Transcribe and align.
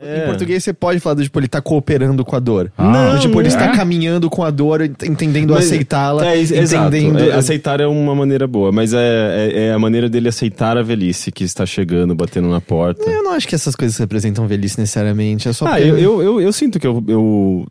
É. 0.00 0.22
Em 0.22 0.26
português 0.26 0.62
você 0.62 0.72
pode 0.72 1.00
falar 1.00 1.14
do 1.14 1.24
tipo, 1.24 1.40
ele 1.40 1.48
tá 1.48 1.60
cooperando 1.60 2.24
com 2.24 2.36
a 2.36 2.38
dor. 2.38 2.70
Ah, 2.78 3.14
do, 3.14 3.18
tipo, 3.20 3.34
não 3.34 3.40
ele 3.40 3.48
está 3.48 3.66
é? 3.72 3.76
caminhando 3.76 4.30
com 4.30 4.44
a 4.44 4.50
dor, 4.50 4.80
ent- 4.82 5.02
entendendo 5.02 5.56
aceitá-la. 5.56 6.24
É, 6.24 6.38
exato. 6.38 6.94
entendendo. 6.94 7.18
É, 7.18 7.32
aceitar 7.32 7.80
é 7.80 7.86
uma 7.86 8.14
maneira 8.14 8.46
boa, 8.46 8.70
mas 8.70 8.92
é, 8.94 8.98
é, 9.52 9.66
é 9.66 9.72
a 9.72 9.78
maneira 9.78 10.08
dele 10.08 10.28
aceitar 10.28 10.78
a 10.78 10.82
velhice 10.82 11.32
que 11.32 11.42
está 11.42 11.66
chegando, 11.66 12.14
batendo 12.14 12.48
na 12.48 12.60
porta. 12.60 13.10
Eu 13.10 13.24
não 13.24 13.32
acho 13.32 13.48
que 13.48 13.56
essas 13.56 13.74
coisas 13.74 13.96
representam 13.98 14.46
velhice 14.46 14.78
necessariamente. 14.78 15.48
É 15.48 15.52
só 15.52 15.66
Ah, 15.66 15.80
eu, 15.80 15.98
eu, 15.98 16.22
eu, 16.22 16.40
eu 16.40 16.52
sinto 16.52 16.78
que 16.78 16.86
eu, 16.86 17.02
eu. 17.08 17.66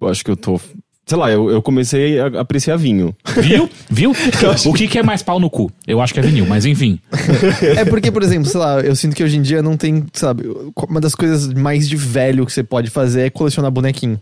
eu 0.00 0.08
acho 0.08 0.24
que 0.24 0.30
eu 0.32 0.36
tô. 0.36 0.60
Sei 1.08 1.16
lá, 1.16 1.30
eu, 1.30 1.50
eu 1.50 1.62
comecei 1.62 2.20
a 2.20 2.26
apreciar 2.40 2.76
vinho. 2.76 3.16
Viu? 3.40 3.68
Viu? 3.88 4.12
O 4.66 4.74
que, 4.74 4.86
que 4.86 4.98
é 4.98 5.02
mais 5.02 5.22
pau 5.22 5.40
no 5.40 5.48
cu? 5.48 5.72
Eu 5.86 6.02
acho 6.02 6.12
que 6.12 6.20
é 6.20 6.22
vinil, 6.22 6.44
mas 6.46 6.66
enfim. 6.66 7.00
É 7.62 7.84
porque, 7.84 8.10
por 8.10 8.22
exemplo, 8.22 8.46
sei 8.46 8.60
lá, 8.60 8.80
eu 8.80 8.94
sinto 8.94 9.16
que 9.16 9.24
hoje 9.24 9.38
em 9.38 9.42
dia 9.42 9.62
não 9.62 9.76
tem, 9.76 10.04
sabe, 10.12 10.44
uma 10.88 11.00
das 11.00 11.14
coisas 11.14 11.52
mais 11.54 11.88
de 11.88 11.96
velho 11.96 12.44
que 12.44 12.52
você 12.52 12.62
pode 12.62 12.90
fazer 12.90 13.22
é 13.22 13.30
colecionar 13.30 13.70
bonequinho. 13.70 14.20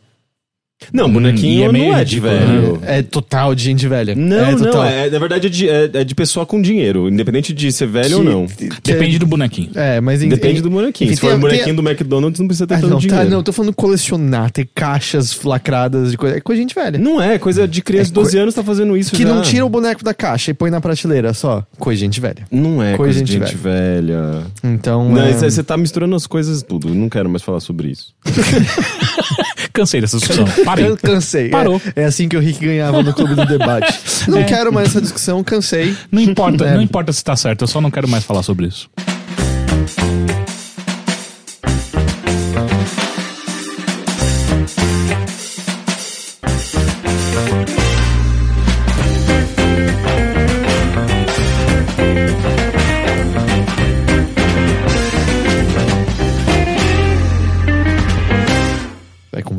Não, 0.93 1.07
Hum, 1.07 1.13
bonequinho 1.15 1.63
é 1.63 1.67
não 1.67 1.73
meio 1.73 1.95
é 1.95 2.05
de 2.05 2.21
velho. 2.21 2.79
É 2.85 3.03
total 3.03 3.55
de 3.55 3.65
gente 3.65 3.89
velha. 3.89 4.15
Não, 4.15 4.37
é 4.37 4.55
total. 4.57 4.73
não, 4.75 4.85
é, 4.85 5.09
na 5.11 5.19
verdade 5.19 5.47
é 5.47 5.51
de, 5.51 5.69
é, 5.69 5.91
é 5.93 6.05
de 6.05 6.15
pessoa 6.15 6.45
com 6.45 6.61
dinheiro, 6.61 7.09
independente 7.09 7.55
de 7.55 7.73
ser 7.73 7.87
velho 7.89 8.19
ou 8.19 8.23
Que- 8.23 8.29
não. 8.31 8.47
que- 8.47 8.69
Depende 8.93 9.19
do 9.19 9.27
bonequinho. 9.27 9.71
É, 9.75 10.01
mas 10.03 10.23
em- 10.23 10.29
Depende 10.29 10.59
em- 10.59 10.63
do 10.63 10.69
bonequinho. 10.69 11.09
enfim, 11.09 11.15
Se 11.17 11.21
for 11.23 11.29
tem- 11.29 11.37
um 11.37 11.41
bonequinho 11.41 11.65
tem- 11.65 11.75
do 11.75 11.83
McDonald's, 11.83 12.39
não 12.39 12.47
precisa 12.47 12.67
ter 12.67 12.75
Ah, 12.75 12.79
tanto 12.81 12.91
não, 12.91 12.99
dinheiro. 12.99 13.25
tá, 13.25 13.31
não, 13.31 13.43
tô 13.43 13.53
falando 13.55 13.73
colecionar, 13.75 14.51
ter 14.51 14.69
caixas 14.75 15.41
lacradas 15.43 16.11
de 16.11 16.19
coisa. 16.19 16.37
É 16.37 16.41
coisa 16.41 16.59
de 16.59 16.63
gente 16.69 16.75
velha. 16.75 16.99
Não 16.99 17.21
é, 17.23 17.39
coisa 17.39 17.67
de 17.67 17.81
criança 17.81 18.09
É 18.09 18.09
de 18.09 18.13
12 18.13 18.39
anos 18.39 18.55
tá 18.55 18.63
fazendo 18.63 18.95
isso 18.99 19.13
que 19.17 19.23
já. 19.23 19.29
não 19.35 19.41
tira 19.41 19.65
o 19.65 19.71
boneco 19.71 20.05
da 20.05 20.13
caixa 20.13 20.51
e 20.51 20.55
põe 20.55 20.71
na 20.71 20.81
prateleira 20.81 21.33
só. 21.33 21.65
Coisa 21.79 21.99
de 21.99 22.05
gente 22.05 22.21
velha. 22.21 22.47
Não 22.51 22.83
é 22.83 22.97
Coisa 22.99 23.23
de 23.23 23.33
gente 23.33 23.45
gente 23.47 23.57
velha. 23.57 24.43
Então. 24.63 25.09
Não, 25.11 25.23
é... 25.23 25.33
Você 25.33 25.63
tá 25.63 25.77
misturando 25.79 26.15
as 26.15 26.27
coisas 26.27 26.63
tudo. 26.63 26.95
Não 26.95 27.09
quero 27.09 27.31
mais 27.31 27.43
falar 27.43 27.61
sobre 27.61 27.89
isso. 27.89 28.15
Cansei 29.73 30.01
dessa 30.01 30.19
discussão. 30.19 30.45
Parei. 30.67 30.87
Can- 30.89 30.97
Cansei. 30.97 31.49
Parou. 31.49 31.81
É, 31.97 32.03
é 32.03 32.05
assim 32.05 32.29
que 32.29 32.37
o 32.37 32.41
Rick 32.41 32.65
ganhava 32.65 33.03
no 33.03 33.13
clube 33.15 33.35
do 33.35 33.47
debate. 33.47 33.99
Não 34.29 34.39
É. 34.39 34.45
quero 34.45 34.73
mais 34.73 34.89
essa 34.89 35.01
discussão, 35.01 35.43
cansei. 35.43 35.97
Não 36.13 36.21
importa, 36.21 36.65
É. 36.67 36.75
não 36.75 36.83
importa 36.83 37.13
se 37.13 37.23
tá 37.25 37.35
certo, 37.37 37.63
eu 37.63 37.69
só 37.69 37.81
não 37.81 37.91
quero 37.91 38.09
mais 38.09 38.25
falar 38.25 38.43
sobre 38.43 38.67
isso. 38.67 38.91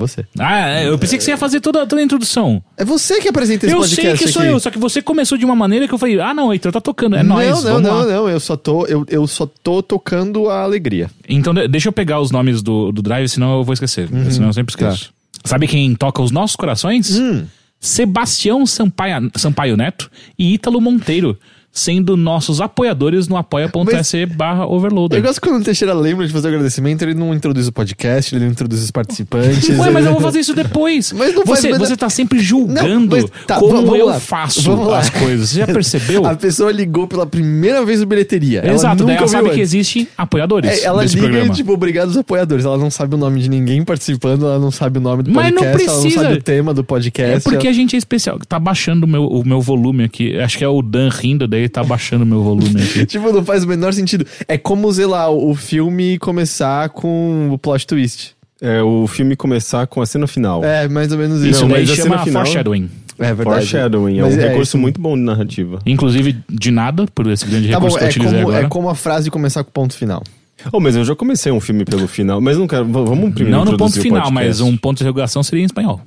Você. 0.08 0.26
Ah, 0.40 0.70
é, 0.80 0.88
eu 0.88 0.98
pensei 0.98 1.18
que 1.18 1.24
você 1.24 1.32
ia 1.32 1.38
fazer 1.38 1.60
toda, 1.60 1.86
toda 1.86 2.02
a 2.02 2.04
introdução. 2.06 2.62
É 2.76 2.84
você 2.86 3.20
que 3.22 3.28
apresenta 3.28 3.66
esse 3.66 3.76
eu 3.76 3.80
podcast 3.80 4.18
sei 4.18 4.26
que 4.28 4.32
sou 4.34 4.42
aqui. 4.42 4.52
eu, 4.52 4.60
só 4.60 4.70
que 4.72 4.80
você 4.80 5.02
começou 5.02 5.38
de 5.38 5.46
uma 5.46 5.56
maneira 5.56 5.88
que 5.88 5.94
eu 5.94 5.98
falei, 5.98 6.20
ah 6.20 6.34
não, 6.34 6.52
Heitor, 6.52 6.72
tá 6.72 6.82
tocando, 6.82 7.16
é 7.16 7.24
não, 7.24 7.36
nóis, 7.36 7.50
não, 7.50 7.62
vamos 7.64 7.82
não, 7.84 7.98
lá. 7.98 8.06
não. 8.06 8.30
Eu 8.30 8.40
só 8.40 8.56
tô, 8.58 8.86
eu, 8.86 9.06
eu 9.10 9.28
só 9.28 9.46
tô 9.46 9.82
tocando 9.84 10.50
a 10.50 10.62
alegria. 10.64 11.10
Então 11.28 11.54
de- 11.54 11.68
deixa 11.68 11.90
eu 11.90 11.94
pegar 11.94 12.20
os 12.20 12.32
nomes 12.32 12.62
do, 12.62 12.92
do 12.92 13.02
Drive, 13.02 13.28
senão 13.30 13.58
eu 13.58 13.64
vou 13.64 13.74
esquecer. 13.74 14.10
Uhum. 14.12 14.30
Senão 14.32 14.48
eu 14.48 14.54
sempre 14.54 14.72
esqueço. 14.72 15.12
Sabe 15.46 15.68
quem 15.68 15.94
toca 15.96 16.22
os 16.22 16.32
nossos 16.32 16.56
corações? 16.56 17.18
Hum. 17.18 17.46
Sebastião 17.80 18.66
Sampaio, 18.66 19.32
Sampaio 19.36 19.78
Neto 19.78 20.10
e 20.38 20.54
Ítalo 20.56 20.82
Monteiro, 20.82 21.38
sendo 21.78 22.18
nossos 22.18 22.60
apoiadores 22.60 23.28
no 23.28 23.38
apoia.se 23.38 24.26
barra 24.26 24.64
Eu 24.64 24.72
overloader. 24.72 25.22
gosto 25.22 25.40
quando 25.42 25.62
o 25.62 25.64
Teixeira 25.64 25.94
lembra 25.94 26.26
de 26.26 26.34
fazer 26.34 26.48
o 26.48 26.52
agradecimento, 26.52 27.04
ele 27.04 27.14
não 27.14 27.34
introduz 27.34 27.68
o 27.68 27.72
podcast, 27.72 28.34
ele 28.36 28.46
não 28.46 28.52
introduz 28.52 28.82
os 28.84 28.90
participantes. 28.92 29.70
Ué, 29.78 29.90
mas 29.92 30.06
eu 30.06 30.12
vou 30.14 30.22
fazer 30.22 30.40
isso 30.40 30.54
depois. 30.54 31.12
Mas 31.14 31.34
não 31.36 31.46
faz- 31.46 31.60
você, 31.60 31.70
mas- 31.70 31.80
você 31.80 31.96
tá 31.98 32.10
sempre 32.10 32.40
julgando 32.40 33.16
Não, 33.18 33.22
mas 33.24 33.46
tá, 33.46 33.56
como 33.60 33.96
eu 33.96 34.08
lá. 34.08 34.20
faço 34.20 34.72
as 34.94 35.10
coisas. 35.10 35.50
Você 35.50 35.60
já 35.60 35.68
percebeu? 35.68 36.26
A 36.26 36.36
pessoa 36.36 36.72
ligou 36.72 37.08
pela 37.08 37.26
primeira 37.26 37.86
vez 37.86 38.00
no 38.00 38.06
bilheteria. 38.06 38.60
Ela 38.62 38.74
Exato, 38.74 39.04
daí 39.04 39.08
nunca 39.14 39.20
ela 39.24 39.28
sabe 39.28 39.50
que 39.52 39.60
existem 39.62 40.08
apoiadores 40.18 40.70
É, 40.72 40.86
ela 40.86 41.02
desse 41.04 41.16
liga 41.16 41.28
programa. 41.28 41.54
e, 41.54 41.56
tipo, 41.56 41.72
obrigado 41.74 42.08
aos 42.08 42.18
apoiadores. 42.18 42.66
Ela 42.66 42.78
não 42.78 42.90
sabe 42.90 43.16
o 43.16 43.18
nome 43.18 43.40
de 43.42 43.50
ninguém 43.50 43.84
participando, 43.84 44.46
ela 44.46 44.60
não 44.60 44.72
sabe 44.72 44.98
o 44.98 45.02
nome 45.02 45.24
do 45.24 45.32
Mas 45.32 45.52
não 45.54 45.62
podcast, 45.62 45.84
ela 45.84 45.94
não 45.94 46.02
precisa. 46.02 46.24
sabe 46.24 46.38
o 46.38 46.42
tema 46.42 46.74
do 46.74 46.84
podcast. 46.84 47.36
É 47.38 47.40
porque 47.40 47.68
a 47.68 47.74
gente 47.74 47.96
é 47.96 48.00
especial. 48.00 48.40
Tá 48.48 48.60
baixando 48.60 49.06
o 49.06 49.10
meu, 49.10 49.26
o 49.26 49.46
meu 49.48 49.62
volume 49.62 50.04
aqui. 50.04 50.38
Acho 50.40 50.58
que 50.58 50.64
é 50.64 50.68
o 50.68 50.82
Dan 50.82 51.10
rindo, 51.10 51.48
daí 51.48 51.67
tá 51.70 51.84
baixando 51.84 52.24
o 52.24 52.28
meu 52.28 52.42
volume 52.44 52.82
aqui. 52.82 53.06
Tipo, 53.08 53.32
não 53.32 53.44
faz 53.44 53.64
o 53.64 53.68
menor 53.68 53.94
sentido. 53.94 54.26
É 54.48 54.58
como, 54.58 54.92
sei 54.94 55.06
lá, 55.06 55.30
o 55.30 55.54
filme 55.56 56.18
começar 56.20 56.90
com 56.90 57.50
o 57.52 57.58
plot 57.58 57.86
twist. 57.88 58.36
É 58.62 58.82
o 58.82 59.06
filme 59.08 59.36
começar 59.36 59.86
com 59.88 60.02
a 60.02 60.06
cena 60.06 60.26
final. 60.28 60.64
É, 60.64 60.88
mais 60.88 61.12
ou 61.12 61.18
menos 61.18 61.40
isso. 61.42 61.50
Isso 61.52 61.62
Não, 61.62 61.70
daí 61.70 61.82
mas 61.86 61.92
a 61.92 61.96
chama 61.96 62.10
cena 62.10 62.24
final- 62.26 62.44
foreshadowing. 62.46 62.90
É 63.20 63.34
verdade. 63.34 63.44
Foreshadowing. 63.68 64.18
É 64.20 64.22
Mas 64.22 64.34
um 64.36 64.38
recurso 64.38 64.62
isso. 64.62 64.78
muito 64.78 65.02
bom 65.02 65.16
de 65.16 65.24
narrativa. 65.24 65.80
Inclusive, 65.86 66.38
de 66.50 66.70
nada, 66.72 67.06
por 67.16 67.26
esse 67.28 67.46
grande 67.48 67.70
Tá 67.70 67.80
bom, 67.80 67.88
recurso 67.88 67.98
que 67.98 68.04
eu 68.04 68.08
é 68.08 68.10
utilizei 68.10 68.38
como, 68.40 68.50
agora. 68.52 68.66
é 68.66 68.70
como 68.70 68.90
a 68.90 68.96
frase 68.96 69.32
começar 69.32 69.64
com 69.64 69.72
ponto 69.72 69.96
final. 69.96 70.24
Oh, 70.72 70.80
mas 70.80 70.96
eu 70.96 71.04
já 71.06 71.16
comecei 71.16 71.52
um 71.52 71.60
filme 71.60 71.84
pelo 71.86 72.08
final, 72.08 72.40
mas 72.42 72.58
não 72.58 72.68
quero. 72.68 72.86
Vamos 72.86 73.34
primeiro 73.34 73.58
Não 73.58 73.66
no 73.66 73.78
ponto 73.78 73.98
o 73.98 74.02
final, 74.02 74.30
mas 74.32 74.60
um 74.62 74.76
ponto 74.78 74.98
de 74.98 75.04
interrogação 75.04 75.42
seria 75.44 75.62
em 75.64 75.66
espanhol. 75.66 76.02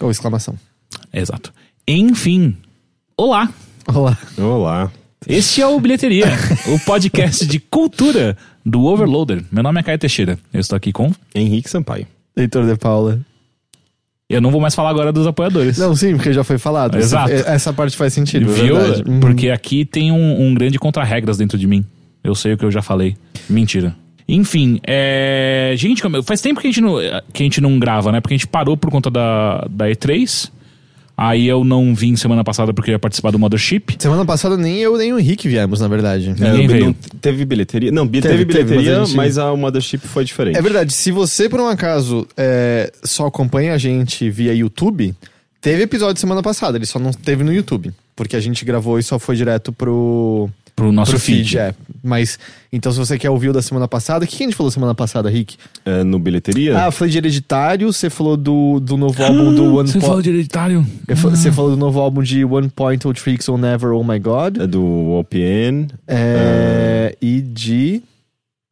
Ou 0.00 0.10
exclamação. 0.10 0.54
Exato. 1.12 1.52
Enfim. 1.86 2.56
Olá. 3.16 3.48
Olá. 3.86 4.16
Olá. 4.38 4.92
Este 5.28 5.60
é 5.60 5.66
o 5.66 5.78
Bilheteria, 5.80 6.26
o 6.68 6.78
podcast 6.84 7.44
de 7.46 7.58
cultura 7.58 8.36
do 8.64 8.84
Overloader. 8.84 9.44
Meu 9.50 9.62
nome 9.62 9.80
é 9.80 9.82
Caio 9.82 9.98
Teixeira. 9.98 10.38
Eu 10.52 10.60
estou 10.60 10.76
aqui 10.76 10.92
com. 10.92 11.12
Henrique 11.34 11.68
Sampaio. 11.68 12.06
Heitor 12.36 12.66
de 12.66 12.76
Paula. 12.76 13.20
Eu 14.28 14.40
não 14.40 14.50
vou 14.50 14.60
mais 14.60 14.74
falar 14.74 14.90
agora 14.90 15.12
dos 15.12 15.26
apoiadores. 15.26 15.78
Não, 15.78 15.94
sim, 15.94 16.14
porque 16.14 16.32
já 16.32 16.44
foi 16.44 16.58
falado. 16.58 16.96
Exato. 16.96 17.32
Essa, 17.32 17.50
essa 17.50 17.72
parte 17.72 17.96
faz 17.96 18.12
sentido, 18.12 18.50
é 18.50 18.54
Viu? 18.54 18.76
Uhum. 18.76 19.20
Porque 19.20 19.50
aqui 19.50 19.84
tem 19.84 20.10
um, 20.10 20.46
um 20.46 20.54
grande 20.54 20.78
contra-regras 20.78 21.36
dentro 21.36 21.58
de 21.58 21.66
mim. 21.66 21.84
Eu 22.22 22.34
sei 22.34 22.54
o 22.54 22.58
que 22.58 22.64
eu 22.64 22.70
já 22.70 22.82
falei. 22.82 23.16
Mentira. 23.48 23.94
Enfim, 24.28 24.80
é... 24.86 25.74
Gente, 25.76 26.02
faz 26.24 26.40
tempo 26.40 26.60
que 26.60 26.68
a, 26.68 26.70
gente 26.70 26.80
não, 26.80 26.96
que 27.32 27.42
a 27.42 27.44
gente 27.44 27.60
não 27.60 27.78
grava, 27.78 28.12
né? 28.12 28.20
Porque 28.20 28.34
a 28.34 28.38
gente 28.38 28.46
parou 28.46 28.76
por 28.76 28.90
conta 28.90 29.10
da, 29.10 29.66
da 29.68 29.88
E3. 29.88 30.50
Aí 31.24 31.46
eu 31.46 31.62
não 31.62 31.94
vim 31.94 32.16
semana 32.16 32.42
passada 32.42 32.74
porque 32.74 32.90
eu 32.90 32.94
ia 32.94 32.98
participar 32.98 33.30
do 33.30 33.38
Mothership. 33.38 33.94
Semana 33.98 34.24
passada 34.24 34.56
nem 34.56 34.78
eu 34.78 34.96
nem 34.96 35.12
o 35.12 35.18
Henrique 35.20 35.46
viemos, 35.48 35.80
na 35.80 35.86
verdade. 35.86 36.30
É. 36.30 36.50
Ninguém 36.50 36.66
veio. 36.66 36.86
não 36.86 36.92
teve 37.20 37.44
bilheteria? 37.44 37.92
Não, 37.92 38.08
Teve, 38.08 38.22
teve, 38.22 38.44
teve, 38.46 38.64
bilheteria, 38.64 38.98
mas 38.98 39.10
a 39.10 39.16
mas, 39.16 39.34
gente- 39.34 39.40
a 39.40 39.56
Mothership 39.56 39.98
foi 40.00 40.24
diferente. 40.24 40.58
É 40.58 40.62
verdade, 40.62 40.92
se 40.92 41.12
você 41.12 41.48
por 41.48 41.60
um 41.60 41.68
acaso 41.68 42.26
é, 42.36 42.92
só 43.04 43.26
acompanha 43.26 43.72
a 43.74 43.78
gente 43.78 44.28
via 44.30 44.52
YouTube, 44.52 45.14
teve 45.60 45.82
episódio 45.84 46.20
semana 46.20 46.42
passada, 46.42 46.76
ele 46.76 46.86
só 46.86 46.98
não 46.98 47.12
teve 47.12 47.44
no 47.44 47.52
YouTube. 47.52 47.92
Porque 48.16 48.36
a 48.36 48.40
gente 48.40 48.64
gravou 48.64 48.98
e 48.98 49.02
só 49.02 49.18
foi 49.18 49.36
direto 49.36 49.72
pro, 49.72 50.50
Pro 50.74 50.90
nosso 50.90 51.10
pro 51.12 51.20
feed. 51.20 51.44
feed. 51.50 51.58
É. 51.58 51.74
Mas, 52.02 52.38
então 52.72 52.90
se 52.90 52.98
você 52.98 53.18
quer 53.18 53.28
ouvir 53.30 53.50
o 53.50 53.52
da 53.52 53.60
semana 53.62 53.86
passada, 53.86 54.24
o 54.24 54.28
que 54.28 54.36
que 54.38 54.42
a 54.42 54.46
gente 54.46 54.56
falou 54.56 54.70
semana 54.70 54.94
passada, 54.94 55.28
Rick? 55.28 55.56
É, 55.84 56.02
no 56.02 56.18
bilheteria? 56.18 56.86
Ah, 56.86 56.90
foi 56.90 57.08
de 57.10 57.18
Hereditário, 57.18 57.92
você 57.92 58.08
falou 58.08 58.36
do, 58.36 58.80
do 58.80 58.96
novo 58.96 59.22
álbum 59.22 59.54
do 59.54 59.76
One 59.76 59.88
Você 59.88 60.00
Po- 60.00 60.06
falou 60.06 60.22
de 60.22 60.30
hereditário? 60.30 60.86
Eu 61.06 61.16
fa- 61.16 61.28
Você 61.28 61.52
falou 61.52 61.70
do 61.72 61.76
novo 61.76 62.00
álbum 62.00 62.22
de 62.22 62.44
One 62.44 62.68
Point 62.70 63.06
Oh 63.06 63.12
Tricks 63.12 63.48
on 63.48 63.58
Never 63.58 63.90
Oh 63.92 64.02
My 64.02 64.18
God. 64.18 64.58
É 64.58 64.66
do 64.66 64.82
OPN. 65.12 65.88
É, 66.08 67.16
E 67.20 67.40
de. 67.40 68.02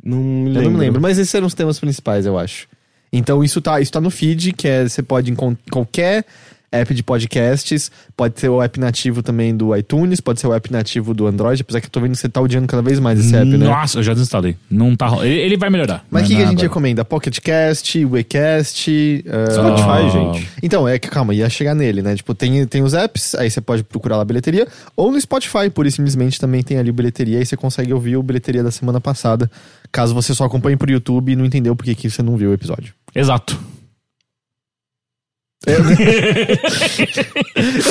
Não 0.03 0.17
me 0.19 0.45
lembro. 0.49 0.59
Eu 0.59 0.65
não 0.65 0.71
me 0.73 0.79
lembro, 0.79 1.01
mas 1.03 1.19
esses 1.19 1.35
eram 1.35 1.47
os 1.47 1.55
temas 1.55 1.79
principais, 1.79 2.25
eu 2.25 2.39
acho. 2.39 2.67
Então 3.13 3.45
isso 3.45 3.61
tá, 3.61 3.81
isso 3.81 3.93
tá 3.93 4.01
no 4.01 4.11
feed, 4.11 4.53
que 4.53 4.67
é, 4.67 4.89
você 4.89 5.03
pode 5.03 5.31
encontrar 5.31 5.63
qualquer 5.71 6.25
app 6.73 6.95
de 6.95 7.03
podcasts, 7.03 7.91
pode 8.17 8.39
ser 8.39 8.49
o 8.49 8.63
app 8.63 8.79
nativo 8.79 9.23
também 9.23 9.57
do 9.57 9.75
iTunes, 9.77 10.21
pode 10.21 10.41
ser 10.41 10.47
o 10.47 10.55
app 10.55 10.71
nativo 10.73 11.13
do 11.13 11.27
Android, 11.27 11.63
apesar 11.63 11.81
que 11.81 11.87
eu 11.87 11.91
tô 11.91 12.01
vendo 12.01 12.13
que 12.13 12.19
você 12.19 12.29
tá 12.29 12.41
odiando 12.41 12.67
cada 12.69 12.83
vez 12.83 13.01
mais 13.01 13.19
esse 13.19 13.35
app, 13.35 13.47
né? 13.47 13.67
Nossa, 13.67 13.99
eu 13.99 14.03
já 14.03 14.13
desinstalei. 14.13 14.57
Não 14.71 14.95
tá. 14.95 15.07
ro- 15.09 15.25
Ele, 15.25 15.35
ele 15.41 15.57
vai 15.57 15.69
melhorar. 15.71 16.05
Mas 16.11 16.23
o 16.25 16.27
que, 16.29 16.35
que 16.37 16.41
é 16.41 16.45
a 16.45 16.47
gente 16.49 16.59
agora. 16.59 16.69
recomenda? 16.69 17.05
Pocket 17.05 17.39
Cast, 17.41 18.05
WeCast. 18.05 19.25
ah, 19.29 19.51
Spotify, 19.51 19.89
Ah. 19.89 20.09
gente. 20.11 20.49
Então, 20.63 20.87
é 20.89 20.99
que 20.99 21.09
calma, 21.09 21.35
ia 21.35 21.49
chegar 21.51 21.75
nele, 21.75 22.03
né? 22.03 22.15
Tipo, 22.15 22.35
tem, 22.35 22.65
tem 22.67 22.83
os 22.83 22.95
apps, 22.95 23.35
aí 23.35 23.51
você 23.51 23.61
pode 23.61 23.83
procurar 23.83 24.17
lá 24.17 24.23
a 24.23 24.25
bilheteria, 24.25 24.67
ou 24.97 25.11
no 25.11 25.21
Spotify, 25.21 25.69
pura 25.73 25.89
e 25.89 25.91
simplesmente 25.91 26.39
também 26.41 26.63
tem 26.63 26.79
ali 26.79 26.93
bilheteria, 26.93 27.39
aí 27.39 27.47
você 27.47 27.57
consegue 27.57 27.93
ouvir 27.93 28.17
o 28.17 28.23
bilheteria 28.23 28.63
da 28.63 28.71
semana 28.71 29.01
passada, 29.01 29.51
caso 29.91 30.15
você 30.15 30.33
só 30.35 30.45
acompanhe 30.45 30.77
por 30.77 30.89
YouTube 30.89 31.33
e 31.33 31.37
não 31.37 31.45
entendeu 31.45 31.75
por 31.75 31.85
que 31.85 31.95
que 31.95 32.09
você 32.09 32.23
não 32.23 32.37
viu 32.37 32.51
o 32.51 32.55
episódio. 32.55 32.95
Exato. 33.15 33.59
Eu 35.71 35.85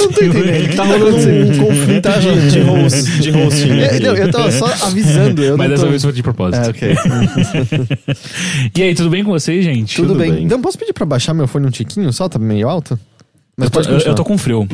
não 0.01 0.11
tô 0.11 0.23
entendendo. 0.23 0.75
Tá 0.75 0.83
rolando 0.83 1.17
um 1.17 1.57
conflito 1.67 2.01
Tá, 2.01 2.17
de, 2.17 2.49
de, 2.49 2.59
host, 2.65 3.21
de 3.21 3.31
hosting. 3.31 3.79
É, 3.79 3.85
aqui. 3.85 3.99
não, 3.99 4.15
eu 4.15 4.31
tava 4.31 4.51
só 4.51 4.65
avisando. 4.87 5.43
Eu 5.43 5.55
Mas 5.57 5.67
não 5.67 5.75
dessa 5.75 5.83
tô... 5.85 5.89
vez 5.91 6.01
foi 6.03 6.11
de 6.13 6.23
propósito. 6.23 6.65
É, 6.65 6.69
ok. 6.69 6.95
E 8.75 8.81
aí, 8.83 8.95
tudo 8.95 9.09
bem 9.09 9.23
com 9.23 9.31
vocês, 9.31 9.63
gente? 9.63 9.95
Tudo, 9.95 10.09
Tudo 10.09 10.19
bem. 10.19 10.31
bem. 10.33 10.43
Então, 10.45 10.59
posso 10.61 10.77
pedir 10.79 10.93
pra 10.93 11.05
baixar 11.05 11.33
meu 11.33 11.47
fone 11.47 11.67
um 11.67 11.69
tiquinho 11.69 12.11
só? 12.11 12.27
Tá 12.27 12.39
meio 12.39 12.67
alto? 12.67 12.97
Mas 13.55 13.65
Eu 13.67 13.71
tô, 13.71 13.79
pode 13.81 13.91
eu, 13.91 13.99
eu 14.11 14.15
tô 14.15 14.23
com 14.23 14.37
frio. 14.37 14.67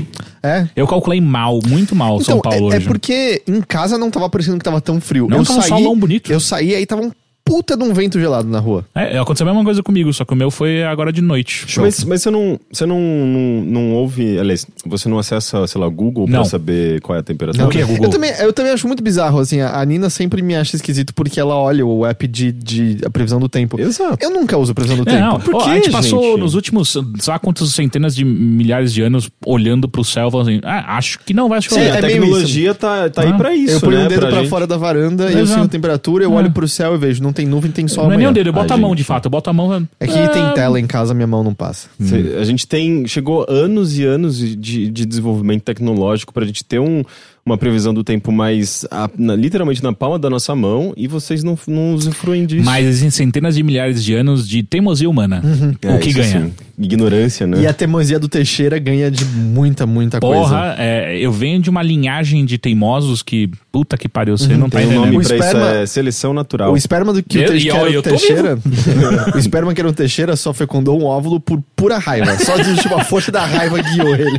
É? 0.43 0.67
Eu 0.75 0.87
calculei 0.87 1.19
mal, 1.19 1.59
muito 1.67 1.95
mal, 1.95 2.21
São 2.21 2.37
Então, 2.37 2.49
Paulo 2.51 2.71
é, 2.71 2.75
é 2.75 2.77
hoje. 2.77 2.87
porque 2.87 3.41
em 3.47 3.59
casa 3.61 3.97
não 3.97 4.09
tava 4.11 4.29
parecendo 4.29 4.57
que 4.57 4.63
tava 4.63 4.79
tão 4.79 5.01
frio. 5.01 5.27
Não, 5.27 5.37
eu 5.37 5.41
um 5.41 5.45
saí, 5.45 5.67
solão 5.67 5.97
bonito. 5.97 6.31
Eu 6.31 6.39
saí 6.39 6.75
aí 6.75 6.85
tava 6.85 7.01
um 7.01 7.11
puta 7.45 7.77
de 7.77 7.83
um 7.83 7.93
vento 7.93 8.19
gelado 8.19 8.49
na 8.49 8.57
rua. 8.59 8.83
É, 8.95 9.17
aconteceu 9.19 9.47
a 9.47 9.51
mesma 9.51 9.63
coisa 9.63 9.83
comigo, 9.83 10.11
só 10.11 10.25
que 10.25 10.33
o 10.33 10.35
meu 10.35 10.49
foi 10.49 10.83
agora 10.83 11.13
de 11.13 11.21
noite. 11.21 11.65
Mas, 11.79 12.03
mas 12.03 12.21
você 12.23 12.31
não, 12.31 12.59
você 12.71 12.85
não, 12.87 12.99
não, 12.99 13.63
não 13.65 13.93
ouve, 13.93 14.39
aliás, 14.39 14.65
você 14.85 15.07
não 15.07 15.19
acessa, 15.19 15.65
sei 15.67 15.79
lá, 15.79 15.85
o 15.87 15.91
Google 15.91 16.25
pra 16.25 16.37
Não. 16.39 16.45
saber 16.45 16.99
qual 17.01 17.15
é 17.15 17.19
a 17.19 17.23
temperatura? 17.23 17.65
O 17.67 17.69
que 17.69 17.77
é 17.77 17.83
Google? 17.85 18.05
Eu 18.05 18.09
também, 18.09 18.31
eu 18.39 18.51
também 18.51 18.71
acho 18.71 18.87
muito 18.87 19.03
bizarro, 19.03 19.39
assim, 19.39 19.61
a 19.61 19.85
Nina 19.85 20.09
sempre 20.09 20.41
me 20.41 20.55
acha 20.55 20.75
esquisito 20.75 21.13
porque 21.13 21.39
ela 21.39 21.55
olha 21.55 21.85
o 21.85 22.03
app 22.05 22.27
de, 22.27 22.51
de 22.51 22.97
a 23.05 23.09
previsão 23.11 23.39
do 23.39 23.47
tempo. 23.47 23.79
Exato. 23.79 24.17
Eu 24.19 24.31
nunca 24.31 24.57
uso 24.57 24.71
a 24.71 24.75
previsão 24.75 25.03
do 25.03 25.07
É, 25.09 25.19
não, 25.19 25.33
tempo. 25.37 25.51
Por 25.51 25.55
ó, 25.55 25.63
quê, 25.65 25.69
a 25.69 25.75
gente 25.75 25.91
passou 25.91 26.23
gente? 26.23 26.39
nos 26.39 26.55
últimos, 26.55 26.89
sei 26.89 27.31
lá 27.31 27.37
quantas 27.37 27.69
centenas 27.69 28.15
de 28.15 28.25
milhares 28.25 28.91
de 28.91 29.03
anos 29.03 29.29
olhando 29.45 29.87
pro 29.87 30.03
céu, 30.03 30.31
falando 30.31 30.49
assim, 30.49 30.61
ah, 30.63 30.97
acho 30.97 31.19
que 31.19 31.33
não 31.33 31.47
vai 31.47 31.61
Sim, 31.61 31.69
chover. 31.69 31.91
a 31.91 31.95
é 31.97 32.01
tecnologia 32.01 32.73
tá, 32.73 33.07
tá 33.09 33.21
aí 33.21 33.29
Ah. 33.29 33.33
pra 33.37 33.53
isso, 33.55 33.75
eu 33.75 33.81
ponho 33.81 33.97
né? 33.99 34.05
um 34.05 34.07
dedo 34.07 34.27
pra, 34.27 34.39
gente. 34.39 34.49
fora 34.49 34.65
da 34.65 34.77
varanda 34.77 35.29
e 35.29 35.33
eu 35.33 35.41
Exato. 35.41 35.59
sinto 35.59 35.65
a 35.65 35.69
temperatura, 35.69 36.23
eu 36.23 36.31
É. 36.33 36.35
olho 36.35 36.51
pro 36.51 36.67
céu 36.67 36.95
e 36.95 36.97
vejo, 36.97 37.21
não 37.21 37.34
tem 37.35 37.45
nuvem, 37.45 37.69
tem 37.71 37.87
sol 37.87 38.05
não 38.05 38.13
é 38.13 38.17
nem 38.17 38.25
amanhã. 38.25 38.31
o 38.31 38.33
dedo, 38.33 38.47
eu 38.49 38.53
boto 38.53 38.73
Ah, 38.73 38.75
a 38.75 38.77
mão 38.79 38.89
gente. 38.91 38.97
de 38.99 39.03
fato, 39.03 39.25
eu 39.25 39.29
boto 39.31 39.49
a 39.49 39.53
mão. 39.53 39.87
É 39.99 40.07
que 40.07 40.13
tem 40.29 40.53
tela 40.53 40.79
em 40.79 40.87
casa, 40.87 41.13
minha 41.13 41.27
mão 41.27 41.43
não 41.43 41.53
passa. 41.53 41.87
Cê- 41.99 42.37
A 42.39 42.43
gente 42.43 42.65
tem. 42.67 43.05
Chegou 43.07 43.45
anos 43.49 43.97
e 43.97 44.03
anos 44.03 44.37
de, 44.37 44.55
de- 44.55 44.89
de 44.89 45.05
desenvolvimento 45.05 45.63
tecnológico 45.63 46.33
pra 46.33 46.45
gente 46.45 46.63
ter 46.63 46.79
um- 46.79 47.03
uma 47.47 47.57
previsão 47.59 47.93
do 47.93 48.03
tempo 48.03 48.31
mais. 48.31 48.85
a- 48.89 49.07
na- 49.17 49.35
literalmente 49.35 49.83
na 49.83 49.93
palma 49.93 50.17
da 50.17 50.29
nossa 50.31 50.55
mão 50.55 50.93
e 50.97 51.07
vocês 51.07 51.43
não, 51.43 51.55
não 51.67 51.93
usufruem 51.93 52.43
disso. 52.43 52.65
Mas 52.65 52.87
existem 52.87 53.11
centenas 53.11 53.53
de 53.55 53.61
milhares 53.61 54.03
de 54.03 54.15
anos 54.15 54.47
de 54.49 54.63
teimosia 54.63 55.07
humana. 55.07 55.43
É, 55.83 55.93
O 55.95 55.99
que 55.99 56.09
isso 56.09 56.17
ganha? 56.17 56.41
sim. 56.45 56.53
Ignorância, 56.77 57.45
né? 57.47 57.61
E 57.61 57.67
a 57.67 57.71
teimosia 57.71 58.19
do 58.19 58.27
Teixeira 58.27 58.77
ganha 58.79 59.09
de 59.09 59.23
muita, 59.23 59.85
muita 59.85 60.19
coisa. 60.19 60.41
Porra, 60.41 60.75
é, 60.77 61.17
eu 61.19 61.31
venho 61.31 61.61
de 61.61 61.69
uma 61.69 61.81
linhagem 61.81 62.43
de 62.43 62.57
teimosos 62.57 63.21
que, 63.23 63.49
puta 63.71 63.95
que 63.97 64.09
pariu, 64.09 64.37
você 64.37 64.57
não 64.57 64.67
tá 64.69 64.79
Tem 64.79 64.87
um 64.87 64.89
entendendo. 64.91 65.05
nome 65.13 65.23
O 65.23 65.27
pra 65.27 65.37
esperma- 65.37 65.61
isso, 65.69 65.75
é 65.77 65.85
seleção 65.85 66.33
natural. 66.33 66.73
O 66.73 66.75
esperma 66.77 67.13
do 67.13 67.23
que 67.23 67.37
Eu- 67.37 67.51
o 67.53 67.55
e 67.55 67.93
tô 67.93 68.01
Teixeira 68.01 68.57
o 69.33 69.37
esperma 69.37 69.73
que 69.73 69.79
era 69.79 69.87
o 69.89 69.93
Teixeira 69.93 70.35
só 70.35 70.51
fecundou 70.53 70.99
um 71.01 71.05
óvulo 71.05 71.39
por 71.39 71.63
pura 71.77 71.97
raiva. 71.97 72.37
Só 72.39 72.57
de 72.57 72.75
tipo, 72.75 72.95
a 72.95 73.03
força 73.05 73.31
da 73.31 73.45
raiva 73.45 73.81
guiou 73.81 74.13
ele. 74.15 74.37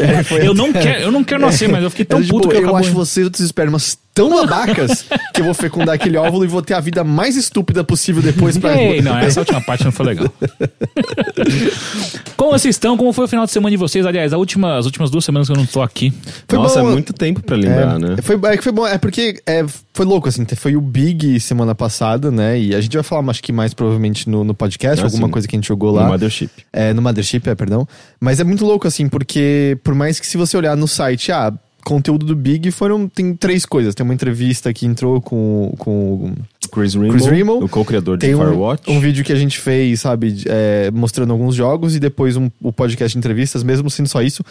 É, 0.00 0.22
foi 0.24 0.46
Eu 0.46 0.54
não 0.54 0.72
quero, 0.72 1.02
eu 1.02 1.10
não 1.12 1.22
quero 1.22 1.42
nascer, 1.42 1.68
mas 1.68 1.82
eu 1.82 1.90
fiquei 1.90 2.06
tão 2.06 2.19
Tipo, 2.26 2.36
puto 2.40 2.48
que 2.48 2.56
eu 2.56 2.68
eu 2.68 2.76
acho 2.76 2.92
vocês 2.92 3.24
outros 3.24 3.44
espermas 3.44 3.98
tão 4.14 4.28
babacas 4.30 5.06
que 5.32 5.40
eu 5.40 5.44
vou 5.44 5.54
fecundar 5.54 5.94
aquele 5.94 6.16
óvulo 6.16 6.44
e 6.44 6.48
vou 6.48 6.62
ter 6.62 6.74
a 6.74 6.80
vida 6.80 7.02
mais 7.04 7.36
estúpida 7.36 7.82
possível 7.84 8.22
depois 8.22 8.58
pra. 8.58 8.76
Ei, 8.80 9.00
não, 9.02 9.18
essa 9.18 9.40
última 9.40 9.60
parte 9.60 9.84
não 9.84 9.92
foi 9.92 10.06
legal. 10.06 10.32
Como 12.36 12.52
vocês 12.52 12.74
estão? 12.74 12.96
Como 12.96 13.12
foi 13.12 13.24
o 13.26 13.28
final 13.28 13.44
de 13.44 13.52
semana 13.52 13.70
de 13.70 13.76
vocês? 13.76 14.04
Aliás, 14.06 14.32
a 14.32 14.38
última, 14.38 14.78
as 14.78 14.86
últimas 14.86 15.10
duas 15.10 15.24
semanas 15.24 15.46
que 15.48 15.52
eu 15.52 15.56
não 15.56 15.66
tô 15.66 15.82
aqui. 15.82 16.12
Foi 16.48 16.58
Nossa, 16.58 16.80
bom, 16.82 16.88
é 16.88 16.92
muito 16.92 17.12
tempo 17.12 17.42
pra 17.42 17.56
lembrar, 17.56 17.96
É, 17.96 17.98
né? 17.98 18.16
Foi, 18.22 18.38
é 18.44 18.56
que 18.56 18.62
foi 18.62 18.72
bom, 18.72 18.86
é 18.86 18.98
porque 18.98 19.40
é, 19.46 19.64
foi 19.92 20.06
louco, 20.06 20.28
assim, 20.28 20.44
foi 20.56 20.76
o 20.76 20.80
Big 20.80 21.38
semana 21.40 21.74
passada, 21.74 22.30
né? 22.30 22.58
E 22.58 22.74
a 22.74 22.80
gente 22.80 22.94
vai 22.96 23.02
falar, 23.02 23.28
acho 23.30 23.42
que 23.42 23.52
mais 23.52 23.74
provavelmente 23.74 24.28
no, 24.28 24.42
no 24.42 24.54
podcast, 24.54 25.02
Ah, 25.02 25.06
alguma 25.06 25.26
sim. 25.26 25.32
coisa 25.32 25.46
que 25.48 25.54
a 25.54 25.58
gente 25.58 25.68
jogou 25.68 25.92
No 25.92 25.98
lá. 25.98 26.08
Mothership. 26.08 26.50
É, 26.72 26.92
no 26.94 27.02
Mothership, 27.02 27.46
é, 27.48 27.54
perdão. 27.54 27.86
Mas 28.18 28.40
é 28.40 28.44
muito 28.44 28.64
louco, 28.64 28.86
assim, 28.88 29.08
porque 29.08 29.78
por 29.84 29.94
mais 29.94 30.18
que 30.18 30.26
se 30.26 30.36
você 30.36 30.56
olhar 30.56 30.76
no 30.76 30.88
site, 30.88 31.30
ah, 31.30 31.52
conteúdo 31.84 32.26
do 32.26 32.36
Big 32.36 32.70
foram. 32.70 33.08
Tem 33.08 33.34
três 33.34 33.64
coisas. 33.66 33.94
Tem 33.94 34.04
uma 34.04 34.14
entrevista 34.14 34.72
que 34.72 34.86
entrou 34.86 35.20
com, 35.20 35.74
com 35.78 36.34
Chris 36.70 36.94
Rimmel, 36.94 37.10
Chris 37.10 37.26
Rimmel. 37.26 37.58
o 37.58 37.68
co-criador 37.68 38.16
de 38.16 38.34
um, 38.34 38.38
Firewatch. 38.38 38.90
um 38.90 39.00
vídeo 39.00 39.24
que 39.24 39.32
a 39.32 39.36
gente 39.36 39.58
fez, 39.58 40.00
sabe, 40.00 40.42
é, 40.46 40.90
mostrando 40.90 41.32
alguns 41.32 41.54
jogos 41.54 41.96
e 41.96 42.00
depois 42.00 42.36
um, 42.36 42.50
o 42.62 42.72
podcast 42.72 43.12
de 43.12 43.18
entrevistas, 43.18 43.62
mesmo 43.62 43.90
sendo 43.90 44.08
só 44.08 44.22
isso. 44.22 44.44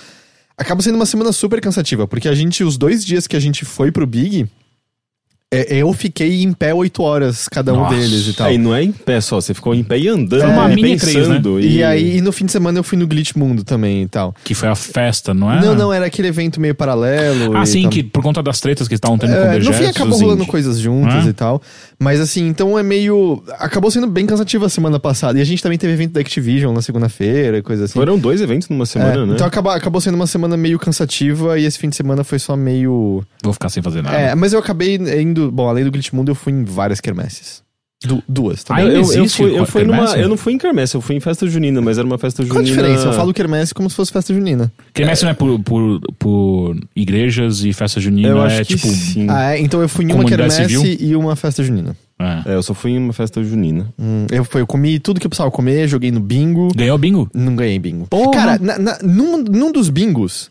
Acaba 0.58 0.82
sendo 0.82 0.96
uma 0.96 1.06
semana 1.06 1.32
super 1.32 1.62
cansativa, 1.62 2.06
porque 2.06 2.28
a 2.28 2.36
gente, 2.36 2.64
os 2.64 2.78
dois 2.78 3.06
dias 3.06 3.28
que 3.28 3.36
a 3.36 3.40
gente 3.40 3.64
foi 3.64 3.92
pro 3.92 4.06
Big, 4.06 4.46
é, 5.52 5.78
eu 5.78 5.92
fiquei 5.94 6.44
em 6.44 6.54
pé 6.54 6.74
oito 6.76 7.02
horas 7.02 7.48
cada 7.50 7.74
um 7.74 7.78
Nossa. 7.78 7.96
deles 7.96 8.28
e 8.28 8.34
tal. 8.34 8.48
Aí 8.48 8.58
não 8.58 8.76
é 8.76 8.84
em 8.84 8.92
pé 8.92 9.20
só, 9.20 9.42
você 9.42 9.54
ficou 9.54 9.74
em 9.74 9.84
pé 9.84 9.98
e 9.98 10.08
andando, 10.08 10.42
Foi 10.42 10.50
uma 10.52 10.72
e 10.72 10.76
mini 10.76 10.98
três, 10.98 11.16
pensando. 11.18 11.60
E 11.60 11.84
aí, 11.84 12.18
e 12.18 12.22
no 12.22 12.32
fim 12.32 12.46
de 12.46 12.52
semana 12.52 12.78
eu 12.78 12.84
fui 12.84 12.98
no 12.98 13.08
Glitch 13.08 13.36
Mundo 13.36 13.64
também 13.64 14.04
e 14.04 14.08
tal. 14.08 14.36
Que 14.44 14.54
foi 14.54 14.70
a 14.70 14.76
festa, 14.76 15.34
não 15.34 15.52
é? 15.52 15.60
Não, 15.60 15.74
não, 15.74 15.92
era 15.92 16.06
aquele 16.06 16.28
evento 16.28 16.62
meio 16.62 16.76
paralelo. 16.76 17.58
Ah, 17.58 17.64
e 17.64 17.68
sim, 17.68 17.82
tal. 17.84 17.92
que 17.92 18.04
por 18.04 18.22
conta 18.22 18.44
das 18.44 18.60
tretas 18.60 18.88
que 18.88 18.94
estavam 18.94 19.18
tendo 19.18 19.32
com 19.34 19.40
o 19.40 19.44
É, 19.54 19.58
no 19.60 19.74
fim 19.74 19.86
acabou 19.86 20.20
rolando 20.20 20.42
indie. 20.44 20.52
coisas 20.52 20.78
juntas 20.78 21.26
e 21.26 21.34
tal. 21.34 21.62
Mas 21.98 22.20
assim, 22.20 22.48
então 22.48 22.78
é 22.78 22.84
meio. 22.84 23.44
Acabou 23.58 23.90
sendo 23.90 24.06
bem 24.08 24.28
cansativo 24.28 24.66
a 24.66 24.70
semana 24.70 25.00
passada. 25.00 25.40
E 25.40 25.42
a 25.42 25.46
gente 25.46 25.64
também 25.64 25.78
teve 25.80 25.94
evento 25.94 26.12
da 26.14 26.22
Activision 26.22 26.74
na 26.74 26.82
segunda-feira 26.84 27.58
e 27.58 27.62
coisa 27.64 27.86
assim. 27.86 27.94
Foram 27.94 28.20
dois 28.20 28.40
eventos 28.40 28.70
numa 28.70 28.86
semana, 28.86 29.24
É, 29.24 29.26
né? 29.26 29.34
Então 29.34 29.48
acabou, 29.48 29.72
acabou 29.72 30.00
sendo 30.00 30.14
uma 30.14 30.28
semana 30.28 30.56
meio 30.56 30.78
cansativa 30.78 31.58
e 31.60 31.66
esse 31.66 31.80
fim 31.80 31.90
de 31.90 31.96
semana 31.96 32.24
foi 32.24 32.38
só 32.38 32.56
meio. 32.56 33.24
Vou 33.44 33.52
ficar 33.54 33.70
sem 33.70 33.82
fazer 33.82 34.04
nada. 34.04 34.16
É, 34.16 34.36
mas 34.36 34.54
eu 34.54 34.60
acabei 34.60 34.96
indo. 34.96 35.39
Bom, 35.52 35.68
além 35.70 35.84
do 35.84 35.92
Glitch 35.92 36.12
Mundo, 36.12 36.30
eu 36.30 36.36
fui 36.36 36.52
em 36.54 36.64
várias 36.64 37.00
quermesses. 37.00 37.62
Du- 38.02 38.24
duas, 38.30 38.64
tá? 38.64 38.78
Ainda 38.78 38.94
eu, 38.94 39.02
eu, 39.12 39.28
fui, 39.28 39.60
eu, 39.60 39.66
fui 39.66 39.84
numa, 39.84 40.06
eu 40.16 40.30
não 40.30 40.38
fui 40.38 40.54
em 40.54 40.58
quermesse, 40.58 40.96
eu 40.96 41.02
fui 41.02 41.18
em 41.18 41.20
festa 41.20 41.46
junina, 41.46 41.82
mas 41.82 41.98
era 41.98 42.08
uma 42.08 42.18
festa 42.18 42.44
junina. 42.44 42.54
Qual 42.56 42.64
a 42.64 42.66
diferença? 42.66 43.08
Eu 43.10 43.12
falo 43.14 43.34
quermesse 43.34 43.74
como 43.74 43.90
se 43.90 43.96
fosse 43.98 44.10
festa 44.10 44.34
junina. 44.34 44.72
Quermesse 44.94 45.24
não 45.24 45.32
é 45.32 45.34
por, 45.34 45.60
por, 45.60 46.00
por 46.18 46.78
igrejas 46.96 47.66
e 47.66 47.74
festa 47.74 48.00
junina, 48.00 48.30
Eu 48.30 48.42
acho 48.42 48.56
é 48.62 48.64
que 48.64 48.78
tipo. 48.78 48.88
sim. 48.88 49.28
Ah, 49.30 49.54
é? 49.54 49.60
Então 49.60 49.82
eu 49.82 49.90
fui 49.90 50.06
em 50.06 50.14
uma 50.14 50.24
quermesse 50.24 50.64
civil? 50.64 50.82
e 50.86 51.14
uma 51.14 51.36
festa 51.36 51.62
junina. 51.62 51.94
é. 52.18 52.52
É, 52.54 52.56
eu 52.56 52.64
só 52.64 52.74
fui 52.74 52.92
em 52.92 52.98
uma 52.98 53.12
festa 53.12 53.44
junina. 53.44 53.94
Hum, 54.00 54.26
eu, 54.32 54.48
eu 54.58 54.66
comi 54.66 54.98
tudo 54.98 55.20
que 55.20 55.26
eu 55.28 55.30
precisava 55.30 55.52
comer, 55.52 55.86
joguei 55.90 56.10
no 56.10 56.22
bingo. 56.22 56.70
Ganhou 56.74 56.96
o 56.96 56.98
bingo? 56.98 57.30
Não 57.34 57.54
ganhei 57.54 57.78
bingo. 57.80 58.08
Porra. 58.08 58.32
Cara, 58.32 58.60
na- 58.60 58.80
na- 58.80 59.00
num, 59.04 59.44
num 59.44 59.74
dos 59.74 59.90
bingos, 59.90 60.50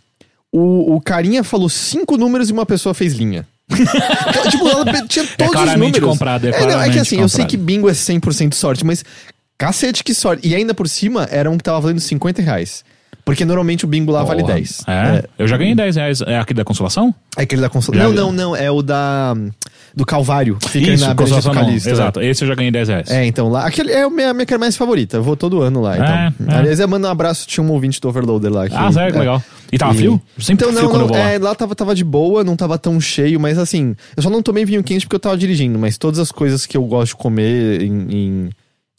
o, 0.52 0.96
o 0.96 1.00
carinha 1.00 1.42
falou 1.42 1.70
cinco 1.70 2.18
números 2.18 2.50
e 2.50 2.52
uma 2.52 2.66
pessoa 2.66 2.92
fez 2.92 3.14
linha. 3.14 3.46
Então, 3.70 4.42
tipo, 4.50 4.68
ela 4.68 4.84
tinha 5.06 5.24
todos 5.26 5.46
os 5.46 5.52
claramente 5.52 6.00
números. 6.00 6.08
comprado, 6.18 6.46
é 6.46 6.66
não, 6.66 6.80
é 6.80 6.90
que 6.90 6.98
assim, 6.98 7.20
eu 7.20 7.28
sei 7.28 7.44
comprado. 7.44 7.50
que 7.50 7.56
bingo 7.56 7.88
é 7.88 7.92
100% 7.92 8.54
sorte, 8.54 8.84
mas 8.84 9.04
cacete 9.56 10.02
que 10.02 10.14
sorte. 10.14 10.46
E 10.48 10.54
ainda 10.54 10.72
por 10.74 10.88
cima, 10.88 11.28
era 11.30 11.50
um 11.50 11.56
que 11.56 11.64
tava 11.64 11.80
valendo 11.80 12.00
50 12.00 12.42
reais. 12.42 12.84
Porque 13.24 13.44
normalmente 13.44 13.84
o 13.84 13.88
bingo 13.88 14.10
lá 14.10 14.22
vale 14.24 14.40
Porra. 14.40 14.54
10. 14.54 14.84
É. 14.88 15.24
Eu 15.38 15.46
já 15.46 15.58
ganhei 15.58 15.74
10 15.74 15.96
reais. 15.96 16.20
É 16.22 16.38
aquele 16.38 16.56
da 16.56 16.64
consolação? 16.64 17.14
É 17.36 17.42
aquele 17.42 17.60
da 17.60 17.68
console. 17.68 17.98
Já- 17.98 18.04
Não, 18.04 18.12
não, 18.14 18.32
não. 18.32 18.56
É 18.56 18.70
o 18.70 18.80
da. 18.80 19.34
Do 19.94 20.06
Calvário, 20.06 20.56
que 20.56 20.68
fica 20.70 20.92
Isso, 20.92 21.06
na 21.06 21.14
consolação 21.14 21.52
não. 21.52 21.62
Calixto. 21.62 21.90
Exato. 21.90 22.20
Esse 22.22 22.44
eu 22.44 22.48
já 22.48 22.54
ganhei 22.54 22.70
10 22.70 22.88
reais. 22.88 23.10
É, 23.10 23.26
então 23.26 23.48
lá. 23.50 23.66
Aquele 23.66 23.92
é 23.92 24.02
a 24.04 24.08
minha, 24.10 24.32
minha 24.32 24.46
quermesse 24.46 24.78
favorita. 24.78 25.16
Eu 25.18 25.22
vou 25.22 25.36
todo 25.36 25.60
ano 25.60 25.80
lá. 25.82 25.96
Então. 25.96 26.06
É, 26.06 26.32
é. 26.54 26.58
Aliás, 26.58 26.80
eu 26.80 26.88
mando 26.88 27.06
um 27.06 27.10
abraço. 27.10 27.46
Tinha 27.46 27.62
um 27.64 27.70
ouvinte 27.70 28.00
do 28.00 28.08
Overloader 28.08 28.50
lá. 28.50 28.66
Que, 28.68 28.74
Ah, 28.74 28.90
sério, 28.92 29.10
que 29.12 29.16
é. 29.18 29.20
legal. 29.20 29.42
E 29.72 29.78
tava 29.78 29.94
E- 29.94 29.96
frio? 29.98 30.20
Sempre 30.38 30.54
Então, 30.54 30.68
frio 30.68 30.82
não, 30.82 30.88
quando 30.90 31.02
eu 31.02 31.06
não, 31.08 31.14
vou 31.14 31.16
lá. 31.22 31.30
é, 31.30 31.38
lá 31.38 31.54
tava, 31.54 31.74
tava 31.74 31.94
de 31.94 32.04
boa, 32.04 32.42
não 32.42 32.56
tava 32.56 32.78
tão 32.78 33.00
cheio, 33.00 33.38
mas 33.38 33.58
assim, 33.58 33.94
eu 34.16 34.22
só 34.22 34.30
não 34.30 34.42
tomei 34.42 34.64
vinho 34.64 34.82
quente 34.82 35.06
porque 35.06 35.16
eu 35.16 35.20
tava 35.20 35.36
dirigindo, 35.36 35.78
mas 35.78 35.98
todas 35.98 36.18
as 36.18 36.32
coisas 36.32 36.64
que 36.66 36.76
eu 36.76 36.84
gosto 36.84 37.10
de 37.12 37.16
comer 37.16 37.82
em, 37.82 38.06
em, 38.10 38.50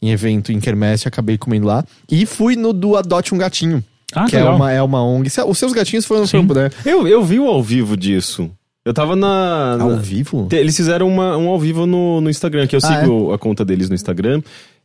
em 0.02 0.10
evento, 0.10 0.52
em 0.52 0.60
quermesse, 0.60 1.06
eu 1.06 1.08
acabei 1.08 1.36
comendo 1.36 1.66
lá. 1.66 1.84
E 2.10 2.24
fui 2.24 2.54
no 2.56 2.72
do 2.72 2.96
Adote 2.96 3.34
um 3.34 3.38
Gatinho, 3.38 3.82
Ah, 4.14 4.24
que 4.24 4.30
que 4.30 4.36
é 4.36 4.40
legal. 4.40 4.56
uma, 4.56 4.70
é 4.72 4.80
uma 4.82 5.02
ONG. 5.04 5.28
Os 5.46 5.58
seus 5.58 5.72
gatinhos 5.72 6.04
foram 6.06 6.20
no 6.22 6.26
Sim. 6.28 6.38
campo, 6.40 6.54
né? 6.54 6.70
Eu, 6.86 7.06
eu 7.08 7.22
vi 7.24 7.38
o 7.40 7.46
ao 7.48 7.62
vivo 7.62 7.96
disso. 7.96 8.50
Eu 8.84 8.94
tava 8.94 9.14
na. 9.14 9.76
Ao 9.78 9.90
na- 9.90 9.96
vivo? 9.96 10.46
Te- 10.48 10.56
Eles 10.56 10.74
fizeram 10.76 11.06
uma- 11.06 11.36
um 11.36 11.48
ao 11.48 11.58
vivo 11.60 11.84
no, 11.86 12.20
no 12.20 12.30
Instagram, 12.30 12.66
que 12.66 12.74
eu 12.74 12.80
Ah, 12.82 13.00
sigo 13.00 13.32
a 13.32 13.38
conta 13.38 13.62
deles 13.64 13.88
no 13.90 13.94
Instagram. 13.94 14.40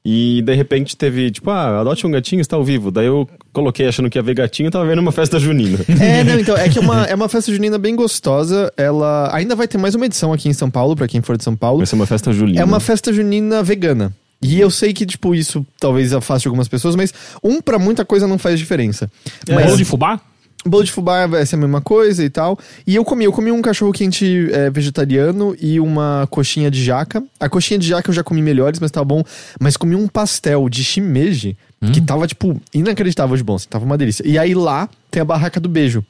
E 0.05 0.43
de 0.43 0.53
repente 0.53 0.95
teve, 0.95 1.31
tipo, 1.31 1.49
ah, 1.49 1.81
adote 1.81 2.05
um 2.05 2.11
gatinho, 2.11 2.39
está 2.39 2.55
ao 2.55 2.63
vivo. 2.63 2.91
Daí 2.91 3.07
eu 3.07 3.27
coloquei 3.51 3.87
achando 3.87 4.07
que 4.07 4.19
ia 4.19 4.21
ver 4.21 4.35
gatinho, 4.35 4.69
tava 4.69 4.85
vendo 4.85 4.99
uma 4.99 5.11
festa 5.11 5.39
junina. 5.39 5.79
É, 5.99 6.23
não, 6.23 6.39
então, 6.39 6.55
é 6.55 6.69
que 6.69 6.77
é 6.77 6.81
uma, 6.81 7.03
é 7.07 7.15
uma 7.15 7.27
festa 7.27 7.51
junina 7.51 7.79
bem 7.79 7.95
gostosa. 7.95 8.71
Ela 8.77 9.33
ainda 9.33 9.55
vai 9.55 9.67
ter 9.67 9.79
mais 9.79 9.95
uma 9.95 10.05
edição 10.05 10.31
aqui 10.31 10.47
em 10.47 10.53
São 10.53 10.69
Paulo, 10.69 10.95
pra 10.95 11.07
quem 11.07 11.21
for 11.21 11.35
de 11.35 11.43
São 11.43 11.55
Paulo. 11.55 11.79
Vai 11.79 11.87
ser 11.87 11.95
uma 11.95 12.05
festa 12.05 12.31
junina. 12.31 12.61
É 12.61 12.63
uma 12.63 12.79
festa 12.79 13.11
junina 13.11 13.63
vegana. 13.63 14.13
E 14.41 14.59
eu 14.59 14.69
sei 14.69 14.93
que, 14.93 15.05
tipo, 15.05 15.33
isso 15.33 15.65
talvez 15.79 16.13
afaste 16.13 16.47
algumas 16.47 16.67
pessoas, 16.67 16.95
mas 16.95 17.11
um 17.43 17.59
pra 17.59 17.79
muita 17.79 18.05
coisa 18.05 18.27
não 18.27 18.37
faz 18.37 18.59
diferença. 18.59 19.09
Mas... 19.47 19.55
Mas 19.55 19.65
Bolo 19.65 19.77
de 19.77 19.85
fubá? 19.85 20.21
Bolo 20.69 20.83
de 20.83 20.91
fubá 20.91 21.27
vai 21.27 21.45
ser 21.45 21.55
a 21.55 21.59
mesma 21.59 21.81
coisa 21.81 22.23
e 22.23 22.29
tal. 22.29 22.57
E 22.85 22.95
eu 22.95 23.05
comi, 23.05 23.25
eu 23.25 23.31
comi 23.31 23.51
um 23.51 23.61
cachorro 23.61 23.91
quente 23.91 24.49
é, 24.51 24.69
vegetariano 24.69 25.55
e 25.59 25.79
uma 25.79 26.27
coxinha 26.29 26.71
de 26.71 26.83
jaca. 26.83 27.23
A 27.39 27.47
coxinha 27.47 27.79
de 27.79 27.87
jaca 27.87 28.09
eu 28.09 28.13
já 28.13 28.23
comi 28.23 28.41
melhores, 28.41 28.79
mas 28.79 28.91
tava 28.91 29.05
bom. 29.05 29.23
Mas 29.59 29.77
comi 29.77 29.95
um 29.95 30.07
pastel 30.07 30.67
de 30.69 30.83
shimeji 30.83 31.57
que 31.93 32.01
tava, 32.01 32.25
tipo, 32.25 32.59
inacreditável 32.73 33.37
de 33.37 33.43
bom. 33.43 33.55
Assim, 33.55 33.67
tava 33.69 33.85
uma 33.85 33.97
delícia. 33.97 34.23
E 34.27 34.37
aí 34.37 34.55
lá 34.55 34.89
tem 35.11 35.21
a 35.21 35.25
barraca 35.25 35.59
do 35.59 35.69
beijo. 35.69 36.03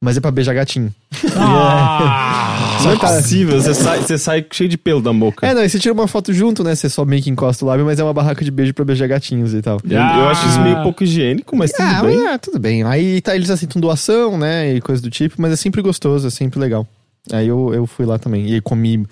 Mas 0.00 0.16
é 0.16 0.20
pra 0.20 0.30
beijar 0.30 0.54
gatinho. 0.54 0.94
Ah! 1.36 2.76
Não 2.84 2.92
é 2.92 2.96
possível, 2.96 3.60
você 3.60 3.74
sai, 3.74 4.00
você 4.00 4.16
sai 4.16 4.46
cheio 4.52 4.68
de 4.68 4.78
pelo 4.78 5.00
da 5.00 5.12
boca. 5.12 5.44
É, 5.44 5.52
não, 5.52 5.64
e 5.64 5.68
você 5.68 5.78
tira 5.80 5.92
uma 5.92 6.06
foto 6.06 6.32
junto, 6.32 6.62
né? 6.62 6.74
Você 6.74 6.88
só 6.88 7.04
meio 7.04 7.20
que 7.20 7.28
encosta 7.28 7.64
o 7.64 7.68
lábio, 7.68 7.84
mas 7.84 7.98
é 7.98 8.04
uma 8.04 8.14
barraca 8.14 8.44
de 8.44 8.50
beijo 8.52 8.72
pra 8.72 8.84
beijar 8.84 9.08
gatinhos 9.08 9.52
e 9.52 9.60
tal. 9.60 9.80
Eu, 9.84 9.98
eu 9.98 10.28
acho 10.28 10.48
isso 10.48 10.60
meio 10.60 10.80
pouco 10.82 11.02
higiênico, 11.02 11.56
mas 11.56 11.72
tudo 11.72 11.84
ah, 11.84 12.02
bem. 12.02 12.26
ah, 12.28 12.38
tudo 12.38 12.58
bem. 12.58 12.84
Aí 12.84 13.20
tá, 13.20 13.34
eles 13.34 13.50
aceitam 13.50 13.80
doação, 13.80 14.38
né? 14.38 14.74
E 14.74 14.80
coisa 14.80 15.02
do 15.02 15.10
tipo, 15.10 15.34
mas 15.38 15.52
é 15.52 15.56
sempre 15.56 15.82
gostoso, 15.82 16.28
é 16.28 16.30
sempre 16.30 16.60
legal. 16.60 16.86
Aí 17.32 17.48
eu, 17.48 17.74
eu 17.74 17.86
fui 17.86 18.06
lá 18.06 18.18
também. 18.18 18.48
E 18.48 18.54
aí 18.54 18.60
comi 18.60 19.04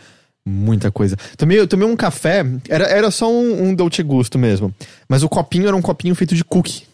muita 0.46 0.90
coisa. 0.92 1.16
Tomei, 1.36 1.58
eu 1.58 1.66
tomei 1.66 1.88
um 1.88 1.96
café, 1.96 2.46
era, 2.68 2.84
era 2.84 3.10
só 3.10 3.30
um, 3.30 3.68
um 3.68 3.74
Dolce 3.74 4.02
Gusto 4.02 4.38
mesmo. 4.38 4.72
Mas 5.08 5.24
o 5.24 5.28
copinho 5.28 5.66
era 5.66 5.76
um 5.76 5.82
copinho 5.82 6.14
feito 6.14 6.34
de 6.34 6.44
cookie. 6.44 6.84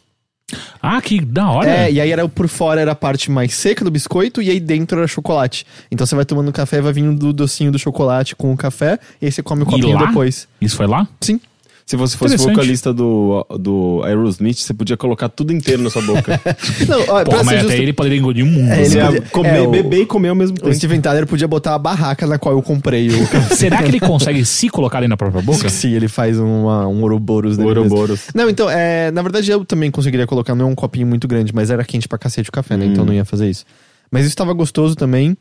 Ah, 0.80 1.00
que 1.00 1.21
da 1.21 1.50
hora. 1.50 1.68
É, 1.71 1.92
e 1.92 2.00
aí 2.00 2.11
era 2.11 2.28
por 2.28 2.49
fora 2.49 2.80
era 2.80 2.92
a 2.92 2.94
parte 2.94 3.30
mais 3.30 3.54
seca 3.54 3.85
do 3.85 3.90
biscoito 3.90 4.40
e 4.42 4.50
aí 4.50 4.61
dentro 4.61 4.99
era 4.99 5.06
chocolate. 5.06 5.64
Então 5.90 6.06
você 6.06 6.14
vai 6.14 6.25
tomando 6.25 6.52
café, 6.52 6.80
vai 6.80 6.92
vindo 6.92 7.16
do 7.18 7.32
docinho 7.32 7.71
do 7.73 7.78
chocolate 7.78 8.35
com 8.37 8.52
o 8.52 8.56
café 8.56 8.99
e 9.21 9.26
aí 9.26 9.32
você 9.32 9.42
come 9.42 9.62
o 9.62 9.64
E 9.64 9.66
copinho 9.66 9.94
lá? 9.99 10.06
depois. 10.06 10.49
Isso 10.61 10.76
foi 10.76 10.87
lá? 10.87 11.06
Sim. 11.21 11.40
Se 11.85 11.97
você 11.97 12.17
fosse 12.17 12.37
vocalista 12.37 12.93
do, 12.93 13.45
do 13.59 14.01
Aerosmith, 14.05 14.57
você 14.59 14.73
podia 14.73 14.97
colocar 14.97 15.29
tudo 15.29 15.53
inteiro 15.53 15.83
na 15.83 15.91
sua 15.91 16.01
boca. 16.03 16.41
Não, 16.89 17.01
ó, 17.09 17.25
Porra, 17.25 17.39
mas 17.45 17.49
ser 17.49 17.55
até 17.57 17.61
justo, 17.62 17.83
ele 17.83 17.93
poderia 17.93 18.19
engolir 18.19 18.45
um 18.45 18.49
mundo. 18.51 18.71
É, 18.71 18.77
né? 18.77 18.85
Ele 18.87 18.95
ia 18.97 19.05
podia- 19.07 19.23
comer, 19.23 19.57
é, 19.57 19.61
o- 19.62 19.71
beber 19.71 20.01
e 20.03 20.07
comer 20.07 20.29
ao 20.29 20.35
mesmo 20.35 20.57
o 20.57 20.61
tempo. 20.61 20.75
Steven 20.75 21.01
Tyler 21.01 21.27
podia 21.27 21.47
botar 21.49 21.75
a 21.75 21.79
barraca 21.79 22.27
na 22.27 22.39
qual 22.39 22.55
eu 22.55 22.62
comprei 22.62 23.09
o 23.11 23.27
café. 23.29 23.55
Será 23.57 23.83
que 23.83 23.89
ele 23.89 24.01
consegue 24.01 24.45
se 24.45 24.69
colocar 24.69 24.99
ali 24.99 25.09
na 25.09 25.17
própria 25.17 25.43
boca? 25.43 25.69
Sim, 25.69 25.93
ele 25.93 26.09
faz 26.09 26.39
uma, 26.39 26.87
um 26.87 27.03
Ouroboros 27.03 27.57
dele 27.57 27.69
mesmo. 27.69 27.83
Ouroboros. 27.95 28.21
Não, 28.35 28.49
então, 28.49 28.71
é, 28.71 29.11
na 29.11 29.21
verdade 29.21 29.51
eu 29.51 29.65
também 29.65 29.91
conseguiria 29.91 30.27
colocar, 30.27 30.55
não 30.55 30.67
é 30.69 30.69
um 30.71 30.75
copinho 30.75 31.07
muito 31.07 31.27
grande, 31.29 31.53
mas 31.55 31.69
era 31.71 31.85
quente 31.85 32.09
pra 32.09 32.17
cacete 32.17 32.49
o 32.49 32.53
café, 32.53 32.77
né? 32.77 32.87
Hum. 32.87 32.93
Então 32.93 33.05
não 33.05 33.12
ia 33.12 33.25
fazer 33.25 33.51
isso. 33.51 33.65
Mas 34.11 34.25
isso 34.25 34.37
tava 34.37 34.53
gostoso 34.53 34.95
também. 34.95 35.37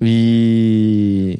E. 0.00 1.38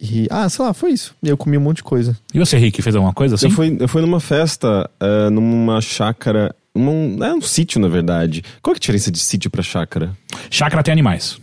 E. 0.00 0.26
Ah, 0.30 0.48
sei 0.48 0.64
lá, 0.64 0.72
foi 0.72 0.92
isso. 0.92 1.14
E 1.22 1.28
eu 1.28 1.36
comi 1.36 1.58
um 1.58 1.60
monte 1.60 1.78
de 1.78 1.82
coisa. 1.82 2.16
E 2.32 2.38
você, 2.38 2.56
Rick, 2.56 2.80
fez 2.80 2.96
alguma 2.96 3.12
coisa 3.12 3.34
assim? 3.34 3.46
Eu 3.46 3.52
fui, 3.52 3.76
eu 3.78 3.88
fui 3.88 4.00
numa 4.00 4.20
festa, 4.20 4.88
eh, 4.98 5.30
numa 5.30 5.80
chácara. 5.80 6.54
Num, 6.74 7.22
é 7.22 7.34
um 7.34 7.42
sítio, 7.42 7.80
na 7.80 7.88
verdade. 7.88 8.42
Qual 8.62 8.72
que 8.74 8.78
é 8.78 8.80
a 8.80 8.82
diferença 8.82 9.10
de 9.10 9.18
sítio 9.18 9.50
pra 9.50 9.62
chácara? 9.62 10.16
Chácara 10.48 10.82
tem 10.82 10.92
animais. 10.92 11.38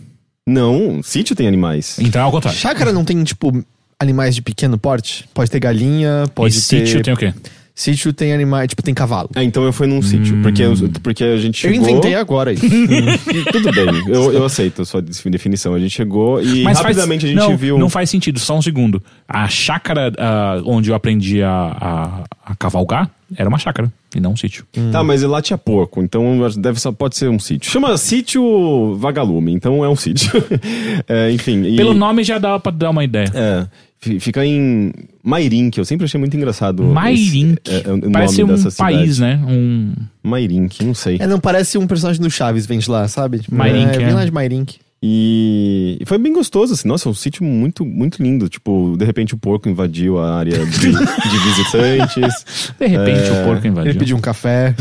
Não, 0.48 1.02
sítio 1.04 1.36
tem 1.36 1.48
animais. 1.48 2.00
Então 2.00 2.22
é 2.22 2.24
ao 2.24 2.32
contrário. 2.32 2.58
Chácara 2.58 2.94
não 2.94 3.04
tem, 3.04 3.22
tipo, 3.24 3.64
animais 4.00 4.34
de 4.34 4.42
pequeno 4.42 4.78
porte? 4.78 5.28
Pode 5.34 5.52
ter 5.52 5.60
galinha, 5.60 6.24
pode 6.34 6.58
e 6.58 6.62
ter. 6.62 6.86
sítio 6.86 7.04
tem 7.04 7.14
o 7.14 7.18
quê? 7.18 7.34
Sítio 7.80 8.12
tem 8.12 8.34
animais, 8.34 8.68
tipo, 8.70 8.82
tem 8.82 8.92
cavalo. 8.92 9.30
Ah, 9.36 9.44
então 9.44 9.64
eu 9.64 9.72
fui 9.72 9.86
num 9.86 10.02
sítio. 10.02 10.42
Porque, 10.42 10.64
eu- 10.64 10.74
porque 11.04 11.24
a 11.24 11.38
gente 11.38 11.64
Eu 11.64 11.72
chegou... 11.74 11.88
inventei 11.88 12.16
agora 12.16 12.52
isso. 12.52 12.66
Tudo 13.54 13.72
bem, 13.72 13.86
eu, 14.08 14.34
eu 14.34 14.44
aceito 14.44 14.82
a 14.82 14.86
sua 14.86 15.00
definição. 15.02 15.76
A 15.76 15.80
gente 15.80 15.92
chegou 15.92 16.42
e 16.42 16.64
Mas 16.64 16.80
faz- 16.80 16.88
rapidamente 16.98 17.26
a 17.26 17.30
gente 17.30 17.38
não, 17.38 17.56
viu... 17.56 17.78
Não 17.78 17.88
faz 17.88 18.10
sentido, 18.10 18.40
só 18.40 18.58
um 18.58 18.64
segundo. 18.64 19.00
A 19.28 19.48
chácara 19.48 20.12
ah, 20.18 20.60
onde 20.66 20.90
eu 20.90 20.96
aprendi 20.96 21.44
a, 21.44 21.52
a, 21.80 22.52
a 22.52 22.56
cavalgar 22.56 23.12
era 23.36 23.48
uma 23.48 23.60
chácara 23.60 23.92
e 24.16 24.20
não 24.20 24.32
um 24.32 24.38
sítio. 24.38 24.66
Tá, 24.92 25.04
mas 25.04 25.22
lá 25.22 25.40
tinha 25.42 25.58
porco, 25.58 26.02
então 26.02 26.40
deve 26.58 26.80
só 26.80 26.92
pode 26.92 27.16
ser 27.16 27.30
um 27.30 27.38
sítio. 27.38 27.70
Chama 27.70 27.96
sítio 27.98 28.96
vagalume, 28.96 29.54
então 29.54 29.84
é 29.86 29.90
um 29.90 29.96
sítio. 29.96 30.32
É, 31.08 31.32
enfim. 31.32 31.64
e- 31.64 31.76
Pelo 31.76 31.94
nome 31.94 32.24
já 32.24 32.38
dá 32.40 32.58
pra 32.60 32.72
dar 32.72 32.90
uma 32.90 33.04
ideia. 33.04 33.32
É, 33.34 33.68
fica 34.00 34.46
em 34.46 34.92
Mairink, 35.24 35.78
eu 35.78 35.86
sempre 35.86 36.06
achei 36.06 36.20
muito 36.20 36.36
engraçado. 36.38 36.84
Mairink. 36.84 37.58
esse- 37.66 37.76
é, 37.76 37.78
é, 38.08 38.10
Parece 38.12 38.42
nome 38.42 38.54
um 38.54 38.56
dessa 38.56 38.72
cidade. 38.72 38.96
país, 38.98 39.20
né? 39.20 39.40
Um... 39.48 39.94
Mairink, 40.24 40.84
não 40.86 40.94
sei. 40.94 41.18
É, 41.20 41.28
não, 41.28 41.40
parece 41.40 41.78
um 41.78 41.88
personagem 41.88 42.22
do 42.22 42.30
Chaves, 42.30 42.66
vem 42.66 42.80
de 42.80 42.90
lá, 42.90 43.08
sabe? 43.08 43.40
Tipo, 43.40 43.56
Mairink, 43.56 43.92
é, 43.92 43.96
é. 44.02 44.06
vem 44.06 44.14
lá 44.14 44.24
de 44.26 44.32
Mairink. 44.32 44.76
E, 45.02 45.98
e 46.02 46.06
foi 46.08 46.18
bem 46.18 46.34
gostoso, 46.34 46.74
assim. 46.74 46.88
Nossa, 46.88 47.08
é 47.08 47.12
um 47.12 47.14
sítio 47.14 47.44
muito, 47.44 47.86
muito 47.86 48.22
lindo. 48.22 48.50
Tipo, 48.50 48.96
de 48.98 49.06
repente 49.06 49.36
o 49.36 49.38
porco 49.38 49.70
invadiu 49.70 50.18
a 50.20 50.36
área 50.38 50.58
de, 50.66 50.80
de 50.92 51.38
visitantes. 51.46 52.74
De 52.80 52.88
repente 52.88 53.30
É, 53.30 53.42
o 53.42 53.46
porco 53.46 53.68
invadiu. 53.68 53.92
Ele 53.92 54.00
pediu 54.00 54.18
um 54.18 54.20
café. 54.20 54.74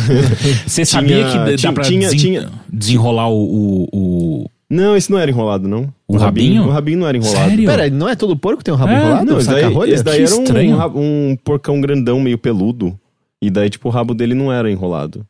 Você 0.67 0.87
sabia 0.87 1.17
Tinha- 1.17 1.31
que 1.45 1.51
dá 1.51 1.57
tinha- 1.59 1.73
pra 1.73 1.85
tinha- 1.85 2.01
desen- 2.09 2.19
tinha- 2.19 2.49
desenrolar 2.73 3.29
o, 3.29 3.43
o, 3.43 3.89
o- 3.93 4.51
Não, 4.69 4.97
esse 4.97 5.11
não 5.11 5.19
era 5.19 5.31
enrolado, 5.31 5.69
não. 5.69 5.93
O 6.09 6.17
rabinho? 6.17 6.65
O 6.65 6.71
rabinho 6.71 6.99
não 6.99 7.07
era 7.07 7.17
enrolado. 7.17 7.49
Sério? 7.51 7.67
Pera, 7.67 7.89
não 7.91 8.09
é 8.09 8.17
todo 8.17 8.37
porco 8.37 8.59
que 8.59 8.65
tem 8.65 8.75
um 8.75 8.77
rabo 8.77 8.93
É, 8.93 8.97
enrolado? 8.97 9.25
Não, 9.31 9.39
esse 9.39 9.49
daí, 9.49 9.93
esse 9.93 10.03
daí 10.03 10.23
era 10.25 10.35
um, 10.35 10.43
estranho. 10.43 10.77
um, 10.97 11.31
um 11.33 11.37
porcão 11.45 11.81
grandão, 11.81 12.21
meio 12.21 12.37
peludo. 12.37 12.99
E 13.41 13.49
daí, 13.49 13.71
tipo, 13.71 13.89
o 13.89 13.93
rabo 13.93 14.13
dele 14.15 14.35
não 14.35 14.53
era 14.53 14.71
enrolado. 14.71 15.25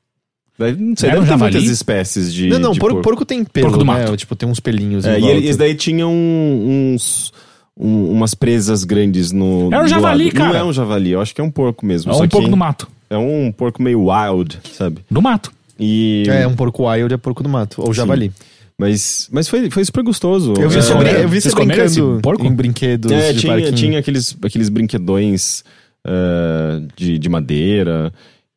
Daí, 0.58 0.74
não 0.74 0.96
sei, 0.96 1.10
Era 1.10 1.18
deve 1.20 1.24
um 1.24 1.26
ter 1.26 1.38
javali? 1.38 1.52
muitas 1.56 1.70
espécies 1.70 2.32
de. 2.32 2.48
Não, 2.48 2.58
não, 2.58 2.72
de 2.72 2.78
porco, 2.78 3.02
porco 3.02 3.24
tem 3.26 3.44
pelo, 3.44 3.66
Porco 3.66 3.78
do 3.84 3.84
né? 3.84 3.98
mato. 4.04 4.16
Tipo, 4.16 4.34
tem 4.34 4.48
uns 4.48 4.58
pelinhos 4.58 5.04
É, 5.04 5.18
em 5.18 5.24
e 5.24 5.28
ele- 5.28 5.46
esse 5.48 5.58
daí 5.58 5.74
tinha 5.74 6.06
um- 6.08 6.94
uns. 6.94 7.30
um- 7.78 8.10
umas 8.12 8.34
presas 8.34 8.84
grandes 8.84 9.32
no. 9.32 9.68
Era 9.70 9.84
um 9.84 9.88
javali, 9.88 10.24
lado. 10.24 10.34
cara. 10.34 10.52
Não 10.54 10.58
é 10.60 10.64
um 10.64 10.72
javali, 10.72 11.10
eu 11.10 11.20
acho 11.20 11.34
que 11.34 11.42
é 11.42 11.44
um 11.44 11.50
porco 11.50 11.84
mesmo. 11.84 12.10
É 12.10 12.14
um 12.16 12.26
porco 12.26 12.48
do 12.48 12.56
mato. 12.56 12.88
É 13.10 13.18
um 13.18 13.52
porco 13.54 13.82
meio 13.82 14.06
wild, 14.08 14.58
sabe? 14.72 15.00
Do 15.10 15.20
mato. 15.20 15.52
E. 15.78 16.24
É, 16.26 16.46
um 16.46 16.54
porco 16.56 16.88
wild 16.88 17.12
é 17.12 17.18
porco 17.18 17.42
do 17.42 17.50
mato. 17.50 17.82
Ou 17.82 17.92
javali. 17.92 18.32
Mas, 18.78 19.28
mas 19.32 19.48
foi, 19.48 19.70
foi 19.70 19.84
super 19.84 20.02
gostoso. 20.02 20.52
Eu 20.58 20.68
vi 20.68 20.78
é, 20.78 20.94
brin- 20.98 21.10
eu 21.22 21.28
vi 21.28 21.40
Vocês 21.40 21.54
você 21.54 21.64
brincando 21.64 22.20
porco? 22.20 22.44
em 22.44 22.52
brinquedos 22.52 23.10
É, 23.10 23.32
de 23.32 23.40
tinha, 23.40 23.52
parquinho. 23.54 23.72
tinha 23.74 23.98
aqueles, 23.98 24.36
aqueles 24.44 24.68
brinquedões 24.68 25.64
eh, 26.06 26.82
de, 26.94 27.18
de 27.18 27.28
madeira. 27.28 28.12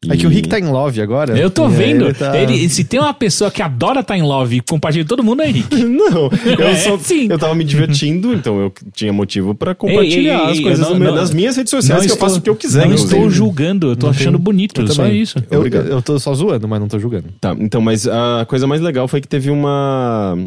É 0.08 0.15
que 0.15 0.25
o 0.25 0.29
Rick 0.29 0.48
tá 0.48 0.58
em 0.58 0.63
love 0.65 1.01
agora. 1.01 1.38
Eu 1.38 1.50
tô 1.50 1.65
aí 1.65 1.74
vendo. 1.74 2.06
Ele 2.06 2.13
tá... 2.13 2.38
Ele- 2.38 2.70
se 2.70 2.86
tem 2.86 3.01
uma 3.01 3.13
pessoa 3.13 3.51
que 3.51 3.62
adora 3.62 4.00
estar 4.00 4.18
em 4.18 4.22
love 4.22 4.56
e 4.56 4.62
compartilha 4.62 5.03
com 5.03 5.10
todo 5.10 5.22
mundo, 5.22 5.41
é 5.41 5.50
Henrique. 5.50 5.75
Não, 5.84 6.29
eu, 6.58 6.68
É, 6.68 6.75
só, 6.75 6.98
sim. 6.98 7.27
eu 7.29 7.38
tava 7.38 7.53
me 7.53 7.65
divertindo, 7.65 8.32
então 8.34 8.62
eu 8.62 8.74
tinha 8.94 9.12
motivo 9.12 9.53
pra 9.53 9.75
compartilhar 9.75 10.36
Ei, 10.36 10.39
ei, 10.39 10.46
ei, 10.46 10.51
as 10.51 10.60
coisas 10.62 10.79
não- 10.79 10.94
no 10.94 11.00
meu- 11.01 11.10
não- 11.10 11.15
nas 11.18 11.34
minhas 11.34 11.58
redes 11.58 11.70
sociais, 11.72 12.06
que 12.06 12.12
eu 12.13 12.15
faço 12.18 12.39
o 12.39 12.41
que 12.41 12.50
eu 12.50 12.56
quiser. 12.56 12.86
Não 12.86 12.94
inclusive. 12.94 13.13
estou 13.15 13.29
julgando, 13.29 13.88
eu 13.91 13.96
tô 13.98 14.06
Não 14.06 14.12
achando 14.12 14.38
tem- 14.38 14.44
bonito, 14.44 14.79
Eu 14.82 14.88
só 14.88 15.03
também. 15.03 15.22
isso. 15.22 15.38
Eu, 15.51 15.58
Obrigado. 15.60 15.88
eu 15.89 16.01
tô 16.01 16.18
só 16.18 16.34
zoando, 16.34 16.65
mas 16.65 16.79
não 16.79 16.88
tô 16.88 16.98
julgando. 16.98 17.25
Tá, 17.41 17.53
então, 17.60 17.82
mas 17.82 18.08
a 18.08 18.46
coisa 18.48 18.65
mais 18.65 18.79
legal 18.79 19.06
foi 19.06 19.20
que 19.20 19.27
teve 19.27 19.50
uma. 19.51 20.38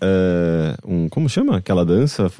Eh, 0.00 0.74
um, 0.86 1.08
como 1.08 1.28
chama? 1.28 1.56
Aquela 1.58 1.84
dança? 1.84 2.30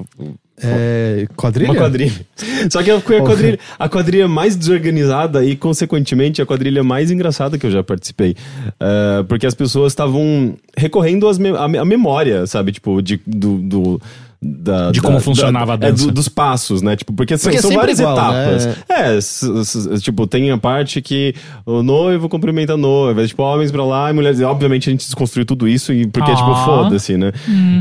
É, 0.61 1.25
quadrilha? 1.37 1.71
Uma 1.71 1.79
quadrilha. 1.79 2.25
Só 2.69 2.83
que 2.83 2.99
foi 2.99 3.17
a 3.17 3.21
quadrilha, 3.21 3.59
a 3.77 3.87
quadrilha 3.89 4.27
mais 4.27 4.55
desorganizada 4.55 5.43
e, 5.45 5.55
consequentemente, 5.55 6.41
a 6.41 6.45
quadrilha 6.45 6.83
mais 6.83 7.11
engraçada 7.11 7.57
que 7.57 7.65
eu 7.65 7.71
já 7.71 7.81
participei. 7.83 8.35
Eh, 8.79 9.23
porque 9.27 9.45
as 9.47 9.55
pessoas 9.55 9.93
estavam 9.93 10.55
recorrendo 10.75 11.27
às 11.27 11.37
me- 11.37 11.49
à 11.57 11.85
memória, 11.85 12.45
sabe? 12.45 12.71
Tipo, 12.73 13.01
de, 13.01 13.19
do. 13.25 13.57
do- 13.57 14.01
da- 14.41 14.91
De 14.91 15.01
da- 15.01 15.05
como 15.07 15.19
funcionava 15.19 15.73
a 15.73 15.75
é, 15.75 15.77
dança. 15.77 16.05
do- 16.05 16.13
dos 16.13 16.29
passos, 16.29 16.81
né? 16.81 16.95
Tipo, 16.95 17.11
porque, 17.11 17.37
são- 17.37 17.51
Porque 17.51 17.57
é 17.57 17.61
são 17.61 17.75
várias 17.77 17.99
igual, 17.99 18.15
etapas. 18.17 18.65
né? 18.65 18.75
É, 18.89 19.99
tipo, 19.99 20.25
tem 20.27 20.49
a 20.51 20.57
parte 20.57 21.01
que 21.01 21.35
o 21.65 21.83
noivo 21.83 22.29
cumprimenta 22.29 22.73
a 22.73 22.77
noiva, 22.77 23.27
tipo, 23.27 23.43
homens 23.43 23.69
pra 23.71 23.83
lá 23.83 24.09
e 24.09 24.13
mulheres. 24.13 24.39
Obviamente 24.41 24.89
a 24.89 24.91
gente 24.91 25.05
desconstruiu 25.05 25.45
tudo 25.45 25.67
isso, 25.67 25.91
e, 25.91 26.07
porque, 26.07 26.31
Ah. 26.31 26.35
tipo, 26.35 26.55
foda-se, 26.63 27.17
né? 27.17 27.31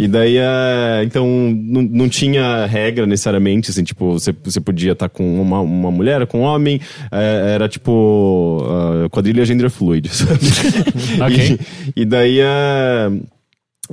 E 0.01 0.09
daí, 0.09 0.37
é, 0.39 1.03
então, 1.05 1.27
não, 1.27 1.83
não 1.83 2.09
tinha 2.09 2.67
regra 2.67 3.07
necessariamente, 3.07 3.71
assim, 3.71 3.85
tipo, 3.85 4.13
você, 4.15 4.35
você 4.43 4.61
podia 4.61 4.93
estar 4.93 5.09
com 5.09 5.41
uma, 5.41 5.61
uma 5.61 5.91
mulher, 5.93 6.27
com 6.27 6.41
um 6.41 6.43
homem, 6.45 6.81
é, 7.13 7.53
era 7.55 7.69
tipo, 7.69 8.65
quadrilha 9.13 9.45
gender 9.45 9.71
fluid, 9.71 10.09
sabe? 10.09 10.41
Ok. 11.25 11.59
E, 11.97 12.03
e 12.03 12.05
daí, 12.05 12.41
é, 12.41 13.11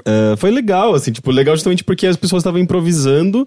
é, 0.03 0.35
foi 0.37 0.51
legal, 0.51 0.93
assim, 0.93 1.11
tipo, 1.11 1.31
legal 1.31 1.55
justamente 1.55 1.83
porque 1.83 2.07
as 2.07 2.17
pessoas 2.17 2.41
estavam 2.41 2.59
improvisando, 2.59 3.45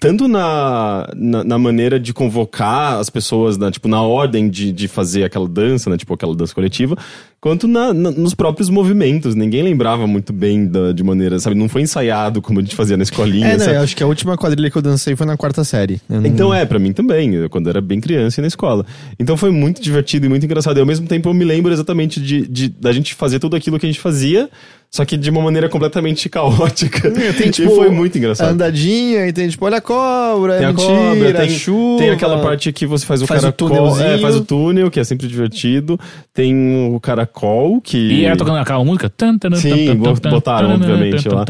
tanto 0.00 0.28
na, 0.28 1.08
na, 1.16 1.42
na 1.42 1.58
maneira 1.58 1.98
de 1.98 2.14
convocar 2.14 2.98
as 2.98 3.10
pessoas, 3.10 3.58
na, 3.58 3.70
tipo, 3.70 3.88
na 3.88 4.02
ordem 4.02 4.48
de, 4.48 4.70
de 4.70 4.86
fazer 4.86 5.24
aquela 5.24 5.48
dança, 5.48 5.90
né, 5.90 5.96
tipo, 5.96 6.14
aquela 6.14 6.36
dança 6.36 6.54
coletiva, 6.54 6.96
quanto 7.42 7.66
na, 7.66 7.92
na- 7.92 8.12
nos 8.12 8.34
próprios 8.34 8.70
movimentos. 8.70 9.34
Ninguém 9.34 9.62
lembrava 9.64 10.06
muito 10.06 10.32
bem 10.32 10.64
da, 10.64 10.92
de 10.92 11.02
maneira, 11.02 11.40
sabe, 11.40 11.56
não 11.56 11.68
foi 11.68 11.82
ensaiado 11.82 12.40
como 12.40 12.60
a 12.60 12.62
gente 12.62 12.76
fazia 12.76 12.96
na 12.96 13.02
escolinha, 13.02 13.48
É, 13.48 13.76
eu 13.76 13.80
acho 13.82 13.96
que 13.96 14.02
a 14.02 14.06
última 14.06 14.36
quadrilha 14.38 14.70
que 14.70 14.78
eu 14.78 14.82
dancei 14.82 15.16
foi 15.16 15.26
na 15.26 15.36
quarta 15.36 15.64
série. 15.64 16.00
Não- 16.08 16.24
Então 16.24 16.54
é, 16.54 16.64
pra 16.64 16.78
mim 16.78 16.92
também, 16.92 17.34
eu, 17.34 17.50
quando 17.50 17.68
era 17.68 17.80
bem 17.80 18.00
criança 18.00 18.40
e 18.40 18.42
na 18.42 18.46
escola. 18.48 18.86
Então 19.18 19.36
foi 19.36 19.50
muito 19.50 19.82
divertido 19.82 20.24
e 20.24 20.28
muito 20.28 20.46
engraçado. 20.46 20.76
E 20.76 20.80
ao 20.80 20.86
mesmo 20.86 21.06
tempo 21.08 21.28
eu 21.28 21.34
me 21.34 21.44
lembro 21.44 21.72
exatamente 21.72 22.20
de, 22.20 22.46
de- 22.46 22.68
da 22.68 22.92
gente 22.92 23.12
fazer 23.14 23.40
tudo 23.40 23.56
aquilo 23.56 23.76
que 23.76 23.86
a 23.86 23.88
gente 23.90 23.98
fazia, 24.00 24.48
só 24.88 25.04
que 25.06 25.16
de 25.16 25.28
uma 25.30 25.40
maneira 25.40 25.68
completamente 25.68 26.28
caótica. 26.30 27.10
Tem, 27.10 27.50
tipo, 27.50 27.72
e 27.72 27.74
foi 27.74 27.88
muito 27.90 28.16
engraçado. 28.18 28.50
Andadinha, 28.52 29.26
e 29.26 29.32
tem 29.32 29.48
tipo, 29.48 29.64
olha 29.64 29.78
a 29.78 29.80
cobra, 29.80 30.58
Tem 30.58 30.62
é 30.66 30.68
a 30.68 30.72
mentira, 30.72 30.92
cobra, 30.92 31.32
tem, 31.40 31.48
chuva. 31.50 31.98
tem 31.98 32.10
aquela 32.10 32.40
parte 32.40 32.70
que 32.72 32.86
você 32.86 33.04
faz 33.04 33.20
o 33.20 33.26
Faz 33.26 33.42
o 33.42 33.50
túnelzinho. 33.52 34.06
é, 34.06 34.18
faz 34.18 34.36
o 34.36 34.44
túnel, 34.44 34.90
que 34.90 35.00
é 35.00 35.04
sempre 35.04 35.26
divertido. 35.26 35.98
Tem 36.32 36.54
o 36.94 37.00
caracol, 37.32 37.80
que. 37.80 37.96
E 37.96 38.24
era 38.24 38.36
tocando 38.36 38.58
aquela 38.58 38.84
música? 38.84 39.12
Sim, 39.56 39.94
botaram, 39.96 40.74
obviamente, 40.74 41.28
lá. 41.28 41.44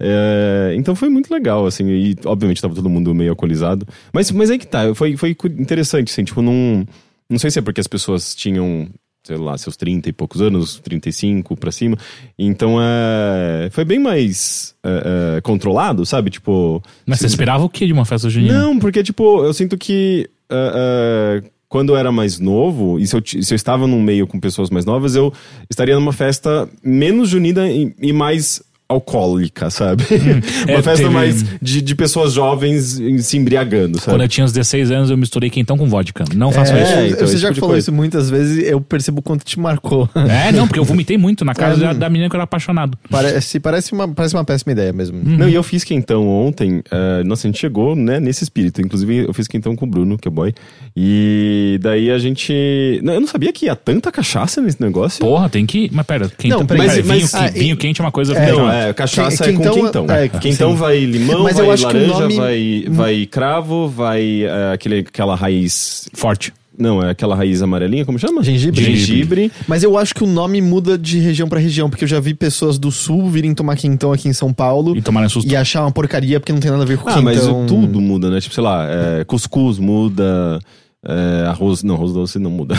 É, 0.00 0.74
então 0.76 0.94
foi 0.94 1.08
muito 1.08 1.32
legal, 1.32 1.66
assim, 1.66 1.86
e 1.88 2.16
obviamente 2.24 2.62
tava 2.62 2.74
todo 2.74 2.88
mundo 2.88 3.14
meio 3.14 3.30
alcoolizado. 3.30 3.86
Mas, 4.12 4.30
mas 4.30 4.50
aí 4.50 4.58
que 4.58 4.66
tá, 4.66 4.94
foi, 4.94 5.16
foi 5.16 5.36
interessante, 5.58 6.10
assim, 6.10 6.24
tipo, 6.24 6.42
não. 6.42 6.86
Não 7.30 7.38
sei 7.38 7.50
se 7.50 7.58
é 7.58 7.62
porque 7.62 7.80
as 7.80 7.86
pessoas 7.86 8.34
tinham, 8.34 8.88
sei 9.22 9.36
lá, 9.36 9.58
seus 9.58 9.76
30 9.76 10.08
e 10.08 10.12
poucos 10.14 10.40
anos, 10.40 10.80
35 10.80 11.54
pra 11.56 11.70
cima. 11.70 11.96
Então 12.38 12.78
é. 12.80 13.68
Foi 13.70 13.84
bem 13.84 13.98
mais 13.98 14.74
é, 14.82 15.36
é, 15.36 15.40
controlado, 15.42 16.06
sabe? 16.06 16.30
Tipo. 16.30 16.82
Mas 17.04 17.18
você 17.20 17.26
esperava 17.26 17.64
o 17.64 17.68
que 17.68 17.86
de 17.86 17.92
uma 17.92 18.06
festa 18.06 18.30
junina? 18.30 18.62
Não, 18.62 18.78
porque, 18.78 19.02
tipo, 19.02 19.44
eu 19.44 19.52
sinto 19.52 19.76
que. 19.76 20.28
é, 20.50 21.42
é, 21.44 21.57
quando 21.68 21.90
eu 21.90 21.96
era 21.96 22.10
mais 22.10 22.38
novo, 22.38 22.98
e 22.98 23.06
se 23.06 23.14
eu, 23.14 23.22
se 23.24 23.52
eu 23.52 23.56
estava 23.56 23.86
num 23.86 24.02
meio 24.02 24.26
com 24.26 24.40
pessoas 24.40 24.70
mais 24.70 24.84
novas, 24.86 25.14
eu 25.14 25.32
estaria 25.70 25.94
numa 25.94 26.12
festa 26.12 26.68
menos 26.82 27.28
junina 27.28 27.70
e, 27.70 27.94
e 28.00 28.12
mais 28.12 28.62
alcoólica, 28.88 29.70
sabe? 29.70 30.02
uma 30.68 30.78
É, 30.78 30.82
festa 30.82 30.96
teve- 31.04 31.08
mais 31.10 31.44
de, 31.60 31.82
de 31.82 31.94
pessoas 31.94 32.32
jovens 32.32 33.00
se 33.20 33.36
embriagando, 33.36 33.98
sabe? 33.98 34.12
Quando 34.12 34.22
eu 34.22 34.28
tinha 34.28 34.44
uns 34.44 34.52
16 34.52 34.90
anos, 34.90 35.10
eu 35.10 35.16
misturei 35.16 35.50
quentão 35.50 35.76
com 35.76 35.86
vodka. 35.86 36.24
Não 36.34 36.50
faço 36.50 36.72
É, 36.72 36.82
isso. 36.82 37.14
então, 37.14 37.26
você 37.26 37.34
esse 37.34 37.38
já 37.42 37.48
tipo 37.48 37.60
falou 37.60 37.74
coisa. 37.74 37.84
isso 37.84 37.92
muitas 37.92 38.30
vezes, 38.30 38.66
eu 38.66 38.80
percebo 38.80 39.18
o 39.20 39.22
quanto 39.22 39.44
te 39.44 39.58
marcou. 39.60 40.08
É, 40.14 40.50
não, 40.52 40.66
porque 40.66 40.80
eu 40.80 40.84
vomitei 40.84 41.18
muito 41.18 41.44
na 41.44 41.54
casa 41.54 41.68
É, 41.84 41.88
da, 41.88 41.92
da 41.92 42.08
menina 42.08 42.28
que 42.30 42.34
eu 42.34 42.38
era 42.38 42.44
apaixonado. 42.44 42.98
parece, 43.10 43.60
parece, 43.60 43.92
uma, 43.92 44.08
parece 44.08 44.34
uma 44.34 44.44
péssima 44.44 44.72
ideia 44.72 44.92
mesmo. 44.92 45.18
Uhum. 45.18 45.36
Não, 45.36 45.48
e 45.48 45.54
eu 45.54 45.62
fiz 45.62 45.84
quentão 45.84 46.26
ontem. 46.26 46.82
eh, 46.90 47.22
nossa, 47.24 47.46
a 47.46 47.50
gente 47.50 47.60
chegou, 47.60 47.94
né, 47.94 48.18
nesse 48.18 48.42
espírito. 48.42 48.80
Inclusive, 48.80 49.18
eu 49.28 49.34
fiz 49.34 49.46
quentão 49.46 49.76
com 49.76 49.84
o 49.84 49.88
Bruno, 49.88 50.16
que 50.16 50.26
é 50.26 50.30
boy. 50.30 50.54
E 50.96 51.78
daí 51.80 52.10
a 52.10 52.18
gente. 52.18 53.00
Não, 53.02 53.12
eu 53.14 53.20
não 53.20 53.26
sabia 53.28 53.52
que 53.52 53.66
ia 53.66 53.76
tanta 53.76 54.10
cachaça 54.10 54.60
nesse 54.60 54.80
negócio. 54.80 55.20
Porra, 55.20 55.48
tem 55.48 55.64
que. 55.66 55.88
Mas 55.92 56.06
pera, 56.06 56.28
quentão. 56.28 56.60
Não, 56.60 56.66
pera, 56.66 56.78
mas- 56.82 56.94
vinho, 56.94 57.06
mas- 57.06 57.30
que- 57.30 57.36
ah, 57.36 57.46
vinho 57.50 57.74
e- 57.74 57.76
quente 57.76 58.00
é 58.00 58.04
uma 58.04 58.10
coisa. 58.12 58.34
É, 58.36 58.50
Não, 58.50 58.58
não, 58.58 58.68
é, 58.78 58.92
cachaça 58.92 59.44
é 59.44 59.52
com 59.52 59.58
quentão- 59.62 59.74
quentão. 59.74 60.06
é, 60.10 60.28
quentão 60.28 60.70
sim. 60.72 60.76
vai 60.76 60.98
limão, 61.04 61.42
Mas 61.44 61.58
eu 61.58 61.66
vai 61.66 61.74
acho 61.74 61.88
que 61.88 61.96
o 61.96 62.00
laranja, 62.00 62.20
nome- 62.20 62.36
vai, 62.36 62.84
vai 62.88 63.26
cravo, 63.26 63.88
vai 63.88 64.42
eh, 64.44 64.72
aquele, 64.74 65.00
aquela 65.00 65.34
raiz. 65.34 66.08
Forte. 66.14 66.52
Não, 66.80 67.02
é 67.02 67.10
aquela 67.10 67.34
raiz 67.34 67.60
amarelinha, 67.60 68.04
como 68.04 68.20
chama? 68.20 68.40
Gengibre. 68.40 68.84
Gengibre. 68.84 69.50
Mas 69.66 69.82
eu 69.82 69.98
acho 69.98 70.14
que 70.14 70.22
o 70.22 70.28
nome 70.28 70.60
muda 70.62 70.96
de 70.96 71.18
região 71.18 71.48
pra 71.48 71.58
região, 71.58 71.90
porque 71.90 72.04
eu 72.04 72.08
já 72.08 72.20
vi 72.20 72.34
pessoas 72.34 72.78
do 72.78 72.92
sul 72.92 73.28
virem 73.28 73.52
tomar 73.52 73.76
quentão 73.76 74.12
aqui 74.12 74.28
em 74.28 74.32
São 74.32 74.52
Paulo 74.52 74.96
E 74.96 75.02
tomaram 75.02 75.28
susto. 75.28 75.50
e 75.50 75.56
achar 75.56 75.82
uma 75.82 75.90
porcaria 75.90 76.38
porque 76.38 76.52
não 76.52 76.60
tem 76.60 76.70
nada 76.70 76.84
a 76.84 76.86
ver 76.86 76.96
com 76.98 77.08
Ah, 77.08 77.14
quentão. 77.14 77.24
mas 77.24 77.44
o- 77.48 77.66
tudo 77.66 78.00
muda, 78.00 78.30
né? 78.30 78.40
Tipo, 78.40 78.54
sei 78.54 78.62
lá, 78.62 78.86
é, 78.88 79.24
cuscuz 79.24 79.76
muda, 79.80 80.60
é, 81.04 81.46
arroz. 81.46 81.82
Não, 81.82 81.94
arroz 81.94 82.12
doce 82.12 82.38
não 82.38 82.50
muda. 82.50 82.74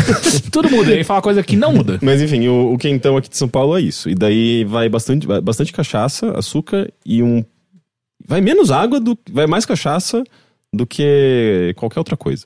Tudo 0.52 0.70
muda. 0.70 0.90
E 0.90 0.98
aí 0.98 1.04
fala 1.04 1.22
coisa 1.22 1.42
que 1.42 1.56
não 1.56 1.72
muda. 1.72 1.98
Mas 2.02 2.20
enfim, 2.22 2.46
o, 2.46 2.72
o 2.72 2.78
quentão 2.78 3.16
aqui 3.16 3.28
de 3.28 3.36
São 3.36 3.48
Paulo 3.48 3.76
é 3.76 3.80
isso. 3.80 4.08
E 4.08 4.14
daí 4.14 4.64
vai 4.64 4.88
bastante, 4.88 5.26
vai 5.26 5.40
bastante 5.40 5.72
cachaça, 5.72 6.30
açúcar 6.36 6.90
e 7.04 7.22
um. 7.22 7.44
Vai 8.26 8.40
menos 8.40 8.70
água, 8.70 9.00
do, 9.00 9.18
vai 9.30 9.46
mais 9.46 9.66
cachaça 9.66 10.24
do 10.72 10.86
que 10.86 11.72
qualquer 11.76 12.00
outra 12.00 12.16
coisa. 12.16 12.44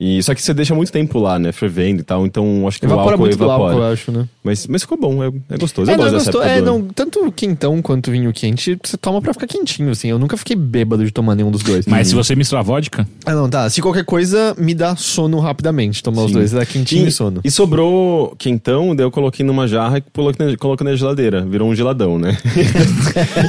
E 0.00 0.22
só 0.22 0.32
que 0.32 0.40
você 0.40 0.54
deixa 0.54 0.74
muito 0.76 0.92
tempo 0.92 1.18
lá, 1.18 1.40
né? 1.40 1.50
Fervendo 1.50 2.00
e 2.00 2.04
tal, 2.04 2.24
então 2.24 2.68
acho 2.68 2.78
que 2.78 2.86
Evapora 2.86 3.06
o 3.06 3.10
álcool 3.10 3.20
muito 3.24 3.36
do 3.36 3.44
evapora. 3.44 3.72
álcool, 3.72 3.84
eu 3.84 3.92
acho, 3.92 4.12
né? 4.12 4.28
Mas, 4.44 4.64
mas 4.68 4.82
ficou 4.82 4.96
bom, 4.96 5.24
é, 5.24 5.26
é 5.50 5.58
gostoso. 5.58 5.90
É, 5.90 5.94
eu 5.94 5.98
não, 5.98 6.04
gosto 6.04 6.14
é 6.14 6.18
dessa 6.18 6.30
gostoso. 6.30 6.44
época 6.44 6.58
É, 6.58 6.60
não, 6.60 6.82
tanto 6.82 7.26
o 7.26 7.32
quentão 7.32 7.82
quanto 7.82 8.10
vinho 8.12 8.32
quente, 8.32 8.78
você 8.80 8.96
toma 8.96 9.20
pra 9.20 9.32
ficar 9.32 9.48
quentinho, 9.48 9.90
assim. 9.90 10.08
Eu 10.08 10.18
nunca 10.18 10.36
fiquei 10.36 10.54
bêbado 10.54 11.04
de 11.04 11.10
tomar 11.10 11.34
nenhum 11.34 11.50
dos 11.50 11.64
dois. 11.64 11.84
Mas 11.86 12.06
se 12.08 12.14
você 12.14 12.36
misturar 12.36 12.62
vodka, 12.62 13.08
Ah, 13.26 13.34
não, 13.34 13.50
tá. 13.50 13.68
Se 13.68 13.82
qualquer 13.82 14.04
coisa, 14.04 14.54
me 14.56 14.72
dá 14.72 14.94
sono 14.94 15.40
rapidamente. 15.40 16.00
Tomar 16.00 16.22
os 16.22 16.28
Sim. 16.28 16.34
dois, 16.34 16.52
dá 16.52 16.64
quentinho 16.64 17.08
e, 17.08 17.10
sono. 17.12 17.40
E 17.42 17.50
sobrou 17.50 18.36
quentão, 18.38 18.94
daí 18.94 19.04
eu 19.04 19.10
coloquei 19.10 19.44
numa 19.44 19.66
jarra 19.66 19.98
e 19.98 20.00
coloquei 20.12 20.46
na, 20.46 20.56
coloquei 20.56 20.86
na 20.88 20.94
geladeira. 20.94 21.44
Virou 21.44 21.68
um 21.68 21.74
geladão, 21.74 22.20
né? 22.20 22.38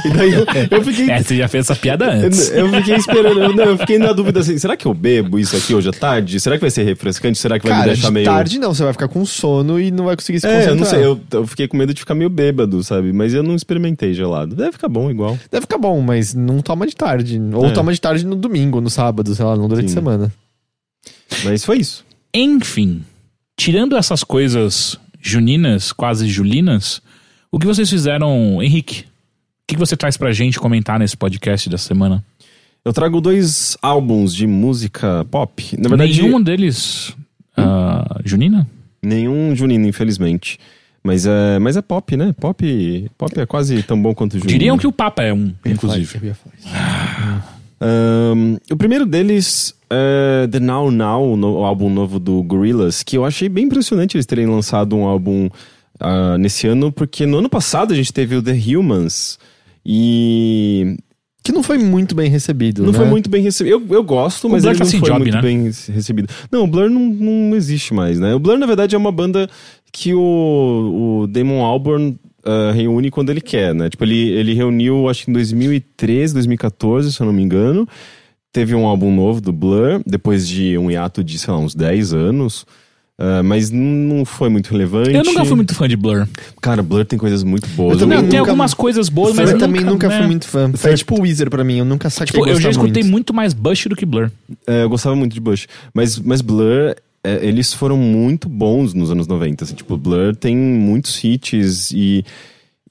e 0.04 0.10
daí 0.16 0.32
eu, 0.32 0.44
eu 0.68 0.82
fiquei. 0.84 1.08
é, 1.10 1.22
você 1.22 1.36
já 1.36 1.46
fez 1.46 1.70
essa 1.70 1.76
piada 1.76 2.10
antes. 2.10 2.50
Eu, 2.50 2.66
eu 2.66 2.72
fiquei 2.74 2.96
esperando, 2.96 3.40
eu, 3.40 3.54
não, 3.54 3.64
eu 3.66 3.78
fiquei 3.78 3.98
na 4.00 4.12
dúvida 4.12 4.40
assim, 4.40 4.58
será 4.58 4.76
que 4.76 4.86
eu 4.86 4.92
bebo 4.92 5.38
isso 5.38 5.56
aqui 5.56 5.74
hoje 5.74 5.88
à 5.88 5.92
tarde? 5.92 6.39
Será 6.40 6.56
que 6.56 6.60
vai 6.62 6.70
ser 6.70 6.82
refrescante? 6.82 7.38
Será 7.38 7.58
que 7.58 7.66
vai 7.68 7.72
Cara, 7.76 7.86
me 7.88 7.92
deixar 7.94 8.08
de 8.08 8.14
meio... 8.14 8.26
tarde 8.26 8.58
não, 8.58 8.74
você 8.74 8.82
vai 8.82 8.92
ficar 8.92 9.08
com 9.08 9.24
sono 9.24 9.78
e 9.80 9.90
não 9.90 10.06
vai 10.06 10.16
conseguir 10.16 10.40
se 10.40 10.46
É, 10.46 10.50
concentrar. 10.50 10.74
eu 10.74 10.76
não 10.80 10.84
sei, 10.86 11.04
eu, 11.04 11.20
eu 11.40 11.46
fiquei 11.46 11.68
com 11.68 11.76
medo 11.76 11.92
de 11.94 12.00
ficar 12.00 12.14
meio 12.14 12.30
bêbado, 12.30 12.82
sabe? 12.82 13.12
Mas 13.12 13.32
eu 13.34 13.42
não 13.42 13.54
experimentei 13.54 14.12
gelado. 14.14 14.56
Deve 14.56 14.72
ficar 14.72 14.88
bom 14.88 15.10
igual. 15.10 15.38
Deve 15.50 15.62
ficar 15.62 15.78
bom, 15.78 16.00
mas 16.00 16.34
não 16.34 16.60
toma 16.60 16.86
de 16.86 16.96
tarde. 16.96 17.40
Ou 17.52 17.66
É. 17.66 17.70
toma 17.72 17.92
de 17.92 18.00
tarde 18.00 18.24
no 18.26 18.34
domingo, 18.36 18.80
no 18.80 18.90
sábado, 18.90 19.34
sei 19.34 19.44
lá, 19.44 19.56
não 19.56 19.68
durante 19.68 19.86
a 19.86 19.94
semana. 19.94 20.32
Mas 21.44 21.64
foi 21.64 21.78
isso. 21.78 22.04
Enfim, 22.34 23.02
tirando 23.56 23.96
essas 23.96 24.22
coisas 24.24 24.98
juninas, 25.20 25.92
quase 25.92 26.28
julinas, 26.28 27.00
o 27.52 27.58
que 27.58 27.66
vocês 27.66 27.88
fizeram, 27.90 28.62
Henrique? 28.62 29.02
O 29.02 29.04
que 29.66 29.74
que 29.74 29.78
você 29.78 29.96
traz 29.96 30.16
pra 30.16 30.32
gente 30.32 30.58
comentar 30.58 30.98
nesse 30.98 31.16
podcast 31.16 31.68
dessa 31.68 31.86
semana? 31.86 32.24
Eu 32.84 32.92
trago 32.92 33.20
dois 33.20 33.76
álbuns 33.82 34.34
de 34.34 34.46
música 34.46 35.24
pop. 35.30 35.76
Na 35.78 35.88
verdade, 35.88 36.22
Nenhum 36.22 36.40
deles 36.40 37.14
ah, 37.56 38.20
junina? 38.24 38.66
nenhum 39.02 39.54
junino, 39.54 39.86
infelizmente. 39.86 40.58
Mas 41.02 41.24
é, 41.26 41.58
mas 41.58 41.76
é 41.76 41.82
pop, 41.82 42.14
né? 42.16 42.34
Pop, 42.38 43.10
pop 43.16 43.40
é 43.40 43.46
quase 43.46 43.82
tão 43.82 44.00
bom 44.00 44.14
quanto 44.14 44.32
junino. 44.38 44.48
Diriam 44.50 44.76
que 44.78 44.86
o 44.86 44.92
Papa 44.92 45.22
é 45.22 45.32
um, 45.32 45.52
inclusive. 45.64 46.18
Eu 46.20 46.24
ia 46.28 46.34
falar 46.34 46.54
isso. 46.58 46.68
Ahn, 47.80 48.56
o 48.70 48.76
primeiro 48.76 49.06
deles 49.06 49.74
é 49.88 50.46
The 50.50 50.60
Now 50.60 50.90
Now, 50.90 51.36
no- 51.36 51.60
o 51.60 51.64
álbum 51.64 51.88
novo 51.88 52.18
do 52.18 52.42
Gorillaz, 52.42 53.02
que 53.02 53.16
eu 53.16 53.24
achei 53.24 53.48
bem 53.48 53.64
impressionante 53.64 54.16
eles 54.16 54.26
terem 54.26 54.46
lançado 54.46 54.94
um 54.94 55.04
álbum 55.04 55.48
ah, 55.98 56.36
nesse 56.38 56.66
ano, 56.66 56.92
porque 56.92 57.24
no 57.24 57.38
ano 57.38 57.48
passado 57.48 57.92
a 57.92 57.96
gente 57.96 58.12
teve 58.12 58.36
o 58.36 58.42
The 58.42 58.52
Humans 58.52 59.38
e 59.84 60.98
Que 61.42 61.52
não 61.52 61.62
foi 61.62 61.78
muito 61.78 62.14
bem 62.14 62.30
recebido, 62.30 62.82
não 62.82 62.92
né? 62.92 62.98
foi 62.98 63.06
muito 63.06 63.30
bem 63.30 63.42
recebido. 63.42 63.72
Eu, 63.72 63.86
eu 63.90 64.02
gosto, 64.02 64.48
mas 64.48 64.64
ele 64.64 64.76
tá 64.76 64.84
não 64.84 64.90
foi 64.90 65.00
job, 65.00 65.18
muito 65.20 65.34
né? 65.34 65.40
bem 65.40 65.70
recebido. 65.88 66.28
Não, 66.52 66.64
o 66.64 66.66
Blur 66.66 66.90
não, 66.90 67.00
não 67.00 67.56
existe 67.56 67.94
mais, 67.94 68.18
né? 68.18 68.34
O 68.34 68.38
Blur, 68.38 68.58
na 68.58 68.66
verdade, 68.66 68.94
é 68.94 68.98
uma 68.98 69.10
banda 69.10 69.48
que 69.90 70.12
o, 70.12 71.22
o 71.22 71.26
Damon 71.26 71.64
Albarn 71.64 72.18
ah, 72.44 72.72
reúne 72.72 73.10
quando 73.10 73.30
ele 73.30 73.40
quer, 73.40 73.74
né? 73.74 73.88
Tipo, 73.90 74.04
ele, 74.04 74.30
ele 74.30 74.54
reuniu, 74.54 75.08
acho 75.08 75.24
que 75.24 75.30
em 75.30 75.34
2013, 75.34 76.34
2014, 76.34 77.12
se 77.12 77.20
eu 77.20 77.26
não 77.26 77.32
me 77.32 77.42
engano. 77.42 77.86
Teve 78.52 78.74
um 78.74 78.86
álbum 78.86 79.14
novo 79.14 79.40
do 79.40 79.52
Blur, 79.52 80.02
depois 80.04 80.48
de 80.48 80.76
um 80.76 80.90
hiato 80.90 81.22
de, 81.22 81.38
sei 81.38 81.52
lá, 81.52 81.60
uns 81.60 81.74
10 81.74 82.12
anos. 82.12 82.66
Ah, 83.22 83.42
mas 83.42 83.70
não 83.70 84.24
foi 84.24 84.48
muito 84.48 84.70
relevante. 84.70 85.10
Eu 85.12 85.22
nunca 85.22 85.44
fui 85.44 85.54
muito 85.54 85.74
fã 85.74 85.86
de 85.86 85.94
Blur. 85.94 86.26
Cara, 86.62 86.82
Blur 86.82 87.04
tem 87.04 87.18
coisas 87.18 87.44
muito 87.44 87.68
boas. 87.76 87.92
Eu 87.92 87.98
também 87.98 88.16
Eu- 88.16 88.22
tem 88.28 88.38
nunca- 88.38 88.50
algumas 88.50 88.72
coisas 88.72 89.10
boas, 89.10 89.36
mas 89.36 89.50
eu 89.50 89.56
eu 89.56 89.58
também 89.60 89.84
nunca, 89.84 90.08
né? 90.08 90.16
fui 90.18 90.26
muito 90.26 90.48
fã. 90.48 90.72
É 90.84 90.94
tipo 90.94 91.16
o 91.18 91.20
Weezer 91.22 91.50
pra 91.50 91.62
mim, 91.62 91.76
eu 91.80 91.84
nunca 91.84 92.08
saquei 92.08 92.32
Tipo, 92.32 92.48
eu 92.48 92.58
já 92.58 92.70
escutei 92.70 93.02
muito. 93.02 93.12
muito 93.12 93.34
mais 93.34 93.52
Bush 93.52 93.86
do 93.88 93.94
que 93.94 94.06
Blur. 94.06 94.30
É, 94.66 94.84
eu 94.84 94.88
gostava 94.88 95.14
muito 95.14 95.34
de 95.34 95.40
Bush. 95.40 95.66
Mas, 95.92 96.18
mas 96.18 96.40
Blur, 96.40 96.94
é, 97.22 97.46
eles 97.46 97.74
foram 97.74 97.98
muito 97.98 98.48
bons 98.48 98.94
nos 98.94 99.10
anos 99.10 99.26
90. 99.26 99.64
Assim, 99.64 99.74
tipo, 99.74 99.98
Blur 99.98 100.34
tem 100.34 100.56
muitos 100.56 101.22
hits 101.22 101.90
e, 101.92 102.24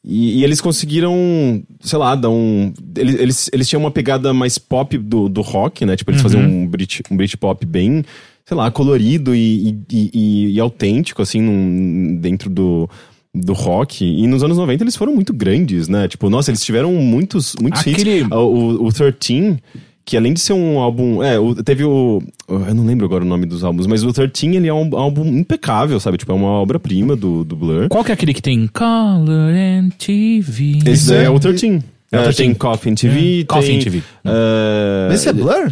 e, 0.06 0.40
e 0.40 0.44
eles 0.44 0.62
conseguiram, 0.62 1.64
sei 1.82 1.98
lá, 1.98 2.14
dar 2.16 2.30
um. 2.30 2.72
Eles, 2.96 3.16
eles, 3.20 3.50
eles 3.52 3.68
tinham 3.68 3.82
uma 3.82 3.90
pegada 3.92 4.32
mais 4.32 4.60
pop 4.60 4.96
do, 4.96 5.28
do 5.28 5.42
rock, 5.42 5.86
né? 5.88 5.96
Tipo, 5.96 6.12
eles 6.12 6.22
faziam 6.22 6.44
um 6.44 6.68
Brit, 6.68 7.02
um 7.10 7.18
Brit 7.18 7.36
pop 7.36 7.66
bem, 7.66 8.06
sei 8.50 8.58
lá, 8.58 8.70
colorido 8.72 9.36
e, 9.36 9.78
e, 9.92 10.10
e- 10.14 10.52
e 10.56 10.60
autêntico, 10.60 11.22
assim, 11.22 11.40
num- 11.40 12.18
dentro 12.20 12.50
do. 12.50 12.90
Do 13.32 13.54
rock, 13.54 14.04
e 14.04 14.26
nos 14.26 14.44
anos 14.44 14.58
90 14.58 14.84
eles 14.84 14.96
foram 14.96 15.14
muito 15.14 15.32
grandes, 15.32 15.88
né? 15.88 16.08
Tipo, 16.08 16.32
nossa, 16.32 16.50
eles 16.50 16.64
tiveram 16.66 16.92
muitos, 16.96 17.56
muitos 17.62 17.82
Aquele- 17.82 18.22
hits. 18.22 18.32
O, 18.32 18.36
o, 18.38 18.88
o 18.88 18.92
13, 18.92 19.58
que 20.04 20.18
além 20.18 20.34
de 20.34 20.40
ser 20.40 20.54
um 20.54 20.80
álbum. 20.80 21.22
É, 21.22 21.40
o- 21.40 21.54
teve 21.64 21.84
o. 21.84 22.24
Eu 22.48 22.74
não 22.74 22.84
lembro 22.84 23.06
agora 23.06 23.24
o 23.24 23.28
nome 23.28 23.46
dos 23.46 23.64
álbuns, 23.64 23.86
mas 23.86 24.04
o 24.04 24.12
13 24.12 24.56
ele 24.56 24.68
é 24.68 24.74
um 24.74 24.98
álbum 24.98 25.28
impecável, 25.28 26.00
sabe? 26.00 26.18
Tipo, 26.18 26.32
é 26.32 26.36
uma 26.36 26.50
obra-prima 26.50 27.16
do, 27.16 27.44
do 27.46 27.56
Blur. 27.56 27.88
Qual 27.88 28.04
que 28.04 28.10
é 28.10 28.16
aquele 28.16 28.34
que 28.34 28.42
tem 28.42 28.66
Color 28.66 29.54
and 29.54 29.90
TV? 30.00 30.80
Esse 30.88 31.14
é, 31.14 31.30
o 31.30 31.40
13. 31.40 31.84
É 32.12 32.18
o 32.18 32.20
É, 32.22 32.24
13. 32.24 32.38
tem 32.38 32.54
Coffin 32.56 32.96
TV, 32.96 33.42
É, 33.42 33.44
Coffin 33.44 33.68
tem, 33.74 33.80
TV. 33.80 34.02
é, 34.26 35.08
Mas 35.12 35.20
esse 35.20 35.30
é 35.30 35.34
Blur? 35.34 35.72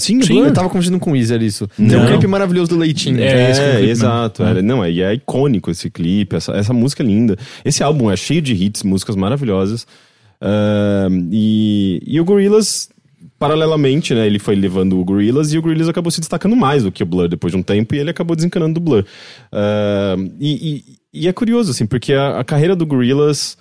Sim, 0.00 0.18
é 0.18 0.22
Sim, 0.22 0.32
Blur. 0.34 0.46
Eu 0.46 0.52
tava 0.52 0.68
confundindo 0.68 0.98
com 0.98 1.10
o 1.10 1.12
Weezer 1.12 1.40
isso. 1.42 1.68
Tem 1.76 1.86
Não. 1.86 2.02
um 2.04 2.06
clipe 2.08 2.26
maravilhoso 2.26 2.70
do 2.70 2.76
Leitinho. 2.78 3.20
É, 3.20 3.26
É, 3.26 3.50
é 3.50 3.76
clipe 3.76 3.90
exato. 3.90 4.42
era- 4.42 4.62
não, 4.62 4.82
é, 4.82 4.90
e 4.90 5.00
é 5.02 5.14
icônico 5.14 5.70
esse 5.70 5.88
clipe, 5.90 6.34
essa, 6.36 6.52
essa 6.52 6.72
música 6.72 7.02
é 7.02 7.06
linda. 7.06 7.36
Esse 7.64 7.82
álbum 7.82 8.10
é 8.10 8.16
cheio 8.16 8.42
de 8.42 8.52
hits, 8.54 8.82
músicas 8.82 9.14
maravilhosas. 9.16 9.86
Ahn, 10.42 11.28
e, 11.30 12.00
e 12.06 12.18
o 12.20 12.24
Gorillaz, 12.24 12.88
paralelamente, 13.38 14.14
né, 14.14 14.26
ele 14.26 14.38
foi 14.38 14.54
levando 14.54 14.98
o 14.98 15.04
Gorillaz 15.04 15.52
e 15.52 15.58
o 15.58 15.62
Gorillaz 15.62 15.88
acabou 15.88 16.10
se 16.10 16.20
destacando 16.20 16.56
mais 16.56 16.82
do 16.82 16.90
que 16.92 17.02
o 17.02 17.06
Blur 17.06 17.28
depois 17.28 17.52
de 17.52 17.58
um 17.58 17.62
tempo 17.62 17.94
e 17.94 17.98
ele 17.98 18.10
acabou 18.10 18.34
desencanando 18.34 18.74
do 18.74 18.80
Blur. 18.80 19.04
Ahn, 19.52 20.30
e, 20.40 20.74
e- 20.76 20.84
e 21.22 21.28
é 21.28 21.32
curioso, 21.32 21.72
assim, 21.72 21.86
porque 21.86 22.12
a, 22.14 22.38
a 22.40 22.44
carreira 22.44 22.74
do 22.76 22.86
Gorillaz 22.86 23.56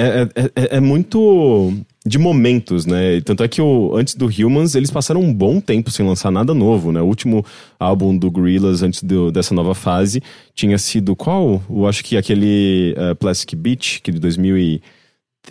é, 0.00 0.28
é, 0.34 0.44
é- 0.64 0.76
é 0.76 0.80
muito 0.80 1.72
de 2.06 2.18
momentos, 2.18 2.86
né? 2.86 3.20
Tanto 3.20 3.42
é 3.42 3.48
que 3.48 3.60
o, 3.60 3.94
antes 3.96 4.14
do 4.14 4.26
Humans, 4.26 4.74
eles 4.74 4.90
passaram 4.90 5.20
um 5.20 5.32
bom 5.32 5.60
tempo 5.60 5.90
sem 5.90 6.06
lançar 6.06 6.30
nada 6.30 6.54
novo, 6.54 6.90
né? 6.92 7.00
O 7.02 7.04
último 7.06 7.44
álbum 7.78 8.16
do 8.16 8.30
Gorillaz 8.30 8.82
antes 8.82 9.02
do- 9.02 9.30
dessa 9.30 9.54
nova 9.54 9.74
fase 9.74 10.22
tinha 10.54 10.78
sido 10.78 11.14
qual? 11.14 11.62
Eu 11.68 11.86
acho 11.86 12.02
que 12.04 12.16
aquele 12.16 12.94
eh, 12.96 13.14
Plastic 13.14 13.54
Beach, 13.56 14.00
que 14.02 14.10
de 14.10 14.18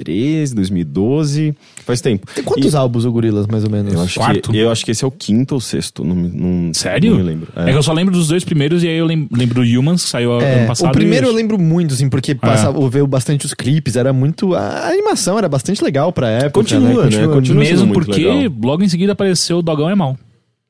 2013, 0.04 0.56
2012, 0.56 1.56
faz 1.86 2.02
tempo. 2.02 2.28
Tem 2.34 2.44
quantos 2.44 2.76
álbuns 2.76 3.06
o 3.06 3.12
Gorillaz, 3.12 3.48
mais 3.48 3.64
ou 3.64 3.70
menos? 3.70 3.94
Eu 3.94 4.02
acho, 4.02 4.20
Quarto? 4.20 4.52
que, 4.52 4.58
eu 4.58 4.72
acho 4.72 4.86
que 4.86 4.92
esse 4.92 5.04
é 5.04 5.08
o 5.08 5.12
quinto 5.12 5.56
ou 5.56 5.62
sexto, 5.62 6.04
não, 6.04 6.16
não, 6.16 6.74
Sério? 6.74 7.12
não 7.12 7.18
me 7.18 7.24
lembro. 7.24 7.48
É. 7.56 7.66
que 7.72 7.78
eu 7.78 7.84
só 7.84 7.94
lembro 7.94 8.14
dos 8.14 8.28
dois 8.28 8.44
primeiros 8.44 8.84
e 8.84 8.88
aí 8.88 8.98
eu 8.98 9.06
lem- 9.06 9.28
lembro 9.32 9.64
do 9.64 9.80
Humans, 9.80 10.04
que 10.04 10.10
saiu 10.10 10.40
É, 10.40 10.60
ano 10.60 10.68
passado. 10.68 10.90
o 10.90 10.92
primeiro 10.94 11.28
e- 11.28 11.30
eu 11.30 11.34
lembro 11.34 11.58
muito, 11.58 11.94
assim, 11.94 12.10
porque 12.10 12.36
passava, 12.36 12.80
eu 12.80 12.90
veio 12.90 13.08
bastante 13.08 13.46
os 13.46 13.54
clipes, 13.54 13.96
era 13.96 14.14
muito. 14.14 14.54
A 14.54 14.88
animação 14.90 15.38
era 15.38 15.50
bastante 15.50 15.84
legal 15.84 16.12
pra 16.12 16.30
época. 16.30 16.52
Continua, 16.52 17.06
né? 17.06 17.28
Continua. 17.28 17.44
sendo 17.46 17.60
Mesmo 17.60 17.86
muito 17.88 18.06
porque 18.06 18.24
legal. 18.26 18.54
logo 18.64 18.84
em 18.84 18.90
seguida 18.90 19.14
apareceu 19.14 19.58
o 19.58 19.62
Dogão 19.62 19.90
é 19.90 19.96
Mal. 19.96 20.18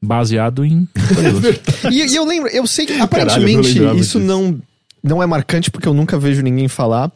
Baseado 0.02 0.64
em. 0.64 0.88
E, 1.92 2.04
e 2.06 2.16
eu 2.16 2.26
lembro, 2.26 2.50
eu 2.50 2.68
sei 2.68 2.86
que 2.86 2.94
Caralho, 2.94 3.02
eu 3.02 3.24
aparentemente 3.24 3.74
lembrava 3.80 4.00
isso 4.00 4.20
disso. 4.20 4.20
não, 4.20 4.60
não 5.04 5.24
é 5.24 5.26
marcante 5.26 5.72
porque 5.72 5.88
eu 5.88 5.94
nunca 5.94 6.20
vejo 6.20 6.42
ninguém 6.42 6.68
falar, 6.68 7.12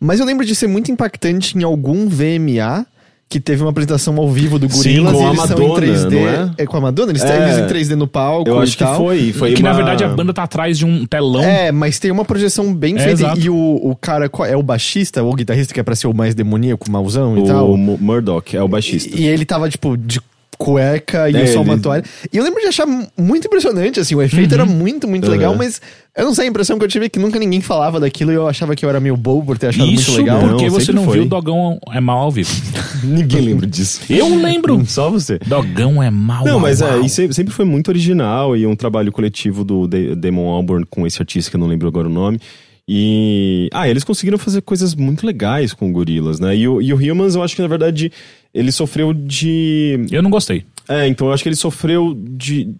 Mas 0.00 0.20
eu 0.20 0.26
lembro 0.26 0.44
de 0.44 0.54
ser 0.54 0.66
muito 0.66 0.90
impactante 0.90 1.56
em 1.58 1.62
algum 1.62 2.08
VMA 2.08 2.86
que 3.28 3.40
teve 3.40 3.60
uma 3.62 3.70
apresentação 3.70 4.16
ao 4.18 4.30
vivo 4.30 4.56
do 4.56 4.68
Gorilas 4.68 5.12
com 5.12 5.20
e 5.20 5.24
a 5.24 5.28
eles 5.30 5.40
são 5.42 5.56
em 5.58 5.60
Madonna, 5.68 5.80
3D. 5.86 6.10
não 6.12 6.54
é? 6.58 6.66
com 6.66 6.76
a 6.76 6.80
Madonna? 6.80 7.10
Eles, 7.10 7.24
É. 7.24 7.42
eles 7.42 7.58
em 7.58 7.66
3D 7.66 7.96
no 7.96 8.06
palco 8.06 8.48
Eu 8.48 8.60
e 8.60 8.62
acho 8.62 8.78
que 8.78 8.84
tal. 8.84 8.96
foi. 8.98 9.32
foi 9.32 9.52
que 9.54 9.62
uma... 9.62 9.70
na 9.70 9.76
verdade 9.76 10.04
a 10.04 10.08
banda 10.08 10.32
tá 10.32 10.44
atrás 10.44 10.78
de 10.78 10.86
um 10.86 11.04
telão. 11.04 11.42
É, 11.42 11.72
mas 11.72 11.98
tem 11.98 12.12
uma 12.12 12.24
projeção 12.24 12.72
bem 12.72 12.94
É, 12.94 12.98
feita. 13.00 13.12
exato. 13.22 13.40
E 13.40 13.50
o, 13.50 13.56
o 13.82 13.96
cara 13.96 14.30
é 14.48 14.56
o 14.56 14.62
baixista, 14.62 15.24
ou 15.24 15.32
o 15.32 15.34
guitarrista 15.34 15.74
que 15.74 15.80
é 15.80 15.82
pra 15.82 15.96
ser 15.96 16.06
o 16.06 16.14
mais 16.14 16.36
demoníaco, 16.36 16.88
mauzão 16.88 17.36
e 17.36 17.40
O 17.42 17.46
tal. 17.46 17.76
Mu- 17.76 17.98
Murdoch 18.00 18.56
é 18.56 18.62
o 18.62 18.68
baixista. 18.68 19.18
E 19.18 19.24
ele 19.26 19.44
tava, 19.44 19.68
tipo, 19.68 19.96
de 19.96 20.20
cueca 20.58 21.28
e 21.30 21.36
É, 21.36 21.58
uma 21.58 21.74
ele- 21.74 21.82
toalha. 21.82 22.04
E 22.32 22.36
eu 22.36 22.44
lembro 22.44 22.60
de 22.60 22.66
achar 22.66 22.86
muito 23.16 23.46
impressionante, 23.46 24.00
assim, 24.00 24.14
o 24.14 24.22
efeito 24.22 24.54
era 24.54 24.64
muito, 24.66 25.06
muito 25.08 25.28
legal, 25.30 25.52
Uhum. 25.52 25.58
mas 25.58 25.80
eu 26.16 26.24
não 26.24 26.34
sei, 26.34 26.46
a 26.46 26.48
impressão 26.48 26.78
que 26.78 26.84
eu 26.84 26.88
tive 26.88 27.06
é 27.06 27.08
que 27.08 27.18
nunca 27.18 27.38
ninguém 27.38 27.60
falava 27.60 28.00
daquilo 28.00 28.32
e 28.32 28.34
eu 28.34 28.48
achava 28.48 28.74
que 28.74 28.84
eu 28.84 28.88
era 28.88 28.98
meio 29.00 29.16
bobo 29.16 29.44
por 29.46 29.58
ter 29.58 29.68
achado 29.68 29.86
Isso 29.88 30.12
muito 30.12 30.22
legal. 30.24 30.40
porque 30.48 30.64
Não, 30.66 30.70
você 30.70 30.92
não 30.92 31.04
foi. 31.04 31.14
viu 31.14 31.22
o 31.24 31.26
Dogão 31.28 31.78
é 31.92 32.00
mal 32.00 32.18
ao 32.18 32.30
vivo. 32.30 32.50
Ninguém 33.04 33.40
lembra 33.42 33.66
disso. 33.66 34.00
Eu 34.10 34.28
lembro. 34.36 34.82
Só 34.86 35.10
você. 35.10 35.38
Dogão 35.46 36.02
é 36.02 36.10
mal 36.10 36.44
Não, 36.44 36.58
mas 36.58 36.80
é, 36.80 36.90
ao. 36.90 37.00
e 37.02 37.08
sempre, 37.08 37.50
foi 37.50 37.64
muito 37.64 37.88
original 37.88 38.56
e 38.56 38.66
um 38.66 38.74
trabalho 38.74 39.12
coletivo 39.12 39.64
do 39.64 39.86
Da- 39.86 40.14
Damon 40.16 40.48
Albarn 40.48 40.84
com 40.88 41.06
esse 41.06 41.20
artista 41.20 41.50
que 41.50 41.56
eu 41.56 41.60
não 41.60 41.66
lembro 41.66 41.86
agora 41.88 42.06
o 42.08 42.10
nome. 42.10 42.40
E. 42.88 43.68
Ah, 43.72 43.88
eles 43.88 44.04
conseguiram 44.04 44.38
fazer 44.38 44.62
coisas 44.62 44.94
muito 44.94 45.26
legais 45.26 45.72
com 45.72 45.88
o 45.88 45.92
Gorilas, 45.92 46.38
né? 46.38 46.56
E 46.56 46.68
o, 46.68 46.80
e 46.80 46.92
o 46.92 46.96
Humans, 47.12 47.34
eu 47.34 47.42
acho 47.42 47.56
que 47.56 47.62
na 47.62 47.68
verdade 47.68 48.12
ele 48.54 48.70
sofreu 48.70 49.12
de. 49.12 50.06
Eu 50.10 50.22
não 50.22 50.30
gostei. 50.30 50.64
É, 50.88 51.06
então 51.08 51.26
eu 51.26 51.32
acho 51.32 51.42
que 51.42 51.48
ele 51.48 51.56
sofreu 51.56 52.14
de. 52.16 52.74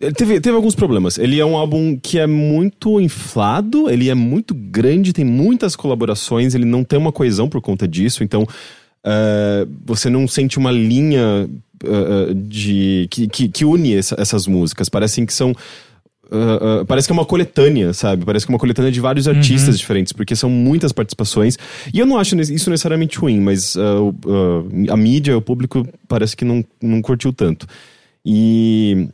Ele 0.00 0.12
teve, 0.12 0.40
teve 0.40 0.56
alguns 0.56 0.74
problemas. 0.74 1.18
Ele 1.18 1.38
é 1.38 1.44
um 1.44 1.54
álbum 1.56 1.94
que 2.02 2.18
é 2.18 2.26
muito 2.26 2.98
inflado, 2.98 3.90
ele 3.90 4.08
é 4.08 4.14
muito 4.14 4.54
grande, 4.54 5.12
tem 5.12 5.26
muitas 5.26 5.76
colaborações, 5.76 6.54
ele 6.54 6.64
não 6.64 6.82
tem 6.82 6.98
uma 6.98 7.12
coesão 7.12 7.46
por 7.50 7.60
conta 7.60 7.86
disso, 7.86 8.24
então 8.24 8.46
é, 9.04 9.66
você 9.84 10.08
não 10.08 10.26
sente 10.26 10.56
uma 10.58 10.70
linha 10.70 11.46
é, 11.84 12.32
de 12.34 13.06
que, 13.10 13.28
que, 13.28 13.48
que 13.48 13.64
une 13.66 13.94
essa- 13.94 14.16
essas 14.18 14.46
músicas. 14.46 14.88
Parecem 14.88 15.26
que 15.26 15.34
são. 15.34 15.54
É, 16.80 16.84
parece 16.84 17.08
que 17.08 17.12
é 17.12 17.14
uma 17.14 17.24
coletânea, 17.24 17.92
sabe? 17.92 18.24
Parece 18.24 18.46
que 18.46 18.52
é 18.52 18.54
uma 18.54 18.58
coletânea 18.58 18.90
de 18.92 19.00
vários 19.00 19.26
artistas 19.28 19.78
diferentes, 19.78 20.12
porque 20.12 20.36
são 20.36 20.48
muitas 20.50 20.92
participações. 20.92 21.56
E 21.92 21.98
eu 21.98 22.06
não 22.06 22.18
acho 22.18 22.38
isso 22.40 22.70
necessariamente 22.70 23.18
ruim, 23.18 23.40
mas 23.40 23.76
é, 23.76 24.92
a 24.92 24.96
mídia, 24.96 25.36
o 25.36 25.42
público, 25.42 25.86
parece 26.08 26.36
que 26.36 26.44
não, 26.44 26.64
não 26.82 27.00
curtiu 27.02 27.32
tanto. 27.32 27.66
E, 28.24 29.08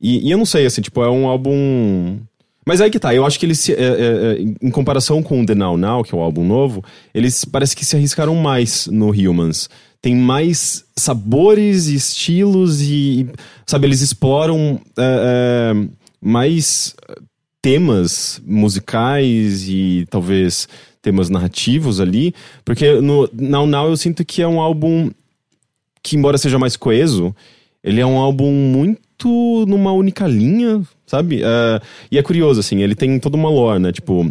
e. 0.00 0.28
e 0.28 0.30
eu 0.30 0.38
não 0.38 0.46
sei, 0.46 0.66
assim, 0.66 0.80
tipo, 0.82 1.02
é 1.02 1.10
um 1.10 1.26
álbum. 1.26 2.18
Mas 2.66 2.80
aí 2.80 2.90
que 2.90 2.98
tá, 2.98 3.14
eu 3.14 3.24
acho 3.24 3.38
que 3.38 3.46
eles, 3.46 3.58
se- 3.58 3.72
é, 3.72 3.82
é, 3.82 3.82
é, 3.82 4.40
em 4.40 4.70
comparação 4.70 5.22
com 5.22 5.40
o 5.40 5.46
The 5.46 5.54
Now 5.54 5.76
Now, 5.76 6.04
que 6.04 6.14
é 6.14 6.18
o 6.18 6.20
álbum 6.20 6.44
novo, 6.44 6.84
eles 7.14 7.44
parece 7.44 7.74
que 7.74 7.84
se 7.84 7.96
arriscaram 7.96 8.34
mais 8.36 8.86
no 8.86 9.10
Humans. 9.10 9.68
Tem 10.02 10.14
mais 10.14 10.84
sabores 10.96 11.88
e 11.88 11.94
estilos 11.94 12.80
e, 12.80 13.28
sabe, 13.66 13.86
eles 13.86 14.00
exploram 14.00 14.80
é, 14.98 15.74
é, 15.74 15.88
mais 16.20 16.94
temas 17.62 18.40
musicais 18.44 19.68
e 19.68 20.06
talvez 20.10 20.68
temas 21.02 21.28
narrativos 21.30 22.00
ali, 22.00 22.34
porque 22.64 23.00
no 23.00 23.28
Now 23.32 23.66
Now 23.66 23.88
eu 23.88 23.96
sinto 23.96 24.24
que 24.24 24.42
é 24.42 24.48
um 24.48 24.60
álbum 24.60 25.10
que, 26.02 26.16
embora 26.16 26.38
seja 26.38 26.58
mais 26.58 26.76
coeso, 26.76 27.34
ele 27.82 28.00
é 28.00 28.06
um 28.06 28.18
álbum 28.18 28.50
muito 28.52 29.64
numa 29.66 29.92
única 29.92 30.26
linha, 30.26 30.82
sabe? 31.06 31.42
É, 31.42 31.80
e 32.10 32.18
é 32.18 32.22
curioso, 32.22 32.60
assim, 32.60 32.82
ele 32.82 32.94
tem 32.94 33.18
toda 33.18 33.36
uma 33.36 33.50
lore, 33.50 33.80
né? 33.80 33.92
Tipo, 33.92 34.30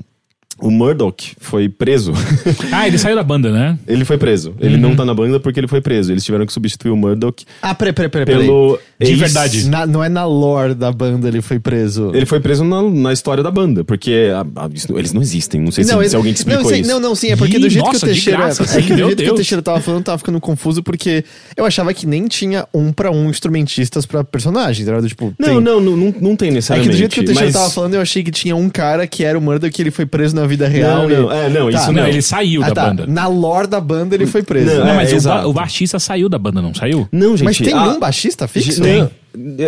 o 0.61 0.69
Murdoch 0.71 1.35
foi 1.39 1.69
preso. 1.69 2.13
Ah, 2.71 2.87
ele 2.87 2.97
saiu 2.97 3.15
da 3.15 3.23
banda, 3.23 3.51
né? 3.51 3.77
ele 3.87 4.05
foi 4.05 4.17
preso. 4.17 4.53
Ele 4.59 4.77
não 4.77 4.95
tá 4.95 5.03
na 5.03 5.13
banda 5.13 5.39
porque 5.39 5.59
ele 5.59 5.67
foi 5.67 5.81
preso. 5.81 6.11
Eles 6.11 6.23
tiveram 6.23 6.45
que 6.45 6.53
substituir 6.53 6.91
o 6.91 6.95
Murdoch 6.97 7.43
Ah, 7.61 7.73
peraí, 7.73 7.93
peraí, 7.93 8.09
peraí. 8.09 8.25
pelo. 8.25 8.79
De 8.99 9.07
ex- 9.11 9.19
verdade. 9.19 9.67
Na- 9.69 9.85
não 9.87 10.03
é 10.03 10.09
na 10.09 10.25
lore 10.25 10.73
da 10.73 10.91
banda 10.91 11.27
ele 11.27 11.41
foi 11.41 11.59
preso. 11.59 12.11
Ele 12.13 12.25
foi 12.25 12.39
preso 12.39 12.63
na, 12.63 12.81
na 12.83 13.13
história 13.13 13.41
da 13.43 13.49
banda, 13.51 13.83
porque 13.83 14.29
a- 14.33 14.65
a- 14.65 14.69
isso- 14.73 14.97
eles 14.97 15.13
não 15.13 15.21
existem. 15.21 15.61
Não 15.61 15.71
sei 15.71 15.83
se, 15.83 15.93
ele- 15.93 16.09
se 16.09 16.15
alguém 16.15 16.33
te 16.33 16.37
explicou 16.37 16.63
não, 16.63 16.69
sim, 16.69 16.81
isso. 16.81 16.89
não, 16.89 16.99
não, 16.99 17.15
sim, 17.15 17.27
é 17.31 17.35
porque 17.35 17.57
Ih, 17.57 17.59
do 17.59 17.69
jeito 17.69 17.85
nossa, 17.85 17.99
que 17.99 18.05
o 18.05 18.07
de 18.09 18.13
Teixeira. 18.15 18.37
graça, 18.39 18.63
é 18.63 18.81
que 18.81 18.93
do 18.93 18.97
jeito 18.97 19.15
que 19.15 19.23
o 19.23 19.25
Deus. 19.25 19.35
Teixeira 19.35 19.61
tava 19.61 19.79
falando, 19.81 20.03
tava 20.03 20.17
ficando 20.17 20.39
confuso, 20.39 20.83
porque 20.83 21.23
eu 21.57 21.65
achava 21.65 21.93
que 21.93 22.05
nem 22.05 22.27
tinha 22.27 22.67
um 22.73 22.91
pra 22.91 23.09
um 23.11 23.29
instrumentistas 23.29 24.05
pra 24.05 24.23
personagens. 24.23 24.87
Era 24.87 25.01
do 25.01 25.07
tipo. 25.07 25.33
Não, 25.39 25.47
tem- 25.47 25.61
não, 25.61 25.79
não, 25.81 25.95
não, 25.97 26.13
não 26.21 26.35
tem 26.35 26.47
É 26.47 26.51
que 26.51 26.55
necessariamente. 26.55 26.91
do 26.91 26.97
jeito 26.97 27.13
que 27.13 27.21
o 27.21 27.25
Teixeira 27.25 27.47
mas... 27.51 27.55
tava 27.55 27.69
falando, 27.69 27.93
eu 27.95 28.01
achei 28.01 28.23
que 28.23 28.31
tinha 28.31 28.55
um 28.55 28.69
cara 28.69 29.07
que 29.07 29.23
era 29.23 29.37
o 29.37 29.41
Murdoch 29.41 29.71
que 29.73 29.81
ele 29.81 29.91
foi 29.91 30.05
preso 30.05 30.35
na 30.35 30.45
vida 30.49 30.67
real. 30.67 31.03
Não, 31.07 31.09
e- 31.11 31.15
não, 31.15 31.31
é, 31.31 31.49
não, 31.49 31.71
Tá. 31.71 31.77
isso 31.77 31.87
Não, 31.93 32.01
não. 32.01 32.07
ele 32.09 32.21
saiu 32.21 32.61
Ah, 32.63 32.67
da 32.69 32.73
tá. 32.75 32.87
banda. 32.89 33.07
Na 33.07 33.27
lore 33.27 33.67
da 33.67 33.79
banda 33.79 34.13
ele 34.15 34.25
foi 34.25 34.43
preso. 34.43 34.65
Não, 34.75 34.79
Não, 34.85 34.89
É, 34.91 34.95
mas 34.97 35.13
o, 35.13 35.15
exato. 35.15 35.43
ba- 35.43 35.47
o 35.47 35.53
baixista 35.53 35.97
saiu 35.99 36.27
da 36.27 36.37
banda, 36.37 36.61
não 36.61 36.73
saiu? 36.73 37.07
Não, 37.11 37.37
gente. 37.37 37.45
Mas 37.45 37.57
tem 37.57 37.73
ah, 37.73 37.87
um 37.89 37.99
baixista 37.99 38.47
fixo? 38.47 38.81
Não, 38.83 39.09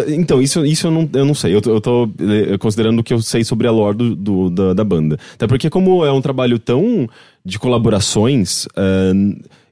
Então, 0.10 0.42
isso, 0.42 0.66
isso 0.66 0.88
eu, 0.88 0.92
não, 0.92 1.08
eu 1.14 1.24
não 1.26 1.34
sei. 1.36 1.54
Eu 1.56 1.62
tô, 1.62 1.72
eu 1.76 1.80
tô, 1.80 2.10
eh, 2.20 2.58
considerando 2.58 3.00
o 3.00 3.04
que 3.04 3.14
eu 3.14 3.22
sei 3.22 3.44
sobre 3.44 3.68
a 3.68 3.72
lore 3.72 3.96
do, 3.96 4.16
do- 4.16 4.50
da, 4.50 4.74
da 4.74 4.84
banda. 4.84 5.18
Até 5.36 5.46
porque, 5.48 5.70
como 5.70 6.04
é 6.04 6.12
um 6.12 6.20
trabalho 6.22 6.58
tão 6.60 7.08
de 7.46 7.58
colaborações, 7.60 8.68
eh, 8.76 9.14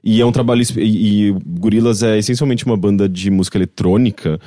e 0.02 0.20
é 0.20 0.24
um 0.24 0.32
trabalho. 0.32 0.62
E, 0.76 1.28
e 1.28 1.34
Gorillaz 1.58 2.02
é 2.02 2.18
essencialmente 2.18 2.64
uma 2.64 2.76
banda 2.76 3.08
de 3.08 3.30
música 3.30 3.58
eletrônica. 3.58 4.40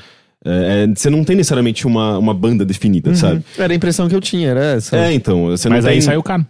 Eh, 0.45 0.85
é, 0.89 0.93
você 0.95 1.09
não 1.09 1.23
tem 1.23 1.35
necessariamente 1.35 1.85
uma, 1.87 2.17
uma 2.17 2.33
banda 2.33 2.63
definida, 2.65 3.15
sabe? 3.15 3.43
Era 3.57 3.73
a 3.73 3.75
impressão 3.75 4.07
que 4.07 4.15
eu 4.15 4.21
tinha, 4.21 4.49
era 4.49 4.63
essa. 4.75 4.97
É, 4.97 5.13
então. 5.13 5.45
Você 5.47 5.69
não 5.69 5.75
Mas 5.77 5.85
tem... 5.85 5.93
aí 5.95 6.01
saiu 6.01 6.19
o 6.19 6.23
cara. 6.23 6.45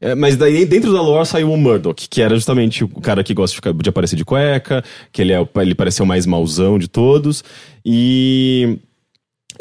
É, 0.00 0.16
mas 0.16 0.36
daí 0.36 0.64
dentro 0.64 0.92
da 0.92 1.00
lore 1.00 1.24
saiu 1.26 1.52
o 1.52 1.56
Murdoch, 1.56 2.08
que 2.10 2.20
era 2.20 2.34
justamente 2.34 2.82
o 2.82 2.88
cara 2.88 3.22
que 3.22 3.32
gosta 3.32 3.52
de, 3.52 3.56
ficar- 3.56 3.72
de 3.72 3.88
aparecer 3.88 4.16
de 4.16 4.24
cueca, 4.24 4.82
que 5.12 5.22
ele, 5.22 5.32
é, 5.32 5.48
ele 5.60 5.76
pareceu 5.76 6.04
o 6.04 6.08
mais 6.08 6.26
mauzão 6.26 6.76
de 6.78 6.88
todos. 6.88 7.44
E. 7.86 8.78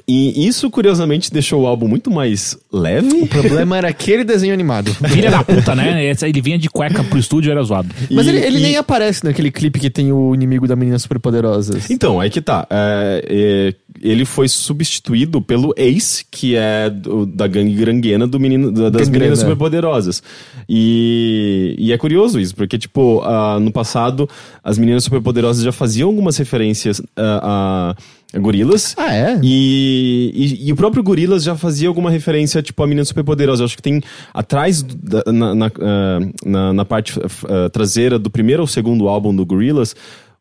E 0.08 0.48
isso, 0.48 0.70
curiosamente, 0.70 1.32
deixou 1.32 1.62
o 1.64 1.68
álbum 1.68 1.88
muito 1.88 2.10
mais 2.12 2.58
leve. 2.72 3.08
O 3.22 3.28
problema 3.28 3.78
era 3.78 3.90
aquele 3.90 4.24
desenho 4.24 4.54
animado. 4.54 4.94
Filha 5.10 5.30
da 5.32 5.44
puta, 5.44 5.76
né? 5.76 6.12
Ele 6.22 6.42
vinha 6.42 6.58
de 6.58 6.70
cueca 6.70 7.04
pro 7.04 7.18
estúdio 7.20 7.52
era 7.52 7.62
zoado. 7.64 7.90
Mas 8.10 8.26
E- 8.26 8.30
ele, 8.30 8.40
ele 8.40 8.58
e- 8.60 8.62
nem 8.62 8.78
aparece 8.78 9.24
naquele 9.24 9.52
clipe 9.52 9.80
que 9.80 9.90
tem 9.90 10.12
o 10.12 10.34
inimigo 10.34 10.68
da 10.68 10.76
menina 10.76 10.98
superpoderosas. 11.00 11.90
Então, 11.90 12.20
aí 12.20 12.30
que 12.30 12.42
tá. 12.42 12.68
É, 12.70 13.26
é, 13.28 13.74
ele 14.00 14.24
foi 14.26 14.48
substituído 14.48 15.42
pelo 15.42 15.74
Ace, 15.78 16.24
que 16.32 16.56
é 16.56 16.90
do- 16.90 17.26
da 17.26 17.48
gangue 17.48 17.74
granguena 17.76 18.26
do 18.28 18.40
menino, 18.40 18.72
da- 18.72 18.90
das 18.90 19.10
meninas 19.10 19.40
superpoderosas. 19.40 20.22
E, 20.70 21.76
e 21.78 21.92
é 21.92 21.98
curioso 21.98 22.40
isso, 22.40 22.56
porque, 22.56 22.78
tipo, 22.78 23.22
ah, 23.24 23.60
no 23.60 23.72
passado, 23.72 24.30
as 24.64 24.78
meninas 24.78 25.04
superpoderosas 25.04 25.64
já 25.64 25.72
faziam 25.72 26.08
algumas 26.10 26.38
referências 26.38 27.02
ah, 27.18 27.96
a, 28.34 28.40
gorilas. 28.40 28.96
Ah, 28.98 29.14
é? 29.14 29.40
E, 29.44 30.32
e, 30.64 30.68
e 30.70 30.72
o 30.72 30.76
próprio 30.76 31.04
Gorillaz 31.04 31.44
já 31.44 31.56
fazia 31.56 31.88
alguma 31.90 32.10
referência, 32.10 32.62
tipo, 32.62 32.82
a 32.82 32.88
menina 32.88 33.04
superpoderosa. 33.04 33.62
Eu 33.62 33.66
acho 33.66 33.76
que 33.76 33.82
tem 33.84 34.02
atrás, 34.34 34.82
da- 34.82 35.24
na, 35.32 35.54
na, 35.54 35.66
ah, 35.82 36.20
na, 36.46 36.74
na 36.74 36.86
parte 36.86 37.14
ah, 37.20 37.70
traseira 37.70 38.18
do 38.18 38.30
primeiro 38.30 38.62
ou 38.62 38.68
segundo 38.68 39.08
álbum 39.10 39.36
do 39.36 39.46
Gorillaz, 39.46 39.94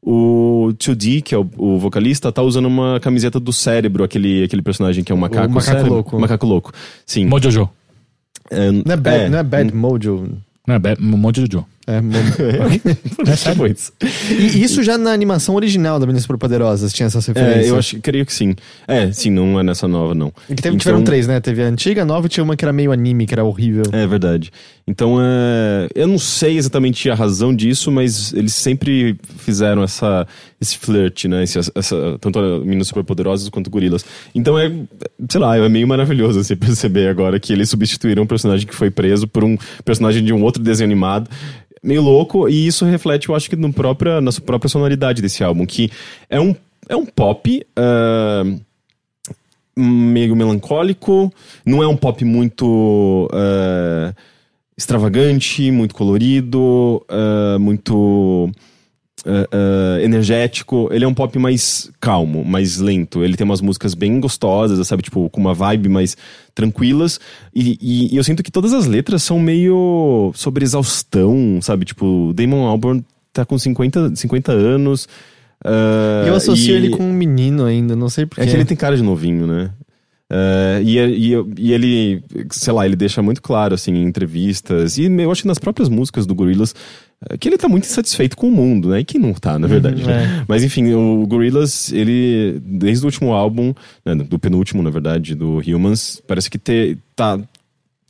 o 0.02 0.70
2D, 0.74 1.22
que 1.22 1.34
é 1.34 1.38
o, 1.38 1.48
o 1.56 1.78
vocalista, 1.78 2.32
tá 2.32 2.42
usando 2.42 2.66
uma 2.66 2.98
camiseta 3.00 3.38
do 3.38 3.52
cérebro, 3.52 4.02
aquele, 4.04 4.44
aquele 4.44 4.62
personagem 4.62 5.04
que 5.04 5.12
é 5.12 5.14
um 5.14 5.18
macaco. 5.18 5.48
macaco 5.48 5.62
cérebro. 5.62 5.92
louco. 5.94 6.20
Macaco 6.20 6.46
louco. 6.46 6.72
Sim. 7.04 7.26
Mojojo. 7.26 7.68
É, 8.50 8.70
Não 8.72 8.92
é 8.92 8.96
Bad, 8.96 9.16
é, 9.24 9.28
não 9.28 9.38
é 9.38 9.42
bad 9.42 9.74
Mojo. 9.74 10.28
Não 10.66 10.74
é 10.74 10.78
Be- 10.78 10.96
Mojojo. 11.00 11.64
É, 11.86 11.96
é 13.32 13.36
tipo 13.36 13.66
isso. 13.66 13.92
e 14.30 14.62
isso 14.62 14.82
já 14.82 14.98
na 14.98 15.12
animação 15.12 15.54
original 15.54 15.98
da 15.98 16.06
Meninas 16.06 16.22
Superpoderosas 16.22 16.92
tinha 16.92 17.06
essas 17.06 17.26
referências. 17.26 17.66
É, 17.66 17.70
eu 17.70 17.78
acho, 17.78 17.98
creio 18.00 18.24
que 18.26 18.32
sim. 18.32 18.54
É, 18.86 19.10
sim, 19.10 19.30
não 19.30 19.58
é 19.58 19.62
nessa 19.62 19.88
nova, 19.88 20.14
não. 20.14 20.28
E 20.48 20.54
que 20.54 20.62
teve, 20.62 20.76
Então- 20.76 20.78
tiveram 20.78 21.02
três, 21.02 21.26
né? 21.26 21.40
Teve 21.40 21.62
a 21.62 21.66
antiga, 21.66 22.02
a 22.02 22.04
nova 22.04 22.26
e 22.26 22.28
tinha 22.28 22.44
uma 22.44 22.54
que 22.54 22.64
era 22.64 22.72
meio 22.72 22.92
anime, 22.92 23.26
que 23.26 23.34
era 23.34 23.42
horrível. 23.44 23.84
É 23.92 24.06
verdade. 24.06 24.52
Então, 24.86 25.18
é, 25.20 25.88
eu 25.94 26.06
não 26.06 26.18
sei 26.18 26.58
exatamente 26.58 27.08
a 27.08 27.14
razão 27.14 27.54
disso, 27.54 27.90
mas 27.90 28.32
eles 28.34 28.54
sempre 28.54 29.16
fizeram 29.38 29.82
essa, 29.82 30.26
esse 30.60 30.76
flirt, 30.76 31.24
né? 31.26 31.42
Esse, 31.44 31.58
essa, 31.58 32.18
tanto 32.20 32.38
a 32.38 32.60
Meninas 32.60 32.88
Superpoderosas 32.88 33.48
quanto 33.48 33.70
Gorilas. 33.70 34.04
Então, 34.34 34.58
é, 34.58 34.70
sei 35.30 35.40
lá, 35.40 35.56
é 35.56 35.68
meio 35.68 35.88
maravilhoso 35.88 36.42
você 36.42 36.54
perceber 36.56 37.08
agora 37.08 37.40
que 37.40 37.52
eles 37.52 37.70
substituíram 37.70 38.24
um 38.24 38.26
personagem 38.26 38.66
que 38.66 38.74
foi 38.74 38.90
preso 38.90 39.26
por 39.26 39.44
um 39.44 39.56
personagem 39.84 40.22
de 40.24 40.32
um 40.32 40.42
outro 40.42 40.62
desenho 40.62 40.86
animado. 40.88 41.30
Meio 41.82 42.02
louco, 42.02 42.48
e 42.48 42.66
isso 42.66 42.84
reflete, 42.84 43.28
eu 43.28 43.34
acho 43.34 43.48
que 43.48 43.56
no 43.56 43.72
própria, 43.72 44.20
na 44.20 44.30
própria 44.44 44.68
sonoridade 44.68 45.22
desse 45.22 45.42
álbum, 45.42 45.64
que 45.64 45.90
é 46.28 46.38
um, 46.40 46.54
é 46.88 46.94
um 46.94 47.06
pop. 47.06 47.66
ah, 47.76 48.44
meio 49.76 50.36
melancólico, 50.36 51.32
não 51.64 51.82
é 51.82 51.88
um 51.88 51.96
pop 51.96 52.24
muito 52.24 53.28
eh, 53.32 54.12
extravagante, 54.76 55.70
muito 55.70 55.94
colorido, 55.94 57.04
eh, 57.08 57.58
muito 57.58 58.50
eh, 59.26 60.00
energético. 60.04 60.88
Ele 60.92 61.04
é 61.04 61.08
um 61.08 61.14
pop 61.14 61.38
mais 61.38 61.90
calmo, 62.00 62.44
mais 62.44 62.78
lento. 62.78 63.22
Ele 63.24 63.36
tem 63.36 63.44
umas 63.44 63.60
músicas 63.60 63.94
bem 63.94 64.20
gostosas, 64.20 64.86
sabe? 64.86 65.02
Tipo, 65.02 65.28
com 65.30 65.40
uma 65.40 65.54
vibe 65.54 65.88
mais 65.88 66.16
tranquilas. 66.54 67.18
E, 67.54 67.78
e- 67.80 68.14
e 68.14 68.16
eu 68.16 68.24
sinto 68.24 68.42
que 68.42 68.50
todas 68.50 68.72
as 68.72 68.86
letras 68.86 69.22
são 69.22 69.38
meio 69.38 70.32
sobre 70.34 70.64
exaustão, 70.64 71.58
sabe? 71.62 71.84
Tipo, 71.84 72.32
Damon 72.34 72.66
Albarn 72.66 73.04
tá 73.32 73.44
com 73.44 73.58
50, 73.58 74.14
50 74.16 74.52
anos. 74.52 75.06
eh, 75.64 76.24
Eu 76.28 76.34
associo 76.34 76.74
e- 76.74 76.76
ele 76.76 76.90
com 76.90 77.02
um 77.04 77.12
menino 77.12 77.64
ainda, 77.64 77.94
não 77.94 78.08
sei 78.08 78.26
porquê. 78.26 78.42
é 78.42 78.46
que 78.46 78.52
ele 78.56 78.64
tem 78.64 78.76
cara 78.76 78.96
de 78.96 79.02
novinho, 79.02 79.46
né? 79.46 79.70
É, 80.32 80.80
e, 80.84 80.96
e, 80.96 81.32
e 81.58 81.72
ele, 81.72 82.22
sei 82.50 82.72
lá, 82.72 82.86
ele 82.86 82.94
deixa 82.94 83.20
muito 83.20 83.42
claro, 83.42 83.74
assim, 83.74 83.92
em 83.92 84.04
entrevistas, 84.04 84.96
e 84.96 85.04
eu 85.06 85.30
acho 85.32 85.42
que 85.42 85.48
nas 85.48 85.58
próprias 85.58 85.88
músicas 85.88 86.24
do 86.24 86.36
Gorillaz, 86.36 86.72
que 87.38 87.48
ele 87.48 87.58
tá 87.58 87.68
muito 87.68 87.84
insatisfeito 87.84 88.36
com 88.36 88.48
o 88.48 88.50
mundo, 88.50 88.88
né? 88.88 89.00
E 89.00 89.04
quem 89.04 89.20
não 89.20 89.34
tá, 89.34 89.58
na 89.58 89.66
verdade. 89.66 90.02
né? 90.04 90.44
Mas 90.48 90.64
enfim, 90.64 90.92
o 90.94 91.26
Gorillaz, 91.26 91.92
ele, 91.92 92.60
desde 92.64 93.04
o 93.04 93.08
último 93.08 93.32
álbum, 93.32 93.74
né, 94.04 94.14
do 94.14 94.38
penúltimo, 94.38 94.82
na 94.82 94.90
verdade, 94.90 95.34
do 95.34 95.58
Humans, 95.58 96.22
parece 96.26 96.48
que 96.48 96.58
te, 96.58 96.96
tá, 97.14 97.38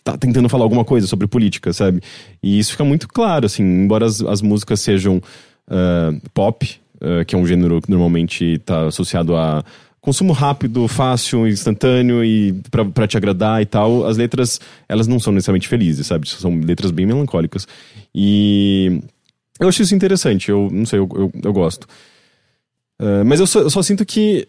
tá 0.05 0.17
tentando 0.17 0.49
falar 0.49 0.65
alguma 0.65 0.85
coisa 0.85 1.09
sobre 1.09 1.27
política, 1.27 1.73
sabe? 1.73 2.01
E 2.41 2.59
isso 2.59 2.73
fica 2.73 2.85
muito 2.85 3.09
claro, 3.09 3.47
assim, 3.47 3.65
embora 3.65 4.07
as, 4.07 4.21
as 4.23 4.41
músicas 4.41 4.81
sejam 4.81 5.21
ah, 5.69 6.13
pop, 6.33 6.81
ah, 7.01 7.25
que 7.25 7.35
é 7.35 7.39
um 7.39 7.47
gênero 7.47 7.81
que 7.81 7.91
normalmente 7.91 8.45
está 8.45 8.87
associado 8.87 9.35
a 9.37 9.65
consumo 10.01 10.33
rápido, 10.33 10.89
fácil, 10.89 11.47
instantâneo 11.47 12.25
e 12.25 12.53
pra, 12.71 12.85
pra 12.85 13.07
te 13.07 13.17
agradar 13.17 13.61
e 13.61 13.67
tal, 13.67 14.07
as 14.07 14.17
letras, 14.17 14.61
elas 14.89 15.07
não 15.07 15.21
são 15.21 15.33
necessariamente 15.33 15.69
felizes, 15.69 16.07
sabe? 16.07 16.29
São 16.29 16.59
letras 16.61 16.91
bem 16.91 17.07
melancólicas. 17.07 17.69
E 18.15 19.01
eu 19.59 19.69
acho 19.69 19.83
isso 19.83 19.95
interessante, 19.95 20.49
eu 20.49 20.69
não 20.73 20.87
sei, 20.87 20.99
eu, 20.99 21.09
eu, 21.15 21.33
eu 21.45 21.53
gosto. 21.53 21.87
Ah, 23.01 23.25
mas 23.25 23.41
eu 23.41 23.47
só, 23.47 23.61
eu 23.61 23.71
só 23.71 23.83
sinto 23.83 24.05
que 24.05 24.47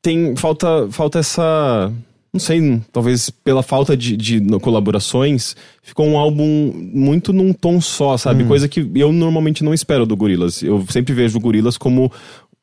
tem 0.00 0.34
falta 0.36 0.88
falta 0.90 1.18
essa 1.18 1.92
não 2.32 2.40
sei 2.40 2.80
talvez 2.92 3.30
pela 3.30 3.62
falta 3.62 3.96
de, 3.96 4.16
de 4.16 4.40
colaborações 4.58 5.54
ficou 5.82 6.06
um 6.06 6.18
álbum 6.18 6.72
muito 6.92 7.32
num 7.32 7.52
tom 7.52 7.80
só 7.80 8.16
sabe 8.16 8.44
coisa 8.44 8.68
que 8.68 8.90
eu 8.94 9.12
normalmente 9.12 9.62
não 9.62 9.72
espero 9.72 10.04
do 10.04 10.16
Gorillaz 10.16 10.62
eu 10.62 10.84
sempre 10.90 11.14
vejo 11.14 11.38
o 11.38 11.40
Gorillaz 11.40 11.76
como 11.76 12.10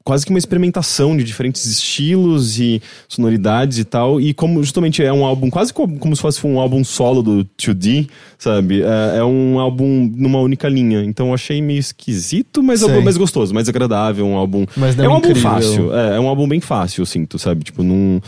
quase 0.04 0.26
que 0.26 0.32
uma 0.32 0.40
experimentação 0.40 1.16
de 1.16 1.24
diferentes 1.24 1.66
estilos 1.66 2.60
e 2.60 2.82
sonoridades 3.08 3.78
e 3.78 3.84
tal 3.84 4.20
e 4.20 4.34
como 4.34 4.64
justamente 4.64 5.04
é 5.04 5.12
um 5.14 5.24
álbum 5.26 5.50
quase 5.50 5.74
como, 5.74 5.98
como 6.00 6.16
se 6.16 6.22
fosse 6.22 6.46
um 6.46 6.60
álbum 6.60 6.84
solo 6.84 7.22
do 7.22 7.46
2D 7.60 8.10
sabe 8.38 8.82
é, 8.82 9.18
é 9.20 9.24
um 9.24 9.60
álbum 9.60 10.12
numa 10.16 10.40
única 10.40 10.68
linha 10.68 11.04
então 11.04 11.28
eu 11.28 11.34
achei 11.34 11.62
meio 11.62 11.80
esquisito 11.80 12.64
mas, 12.64 12.80
Sei. 12.80 12.90
é 12.90 13.02
mais 13.02 13.18
gostoso 13.18 13.54
mais 13.54 13.70
agradável 13.70 14.26
um 14.26 14.36
álbum 14.36 14.66
Mas 14.76 14.96
não 14.96 15.06
é 15.06 15.08
um 15.10 15.14
álbum 15.14 15.28
incrível. 15.30 15.52
fácil 15.52 15.94
é, 15.96 16.16
é 16.16 16.20
um 16.20 16.28
álbum 16.28 16.48
bem 16.48 16.60
fácil, 16.60 17.02
eu 17.02 17.06
sinto, 17.06 17.38
sabe? 17.38 17.64
Tipo, 17.64 17.84
num. 17.84 18.20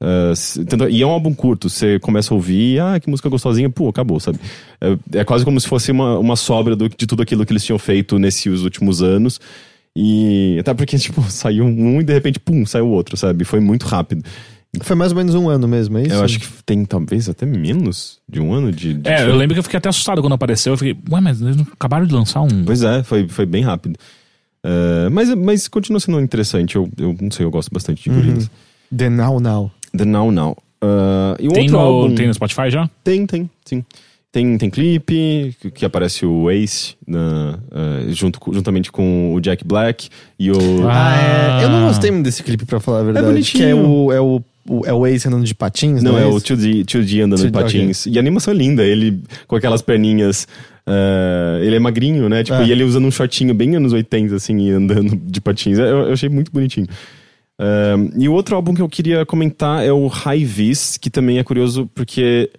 ah, 0.00 0.32
se- 0.34 0.64
tanto- 0.64 0.88
e 0.88 1.02
é 1.02 1.06
um 1.06 1.10
álbum 1.10 1.34
curto, 1.34 1.68
você 1.68 1.98
começa 1.98 2.32
a 2.32 2.36
ouvir, 2.36 2.80
ah, 2.80 2.98
que 3.00 3.10
música 3.10 3.28
gostosinha, 3.28 3.68
pô, 3.68 3.88
acabou, 3.88 4.18
sabe? 4.20 4.38
É, 4.80 5.18
é 5.20 5.24
quase 5.24 5.44
como 5.44 5.60
se 5.60 5.66
fosse 5.68 5.90
uma, 5.92 6.18
uma 6.18 6.36
sobra 6.36 6.74
do- 6.76 6.88
de 6.88 7.06
tudo 7.06 7.22
aquilo 7.22 7.44
que 7.44 7.52
eles 7.52 7.64
tinham 7.64 7.78
feito 7.78 8.18
nesses 8.18 8.62
últimos 8.62 9.02
anos. 9.02 9.40
E 9.94 10.56
até 10.60 10.74
porque, 10.74 10.96
tipo, 10.98 11.22
saiu 11.22 11.64
um 11.64 12.00
e 12.00 12.04
de 12.04 12.12
repente, 12.12 12.38
pum, 12.38 12.64
saiu 12.64 12.88
outro, 12.88 13.16
sabe? 13.16 13.44
Foi 13.44 13.60
muito 13.60 13.86
rápido. 13.86 14.22
Foi 14.82 14.94
mais 14.94 15.12
ou 15.12 15.16
menos 15.16 15.34
um 15.34 15.48
ano 15.48 15.66
mesmo, 15.66 15.96
é 15.98 16.02
isso? 16.02 16.14
Eu 16.14 16.22
acho 16.22 16.38
que 16.38 16.46
tem 16.64 16.84
talvez 16.84 17.28
até 17.28 17.46
menos 17.46 18.20
de 18.28 18.38
um 18.38 18.52
ano 18.52 18.70
de. 18.70 18.94
de 18.94 19.08
É, 19.08 19.22
eu 19.22 19.34
lembro 19.34 19.54
que 19.54 19.60
eu 19.60 19.62
fiquei 19.62 19.78
até 19.78 19.88
assustado 19.88 20.20
quando 20.20 20.34
apareceu. 20.34 20.74
Eu 20.74 20.76
fiquei, 20.76 20.96
ué, 21.10 21.20
mas 21.20 21.40
eles 21.40 21.56
acabaram 21.72 22.06
de 22.06 22.14
lançar 22.14 22.42
um. 22.42 22.64
Pois 22.64 22.82
é, 22.82 23.02
foi, 23.02 23.26
foi 23.26 23.46
bem 23.46 23.62
rápido. 23.62 23.98
Ah, 24.62 25.08
mas, 25.10 25.34
mas 25.34 25.68
continua 25.68 26.00
sendo 26.00 26.20
interessante, 26.20 26.76
eu, 26.76 26.88
eu 26.98 27.16
não 27.20 27.30
sei, 27.30 27.46
eu 27.46 27.50
gosto 27.50 27.70
bastante 27.72 28.02
de 28.02 28.10
Gorillaz. 28.10 28.50
The 28.94 29.08
Now 29.08 29.40
Now. 29.40 29.70
The 29.96 30.04
Now 30.04 30.30
Now. 30.30 30.56
Ah, 30.82 31.36
e 31.40 31.48
um 31.48 31.52
Tem 31.52 31.62
outro 31.64 31.78
no, 31.78 31.78
álbum... 31.78 32.14
tem 32.14 32.26
no 32.26 32.34
Spotify 32.34 32.70
já? 32.70 32.88
Tem, 33.02 33.26
tem, 33.26 33.50
sim. 33.64 33.84
Tem, 34.30 34.58
tem 34.58 34.68
clipe, 34.68 35.56
que, 35.58 35.70
que 35.70 35.84
aparece 35.86 36.26
o 36.26 36.50
Ace 36.50 36.94
na, 37.06 37.58
eh, 37.72 38.06
junto, 38.10 38.38
com- 38.38 38.52
juntamente 38.52 38.92
com 38.92 39.32
o 39.34 39.40
Jack 39.40 39.64
Black 39.64 40.10
e 40.38 40.50
o. 40.50 40.86
Ah. 40.86 41.14
Ah, 41.14 41.60
é. 41.60 41.64
Eu 41.64 41.70
não 41.70 41.86
gostei 41.88 42.10
muito 42.10 42.24
desse 42.26 42.42
clipe, 42.42 42.66
pra 42.66 42.78
falar 42.78 43.00
a 43.00 43.02
verdade. 43.04 43.26
bonitinho. 43.26 43.64
Que 43.64 43.70
é 43.70 43.74
o, 43.74 44.12
é 44.12 44.20
o, 44.20 44.42
o, 44.68 44.86
é 44.86 44.92
o 44.92 45.06
Ace 45.06 45.26
andando 45.26 45.44
de 45.44 45.54
patins, 45.54 46.02
não, 46.02 46.12
não, 46.12 46.18
é 46.18 46.26
o 46.26 46.36
isso? 46.36 46.46
2D, 46.54 46.84
2D 46.84 47.20
andando 47.24 47.40
de 47.40 47.48
2D, 47.48 47.52
patins. 47.52 48.04
E 48.04 48.18
a 48.18 48.20
animação 48.20 48.52
é 48.52 48.56
linda, 48.56 48.84
ele 48.84 49.18
com 49.46 49.56
aquelas 49.56 49.80
perninhas. 49.80 50.46
eh, 50.86 51.60
ele 51.62 51.76
é 51.76 51.78
magrinho, 51.78 52.28
né? 52.28 52.44
Tipo, 52.44 52.58
É. 52.58 52.66
E 52.66 52.70
ele 52.70 52.84
usando 52.84 53.06
um 53.06 53.10
shortinho 53.10 53.54
bem 53.54 53.76
anos 53.76 53.94
80, 53.94 54.34
assim, 54.36 54.58
e 54.58 54.70
andando 54.72 55.16
de 55.16 55.40
patins. 55.40 55.78
Eu, 55.78 55.86
eu 55.86 56.12
achei 56.12 56.28
muito 56.28 56.52
bonitinho. 56.52 56.86
Eh, 57.58 57.94
e 58.18 58.28
o 58.28 58.32
outro 58.34 58.54
álbum 58.54 58.74
que 58.74 58.82
eu 58.82 58.88
queria 58.90 59.24
comentar 59.24 59.82
é 59.82 59.90
o 59.90 60.06
High 60.06 60.44
Vis, 60.44 60.98
que 60.98 61.08
também 61.08 61.38
é 61.38 61.42
curioso 61.44 61.88
porque 61.94 62.50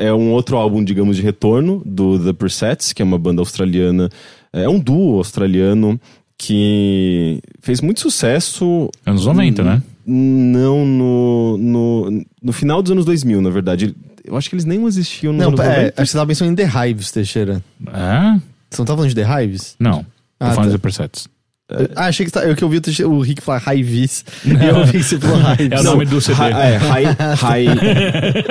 é 0.00 0.12
um 0.12 0.32
outro 0.32 0.56
álbum, 0.56 0.82
digamos, 0.82 1.16
de 1.16 1.22
retorno 1.22 1.82
do 1.84 2.18
The 2.18 2.32
Presets, 2.32 2.92
que 2.92 3.02
é 3.02 3.04
uma 3.04 3.18
banda 3.18 3.40
australiana. 3.40 4.08
É 4.52 4.68
um 4.68 4.78
duo 4.78 5.18
australiano 5.18 6.00
que 6.36 7.40
fez 7.60 7.80
muito 7.80 8.00
sucesso. 8.00 8.90
Anos 9.04 9.26
90, 9.26 9.62
né? 9.62 9.82
Não, 10.06 10.86
no, 10.86 11.58
no, 11.58 12.24
no 12.42 12.52
final 12.52 12.80
dos 12.80 12.92
anos 12.92 13.04
2000, 13.04 13.42
na 13.42 13.50
verdade. 13.50 13.94
Eu 14.24 14.36
acho 14.36 14.48
que 14.48 14.54
eles 14.54 14.64
nem 14.64 14.84
existiam 14.86 15.32
nos 15.32 15.40
Não, 15.42 15.48
anos 15.48 15.60
é, 15.60 15.64
90. 15.64 15.86
acho 15.86 15.94
que 15.94 16.06
você 16.06 16.12
tava 16.16 16.26
pensando 16.28 16.50
em 16.52 16.54
The 16.54 16.70
Hives, 16.90 17.12
Teixeira. 17.12 17.62
É? 17.86 18.40
Você 18.70 18.80
não 18.80 18.86
tá 18.86 18.94
falando 18.94 19.08
de 19.08 19.14
The 19.14 19.44
Hives? 19.44 19.74
Não. 19.78 20.04
Ah, 20.38 20.48
Tô 20.50 20.54
falando 20.54 20.70
tá. 20.70 20.76
de 20.76 20.78
Presets. 20.78 21.28
Ah, 21.94 22.06
achei 22.06 22.24
que, 22.24 22.32
tá- 22.32 22.44
eu 22.46 22.56
que 22.56 22.64
ouvi 22.64 22.78
o, 23.04 23.08
o 23.10 23.20
Rick 23.20 23.42
falar. 23.42 23.62
E 23.76 24.66
eu 24.66 24.76
ouvi 24.78 25.02
você 25.02 25.18
falou 25.18 25.36
Hives. 25.52 25.70
É 25.70 25.80
o 25.80 25.82
nome 25.82 26.06
do 26.06 26.20
CD. 26.20 26.40
É, 26.42 26.76
High, 26.76 27.04
high, 27.36 27.66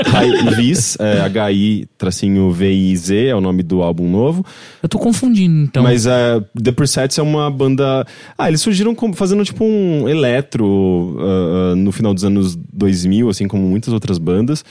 high 0.06 0.56
Vis, 0.56 0.98
é, 1.00 1.22
H-I 1.22 1.88
tracinho 1.98 2.52
V-I-Z, 2.52 3.26
é 3.28 3.36
o 3.36 3.42
nome 3.42 3.64
do 3.64 3.82
álbum 3.82 4.10
novo. 4.10 4.46
Eu 4.84 4.90
tô 4.90 5.00
confundindo, 5.00 5.64
então. 5.64 5.82
Mas 5.84 6.06
é, 6.06 6.40
The 6.62 6.72
Presets 6.72 7.18
é 7.18 7.22
uma 7.24 7.50
banda. 7.50 8.06
Ah, 8.38 8.48
eles 8.50 8.62
surgiram 8.62 8.94
como- 8.94 9.14
fazendo 9.16 9.44
tipo 9.44 9.64
um 9.66 10.08
eletro 10.08 11.18
ah, 11.20 11.72
ah, 11.72 11.76
no 11.76 11.92
final 11.92 12.14
dos 12.14 12.24
anos 12.24 12.56
2000, 12.74 13.30
assim 13.30 13.48
como 13.48 13.64
muitas 13.68 13.94
outras 13.94 14.18
bandas. 14.18 14.64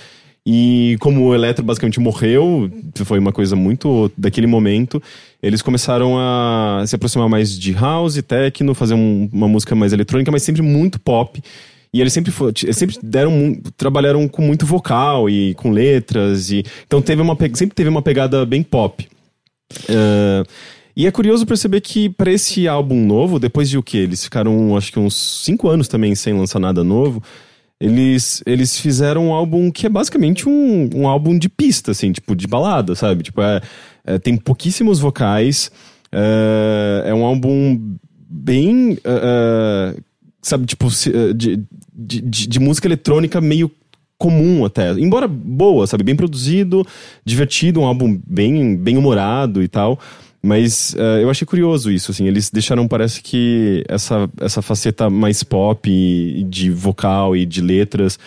E 0.49 0.97
como 1.01 1.25
o 1.27 1.35
eletro 1.35 1.65
basicamente 1.65 1.99
morreu, 1.99 2.71
foi 3.05 3.19
uma 3.19 3.33
coisa 3.33 3.57
muito 3.57 4.13
daquele 4.17 4.47
momento, 4.47 5.03
eles 5.43 5.63
começaram 5.63 6.17
a 6.19 6.83
se 6.87 6.95
aproximar 6.97 7.29
mais 7.29 7.57
de 7.59 7.73
house, 7.73 8.21
techno, 8.27 8.75
fazer 8.75 8.95
um- 8.95 9.29
uma 9.33 9.49
música 9.49 9.75
mais 9.75 9.93
eletrônica, 9.93 10.31
mas 10.31 10.43
sempre 10.43 10.63
muito 10.63 10.99
pop. 11.01 11.43
E 11.93 12.01
eles 12.01 12.13
sempre, 12.13 12.31
fo- 12.31 12.53
eles 12.63 12.77
sempre 12.77 12.97
deram, 13.03 13.57
trabalharam 13.77 14.27
com 14.29 14.43
muito 14.43 14.67
vocal 14.67 15.31
e 15.31 15.55
com 15.55 15.71
letras 15.71 16.51
e 16.51 16.63
então 16.87 17.01
teve 17.01 17.23
uma 17.23 17.37
sempre 17.55 17.75
teve 17.75 17.89
uma 17.89 18.03
pegada 18.03 18.45
bem 18.45 18.63
pop. 18.63 19.07
Ah, 19.89 20.43
e 20.97 21.07
é 21.07 21.11
curioso 21.11 21.45
perceber 21.47 21.81
que 21.83 22.09
para 22.09 22.31
esse 22.33 22.67
álbum 22.67 23.05
novo, 23.05 23.39
depois 23.39 23.69
de 23.69 23.77
o 23.77 23.83
que? 23.83 23.99
Eles 23.99 24.25
ficaram, 24.25 24.77
acho 24.77 24.91
que 24.93 24.99
uns 24.99 25.15
cinco 25.45 25.69
anos 25.69 25.89
também 25.89 26.15
sem 26.15 26.33
lançar 26.35 26.59
nada 26.59 26.83
novo. 26.83 27.23
Eles, 27.79 28.43
eles 28.47 28.79
fizeram 28.81 29.29
um 29.29 29.33
álbum 29.35 29.71
que 29.71 29.85
é 29.87 29.89
basicamente 29.89 30.49
um, 30.49 30.89
um 30.95 31.07
álbum 31.07 31.39
de 31.39 31.49
pista, 31.49 31.91
assim, 31.91 32.11
tipo, 32.11 32.35
de 32.35 32.47
balada, 32.47 32.95
sabe? 32.95 33.23
Tipo, 33.23 33.43
é, 33.43 33.61
é, 34.05 34.19
tem 34.19 34.37
pouquíssimos 34.37 34.99
vocais. 34.99 35.71
É, 36.11 37.05
é 37.07 37.15
um 37.15 37.25
álbum 37.25 37.97
bem. 38.29 38.97
é, 39.05 39.95
é, 39.95 40.01
sabe, 40.41 40.65
tipo, 40.65 40.87
é, 40.87 41.33
de, 41.35 41.63
de, 41.93 42.21
de- 42.23 42.47
de 42.49 42.59
música 42.61 42.89
eletrônica 42.89 43.41
meio 43.43 43.71
comum 44.19 44.65
até. 44.65 44.93
Embora 44.93 45.29
boa, 45.29 45.87
sabe? 45.87 46.03
Bem 46.03 46.17
produzido, 46.17 46.83
divertido, 47.27 47.81
um 47.81 47.85
álbum 47.85 48.19
bem, 48.27 48.75
bem 48.75 48.97
humorado 48.97 49.63
e 49.63 49.69
tal. 49.69 50.01
Mas 50.47 50.95
eh, 50.97 51.23
eu 51.25 51.29
achei 51.31 51.45
curioso 51.45 51.91
isso, 51.91 52.11
assim. 52.13 52.27
Eles 52.29 52.51
deixaram, 52.51 52.87
parece 52.87 53.21
que, 53.21 53.85
essa, 53.89 54.31
essa 54.41 54.63
faceta 54.63 55.11
mais 55.11 55.43
pop 55.43 55.91
e, 55.91 56.45
de 56.45 56.71
vocal 56.71 57.35
e 57.37 57.45
de 57.45 57.61
letras, 57.61 58.19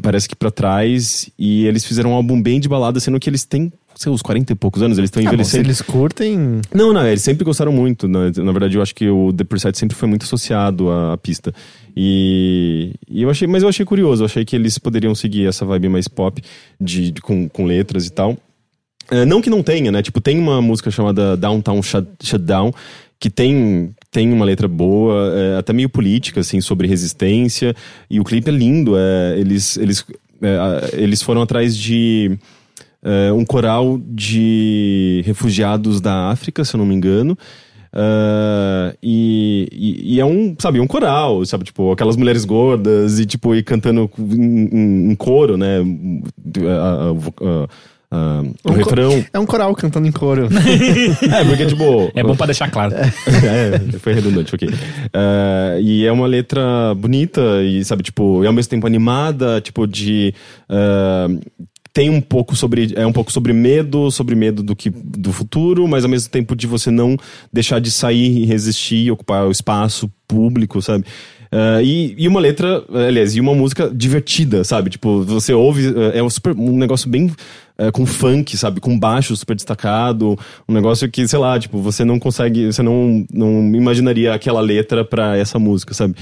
parece 0.00 0.28
que 0.28 0.34
pra 0.34 0.50
trás. 0.50 1.28
E 1.38 1.66
eles 1.66 1.84
fizeram 1.84 2.10
um 2.12 2.14
álbum 2.14 2.40
bem 2.40 2.58
de 2.58 2.68
balada, 2.68 2.98
sendo 3.00 3.20
que 3.20 3.28
eles 3.28 3.44
têm, 3.44 3.70
sei, 3.94 4.10
uns 4.10 4.22
40 4.22 4.52
e 4.52 4.56
poucos 4.56 4.80
anos, 4.82 4.96
eles 4.96 5.08
estão 5.08 5.20
Ah, 5.20 5.24
bom, 5.26 5.28
envelhecendo. 5.34 5.66
eles 5.66 5.82
curtem. 5.82 6.60
Não, 6.74 6.92
não, 6.92 7.06
eles 7.06 7.22
sempre 7.22 7.44
gostaram 7.44 7.70
muito. 7.72 8.08
Na, 8.08 8.30
na 8.30 8.52
verdade, 8.52 8.76
eu 8.76 8.82
acho 8.82 8.94
que 8.94 9.08
o 9.10 9.32
The 9.32 9.44
Preset 9.44 9.76
sempre 9.76 9.96
foi 9.96 10.08
muito 10.08 10.22
associado 10.24 10.88
à, 10.90 11.12
à 11.12 11.16
pista. 11.18 11.52
E, 11.94 12.94
e 13.10 13.22
eu 13.22 13.28
achei, 13.28 13.46
mas 13.46 13.62
eu 13.62 13.68
achei 13.68 13.84
curioso, 13.84 14.22
eu 14.22 14.26
achei 14.26 14.44
que 14.44 14.56
eles 14.56 14.78
poderiam 14.78 15.14
seguir 15.14 15.46
essa 15.46 15.64
vibe 15.66 15.90
mais 15.90 16.08
pop 16.08 16.40
de, 16.80 17.10
de- 17.12 17.20
com, 17.20 17.46
com 17.48 17.66
letras 17.66 18.06
e 18.06 18.10
tal. 18.10 18.38
É, 19.12 19.24
não 19.26 19.42
que 19.42 19.50
não 19.50 19.62
tenha, 19.62 19.92
né? 19.92 20.00
Tipo, 20.02 20.20
tem 20.20 20.38
uma 20.38 20.62
música 20.62 20.90
chamada 20.90 21.36
Downtown 21.36 21.82
Shut, 21.82 22.06
Shutdown, 22.22 22.72
que 23.20 23.28
tem, 23.28 23.90
tem 24.10 24.32
uma 24.32 24.44
letra 24.44 24.66
boa, 24.66 25.32
é, 25.36 25.58
até 25.58 25.72
meio 25.72 25.88
política, 25.90 26.40
assim, 26.40 26.60
sobre 26.60 26.88
resistência. 26.88 27.74
E 28.10 28.18
o 28.18 28.24
clipe 28.24 28.48
é 28.48 28.52
lindo. 28.52 28.94
É, 28.96 29.38
eles, 29.38 29.76
eles, 29.76 30.04
é, 30.40 30.90
eles 31.02 31.20
foram 31.22 31.42
atrás 31.42 31.76
de 31.76 32.38
é, 33.02 33.30
um 33.32 33.44
coral 33.44 34.00
de 34.02 35.22
refugiados 35.26 36.00
da 36.00 36.30
África, 36.30 36.64
se 36.64 36.74
eu 36.74 36.78
não 36.78 36.86
me 36.86 36.94
engano. 36.94 37.36
ah, 37.92 38.94
e, 39.02 39.68
e, 39.70 40.14
e 40.14 40.20
é 40.20 40.24
um, 40.24 40.56
sabe, 40.58 40.80
um 40.80 40.86
coral, 40.86 41.44
sabe? 41.44 41.64
Tipo, 41.64 41.92
aquelas 41.92 42.16
mulheres 42.16 42.44
gordas 42.46 43.18
e, 43.20 43.26
tipo, 43.26 43.54
e 43.54 43.62
cantando 43.62 44.10
em, 44.18 44.68
em- 44.72 45.10
em 45.12 45.14
coro, 45.14 45.56
né? 45.58 45.80
O 48.12 48.70
Um 48.70 48.74
refrão. 48.74 49.24
É 49.32 49.38
um 49.38 49.46
coral 49.46 49.74
cantando 49.74 50.06
em 50.06 50.12
coro. 50.12 50.48
É, 51.32 51.44
porque, 51.44 51.66
tipo. 51.66 52.10
É 52.14 52.22
bom 52.22 52.36
pra 52.36 52.46
deixar 52.46 52.70
claro. 52.70 52.94
é, 52.94 53.98
foi 53.98 54.14
redundante, 54.14 54.54
ok. 54.54 54.68
Ah, 55.12 55.78
e 55.80 56.04
é 56.04 56.12
uma 56.12 56.26
letra 56.26 56.94
bonita 56.94 57.40
e, 57.62 57.84
sabe, 57.84 58.02
tipo, 58.02 58.44
e 58.44 58.46
ao 58.46 58.52
mesmo 58.52 58.70
tempo 58.70 58.86
animada, 58.86 59.60
tipo, 59.60 59.86
de. 59.86 60.34
ah, 60.68 61.28
tem 61.92 62.08
um 62.08 62.20
pouco 62.20 62.56
sobre. 62.56 62.92
É 62.96 63.06
um 63.06 63.12
pouco 63.12 63.30
sobre 63.30 63.52
medo, 63.52 64.10
sobre 64.10 64.34
medo 64.34 64.62
do 64.62 64.74
que 64.74 64.90
do 64.90 65.32
futuro, 65.32 65.86
mas 65.86 66.04
ao 66.04 66.10
mesmo 66.10 66.30
tempo 66.30 66.56
de 66.56 66.66
você 66.66 66.90
não 66.90 67.16
deixar 67.52 67.80
de 67.80 67.90
sair 67.90 68.42
e 68.42 68.46
resistir, 68.46 69.10
ocupar 69.10 69.46
o 69.46 69.50
espaço 69.50 70.10
público, 70.26 70.80
sabe? 70.80 71.04
Ah, 71.52 71.82
e, 71.82 72.14
e 72.16 72.26
uma 72.26 72.40
letra, 72.40 72.82
aliás, 73.06 73.36
e 73.36 73.40
uma 73.40 73.54
música 73.54 73.90
divertida, 73.94 74.64
sabe? 74.64 74.88
Tipo, 74.88 75.22
você 75.22 75.52
ouve, 75.52 75.86
ah, 75.88 76.16
é 76.16 76.22
um, 76.22 76.30
super, 76.30 76.56
um 76.56 76.78
negócio 76.78 77.10
bem 77.10 77.30
é, 77.76 77.90
com 77.90 78.06
funk, 78.06 78.56
sabe? 78.56 78.80
Com 78.80 78.98
baixo 78.98 79.36
super 79.36 79.54
destacado. 79.54 80.38
Um 80.66 80.72
negócio 80.72 81.10
que, 81.10 81.28
sei 81.28 81.38
lá, 81.38 81.58
tipo, 81.58 81.78
você 81.78 82.04
não 82.04 82.18
consegue, 82.18 82.72
você 82.72 82.82
não, 82.82 83.26
não 83.30 83.74
imaginaria 83.74 84.32
aquela 84.32 84.60
letra 84.60 85.04
pra 85.04 85.36
essa 85.36 85.58
música, 85.58 85.92
sabe? 85.92 86.14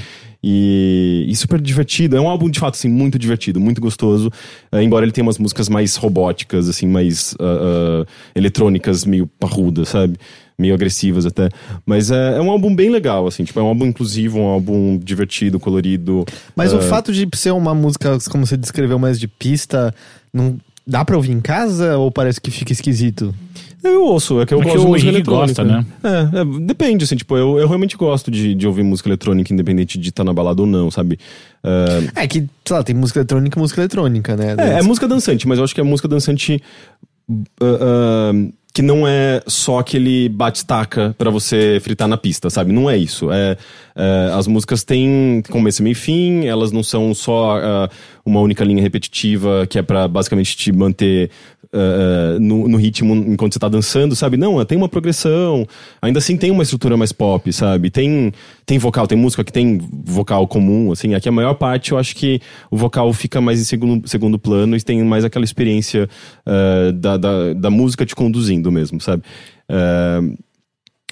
E, 0.43 1.27
e 1.29 1.37
super 1.37 1.61
divertido. 1.61 2.17
É 2.17 2.21
um 2.21 2.29
álbum, 2.29 2.51
de 2.51 2.59
fato, 2.59 2.75
assim, 2.75 2.89
muito 2.89 3.19
divertido, 3.19 3.61
muito 3.61 3.81
gostoso. 3.81 4.33
É, 4.73 4.83
embora 4.83 5.05
ele 5.05 5.13
tenha 5.13 5.25
umas 5.25 5.39
músicas 5.39 5.69
mais 5.69 5.95
robóticas, 5.97 6.69
assim, 6.69 6.87
mais 6.87 7.37
ah, 7.39 8.05
ah, 8.05 8.07
eletrônicas, 8.35 9.05
meio 9.05 9.29
parrudas, 9.39 9.91
sabe? 9.91 10.19
Meio 10.61 10.75
agressivas 10.75 11.25
até. 11.25 11.49
Mas 11.87 12.11
é, 12.11 12.37
é 12.37 12.41
um 12.41 12.51
álbum 12.51 12.75
bem 12.75 12.91
legal, 12.91 13.27
assim. 13.27 13.43
Tipo, 13.45 13.61
é 13.61 13.63
um 13.63 13.67
álbum 13.69 13.87
inclusivo, 13.87 14.39
um 14.39 14.47
álbum 14.47 14.99
divertido, 14.99 15.59
colorido. 15.59 16.25
Mas 16.55 16.73
Ah, 16.75 16.77
o 16.77 16.81
fato 16.83 17.13
de 17.13 17.27
ser 17.35 17.53
uma 17.53 17.75
música, 17.75 18.19
como 18.31 18.47
você 18.47 18.57
descreveu, 18.57 18.99
mais 18.99 19.19
de 19.19 19.27
pista, 19.27 19.95
não 20.33 20.59
dá 20.87 21.05
pra 21.05 21.17
ouvir 21.17 21.33
em 21.33 21.41
casa 21.41 21.97
ou 21.97 22.11
parece 22.11 22.41
que 22.41 22.51
fica 22.51 22.73
esquisito? 22.73 23.35
Eu 23.83 24.03
ouço, 24.05 24.39
é 24.43 24.45
que 24.45 24.53
eu 24.53 24.59
É 24.59 24.63
que 24.63 24.67
gosto 24.69 24.81
de 24.81 24.87
o 24.87 24.89
música 24.91 25.09
eletrônica. 25.11 25.65
gosta, 25.65 25.65
né? 25.65 25.87
É, 26.05 26.41
é, 26.41 26.45
depende, 26.67 27.05
assim, 27.05 27.17
tipo, 27.17 27.35
eu, 27.35 27.59
eu 27.59 27.67
realmente 27.67 27.97
gosto 27.97 28.31
de, 28.31 28.55
de 28.55 28.67
ouvir 28.67 28.83
música 28.83 29.09
eletrônica, 29.09 29.51
independente 29.55 29.99
de 29.99 30.11
estar 30.11 30.23
na 30.25 30.35
balada 30.35 30.61
ou 30.61 30.67
não, 30.67 30.91
sabe? 30.91 31.19
É, 31.65 32.25
É 32.25 32.29
que, 32.29 32.41
sei 32.67 32.77
lá, 32.77 32.83
tem 32.83 32.95
música 32.95 33.21
eletrônica 33.21 33.59
e 33.59 33.61
música 33.61 33.81
eletrônica, 33.81 34.37
né? 34.37 34.55
é, 34.59 34.79
é 34.81 34.83
música 34.83 35.09
dançante, 35.09 35.49
mas 35.49 35.57
eu 35.57 35.65
acho 35.65 35.75
que 35.75 35.81
é 35.81 35.85
música 35.85 36.07
dançante 36.09 36.63
ah, 37.61 37.65
ah, 37.81 38.33
que 38.73 38.83
não 38.83 39.07
é 39.07 39.43
só 39.47 39.81
aquele 39.81 40.29
bate-taca 40.29 41.15
pra 41.19 41.31
você 41.31 41.81
fritar 41.83 42.07
na 42.07 42.17
pista, 42.17 42.49
sabe? 42.49 42.73
Não 42.73 42.89
é 42.89 42.97
isso. 42.97 43.31
É, 43.33 43.57
é, 43.97 44.31
as 44.33 44.47
músicas 44.47 44.85
têm 44.85 45.43
começo, 45.51 45.83
meio 45.83 45.93
e 45.93 45.97
fim, 45.97 46.47
elas 46.47 46.71
não 46.71 46.83
são 46.83 47.13
só 47.13 47.59
ah, 47.59 47.91
uma 48.25 48.41
única 48.41 48.65
linha 48.65 48.83
repetitiva 48.83 49.67
que 49.69 49.79
é 49.79 49.83
pra 49.83 50.07
basicamente 50.09 50.57
te 50.57 50.73
manter 50.73 51.31
ah, 51.73 52.37
no, 52.41 52.67
no 52.67 52.77
ritmo 52.77 53.15
enquanto 53.15 53.53
você 53.53 53.59
tá 53.59 53.69
dançando, 53.69 54.17
sabe? 54.17 54.37
Não, 54.37 54.65
tem 54.65 54.77
uma 54.77 54.89
progressão. 54.89 55.67
Ainda 56.03 56.19
assim 56.19 56.37
tem 56.37 56.51
uma 56.51 56.63
estrutura 56.63 56.97
mais 56.97 57.13
pop, 57.13 57.53
sabe? 57.53 57.91
Tem, 57.91 58.33
tem 58.67 58.79
vocal, 58.79 59.07
tem 59.07 59.17
música 59.17 59.45
que 59.45 59.53
tem 59.53 59.79
vocal 60.05 60.49
comum, 60.49 60.91
assim. 60.91 61.15
Aqui 61.15 61.29
a 61.29 61.33
maior 61.33 61.55
parte 61.55 61.93
eu 61.93 61.99
acho 61.99 62.17
que 62.17 62.41
o 62.71 62.77
vocal 62.77 63.13
fica 63.13 63.41
mais 63.41 63.61
em 63.61 63.65
segundo, 63.65 64.09
segundo 64.09 64.39
plano 64.39 64.77
e 64.77 64.83
tem 64.83 65.03
mais 65.05 65.25
aquela 65.25 65.45
experiência 65.45 66.09
ah, 66.45 66.91
da, 66.93 67.17
da, 67.17 67.53
da 67.55 67.71
música 67.71 68.05
te 68.05 68.17
conduzindo 68.17 68.73
mesmo, 68.73 69.01
sabe? 69.01 69.23
Ah, 69.69 70.21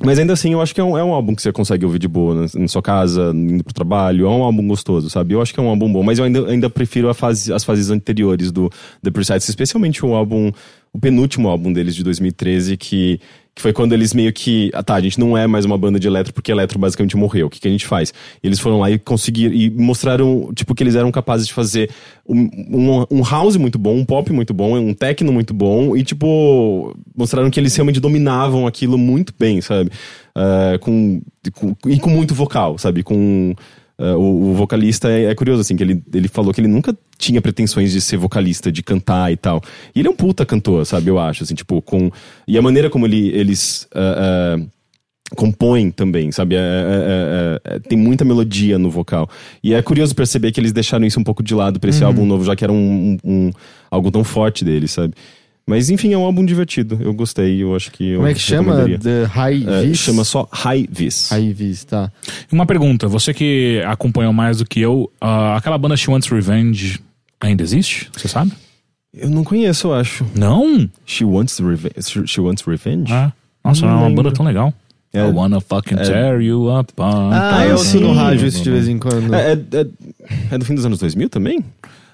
mas 0.04 0.18
ainda 0.18 0.32
assim, 0.32 0.52
eu 0.52 0.60
acho 0.60 0.74
que 0.74 0.80
é 0.80 0.84
um, 0.84 0.96
é 0.96 1.02
um 1.02 1.12
álbum 1.12 1.34
que 1.34 1.42
você 1.42 1.52
consegue 1.52 1.84
ouvir 1.84 1.98
de 1.98 2.06
boa 2.06 2.34
na, 2.34 2.60
na 2.60 2.68
sua 2.68 2.80
casa, 2.80 3.32
indo 3.34 3.64
pro 3.64 3.74
trabalho. 3.74 4.26
É 4.26 4.28
um 4.28 4.42
álbum 4.42 4.66
gostoso, 4.66 5.10
sabe? 5.10 5.34
Eu 5.34 5.42
acho 5.42 5.52
que 5.52 5.58
é 5.58 5.62
um 5.62 5.68
álbum 5.68 5.92
bom, 5.92 6.02
mas 6.02 6.18
eu 6.18 6.24
ainda, 6.24 6.48
ainda 6.48 6.70
prefiro 6.70 7.12
fase, 7.12 7.52
as 7.52 7.64
fases 7.64 7.90
anteriores 7.90 8.52
do 8.52 8.70
The 9.02 9.10
Precise, 9.10 9.50
especialmente 9.50 10.04
o 10.06 10.14
álbum, 10.14 10.52
o 10.92 10.98
penúltimo 11.00 11.48
álbum 11.48 11.72
deles 11.72 11.96
de 11.96 12.04
2013, 12.04 12.76
que, 12.76 13.20
que 13.58 13.62
foi 13.62 13.72
quando 13.72 13.92
eles 13.92 14.14
meio 14.14 14.32
que. 14.32 14.70
Ah, 14.72 14.84
tá, 14.84 14.94
a 14.94 15.00
gente 15.00 15.18
não 15.18 15.36
é 15.36 15.44
mais 15.48 15.64
uma 15.64 15.76
banda 15.76 15.98
de 15.98 16.06
eletro 16.06 16.32
porque 16.32 16.52
eletro 16.52 16.78
basicamente 16.78 17.16
morreu. 17.16 17.48
O 17.48 17.50
que, 17.50 17.58
que 17.58 17.66
a 17.66 17.70
gente 17.72 17.88
faz? 17.88 18.14
E 18.40 18.46
eles 18.46 18.60
foram 18.60 18.78
lá 18.78 18.88
e 18.88 19.00
conseguiram. 19.00 19.52
E 19.52 19.68
mostraram, 19.68 20.52
tipo, 20.54 20.76
que 20.76 20.82
eles 20.84 20.94
eram 20.94 21.10
capazes 21.10 21.48
de 21.48 21.52
fazer 21.52 21.90
um, 22.24 22.48
um, 22.70 23.06
um 23.18 23.22
house 23.24 23.56
muito 23.56 23.76
bom, 23.76 23.96
um 23.96 24.04
pop 24.04 24.32
muito 24.32 24.54
bom, 24.54 24.78
um 24.78 24.94
techno 24.94 25.32
muito 25.32 25.52
bom, 25.52 25.96
e, 25.96 26.04
tipo, 26.04 26.96
mostraram 27.16 27.50
que 27.50 27.58
eles 27.58 27.74
realmente 27.74 27.98
dominavam 27.98 28.64
aquilo 28.64 28.96
muito 28.96 29.34
bem, 29.36 29.60
sabe? 29.60 29.90
Ah, 30.36 30.78
com, 30.80 31.20
com- 31.52 31.74
e 31.88 31.98
com 31.98 32.10
muito 32.10 32.34
vocal, 32.36 32.78
sabe? 32.78 33.02
Com. 33.02 33.56
Ah, 33.98 34.16
o, 34.16 34.50
o 34.50 34.54
vocalista 34.54 35.10
é, 35.10 35.24
é 35.24 35.34
curioso, 35.34 35.60
assim, 35.60 35.76
que 35.76 35.82
ele, 35.82 36.02
ele 36.14 36.28
falou 36.28 36.52
que 36.54 36.60
ele 36.60 36.68
nunca 36.68 36.96
tinha 37.18 37.42
pretensões 37.42 37.90
de 37.92 38.00
ser 38.00 38.16
vocalista, 38.16 38.70
de 38.70 38.82
cantar 38.82 39.32
e 39.32 39.36
tal. 39.36 39.60
E 39.94 39.98
ele 40.00 40.08
é 40.08 40.10
um 40.10 40.16
puta 40.16 40.46
cantor, 40.46 40.86
sabe? 40.86 41.08
Eu 41.10 41.18
acho, 41.18 41.42
assim, 41.42 41.54
tipo, 41.54 41.82
com. 41.82 42.10
E 42.46 42.56
a 42.56 42.62
maneira 42.62 42.88
como 42.88 43.06
ele, 43.06 43.28
eles. 43.30 43.86
ah, 43.94 44.56
ah, 44.60 44.66
compõem 45.36 45.90
também, 45.90 46.32
sabe? 46.32 46.54
É- 46.56 47.60
é- 47.64 47.78
tem 47.80 47.98
muita 47.98 48.24
melodia 48.24 48.78
no 48.78 48.88
vocal. 48.90 49.28
E 49.62 49.74
é 49.74 49.82
curioso 49.82 50.14
perceber 50.14 50.52
que 50.52 50.58
eles 50.58 50.72
deixaram 50.72 51.04
isso 51.04 51.20
um 51.20 51.24
pouco 51.24 51.42
de 51.42 51.54
lado 51.54 51.78
pra 51.78 51.90
esse 51.90 52.02
álbum 52.02 52.24
novo, 52.24 52.44
já 52.44 52.56
que 52.56 52.64
era 52.64 52.72
um, 52.72 53.18
um- 53.22 53.30
um- 53.30 53.50
algo 53.90 54.10
tão 54.10 54.24
forte 54.24 54.64
deles, 54.64 54.90
sabe? 54.90 55.12
Mas 55.68 55.90
enfim, 55.90 56.12
é 56.14 56.18
um 56.18 56.24
álbum 56.24 56.44
divertido. 56.44 56.98
Eu 57.00 57.12
gostei, 57.12 57.62
eu 57.62 57.76
acho 57.76 57.90
que 57.92 58.08
eu 58.10 58.16
Como 58.18 58.28
é 58.28 58.32
que 58.34 58.40
chama? 58.40 58.86
The 58.98 59.24
High 59.24 59.64
É, 59.68 59.82
Vis? 59.82 59.98
chama 59.98 60.24
só 60.24 60.48
High 60.50 60.88
Vis. 60.90 61.28
High 61.30 61.52
Vis, 61.52 61.84
tá. 61.84 62.10
Uma 62.50 62.64
pergunta, 62.64 63.06
você 63.06 63.34
que 63.34 63.82
acompanhou 63.86 64.32
mais 64.32 64.58
do 64.58 64.64
que 64.64 64.80
eu, 64.80 65.12
ah, 65.20 65.56
aquela 65.56 65.76
banda 65.76 65.96
She 65.96 66.10
Wants 66.10 66.28
Revenge 66.30 66.98
ainda 67.40 67.62
existe? 67.62 68.08
Você 68.16 68.28
sabe? 68.28 68.52
Eu 69.14 69.28
não 69.30 69.44
conheço, 69.44 69.88
eu 69.88 69.94
acho. 69.94 70.24
Não? 70.34 70.88
She 71.04 71.24
Wants 71.24 71.58
Revenge. 71.58 72.26
She 72.26 72.40
Wants 72.40 72.64
Revenge? 72.66 73.12
Ah, 73.12 73.32
nossa, 73.64 73.82
Não 73.82 73.88
é 73.88 73.92
uma 73.96 74.08
lembro. 74.08 74.22
banda 74.24 74.34
tão 74.34 74.46
legal. 74.46 74.72
É. 75.12 75.20
I 75.26 75.30
wanna 75.32 75.60
fucking 75.60 75.94
É. 75.98 76.02
tear 76.02 76.40
you 76.42 76.68
up. 76.78 76.92
Ah, 76.98 77.64
eu 77.66 77.72
ouço 77.72 77.98
no 78.00 78.12
rádio 78.12 78.46
isso 78.46 78.62
de 78.62 78.70
vez 78.70 78.86
em 78.88 78.98
quando. 78.98 79.34
É, 79.34 79.52
é, 79.52 79.80
é- 79.80 79.86
é 80.54 80.58
do 80.58 80.64
fim 80.64 80.74
dos 80.74 80.84
anos 80.84 80.98
2000 80.98 81.28
também? 81.30 81.64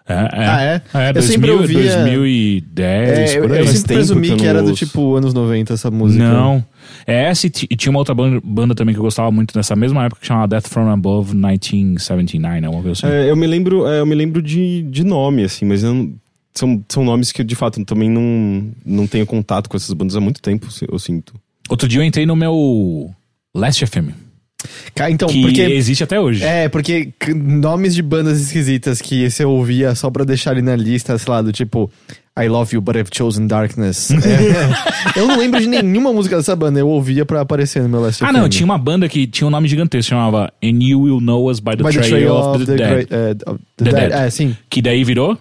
É, 0.06 0.12
é. 0.12 0.28
Ah, 0.46 0.62
é? 0.62 0.82
É, 1.06 1.08
Eu 1.10 1.14
2000, 1.14 1.22
sempre 1.32 1.50
ouvia- 1.50 1.78
2010, 1.96 3.08
É, 3.34 3.38
eu, 3.38 3.42
por 3.42 3.50
eu 3.50 3.56
aí. 3.56 3.64
Faz 3.64 3.70
sempre 3.78 3.88
tempo 3.88 3.94
presumi 3.98 4.36
que 4.36 4.44
eu 4.44 4.48
era 4.50 4.62
do 4.62 4.68
ouço. 4.70 4.84
tipo 4.86 5.14
anos 5.14 5.32
90 5.32 5.72
essa 5.72 5.90
música. 5.90 6.22
Não. 6.28 6.64
É 7.06 7.24
essa 7.24 7.46
e 7.46 7.50
ti- 7.50 7.66
e 7.70 7.74
tinha 7.76 7.90
uma 7.90 7.98
outra 8.00 8.14
banda, 8.14 8.40
banda 8.44 8.74
também 8.74 8.94
que 8.94 8.98
eu 8.98 9.04
gostava 9.04 9.30
muito 9.30 9.56
nessa 9.56 9.74
mesma 9.74 10.04
época 10.04 10.20
que 10.20 10.26
chamava 10.26 10.46
Death 10.48 10.68
From 10.68 10.90
Above 10.90 11.34
1979, 11.34 12.66
alguma 12.66 12.82
coisa 12.82 13.06
assim. 13.06 13.14
É, 13.16 13.30
eu 13.30 13.36
me 13.36 13.46
lembro, 13.46 13.86
é, 13.86 14.00
eu 14.00 14.06
me 14.06 14.14
lembro 14.14 14.42
de, 14.42 14.82
de 14.82 15.04
nome, 15.04 15.44
assim, 15.44 15.64
mas 15.64 15.82
eu 15.82 16.12
são, 16.54 16.84
são 16.88 17.02
nomes 17.04 17.32
que 17.32 17.42
de 17.42 17.54
fato 17.54 17.80
eu 17.80 17.84
também 17.84 18.08
não, 18.10 18.68
não 18.84 19.06
tenho 19.06 19.26
contato 19.26 19.68
com 19.68 19.76
essas 19.76 19.92
bandas 19.92 20.14
há 20.16 20.20
muito 20.20 20.40
tempo, 20.40 20.68
eu 20.90 20.98
sinto. 20.98 21.34
Outro 21.68 21.88
dia 21.88 22.00
eu 22.00 22.04
entrei 22.04 22.26
no 22.26 22.36
meu 22.36 23.10
Last 23.54 23.84
FM, 23.86 24.10
então, 25.10 25.28
que 25.28 25.42
porque. 25.42 25.62
existe 25.62 26.04
até 26.04 26.18
hoje. 26.20 26.42
É, 26.44 26.68
porque 26.68 27.12
nomes 27.34 27.94
de 27.94 28.02
bandas 28.02 28.40
esquisitas 28.40 29.00
que 29.00 29.28
você 29.28 29.44
ouvia 29.44 29.94
só 29.94 30.10
pra 30.10 30.24
deixar 30.24 30.50
ali 30.52 30.62
na 30.62 30.76
lista, 30.76 31.16
sei 31.18 31.30
lá, 31.32 31.42
do 31.42 31.52
tipo 31.52 31.90
I 32.38 32.48
Love 32.48 32.74
You 32.74 32.80
But 32.80 32.96
I've 32.96 33.10
Chosen 33.12 33.46
Darkness. 33.46 34.10
É. 35.14 35.20
eu 35.20 35.28
não 35.28 35.38
lembro 35.38 35.60
de 35.60 35.66
nenhuma 35.66 36.12
música 36.12 36.36
dessa 36.36 36.56
banda, 36.56 36.78
eu 36.80 36.88
ouvia 36.88 37.24
pra 37.24 37.40
aparecer 37.40 37.82
no 37.82 37.88
meu 37.88 38.00
Last 38.00 38.24
Ah, 38.24 38.32
não, 38.32 38.48
tinha 38.48 38.64
uma 38.64 38.78
banda 38.78 39.08
que 39.08 39.26
tinha 39.26 39.46
um 39.46 39.50
nome 39.50 39.68
gigantesco, 39.68 40.10
chamava 40.10 40.52
And 40.62 40.82
You 40.82 41.00
Will 41.02 41.20
Know 41.20 41.48
Us 41.50 41.60
by 41.60 41.76
the, 41.76 41.82
By 41.84 41.92
the 41.92 42.00
Trail, 42.00 42.32
of, 42.34 42.64
the, 42.66 42.76
Dead. 42.76 42.88
Great- 42.90 43.12
of 43.46 43.58
the 43.76 43.84
The 43.84 43.90
Dead. 43.90 44.10
Dead. 44.10 44.12
É, 44.26 44.30
sim. 44.30 44.56
Que 44.68 44.82
daí 44.82 45.04
virou 45.04 45.38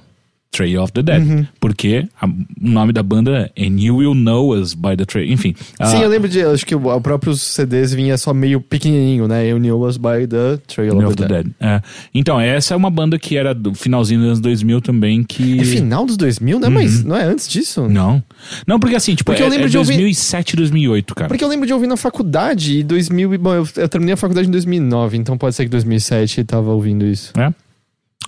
Trail 0.53 0.81
of 0.81 0.93
the 0.93 1.01
Dead. 1.01 1.21
Uhum. 1.21 1.45
Porque 1.59 2.07
a- 2.21 2.27
o 2.27 2.31
nome 2.61 2.93
da 2.93 3.01
banda 3.03 3.51
é 3.55 3.63
And 3.65 3.79
You 3.79 3.97
Will 3.97 4.13
Know 4.15 4.55
Us 4.55 4.73
by 4.73 4.95
the 4.95 5.05
Trail. 5.05 5.31
Enfim. 5.31 5.55
Sim, 5.57 5.65
ah, 5.79 6.01
eu 6.01 6.09
lembro 6.09 6.29
de. 6.29 6.41
Acho 6.43 6.65
que 6.65 6.75
o, 6.75 7.01
próprio 7.01 7.35
CDs 7.35 7.93
vinha 7.93 8.17
só 8.17 8.33
meio 8.33 8.61
pequenininho, 8.61 9.27
né? 9.27 9.45
Eu 9.45 9.57
Knew 9.57 9.81
Us 9.81 9.97
by 9.97 10.27
the 10.29 10.57
Trail 10.67 10.91
Trail 10.93 11.07
of 11.07 11.15
the 11.15 11.25
Dead. 11.27 11.47
É. 11.59 11.81
Então, 12.13 12.39
essa 12.39 12.73
é 12.73 12.77
uma 12.77 12.89
banda 12.89 13.17
que 13.19 13.35
era 13.35 13.53
do 13.53 13.73
finalzinho 13.73 14.19
dos 14.19 14.27
anos 14.29 14.39
2000 14.39 14.81
também, 14.81 15.23
que... 15.23 15.59
É 15.59 15.63
final 15.65 16.05
dos 16.05 16.15
2000, 16.17 16.59
né? 16.59 16.69
Mas 16.69 17.03
não 17.03 17.15
é 17.15 17.23
antes 17.23 17.47
disso? 17.47 17.87
Não. 17.89 18.21
Não, 18.67 18.79
porque 18.79 18.95
assim, 18.95 19.15
tipo, 19.15 19.31
Porque 19.31 19.41
é, 19.41 19.45
eu 19.45 19.49
lembro 19.49 19.65
é 19.65 19.69
de 19.69 19.77
ouvir- 19.77 19.93
2007, 19.95 20.55
2008, 20.55 21.15
cara. 21.15 21.27
Porque 21.27 21.43
eu 21.43 21.47
lembro 21.47 21.65
de 21.65 21.73
ouvir 21.73 21.87
na 21.87 21.97
faculdade 21.97 22.79
e 22.79 22.83
2000. 22.83 23.33
e- 23.33 23.37
Bom, 23.37 23.53
eu, 23.53 23.67
eu 23.77 23.89
terminei 23.89 24.13
a 24.13 24.17
faculdade 24.17 24.47
em 24.47 24.51
2009, 24.51 25.17
então 25.17 25.37
pode 25.37 25.55
ser 25.55 25.63
que 25.65 25.69
2007 25.69 26.39
eu 26.39 26.45
tava 26.45 26.71
ouvindo 26.71 27.05
isso. 27.05 27.31
É. 27.37 27.51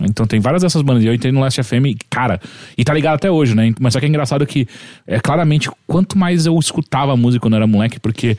Então 0.01 0.25
tem 0.25 0.39
várias 0.39 0.61
dessas 0.61 0.81
bandas. 0.81 1.03
E 1.03 1.07
eu 1.07 1.13
entrei 1.13 1.31
no 1.31 1.39
Last 1.39 1.61
FM, 1.63 1.85
e, 1.87 1.97
cara, 2.09 2.39
e 2.77 2.83
tá 2.83 2.93
ligado 2.93 3.15
até 3.15 3.29
hoje, 3.31 3.55
né? 3.55 3.73
Mas 3.79 3.93
só 3.93 3.99
que 3.99 4.05
é 4.05 4.09
engraçado 4.09 4.45
que, 4.45 4.67
é 5.07 5.19
claramente, 5.19 5.69
quanto 5.87 6.17
mais 6.17 6.45
eu 6.45 6.57
escutava 6.59 7.13
a 7.13 7.17
música 7.17 7.41
quando 7.41 7.53
eu 7.53 7.57
era 7.57 7.67
moleque, 7.67 7.99
porque 7.99 8.37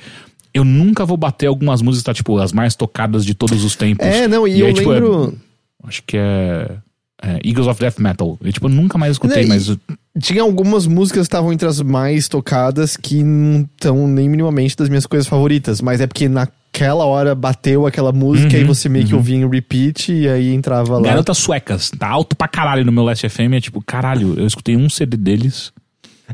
eu 0.53 0.65
nunca 0.65 1.05
vou 1.05 1.17
bater 1.17 1.47
algumas 1.47 1.83
músicas, 1.83 2.03
tá, 2.05 2.15
tipo, 2.15 2.39
as 2.39 2.53
mais 2.53 2.75
tocadas 2.75 3.25
de 3.25 3.35
todos 3.35 3.63
os 3.65 3.77
tempos. 3.77 4.07
É, 4.07 4.27
não, 4.27 4.47
e, 4.49 4.61
eu 4.61 4.67
aí, 4.67 4.75
tipo, 4.75 4.91
é- 4.91 4.95
lembro. 4.95 5.35
acho 5.85 6.03
que 6.07 6.17
é, 6.17 6.71
é 7.23 7.39
Eagles 7.45 7.67
of 7.67 7.79
Death 7.81 7.99
Metal. 7.99 8.39
Eu, 8.43 8.53
tipo, 8.53 8.69
nunca 8.69 8.97
mais 8.99 9.13
escutei, 9.13 9.45
e- 9.45 9.47
mas. 9.47 9.77
Tinha 10.19 10.41
algumas 10.43 10.87
músicas 10.87 11.21
que 11.21 11.27
estavam 11.27 11.53
entre 11.53 11.69
as 11.69 11.83
mais 11.83 12.27
tocadas 12.27 12.97
que 12.97 13.23
não 13.23 13.69
estão 13.77 14.09
nem 14.09 14.29
minimamente 14.31 14.75
das 14.75 14.89
minhas 14.89 15.05
coisas 15.05 15.29
favoritas, 15.29 15.83
mas 15.83 16.01
é 16.01 16.07
porque 16.07 16.27
naquela 16.77 17.07
hora 17.07 17.35
bateu 17.35 17.87
aquela 17.87 18.13
música 18.13 18.55
Uhum, 18.55 18.63
e 18.63 18.65
você 18.65 18.89
meio 18.89 19.07
que 19.07 19.15
ouvia 19.15 19.37
em 19.37 19.49
repeat 19.49 20.13
e 20.13 20.29
aí 20.29 20.53
entrava 20.53 20.99
lá. 20.99 21.03
Garotas 21.03 21.39
suecas, 21.39 21.91
tá 21.91 22.07
alto 22.07 22.37
pra 22.37 22.47
caralho 22.47 22.85
no 22.85 22.93
meu 22.93 23.03
Last 23.03 23.27
FM. 23.29 23.55
É 23.55 23.61
tipo, 23.61 23.83
caralho, 23.83 24.39
eu 24.39 24.47
escutei 24.47 24.77
um 24.77 24.89
CD 24.89 25.17
deles. 25.17 25.73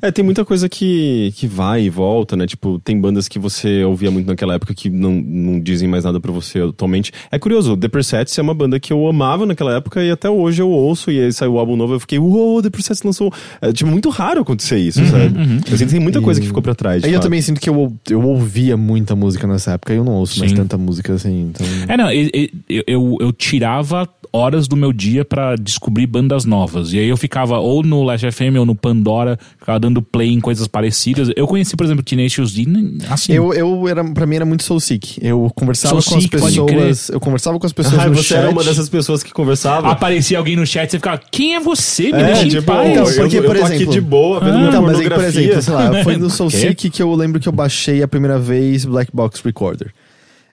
É, 0.01 0.11
tem 0.11 0.25
muita 0.25 0.45
coisa 0.45 0.69
que, 0.69 1.33
que 1.37 1.47
vai 1.47 1.83
e 1.83 1.91
volta, 1.91 2.37
né? 2.37 2.47
Tipo, 2.47 2.79
tem 2.79 2.99
bandas 2.99 3.29
que 3.29 3.39
você 3.39 3.85
ouvia 3.85 4.11
muito 4.11 4.27
naquela 4.27 4.55
época 4.55 4.73
que 4.75 4.89
não, 4.89 5.13
não 5.13 5.61
dizem 5.61 5.89
mais 5.89 6.05
nada 6.05 6.19
pra 6.19 6.33
você 6.33 6.61
atualmente. 6.61 7.13
É 7.31 7.39
curioso, 7.39 7.77
The 7.77 7.89
Presets 7.89 8.39
é 8.39 8.43
uma 8.43 8.55
banda 8.55 8.81
que 8.81 8.93
eu 8.93 9.07
amava 9.07 9.45
naquela 9.45 9.75
época 9.77 10.03
e 10.03 10.11
até 10.11 10.31
hoje 10.31 10.63
eu 10.63 10.71
ouço 10.71 11.11
e 11.11 11.21
aí 11.21 11.33
saiu 11.33 11.55
o 11.55 11.59
álbum 11.59 11.77
novo 11.77 11.95
eu 11.95 12.01
fiquei, 12.01 12.19
uou, 12.19 12.63
The 12.63 12.71
Presets 12.71 13.03
lançou. 13.03 13.33
É, 13.61 13.73
tipo, 13.73 13.91
muito 13.91 14.09
raro 14.09 14.41
acontecer 14.41 14.79
isso, 14.79 15.05
sabe? 15.07 15.27
Eu 15.71 15.77
sinto 15.77 15.89
que 15.89 15.95
tem 15.95 16.01
muita 16.01 16.21
coisa 16.23 16.41
que 16.41 16.47
ficou 16.47 16.63
pra 16.63 16.75
trás. 16.75 17.05
Aí 17.05 17.13
eu 17.13 17.21
também 17.21 17.43
sinto 17.43 17.61
que 17.61 17.69
eu, 17.69 17.93
eu 18.09 18.23
ouvia 18.23 18.77
muita 18.77 19.15
música 19.15 19.47
nessa 19.47 19.73
época 19.73 19.93
e 19.93 19.97
eu 19.97 20.05
não 20.05 20.15
ouço 20.15 20.39
mais 20.39 20.51
Sim. 20.53 20.57
tanta 20.57 20.79
música 20.79 21.13
assim. 21.15 21.51
Então... 21.53 21.67
É, 21.89 21.97
não, 21.97 22.11
e- 22.11 22.31
e- 22.35 22.53
eu, 22.69 22.83
eu, 22.87 23.17
eu 23.21 23.33
tirava 23.33 24.09
horas 24.33 24.67
do 24.67 24.77
meu 24.77 24.93
dia 24.93 25.25
pra 25.25 25.57
descobrir 25.57 26.07
bandas 26.07 26.45
novas. 26.45 26.93
E 26.93 26.99
aí 26.99 27.09
eu 27.09 27.17
ficava 27.17 27.59
ou 27.59 27.83
no 27.83 28.03
Last 28.03 28.31
FM 28.31 28.57
ou 28.59 28.65
no 28.65 28.75
Pandora, 28.75 29.39
ficava 29.59 29.79
dando 29.79 30.01
play 30.01 30.31
em 30.31 30.41
coisas 30.41 30.67
parecidas. 30.67 31.31
Eu 31.37 31.47
conheci, 31.47 31.77
por 31.77 31.85
exemplo, 31.85 32.03
Tenacious 32.03 32.53
D, 32.53 32.65
assim. 33.11 33.33
Eu, 33.33 33.53
eu 33.53 33.87
era, 33.89 34.03
pra 34.13 34.25
mim 34.27 34.37
era 34.37 34.45
muito 34.47 34.63
soul 34.63 34.81
sick. 34.81 35.19
Eu 35.23 35.51
conversava 35.55 36.01
Soul 36.01 36.15
com 36.15 36.19
as 36.19 36.27
pessoas. 36.27 37.09
Eu 37.11 37.21
conversava 37.21 37.59
com 37.59 37.67
as 37.67 37.73
pessoas 37.73 38.01
Ah, 38.01 38.09
no 38.09 38.15
você 38.17 38.23
chat. 38.23 38.39
era 38.39 38.51
uma 38.51 38.65
dessas 38.65 38.89
pessoas 38.89 39.23
que 39.23 39.33
conversava. 39.33 39.91
Aparecia 39.91 40.39
alguém 40.39 40.57
no 40.57 40.67
chat 40.67 40.89
e 40.89 40.91
você 40.93 40.99
ficava, 40.99 41.21
quem 41.31 41.55
é 41.55 41.61
você? 41.61 42.05
Me 42.05 42.13
É, 42.23 42.25
deixa 42.27 42.45
em 42.47 42.49
tipo, 42.49 42.63
paz. 42.63 42.91
Então, 42.91 43.07
eu, 43.07 43.15
porque, 43.23 43.39
eu 43.39 43.45
por 43.45 43.57
tô 43.57 43.65
aqui 43.65 43.75
exemplo- 43.75 43.93
de 43.93 44.01
boa, 44.01 44.41
vendo 44.41 44.57
minha 44.59 44.69
Então, 44.69 44.83
mas 44.83 44.99
aí, 44.99 45.11
por 45.11 45.25
exemplo, 45.25 45.63
sei 45.63 45.75
lá, 45.75 46.03
foi 46.03 46.17
no 46.17 46.31
Soul? 46.31 46.49
Sick 46.51 46.89
que 46.91 47.03
eu 47.03 47.15
lembro 47.15 47.39
que 47.39 47.49
eu 47.49 47.53
baixei 47.53 48.03
a 48.03 48.09
primeira 48.09 48.39
vez 48.39 48.85
Black 48.87 49.11
Box 49.13 49.43
Recorder. 49.45 49.93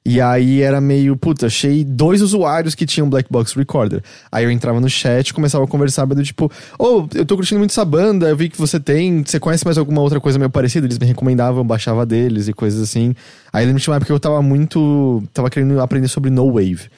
E 0.09 0.19
aí 0.19 0.63
era 0.63 0.81
meio, 0.81 1.15
puta, 1.15 1.45
achei 1.45 1.83
dois 1.83 2.19
usuários 2.23 2.73
que 2.73 2.83
tinham 2.83 3.07
Black 3.07 3.31
Box 3.31 3.53
Recorder. 3.53 4.01
Aí 4.31 4.43
eu 4.43 4.49
entrava 4.49 4.81
no 4.81 4.89
chat, 4.89 5.31
começava 5.31 5.63
a 5.63 5.67
conversar, 5.67 6.05
do 6.07 6.23
tipo, 6.23 6.51
ô, 6.79 7.07
eu 7.13 7.23
tô 7.23 7.35
curtindo 7.35 7.59
muito 7.59 7.69
essa 7.69 7.85
banda, 7.85 8.27
eu 8.27 8.35
vi 8.35 8.49
que 8.49 8.57
você 8.57 8.79
tem, 8.79 9.23
você 9.23 9.39
conhece 9.39 9.63
mais 9.63 9.77
alguma 9.77 10.01
outra 10.01 10.19
coisa 10.19 10.39
meio 10.39 10.49
parecida? 10.49 10.87
Eles 10.87 10.97
me 10.97 11.05
recomendavam, 11.05 11.59
eu 11.59 11.63
baixava 11.63 12.07
deles 12.07 12.47
e 12.47 12.53
coisas 12.53 12.81
assim. 12.81 13.13
Aí 13.53 13.63
eu 13.63 13.67
lembro 13.67 13.79
de 13.79 13.87
uma 13.87 13.97
época 13.97 14.07
que 14.07 14.11
eu 14.11 14.19
tava 14.19 14.41
muito, 14.41 15.21
tava 15.31 15.47
querendo 15.47 15.79
aprender 15.79 16.07
sobre 16.07 16.31
No 16.31 16.53
Wave. 16.53 16.89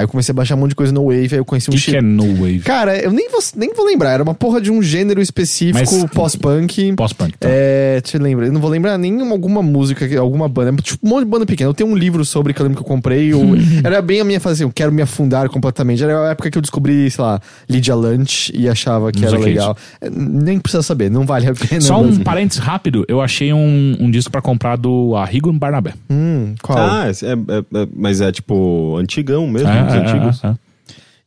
Aí 0.00 0.04
eu 0.04 0.08
comecei 0.08 0.32
a 0.32 0.34
baixar 0.34 0.54
um 0.54 0.58
monte 0.58 0.70
de 0.70 0.74
coisa 0.76 0.92
no 0.92 1.04
Wave, 1.04 1.28
aí 1.32 1.38
eu 1.38 1.44
conheci 1.44 1.68
um 1.70 1.74
O 1.74 1.76
que, 1.76 1.80
chi- 1.82 1.90
que 1.92 1.96
é 1.98 2.00
No 2.02 2.24
Wave? 2.36 2.60
Cara, 2.60 2.96
eu 2.98 3.12
nem 3.12 3.28
vou, 3.30 3.40
nem 3.56 3.72
vou 3.74 3.84
lembrar, 3.86 4.12
era 4.12 4.22
uma 4.22 4.34
porra 4.34 4.60
de 4.60 4.70
um 4.70 4.82
gênero 4.82 5.20
específico, 5.20 5.78
Mas- 5.78 6.10
pós-punk. 6.12 6.92
Pós-punk. 6.94 7.34
Tá? 7.38 7.48
É, 7.50 8.00
te 8.00 8.16
lembra? 8.18 8.46
Eu 8.46 8.52
não 8.52 8.60
vou 8.60 8.70
lembrar 8.70 8.96
nenhuma 8.98 9.32
alguma 9.32 9.62
música, 9.62 10.06
alguma 10.18 10.48
banda. 10.48 10.80
Tipo, 10.82 11.06
um 11.06 11.10
monte 11.10 11.24
de 11.24 11.30
banda 11.30 11.46
pequena. 11.46 11.68
Eu 11.70 11.74
tenho 11.74 11.90
um 11.90 11.96
livro 11.96 12.24
sobre 12.24 12.54
que 12.54 12.60
eu 12.60 12.64
lembro 12.64 12.78
que 12.78 12.82
eu 12.84 12.88
comprei. 12.88 13.32
eu- 13.32 13.40
era 13.84 14.00
bem 14.00 14.20
a 14.20 14.24
minha 14.24 14.40
fase 14.40 14.54
assim, 14.54 14.62
eu 14.64 14.72
quero 14.74 14.90
me 14.92 15.02
afundar 15.02 15.48
completamente. 15.50 16.02
Era 16.02 16.28
a 16.28 16.30
época 16.30 16.50
que 16.50 16.56
eu 16.58 16.62
descobri, 16.62 17.10
sei 17.10 17.22
lá, 17.22 17.40
Lydia 17.68 17.94
Lunch 17.94 18.50
e 18.54 18.68
achava 18.68 19.12
que 19.12 19.20
Não 19.20 19.28
era 19.28 19.36
é 19.36 19.40
legal. 19.40 19.76
É, 20.00 20.08
Nem 20.10 20.58
precisa 20.58 20.82
saber, 20.82 21.10
não 21.10 21.26
vale 21.26 21.46
a 21.48 21.54
pena. 21.54 21.80
Só 21.80 22.00
um 22.00 22.18
parênteses 22.20 22.62
rápido, 22.62 23.04
eu 23.08 23.20
achei 23.20 23.52
um, 23.52 23.96
um 24.00 24.10
disco 24.10 24.30
pra 24.30 24.40
comprar 24.40 24.76
do 24.76 25.14
Arrigo 25.16 25.52
Barnabé. 25.52 25.92
Hum, 26.08 26.54
qual? 26.62 26.78
Ah, 26.78 27.04
é, 27.06 27.10
é- 27.10 27.80
é- 27.82 27.88
mas 27.94 28.20
é 28.20 28.30
tipo 28.32 28.96
antigão 28.96 29.46
mesmo, 29.48 29.68
É, 29.68 29.89
é, 29.94 29.98
antigos. 29.98 30.44
é, 30.44 30.48
é. 30.48 30.54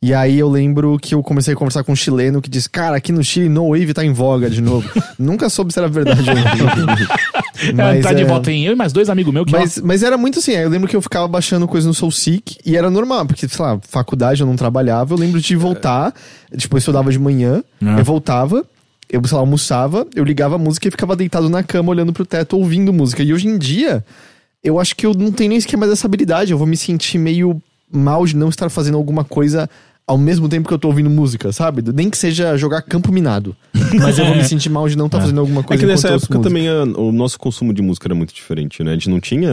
E 0.02 0.12
aí 0.12 0.38
eu 0.38 0.50
lembro 0.50 0.98
que 1.00 1.14
eu 1.14 1.22
comecei 1.22 1.54
a 1.54 1.56
conversar 1.56 1.82
com 1.82 1.92
um 1.92 1.96
chileno 1.96 2.42
que 2.42 2.50
disse, 2.50 2.68
cara, 2.68 2.94
aqui 2.94 3.10
no 3.10 3.24
Chile 3.24 3.48
No 3.48 3.70
Wave 3.70 3.94
tá 3.94 4.04
em 4.04 4.12
voga 4.12 4.50
de 4.50 4.60
novo. 4.60 4.86
Nunca 5.18 5.48
soube 5.48 5.72
se 5.72 5.78
era 5.78 5.88
verdade 5.88 6.20
ou 6.28 6.36
não. 6.36 6.44
Ela 7.82 8.02
tá 8.02 8.12
de 8.12 8.22
é- 8.22 8.26
volta 8.26 8.52
em 8.52 8.66
eu 8.66 8.72
e 8.72 8.76
mais 8.76 8.92
dois 8.92 9.08
amigos 9.08 9.32
meus 9.32 9.46
que 9.46 9.52
Mas, 9.52 9.78
mas 9.78 10.02
era 10.02 10.18
muito 10.18 10.38
assim, 10.40 10.54
aí 10.54 10.62
eu 10.62 10.68
lembro 10.68 10.86
que 10.88 10.94
eu 10.94 11.00
ficava 11.00 11.26
baixando 11.26 11.66
coisa 11.66 11.88
no 11.88 11.94
SoulSeek 11.94 12.58
e 12.66 12.76
era 12.76 12.90
normal, 12.90 13.24
porque, 13.24 13.48
sei 13.48 13.64
lá, 13.64 13.78
faculdade 13.88 14.42
eu 14.42 14.46
não 14.46 14.56
trabalhava, 14.56 15.14
eu 15.14 15.18
lembro 15.18 15.40
de 15.40 15.56
voltar, 15.56 16.12
tipo, 16.56 16.76
eu 16.76 16.78
estudava 16.78 17.10
de 17.10 17.18
manhã, 17.18 17.64
Ah. 17.82 17.96
eu 17.98 18.04
voltava, 18.04 18.62
eu, 19.08 19.24
sei 19.24 19.34
lá, 19.34 19.40
almoçava, 19.40 20.06
eu 20.14 20.24
ligava 20.24 20.56
a 20.56 20.58
música 20.58 20.86
e 20.88 20.90
ficava 20.90 21.16
deitado 21.16 21.48
na 21.48 21.62
cama 21.62 21.90
olhando 21.90 22.12
pro 22.12 22.26
teto 22.26 22.58
ouvindo 22.58 22.92
música. 22.92 23.22
E 23.22 23.32
hoje 23.32 23.48
em 23.48 23.56
dia, 23.56 24.04
eu 24.62 24.78
acho 24.78 24.94
que 24.96 25.06
eu 25.06 25.14
não 25.14 25.32
tenho 25.32 25.50
nem 25.50 25.60
sequer 25.60 25.78
mais 25.78 25.90
essa 25.92 26.06
habilidade, 26.06 26.52
eu 26.52 26.58
vou 26.58 26.66
me 26.66 26.76
sentir 26.76 27.16
meio 27.16 27.62
de 28.30 28.36
não 28.36 28.48
estar 28.48 28.68
fazendo 28.68 28.96
alguma 28.96 29.24
coisa 29.24 29.68
ao 30.06 30.18
mesmo 30.18 30.48
tempo 30.48 30.68
que 30.68 30.74
eu 30.74 30.78
tô 30.78 30.88
ouvindo 30.88 31.08
música, 31.08 31.50
sabe? 31.50 31.82
Nem 31.94 32.10
que 32.10 32.18
seja 32.18 32.56
jogar 32.58 32.82
campo 32.82 33.10
minado. 33.10 33.56
Mas 33.94 34.18
eu 34.18 34.26
vou 34.26 34.34
me 34.36 34.44
sentir 34.48 34.68
mal 34.68 34.86
de 34.88 34.96
não 34.98 35.06
estar 35.06 35.18
fazendo 35.20 35.40
alguma 35.40 35.60
É 35.60 35.64
coisa 35.64 35.80
que 35.80 35.86
nessa 35.86 36.08
eu 36.08 36.16
época 36.16 36.38
também 36.40 36.68
a- 36.68 36.82
o 36.82 37.10
nosso 37.10 37.38
consumo 37.38 37.72
de 37.72 37.80
música 37.80 38.06
era 38.06 38.14
muito 38.14 38.34
diferente, 38.34 38.82
né? 38.84 38.90
A 38.90 38.94
gente 38.94 39.08
não 39.08 39.18
tinha 39.18 39.50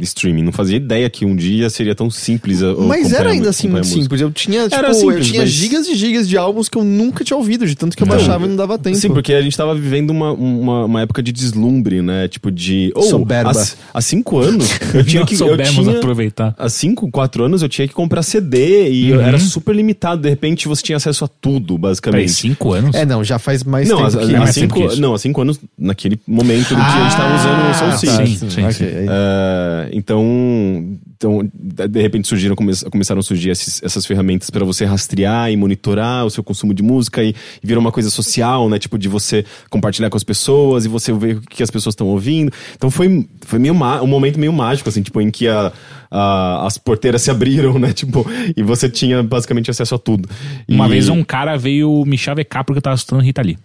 streaming, 0.00 0.42
não 0.42 0.50
fazia 0.52 0.76
ideia 0.78 1.08
que 1.08 1.24
um 1.24 1.36
dia 1.36 1.70
seria 1.70 1.94
tão 1.94 2.10
simples. 2.10 2.60
a- 2.62 2.74
Mas 2.74 3.02
acompanhar 3.06 3.20
era 3.20 3.30
ainda 3.30 3.50
assim 3.50 3.68
muito 3.68 3.86
simples. 3.86 4.20
Eu 4.20 4.32
tinha, 4.32 4.64
tipo, 4.64 4.74
Era 4.74 4.88
eu 4.88 4.94
simples, 4.94 5.26
tinha 5.28 5.42
mas- 5.42 5.50
gigas 5.50 5.86
e 5.86 5.94
gigas 5.94 6.28
de 6.28 6.36
álbuns 6.36 6.68
que 6.68 6.76
eu 6.76 6.82
nunca 6.84 7.22
tinha 7.22 7.36
ouvido, 7.36 7.64
de 7.66 7.76
tanto 7.76 7.96
que 7.96 8.02
eu 8.02 8.06
Então, 8.06 8.16
baixava 8.16 8.46
e 8.46 8.48
não 8.48 8.56
dava 8.56 8.76
tempo. 8.78 8.96
Sim, 8.96 9.08
porque 9.10 9.32
a 9.32 9.42
gente 9.42 9.56
tava 9.56 9.74
vivendo 9.76 10.10
uma, 10.10 10.32
uma, 10.32 10.84
uma 10.86 11.00
época 11.02 11.22
de 11.22 11.30
deslumbre, 11.30 12.02
né? 12.02 12.26
Tipo 12.26 12.50
de. 12.50 12.92
Oh, 12.96 13.02
Soberba. 13.02 13.52
Há, 13.52 13.98
há 13.98 14.00
cinco 14.00 14.38
anos 14.40 14.68
eu 14.92 15.04
tinha 15.06 15.20
não 15.20 15.26
que. 15.26 15.34
Eu 15.34 15.38
soubemos 15.38 15.72
tinha, 15.72 15.96
aproveitar. 15.98 16.52
há 16.58 16.68
cinco, 16.68 17.08
quatro 17.12 17.44
anos 17.44 17.62
eu 17.62 17.68
tinha 17.68 17.86
que 17.86 17.94
comprar 17.94 18.22
CD 18.24 18.90
e 18.90 19.12
Uhum. 19.12 19.18
eu 19.18 19.20
era 19.22 19.38
super 19.38 19.70
limitado. 19.70 19.83
De 20.22 20.28
repente 20.28 20.66
você 20.68 20.82
tinha 20.82 20.96
acesso 20.96 21.24
a 21.24 21.28
tudo, 21.28 21.74
Peraí, 21.74 21.80
basicamente. 21.82 22.32
cinco 22.32 22.72
anos? 22.72 22.94
É, 22.94 23.04
não, 23.04 23.22
já 23.24 23.38
faz 23.38 23.62
mais 23.64 23.88
Não, 23.88 23.96
tempo 23.96 24.08
há, 24.18 24.26
que... 24.26 24.34
há 24.36 24.38
tempo 24.40 24.52
cinco, 24.52 24.74
que 24.74 24.84
isso. 24.86 25.00
não, 25.00 25.14
há 25.14 25.18
cinco 25.18 25.40
anos 25.42 25.60
naquele 25.78 26.18
momento 26.26 26.72
em 26.72 26.76
que 26.76 26.80
a 26.82 27.02
gente 27.04 27.16
tava 27.16 27.34
usando 27.34 27.70
o 27.70 27.74
Soul 27.74 27.90
tá, 27.90 27.96
sim, 28.26 28.36
sim, 28.36 28.50
sim. 28.50 28.64
aí- 28.64 29.06
É, 29.08 29.88
então, 29.92 30.96
então, 31.16 31.50
de 31.54 32.02
repente 32.02 32.28
surgiram, 32.28 32.54
come- 32.54 32.72
começaram 32.90 33.20
a 33.20 33.22
surgir 33.22 33.50
esses- 33.50 33.82
essas 33.82 34.04
ferramentas 34.04 34.50
para 34.50 34.64
você 34.64 34.84
rastrear 34.84 35.50
e 35.50 35.56
monitorar 35.56 36.24
o 36.26 36.30
seu 36.30 36.42
consumo 36.44 36.74
de 36.74 36.82
música 36.82 37.22
e, 37.22 37.30
e 37.30 37.66
virou 37.66 37.80
uma 37.80 37.92
coisa 37.92 38.10
social, 38.10 38.68
né? 38.68 38.78
Tipo, 38.78 38.98
de 38.98 39.08
você 39.08 39.44
compartilhar 39.70 40.10
com 40.10 40.16
as 40.16 40.24
pessoas 40.24 40.84
e 40.84 40.88
você 40.88 41.12
ver 41.12 41.36
o 41.36 41.40
que 41.40 41.62
as 41.62 41.70
pessoas 41.70 41.94
estão 41.94 42.06
ouvindo. 42.08 42.52
Então 42.76 42.90
foi, 42.90 43.26
foi 43.40 43.58
meio 43.58 43.74
um 43.74 44.06
momento 44.06 44.38
meio 44.38 44.52
mágico, 44.52 44.88
assim, 44.88 45.02
tipo, 45.02 45.20
em 45.20 45.30
que 45.30 45.48
a, 45.48 45.72
a- 46.14 46.64
as 46.66 46.78
porteiras 46.78 47.22
se 47.22 47.30
abriram, 47.30 47.76
né? 47.80 47.92
Tipo, 47.92 48.24
e 48.56 48.62
você 48.62 48.88
tinha 48.88 49.22
basicamente 49.22 49.70
acesso 49.70 49.94
a 49.96 49.98
tudo. 49.98 50.28
Uma 50.68 50.86
E- 50.86 50.90
vez 50.90 51.08
um 51.08 51.24
cara 51.24 51.56
veio 51.58 52.04
me 52.06 52.16
chavecar 52.16 52.64
porque 52.64 52.78
eu 52.78 52.82
tava 52.82 52.96
escutando 52.96 53.20
Rita 53.22 53.42
Lee. 53.42 53.58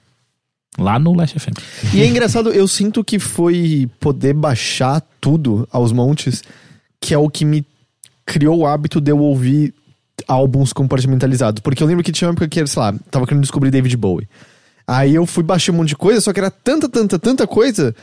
Lá 0.78 0.97
no 0.97 1.14
Last 1.14 1.38
FM. 1.38 1.54
E 1.93 2.02
é 2.02 2.08
engraçado, 2.08 2.50
eu 2.52 2.68
sinto 2.68 3.04
que 3.04 3.20
foi 3.20 3.89
poder 4.00 4.34
baixar 4.34 5.02
tudo 5.20 5.68
aos 5.72 5.91
montes 5.91 6.41
que 7.02 7.14
é 7.14 7.18
o 7.18 7.30
que 7.30 7.43
me 7.45 7.66
criou 8.26 8.60
o 8.60 8.66
hábito 8.68 9.02
de 9.02 9.12
eu 9.12 9.20
ouvir 9.20 9.74
álbuns 10.28 10.72
compartimentalizados. 10.74 11.62
Porque 11.62 11.82
eu 11.84 11.88
lembro 11.88 12.04
que 12.04 12.12
tinha 12.12 12.28
uma 12.28 12.34
época 12.34 12.47
que, 12.47 12.66
sei 12.68 12.82
lá, 12.82 12.93
tava 13.12 13.26
querendo 13.26 13.41
descobrir 13.41 13.72
David 13.72 13.95
Bowie. 13.97 14.28
Aí 14.88 15.16
eu 15.16 15.26
fui 15.26 15.43
baixar 15.43 15.72
um 15.72 15.76
monte 15.78 15.89
de 15.89 15.95
coisa, 15.95 16.20
só 16.22 16.32
que 16.34 16.39
era 16.39 16.52
tanta, 16.52 16.88
tanta, 16.89 17.18
tanta 17.20 17.45
coisa 17.47 17.95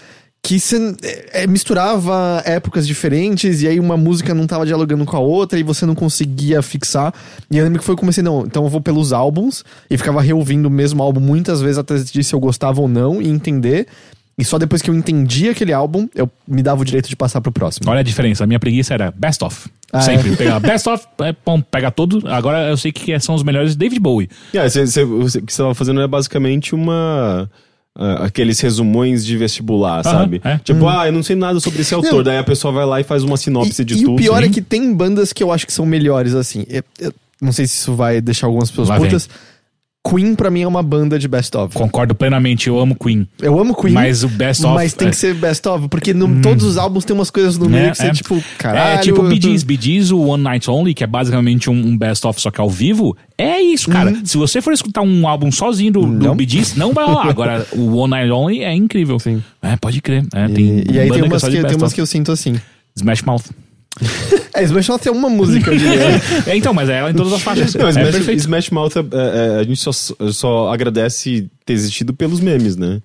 que 0.42 0.60
você 0.60 0.94
é, 1.02 1.42
é, 1.42 1.46
misturava 1.46 2.40
épocas 2.44 2.86
diferentes 2.86 3.62
e 3.62 3.68
aí 3.68 3.80
uma 3.80 3.96
música 3.96 4.32
não 4.32 4.46
tava 4.46 4.64
dialogando 4.64 5.04
com 5.04 5.16
a 5.16 5.20
outra 5.20 5.58
e 5.58 5.62
você 5.64 5.84
não 5.84 5.94
conseguia 5.94 6.62
fixar. 6.62 7.12
E 7.50 7.58
eu 7.58 7.64
lembro 7.64 7.80
que 7.80 7.84
foi 7.84 7.96
que 7.96 8.00
comecei, 8.00 8.22
não, 8.22 8.42
então 8.46 8.62
eu 8.64 8.70
vou 8.70 8.80
pelos 8.80 9.12
álbuns 9.12 9.64
e 9.90 9.98
ficava 9.98 10.20
reouvindo 10.22 10.68
o 10.68 10.70
mesmo 10.70 11.02
álbum 11.02 11.20
muitas 11.20 11.60
vezes 11.60 11.78
até 11.78 11.94
decidir 11.94 12.22
se 12.22 12.32
eu 12.34 12.38
gostava 12.38 12.80
ou 12.80 12.86
não 12.86 13.20
e 13.20 13.28
entender. 13.28 13.88
E 14.38 14.44
só 14.44 14.58
depois 14.58 14.82
que 14.82 14.90
eu 14.90 14.94
entendi 14.94 15.48
aquele 15.48 15.72
álbum, 15.72 16.06
eu 16.14 16.30
me 16.46 16.62
dava 16.62 16.82
o 16.82 16.84
direito 16.84 17.08
de 17.08 17.16
passar 17.16 17.40
pro 17.40 17.50
próximo. 17.50 17.90
Olha 17.90 18.00
a 18.00 18.02
diferença. 18.04 18.44
A 18.44 18.46
minha 18.46 18.60
preguiça 18.60 18.92
era 18.92 19.10
best 19.10 19.42
of. 19.42 19.68
Ah, 19.90 20.02
Sempre. 20.02 20.36
Pegar 20.36 20.60
best 20.60 20.86
of, 20.88 21.06
é, 21.22 21.34
bom, 21.44 21.60
pega 21.62 21.90
todos. 21.90 22.22
Agora 22.26 22.68
eu 22.68 22.76
sei 22.76 22.92
que 22.92 23.18
são 23.18 23.34
os 23.34 23.42
melhores 23.42 23.74
David 23.74 23.98
Bowie. 23.98 24.28
É, 24.52 24.68
cê- 24.68 24.86
cê- 24.86 25.04
você- 25.06 25.38
o 25.38 25.42
que 25.42 25.52
você 25.52 25.62
tava 25.62 25.74
fazendo 25.74 26.02
é 26.02 26.06
basicamente 26.06 26.74
uma. 26.74 27.50
Ah, 27.98 28.24
aqueles 28.24 28.60
resumões 28.60 29.24
de 29.24 29.36
vestibular, 29.36 30.02
sabe? 30.04 30.40
é. 30.44 30.58
Tipo, 30.58 30.86
ah, 30.88 31.06
eu 31.06 31.12
não 31.12 31.22
sei 31.22 31.34
nada 31.36 31.58
sobre 31.60 31.80
esse 31.80 31.94
autor. 31.94 32.16
Não. 32.16 32.22
Daí 32.22 32.38
a 32.38 32.44
pessoa 32.44 32.72
vai 32.72 32.84
lá 32.84 33.00
e 33.00 33.04
faz 33.04 33.22
uma 33.22 33.36
sinopse 33.36 33.82
E, 33.82 33.84
de 33.84 33.94
e 33.94 33.98
tudo. 34.02 34.12
o 34.12 34.16
pior 34.16 34.38
assim. 34.40 34.50
é 34.50 34.52
que 34.52 34.60
tem 34.60 34.94
bandas 34.94 35.32
que 35.32 35.42
eu 35.42 35.50
acho 35.50 35.66
que 35.66 35.72
são 35.72 35.86
melhores, 35.86 36.34
assim. 36.34 36.64
Eu, 36.68 36.82
eu 37.00 37.12
não 37.40 37.52
sei 37.52 37.66
se 37.66 37.74
isso 37.76 37.94
vai 37.94 38.20
deixar 38.20 38.46
algumas 38.46 38.70
pessoas 38.70 38.88
Lá 38.88 38.98
vem. 38.98 39.10
Queen, 40.08 40.34
pra 40.34 40.50
mim, 40.50 40.62
é 40.62 40.68
uma 40.68 40.82
banda 40.82 41.18
de 41.18 41.26
best 41.26 41.56
of. 41.56 41.74
Concordo 41.74 42.14
plenamente, 42.14 42.68
eu 42.68 42.78
amo 42.78 42.94
Queen. 42.94 43.26
Eu 43.40 43.58
amo 43.58 43.74
Queen. 43.74 43.92
Mas 43.94 44.22
o 44.24 44.28
best 44.28 44.64
of. 44.64 44.74
Mas 44.74 44.92
tem 44.94 45.08
é- 45.08 45.10
que 45.10 45.16
ser 45.16 45.34
best 45.34 45.66
of, 45.68 45.88
porque 45.88 46.12
no, 46.14 46.40
todos 46.40 46.64
os 46.64 46.76
álbuns 46.78 47.04
tem 47.04 47.14
umas 47.16 47.30
coisas 47.30 47.58
no 47.58 47.68
meio 47.68 47.86
É, 47.86 47.90
que 47.90 47.96
você, 47.96 48.06
é. 48.06 48.12
tipo, 48.12 48.42
caralho. 48.58 48.98
É 48.98 49.02
tipo 49.02 49.22
Bee 49.22 49.40
Gees. 49.40 49.62
Bee 49.62 49.78
Gees, 49.80 50.10
o 50.10 50.20
One 50.20 50.42
Night 50.42 50.70
Only, 50.70 50.94
que 50.94 51.02
é 51.04 51.06
basicamente 51.06 51.68
um, 51.70 51.74
um 51.74 51.96
best-of 51.96 52.40
só 52.40 52.50
que 52.50 52.60
ao 52.60 52.70
vivo. 52.70 53.16
É 53.38 53.60
isso, 53.60 53.90
cara. 53.90 54.14
Se 54.24 54.36
você 54.36 54.62
for 54.62 54.72
escutar 54.72 55.02
um 55.02 55.26
álbum 55.28 55.50
sozinho 55.52 55.92
do, 55.92 56.00
do. 56.02 56.06
Não. 56.28 56.36
Bee 56.36 56.48
Gees, 56.48 56.74
não 56.76 56.92
vai 56.92 57.04
rolar. 57.04 57.28
Agora, 57.28 57.66
o 57.72 57.96
One 57.96 58.10
Night 58.10 58.30
Only 58.30 58.62
é 58.62 58.74
incrível. 58.74 59.18
Sim. 59.18 59.42
É, 59.62 59.76
pode 59.76 60.00
crer. 60.00 60.24
É, 60.34 60.46
E, 60.46 60.52
tem 60.52 60.64
e 60.90 60.98
aí 61.00 61.10
tem 61.10 61.20
é 61.20 61.24
umas, 61.24 61.42
que, 61.42 61.50
de 61.50 61.56
tem 61.56 61.62
best 61.62 61.76
umas 61.76 61.82
of. 61.88 61.94
que 61.94 62.00
eu 62.00 62.06
sinto 62.06 62.32
assim. 62.32 62.54
Smash 62.96 63.22
Mouth. 63.22 63.42
É, 64.54 64.62
Smash 64.64 64.88
Mouth 64.88 65.06
é 65.06 65.10
uma 65.10 65.28
música, 65.28 65.70
eu 65.72 65.76
diria. 65.78 66.20
É, 66.46 66.56
então, 66.56 66.72
mas 66.72 66.88
é 66.88 66.98
ela 66.98 67.10
em 67.10 67.14
todas 67.14 67.32
as 67.32 67.42
faixas. 67.42 67.74
Não, 67.74 67.86
é 67.86 67.90
Smash, 67.90 68.10
perfeito. 68.10 68.38
Smash 68.40 68.70
Mouth, 68.70 68.96
é, 68.96 69.56
é, 69.56 69.60
a 69.60 69.62
gente 69.62 69.80
só, 69.80 69.92
só 69.92 70.72
agradece 70.72 71.48
ter 71.64 71.72
existido 71.72 72.12
pelos 72.14 72.40
memes, 72.40 72.76
né? 72.76 73.00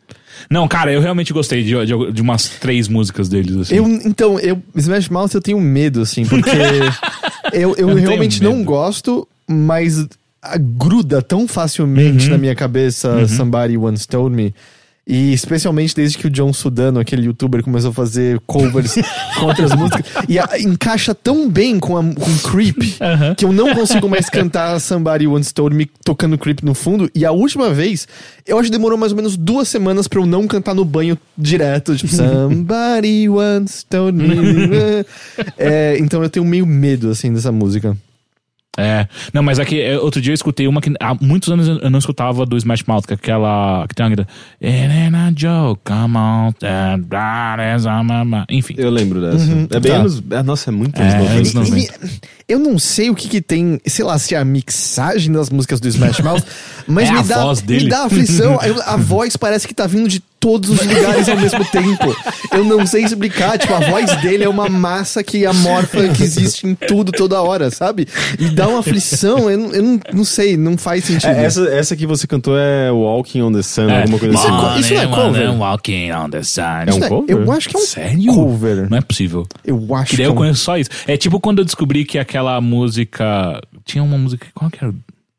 Não, 0.50 0.68
cara, 0.68 0.92
eu 0.92 1.02
realmente 1.02 1.34
gostei 1.34 1.64
de, 1.64 1.86
de, 1.86 2.12
de 2.12 2.22
umas 2.22 2.48
três 2.48 2.88
músicas 2.88 3.30
deles, 3.30 3.56
assim. 3.58 3.76
Eu, 3.76 3.88
então, 4.06 4.40
eu, 4.40 4.62
Smash 4.76 5.10
Mouth 5.10 5.32
eu 5.34 5.42
tenho 5.42 5.60
medo, 5.60 6.02
assim, 6.02 6.26
porque 6.26 6.50
eu, 7.54 7.76
eu, 7.78 7.88
tenho 7.88 7.96
realmente 7.96 8.42
não 8.42 8.64
gosto, 8.64 9.28
mas 9.48 10.08
gruda 10.78 11.22
tão 11.22 11.48
facilmente 11.48 12.26
Uhum. 12.26 12.32
na 12.32 12.38
minha 12.38 12.56
cabeça 12.56 13.28
Somebody 13.28 13.78
Once 13.78 14.08
Told 14.08 14.36
Me. 14.36 14.54
E 15.14 15.34
especialmente 15.34 15.94
desde 15.94 16.18
que 16.18 16.28
o 16.28 16.30
John 16.30 16.54
Sudano, 16.54 16.98
aquele 17.02 17.26
youtuber, 17.26 17.62
começou 17.62 17.90
a 17.92 17.94
fazer 17.94 18.40
covers 18.48 18.96
com 19.38 19.46
outras 19.48 19.76
músicas. 19.76 20.06
E 20.30 20.40
a- 20.40 20.58
encaixa 20.58 21.14
tão 21.14 21.50
bem 21.50 21.78
com, 21.80 21.98
a, 21.98 22.02
com 22.02 22.50
Creep 22.50 22.78
Aham. 23.02 23.36
que 23.36 23.44
eu 23.44 23.52
não 23.52 23.76
consigo 23.76 24.08
mais 24.08 24.30
cantar 24.30 24.80
Somebody 24.80 25.28
Once 25.28 25.54
Told 25.54 25.76
Me 25.76 25.86
tocando 26.06 26.38
Creep 26.38 26.64
no 26.64 26.74
fundo. 26.74 27.12
E 27.14 27.26
a 27.26 27.32
última 27.34 27.72
vez, 27.74 28.08
eu 28.48 28.58
acho 28.58 28.68
que 28.70 28.78
demorou 28.78 28.98
mais 28.98 29.12
ou 29.12 29.18
menos 29.18 29.36
duas 29.36 29.68
semanas 29.68 30.08
pra 30.08 30.22
eu 30.22 30.26
não 30.26 30.48
cantar 30.48 30.74
no 30.74 30.86
banho 30.86 31.18
direto. 31.38 31.94
Tipo, 31.98 32.14
Somebody 32.16 33.28
Once 33.28 33.86
Told 33.86 34.18
Me. 34.18 34.32
É, 35.58 35.98
então 36.00 36.24
eu 36.24 36.30
tenho 36.30 36.46
meio 36.46 36.66
medo, 36.66 37.10
assim, 37.10 37.34
dessa 37.34 37.52
música. 37.52 37.98
É. 38.78 39.06
Não, 39.34 39.44
mas 39.44 39.60
aqui, 39.60 39.82
é, 39.82 40.00
outro 40.00 40.22
dia 40.22 40.32
eu 40.32 40.36
escutei 40.36 40.66
uma 40.66 40.80
que 40.80 40.94
há 41.00 41.14
muitos 41.20 41.50
anos 41.50 41.68
eu 41.68 41.90
não 41.90 42.00
escutava 42.00 42.46
do 42.46 42.56
Smash 42.56 42.84
Mouth, 42.88 43.06
que 43.06 43.14
é 43.14 43.16
aquela. 43.16 43.86
que 43.88 43.94
tem 43.94 44.06
uma 44.06 44.16
grita. 44.16 44.28
It 44.64 44.76
ain't 44.94 45.16
a 45.16 45.32
joke, 45.36 45.82
come 45.84 46.18
on, 46.18 46.54
that 46.60 47.04
that 47.10 47.62
is 47.78 47.86
a 47.86 48.02
mama." 48.02 48.46
Enfim. 48.50 48.76
Eu 48.78 48.90
lembro 48.90 49.20
dessa. 49.20 49.44
é 49.72 49.80
bem 49.80 49.92
tá. 49.92 49.98
anos. 49.98 50.24
é, 50.32 50.44
nossa, 50.44 50.70
é 50.70 50.74
muito 50.74 51.02
É, 51.02 51.04
anos 51.04 51.54
90. 51.54 51.60
anos 51.60 51.70
90. 51.70 51.94
E- 52.06 52.20
eu 52.48 52.60
não 52.60 52.80
sei 52.80 53.10
o 53.10 53.16
que 53.16 53.28
que 53.28 53.42
tem, 53.42 53.80
sei 53.86 54.04
lá, 54.06 54.18
se 54.18 54.36
é 54.36 54.38
a 54.38 54.46
mixagem 54.46 55.32
das 55.34 55.50
músicas 55.50 55.80
do 55.82 55.88
Smash 55.90 56.20
Mouth, 56.20 56.44
mas 56.88 57.10
É 57.10 57.12
me, 57.14 57.20
a 57.20 57.22
dá, 57.24 57.44
voz 57.44 57.62
dele. 57.62 57.84
me 57.86 57.90
dá 57.90 58.06
aflição. 58.06 58.58
A, 58.86 58.94
a 58.94 58.98
voz 58.98 59.36
parece 59.38 59.68
que 59.68 59.74
tá 59.74 59.86
vindo 59.88 60.08
de 60.08 60.22
todos 60.42 60.70
os 60.72 60.86
lugares 60.86 61.30
ao 61.30 61.38
mesmo 61.38 61.64
tempo. 61.66 62.14
Eu 62.52 62.66
não 62.66 62.86
sei 62.86 63.04
explicar. 63.06 63.58
Tipo, 63.58 63.74
a 63.76 63.80
voz 63.80 64.14
dele 64.22 64.44
é 64.44 64.50
uma 64.50 64.68
massa 64.68 65.24
que 65.24 65.46
amorfa, 65.46 66.10
que 66.10 66.24
existe 66.24 66.66
em 66.68 66.76
tudo, 66.76 67.12
toda 67.14 67.40
hora, 67.42 67.70
sabe? 67.72 68.08
E 68.40 68.50
dá 68.50 68.68
uma 68.68 68.80
aflição. 68.80 69.50
Eu, 69.50 69.58
não- 69.58 69.72
eu 69.72 69.84
não, 69.84 70.00
não 70.14 70.24
sei, 70.26 70.58
não 70.58 70.78
faz 70.78 71.06
sentido. 71.06 71.30
É, 71.30 71.46
essa, 71.46 71.62
essa 71.70 71.96
que 71.96 72.06
você 72.08 72.26
cantou 72.28 72.58
é 72.58 72.92
Walking 72.92 73.42
on 73.44 73.52
the 73.54 73.62
Sun, 73.62 73.88
É. 73.90 74.02
alguma 74.02 74.20
coisa 74.20 74.34
Isso 74.36 74.48
é 74.48 74.50
assim. 74.50 74.80
isso 74.80 74.94
não 74.96 75.02
é 75.02 75.08
cover? 75.08 75.52
Walking 75.60 76.12
on 76.12 76.30
the 76.30 76.44
sun. 76.44 76.62
É 76.62 76.94
um 76.94 77.04
é- 77.04 77.08
cover? 77.10 77.36
Eu 77.38 77.52
acho 77.52 77.70
que 77.70 77.78
é 77.78 77.80
um 77.80 77.84
Sério? 77.84 78.34
cover. 78.34 78.90
Não 78.90 78.98
é 78.98 79.02
possível. 79.02 79.48
Eu 79.64 79.96
acho 79.96 80.06
Que 80.06 80.12
que 80.12 80.18
daí 80.18 80.26
é 80.26 80.28
eu 80.28 80.34
um... 80.34 80.36
conheço 80.36 80.64
só 80.64 80.76
isso. 80.78 80.90
É 81.08 81.16
tipo 81.16 81.40
quando 81.40 81.60
eu 81.60 81.66
descobri 81.66 82.04
que 82.04 82.18
aquela 82.18 82.60
música. 82.60 83.62
Tinha 83.86 84.04
uma 84.04 84.18
música. 84.18 84.48
Qual 84.56 84.70
que 84.72 84.84
era? 84.84 84.92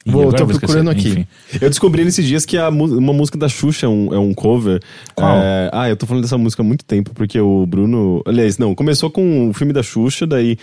Ih, 0.04 0.10
Vou- 0.10 0.32
tô 0.32 0.46
procurando 0.46 0.90
aqui. 0.90 1.08
Enfim. 1.10 1.26
Eu 1.60 1.68
descobri 1.70 2.04
nesses 2.04 2.26
dias 2.26 2.44
que 2.44 2.58
a 2.58 2.68
uma 2.68 3.12
música 3.12 3.38
da 3.38 3.48
Xuxa 3.48 3.86
é 3.86 3.88
um, 3.88 4.12
é 4.12 4.18
um 4.18 4.34
cover. 4.34 4.80
Qual? 5.14 5.36
É, 5.38 5.70
ah, 5.72 5.88
eu 5.88 5.96
tô 5.96 6.06
falando 6.06 6.22
dessa 6.24 6.36
música 6.36 6.62
há 6.62 6.64
muito 6.64 6.84
tempo, 6.84 7.12
porque 7.14 7.38
o 7.40 7.64
Bruno. 7.66 8.22
Aliás, 8.26 8.58
não, 8.58 8.74
começou 8.74 9.10
com 9.10 9.48
o 9.50 9.52
filme 9.52 9.72
da 9.72 9.82
Xuxa, 9.82 10.26
daí. 10.26 10.56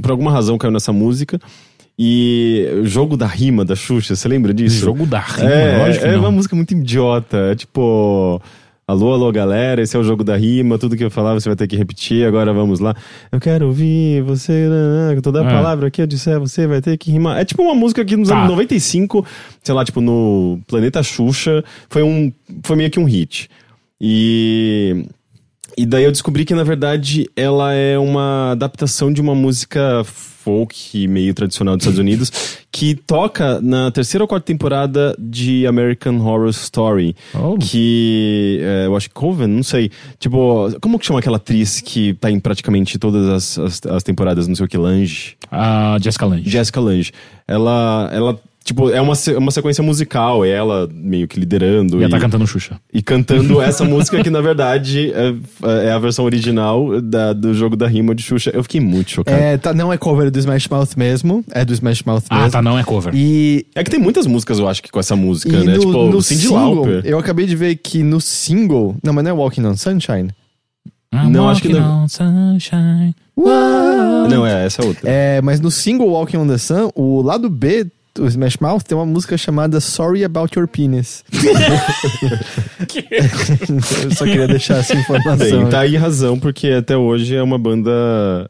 Por 0.00 0.10
alguma 0.10 0.30
razão 0.30 0.56
caiu 0.58 0.70
nessa 0.72 0.92
música. 0.92 1.40
E 1.98 2.66
o 2.80 2.86
jogo 2.86 3.16
da 3.16 3.26
rima 3.26 3.64
da 3.64 3.76
Xuxa, 3.76 4.16
você 4.16 4.26
lembra 4.28 4.54
disso? 4.54 4.76
Jogo 4.76 5.04
da 5.04 5.20
rima, 5.20 5.50
É, 5.50 5.78
lógico 5.86 6.06
é 6.06 6.12
não. 6.12 6.20
uma 6.20 6.30
música 6.30 6.56
muito 6.56 6.72
idiota. 6.72 7.36
É 7.52 7.54
tipo. 7.54 8.40
Alô, 8.92 9.14
alô, 9.14 9.32
galera, 9.32 9.80
esse 9.80 9.96
é 9.96 9.98
o 9.98 10.04
jogo 10.04 10.22
da 10.22 10.36
rima, 10.36 10.76
tudo 10.78 10.94
que 10.98 11.02
eu 11.02 11.10
falar 11.10 11.32
você 11.32 11.48
vai 11.48 11.56
ter 11.56 11.66
que 11.66 11.74
repetir, 11.76 12.26
agora 12.26 12.52
vamos 12.52 12.78
lá. 12.78 12.94
Eu 13.32 13.40
quero 13.40 13.68
ouvir 13.68 14.20
você, 14.20 14.68
né, 14.68 15.18
toda 15.22 15.40
É. 15.40 15.44
palavra 15.44 15.90
que 15.90 16.02
eu 16.02 16.06
disser, 16.06 16.38
você 16.38 16.66
vai 16.66 16.82
ter 16.82 16.98
que 16.98 17.10
rimar. 17.10 17.38
É 17.40 17.44
tipo 17.46 17.62
uma 17.62 17.74
música 17.74 18.04
que 18.04 18.14
nos 18.18 18.28
Tá. 18.28 18.36
anos 18.36 18.50
95, 18.50 19.24
sei 19.62 19.74
lá, 19.74 19.82
tipo 19.82 20.02
no 20.02 20.60
Planeta 20.66 21.02
Xuxa, 21.02 21.64
foi 21.88 22.02
um 22.02 22.30
foi 22.62 22.76
meio 22.76 22.90
que 22.90 23.00
um 23.00 23.04
hit. 23.04 23.48
E 23.98 25.06
e 25.74 25.86
daí 25.86 26.04
eu 26.04 26.12
descobri 26.12 26.44
que 26.44 26.54
na 26.54 26.62
verdade 26.62 27.30
ela 27.34 27.72
é 27.72 27.98
uma 27.98 28.50
adaptação 28.52 29.10
de 29.10 29.22
uma 29.22 29.34
música 29.34 30.04
folk 30.42 31.08
meio 31.08 31.32
tradicional 31.34 31.76
dos 31.76 31.84
Estados 31.84 31.98
Unidos 31.98 32.32
que 32.72 32.94
toca 32.94 33.60
na 33.60 33.90
terceira 33.90 34.24
ou 34.24 34.28
quarta 34.28 34.46
temporada 34.46 35.14
de 35.18 35.66
American 35.66 36.16
Horror 36.18 36.48
Story. 36.48 37.14
Oh. 37.34 37.58
Que 37.58 38.58
é, 38.62 38.86
eu 38.86 38.96
acho 38.96 39.08
que 39.08 39.14
Coven, 39.14 39.46
não 39.46 39.62
sei. 39.62 39.90
Tipo, 40.18 40.68
como 40.80 40.98
que 40.98 41.04
chama 41.04 41.18
aquela 41.18 41.36
atriz 41.36 41.82
que 41.82 42.14
tá 42.14 42.30
em 42.30 42.40
praticamente 42.40 42.98
todas 42.98 43.28
as, 43.28 43.58
as, 43.58 43.86
as 43.86 44.02
temporadas, 44.02 44.48
não 44.48 44.54
sei 44.54 44.64
o 44.64 44.68
que, 44.68 44.78
Lange? 44.78 45.36
A 45.50 45.98
Jessica 46.00 46.24
Lange. 46.24 46.48
Jessica 46.48 46.80
Lange. 46.80 47.12
Ela, 47.46 48.10
ela 48.12 48.40
tipo, 48.64 48.90
é 48.90 49.00
uma, 49.00 49.14
se- 49.14 49.34
uma 49.34 49.50
sequência 49.50 49.82
musical, 49.82 50.44
é 50.44 50.50
ela 50.50 50.88
meio 50.92 51.26
que 51.28 51.38
liderando. 51.38 52.00
E 52.00 52.04
ela 52.04 52.10
tá 52.10 52.20
cantando 52.20 52.46
Xuxa. 52.46 52.80
e 52.92 53.02
cantando 53.02 53.60
essa 53.60 53.84
música 53.84 54.22
que, 54.22 54.30
na 54.30 54.40
verdade, 54.40 55.12
é, 55.12 55.34
é 55.86 55.92
a 55.92 55.98
versão 55.98 56.24
original 56.24 57.00
da- 57.00 57.32
do 57.32 57.52
jogo 57.54 57.76
da 57.76 57.86
rima 57.86 58.14
de 58.14 58.22
Xuxa. 58.22 58.50
Eu 58.54 58.62
fiquei 58.62 58.80
muito 58.80 59.10
chocado. 59.10 59.36
É, 59.36 59.54
É, 59.54 59.58
tá, 59.58 59.74
não 59.74 59.92
é 59.92 59.98
cover 59.98 60.30
do 60.30 60.38
Smash 60.38 60.68
Mouth 60.68 60.90
mesmo, 60.96 61.44
é 61.50 61.64
do 61.64 61.72
Smash 61.72 62.02
Mouth 62.04 62.24
Ah, 62.30 62.36
mesmo. 62.36 62.50
tá, 62.52 62.62
não 62.62 62.78
é 62.78 62.84
cover. 62.84 63.12
E 63.14 63.66
que 63.74 63.90
tem 63.90 64.00
muitas 64.00 64.26
músicas, 64.26 64.58
eu 64.58 64.68
acho, 64.68 64.82
que 64.82 64.90
com 64.90 65.00
essa 65.00 65.14
música, 65.16 65.56
E 65.56 65.64
né? 65.66 65.74
no, 65.74 65.80
tipo, 65.80 65.92
no 65.92 66.22
Cindy 66.22 66.42
single, 66.42 66.74
Lauper. 66.74 67.02
eu 67.04 67.18
acabei 67.18 67.46
de 67.46 67.56
ver 67.56 67.76
que 67.76 68.02
no 68.02 68.20
single. 68.20 68.96
Não, 69.02 69.12
mas 69.12 69.24
não 69.24 69.30
é 69.30 69.34
Walking 69.34 69.64
on 69.66 69.76
Sunshine. 69.76 70.30
I'm 71.14 71.28
Não, 71.30 71.48
acho 71.50 71.60
que 71.60 71.68
walking 71.68 71.80
não. 71.82 72.04
on 72.04 72.08
sunshine. 72.08 73.14
Não, 74.30 74.46
é, 74.46 74.64
essa 74.66 74.82
é 74.82 74.86
outra. 74.86 75.10
É, 75.10 75.42
mas 75.42 75.60
no 75.60 75.70
single 75.70 76.08
Walking 76.08 76.38
on 76.38 76.46
the 76.46 76.56
Sun, 76.58 76.90
o 76.94 77.20
lado 77.22 77.50
B 77.50 77.86
do 78.14 78.26
Smash 78.26 78.58
Mouth 78.60 78.82
tem 78.82 78.96
uma 78.96 79.06
música 79.06 79.36
chamada 79.38 79.80
Sorry 79.80 80.22
About 80.24 80.58
Your 80.58 80.68
Penis. 80.68 81.24
eu 84.04 84.10
só 84.14 84.24
queria 84.24 84.46
deixar 84.46 84.76
essa 84.78 84.94
informação. 84.94 85.38
Tem, 85.38 85.66
tá 85.68 85.80
aí 85.80 85.96
razão, 85.96 86.38
porque 86.38 86.68
até 86.68 86.96
hoje 86.96 87.34
é 87.34 87.42
uma 87.42 87.58
banda. 87.58 87.90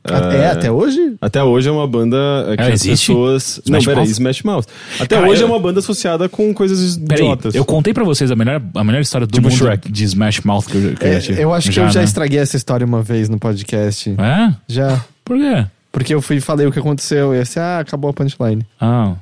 Ah, 0.05 0.33
É, 0.35 0.47
até 0.51 0.71
hoje? 0.71 1.15
Até 1.21 1.43
hoje 1.43 1.69
é 1.69 1.73
uma 1.73 1.87
banda 1.87 2.17
é, 2.49 2.57
que 2.57 2.63
Ela 2.63 2.73
as 2.75 2.85
existe? 2.85 3.07
pessoas. 3.09 3.61
Smash 3.65 3.87
não, 3.87 3.95
peraí? 3.95 4.09
Smash 4.11 4.43
Mouth. 4.43 4.65
Até 4.99 5.17
Cara, 5.17 5.29
hoje 5.29 5.43
eu- 5.43 5.49
é 5.49 5.51
uma 5.51 5.59
banda 5.59 5.79
associada 5.81 6.29
com 6.29 6.53
coisas 6.53 6.97
Peraí, 6.99 7.23
idiotas. 7.25 7.55
eu 7.55 7.65
contei 7.65 7.95
pra 7.95 8.05
vocês 8.05 8.31
a 8.31 8.37
melhor, 8.37 8.61
a 8.75 8.85
melhor 8.85 9.01
história 9.01 9.27
do 9.27 9.33
Tipo 9.33 9.49
mundo 9.49 9.57
Shrek. 9.59 9.91
de 9.91 10.05
Smash 10.05 10.41
Mouth 10.41 10.67
que 10.67 10.77
eu, 10.77 10.95
que 10.95 11.05
É, 11.05 11.17
eu 11.17 11.21
já 11.21 11.35
eu 11.35 11.55
acho 11.55 11.71
que 11.71 11.79
eu 11.81 11.89
já 11.89 12.01
né? 12.01 12.05
estraguei 12.05 12.39
essa 12.39 12.57
história 12.57 12.85
uma 12.87 13.03
vez 13.03 13.29
no 13.29 13.39
podcast. 13.39 14.15
É? 14.19 14.55
Já. 14.67 15.05
Por 15.25 15.37
quê? 15.39 15.65
Porque 15.91 16.15
eu 16.15 16.23
fui 16.23 16.37
e 16.37 16.41
falei 16.41 16.67
o 16.67 16.73
que 16.73 16.79
aconteceu 16.79 17.35
e 17.35 17.39
assim, 17.39 17.61
ah, 17.61 17.79
acabou 17.81 18.11
a 18.11 18.13
punchline. 18.15 18.67
Ah, 18.81 19.15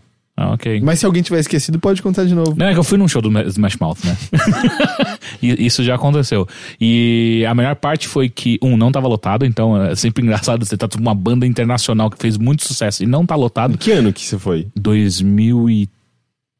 ah, 0.42 0.52
ok. 0.54 0.80
Mas 0.80 0.98
se 1.00 1.04
alguém 1.04 1.22
tiver 1.22 1.38
esquecido, 1.40 1.78
pode 1.78 2.00
contar 2.00 2.24
de 2.24 2.34
novo. 2.34 2.54
Não, 2.56 2.64
é 2.66 2.72
que 2.72 2.78
eu 2.78 2.82
fui 2.84 2.96
num 2.96 3.06
show 3.06 3.20
do 3.20 3.28
Smash 3.48 3.76
Mouth, 3.76 3.98
né? 4.04 4.16
e 5.42 5.66
isso 5.66 5.84
já 5.84 5.96
aconteceu. 5.96 6.48
E 6.80 7.44
a 7.46 7.54
melhor 7.54 7.76
parte 7.76 8.08
foi 8.08 8.30
que, 8.30 8.58
um, 8.62 8.74
não 8.74 8.90
tava 8.90 9.06
lotado, 9.06 9.44
então 9.44 9.82
é 9.82 9.94
sempre 9.94 10.22
engraçado 10.24 10.64
você 10.64 10.78
tá 10.78 10.88
com 10.88 10.98
uma 10.98 11.14
banda 11.14 11.46
internacional 11.46 12.08
que 12.10 12.16
fez 12.16 12.38
muito 12.38 12.64
sucesso 12.66 13.02
e 13.02 13.06
não 13.06 13.26
tá 13.26 13.34
lotado. 13.36 13.76
Que 13.76 13.92
ano 13.92 14.14
que 14.14 14.24
você 14.24 14.38
foi? 14.38 14.66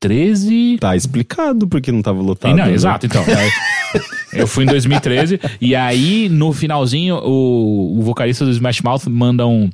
2013. 0.03 0.77
Tá 0.79 0.95
explicado 0.95 1.67
porque 1.67 1.91
não 1.91 2.03
tava 2.03 2.21
E 2.21 2.27
lotado. 2.27 2.57
não, 2.57 2.67
né? 2.67 2.73
exato, 2.75 3.07
então. 3.07 3.25
aí- 3.27 3.51
eu 4.33 4.47
fui 4.47 4.63
em 4.63 4.67
2013 4.69 5.41
e 5.61 5.75
aí 5.75 6.29
no 6.29 6.53
finalzinho 6.53 7.17
o, 7.17 7.99
o 7.99 8.03
vocalista 8.03 8.45
do 8.45 8.51
Smash 8.53 8.81
Mouth 8.83 9.07
manda 9.09 9.47
um. 9.47 9.69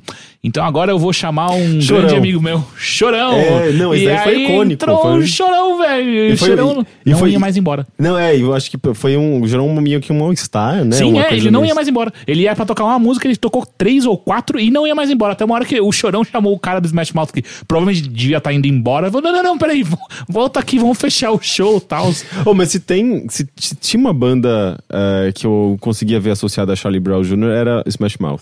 Então 0.47 0.63
agora 0.63 0.91
eu 0.91 0.97
vou 0.97 1.11
chamar 1.11 1.51
um 1.51 1.81
Chorão. 1.81 2.01
grande 2.03 2.15
amigo 2.15 2.41
meu, 2.41 2.63
Chorão. 2.77 3.33
É, 3.33 3.71
não, 3.73 3.93
esse 3.93 4.05
e 4.05 4.07
daí 4.07 4.17
foi 4.23 4.43
icônico, 4.43 4.73
Entrou 4.83 5.01
foi- 5.01 5.11
um 5.19 5.25
Chorão, 5.27 5.77
velho. 5.77 6.09
E 6.09 6.33
o 6.33 6.37
foi- 6.37 6.47
Chorão 6.49 6.85
e 7.05 7.09
não 7.11 7.17
foi- 7.19 7.31
ia 7.31 7.39
mais 7.39 7.57
embora. 7.57 7.85
Não, 7.99 8.17
é, 8.17 8.35
eu 8.35 8.53
acho 8.53 8.71
que 8.71 8.77
foi 8.93 9.17
um. 9.17 9.45
Gerou 9.45 9.67
um 9.67 9.81
meio 9.81 9.99
que 9.99 10.11
um 10.13 10.23
all-star, 10.23 10.85
né? 10.85 10.95
Sim, 10.95 11.19
é, 11.19 11.33
ele 11.33 11.51
não 11.51 11.65
ia 11.65 11.75
mais 11.75 11.87
embora. 11.87 12.13
Ele 12.25 12.43
ia 12.43 12.55
pra 12.55 12.65
tocar 12.65 12.85
uma 12.85 12.97
música, 12.97 13.27
ele 13.27 13.35
tocou 13.35 13.65
três 13.77 14.05
ou 14.05 14.17
quatro 14.17 14.59
e 14.59 14.71
não 14.71 14.87
ia 14.87 14.95
mais 14.95 15.09
embora. 15.09 15.33
Até 15.33 15.43
uma 15.43 15.55
hora 15.55 15.65
que 15.65 15.79
o 15.81 15.91
Chorão 15.91 16.23
chamou 16.23 16.53
o 16.53 16.59
cara 16.59 16.79
do 16.79 16.85
Smash 16.85 17.11
Mouth, 17.11 17.31
que 17.33 17.43
provavelmente 17.67 18.07
devia 18.07 18.37
estar 18.37 18.53
indo 18.53 18.67
embora. 18.67 19.11
Falou: 19.11 19.21
não, 19.21 19.33
não, 19.33 19.43
não, 19.43 19.57
peraí, 19.57 19.83
vo- 19.83 19.97
volta 20.29 20.59
aqui, 20.59 20.79
vamos 20.79 20.97
fechar 20.97 21.31
o 21.31 21.39
show 21.41 21.77
e 21.77 21.81
tal. 21.81 22.09
Oh, 22.45 22.53
mas 22.53 22.69
se 22.69 22.79
tem. 22.79 23.27
Se, 23.29 23.45
se 23.57 23.75
tinha 23.75 23.99
uma 23.99 24.13
banda 24.13 24.79
eh, 24.89 25.31
que 25.35 25.45
eu 25.45 25.77
conseguia 25.81 26.19
ver 26.19 26.31
associada 26.31 26.71
a 26.71 26.75
Charlie 26.75 26.99
Brown 27.01 27.21
Jr., 27.21 27.49
era 27.49 27.83
Smash 27.85 28.17
Mouth. 28.17 28.41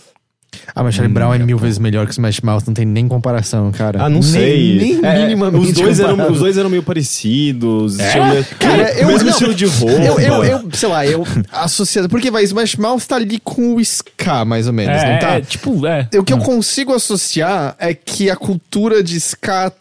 Ah, 0.75 0.83
mas 0.83 0.95
Charlie 0.95 1.13
Brown 1.13 1.33
é 1.33 1.39
mil 1.39 1.57
vezes 1.57 1.79
melhor 1.79 2.05
que 2.05 2.11
Smash 2.13 2.41
Mouth, 2.41 2.63
não 2.67 2.73
tem 2.73 2.85
nem 2.85 3.07
comparação, 3.07 3.71
cara. 3.71 3.99
Ah, 4.03 4.09
não 4.09 4.19
Nem- 4.19 4.23
sei. 4.23 4.77
Nem, 4.77 5.05
É, 5.05 5.23
minimamente 5.23 5.67
os, 5.67 5.73
dois 5.73 5.99
eram, 5.99 6.31
os 6.31 6.39
dois 6.39 6.57
eram 6.57 6.69
meio 6.69 6.83
parecidos. 6.83 7.99
É? 7.99 8.11
tinham 8.11 8.29
me- 8.35 8.43
Cara, 8.59 8.83
o 8.83 8.97
eu- 8.97 9.07
mesmo 9.07 9.23
não, 9.23 9.29
estilo 9.31 9.53
de 9.55 9.65
roupa. 9.65 9.93
Eu, 10.01 10.19
eu, 10.19 10.43
eu, 10.43 10.69
sei 10.73 10.89
lá, 10.89 11.05
eu 11.05 11.25
associado. 11.51 12.09
Porque 12.09 12.29
vai, 12.31 12.43
Smash 12.43 12.75
Mouth 12.75 13.01
tá 13.07 13.15
ali 13.15 13.39
com 13.43 13.75
o 13.75 13.81
Ska, 13.81 14.45
mais 14.45 14.67
ou 14.67 14.73
menos, 14.73 15.01
É, 15.01 15.13
não 15.13 15.19
tá? 15.19 15.29
é, 15.35 15.41
tipo, 15.41 15.85
é. 15.85 16.07
O 16.17 16.23
que 16.23 16.33
eu 16.33 16.37
consigo 16.39 16.93
associar 16.93 17.75
é 17.79 17.93
que 17.93 18.29
a 18.29 18.35
cultura 18.35 19.03
de 19.03 19.15
Ska 19.17 19.71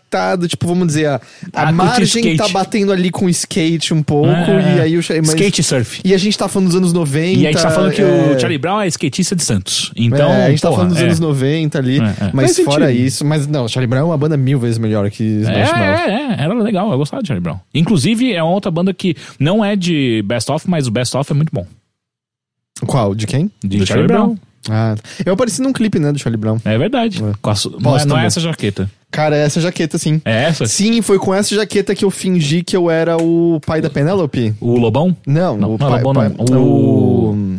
tipo, 0.48 0.66
vamos 0.66 0.88
dizer, 0.88 1.06
a, 1.06 1.20
a 1.52 1.70
o 1.70 1.74
margem 1.74 2.36
tá 2.36 2.48
batendo 2.48 2.92
ali 2.92 3.10
com 3.10 3.28
skate 3.28 3.92
um 3.92 4.02
pouco, 4.02 4.28
É, 4.28 4.76
e 4.76 4.80
aí 4.80 4.98
o. 4.98 5.00
Mas- 5.00 5.28
Skate 5.28 5.62
surf. 5.62 6.00
E 6.04 6.14
a 6.14 6.18
gente 6.18 6.36
tá 6.36 6.48
falando 6.48 6.68
dos 6.68 6.76
anos 6.76 6.92
90. 6.92 7.40
E 7.40 7.46
a 7.46 7.52
gente 7.52 7.62
tá 7.62 7.70
falando 7.70 7.92
que 7.92 8.02
é, 8.02 8.34
o 8.34 8.38
Charlie 8.38 8.58
Brown 8.58 8.80
é 8.80 8.86
skatista 8.88 9.34
de 9.36 9.42
Santos. 9.42 9.92
Então, 9.96 10.32
é, 10.32 10.46
a 10.46 10.50
gente 10.50 10.60
tá 10.62 10.68
porra, 10.68 10.82
falando 10.82 10.92
dos 10.92 11.02
é. 11.02 11.06
anos 11.06 11.20
90 11.20 11.78
ali. 11.78 11.98
É, 12.00 12.02
é. 12.02 12.30
Mas 12.32 12.56
Faz 12.56 12.64
fora 12.64 12.86
sentido. 12.86 13.06
isso. 13.06 13.24
Mas 13.24 13.46
não, 13.46 13.66
Charlie 13.68 13.88
Brown 13.88 14.02
é 14.02 14.04
uma 14.04 14.18
banda 14.18 14.36
mil 14.36 14.58
vezes 14.58 14.78
melhor 14.78 15.10
que 15.10 15.22
É, 15.22 15.40
Smash 15.40 15.72
Mouth. 15.72 15.80
é, 15.80 16.10
é, 16.10 16.42
era 16.44 16.54
legal, 16.54 16.90
eu 16.90 16.98
gostava 16.98 17.22
de 17.22 17.28
Charlie 17.28 17.42
Brown. 17.42 17.58
Inclusive, 17.74 18.32
é 18.32 18.42
uma 18.42 18.52
outra 18.52 18.70
banda 18.70 18.92
que 18.94 19.16
não 19.38 19.64
é 19.64 19.74
de 19.76 20.22
Best 20.26 20.50
Of, 20.50 20.68
mas 20.68 20.86
o 20.86 20.90
Best 20.90 21.16
Of 21.16 21.30
é 21.30 21.34
muito 21.34 21.50
bom. 21.52 21.66
Qual? 22.86 23.14
De 23.14 23.26
quem? 23.26 23.50
De 23.62 23.78
Charlie, 23.78 23.86
Charlie 23.86 24.06
Brown. 24.08 24.36
Ah, 24.70 24.94
eu 25.24 25.32
apareci 25.34 25.60
num 25.60 25.72
clipe, 25.72 25.98
né, 25.98 26.10
do 26.12 26.18
Charlie 26.18 26.40
Brown. 26.40 26.58
É 26.64 26.76
verdade. 26.78 27.22
É. 27.22 27.32
Com 27.42 27.50
a 27.50 27.54
su- 27.54 27.76
não, 27.80 27.96
é, 27.98 28.04
não 28.04 28.18
é 28.18 28.26
essa 28.26 28.40
jaqueta. 28.40 28.90
Cara, 29.10 29.36
essa 29.36 29.60
jaqueta, 29.60 29.96
sim. 29.98 30.20
É 30.24 30.44
essa? 30.44 30.66
Sim, 30.66 31.00
foi 31.02 31.18
com 31.18 31.32
essa 31.34 31.54
jaqueta 31.54 31.94
que 31.94 32.04
eu 32.04 32.10
fingi 32.10 32.62
que 32.64 32.76
eu 32.76 32.90
era 32.90 33.16
o 33.16 33.60
pai 33.64 33.80
da 33.80 33.88
Penélope. 33.90 34.54
O 34.60 34.76
Lobão? 34.76 35.16
Não, 35.26 35.56
Não, 35.56 35.68
o 35.74 35.78
não, 35.78 35.78
pai, 35.78 36.02
Lobão 36.02 36.14
pai- 36.14 36.34
não. 36.50 36.62
o... 36.62 37.58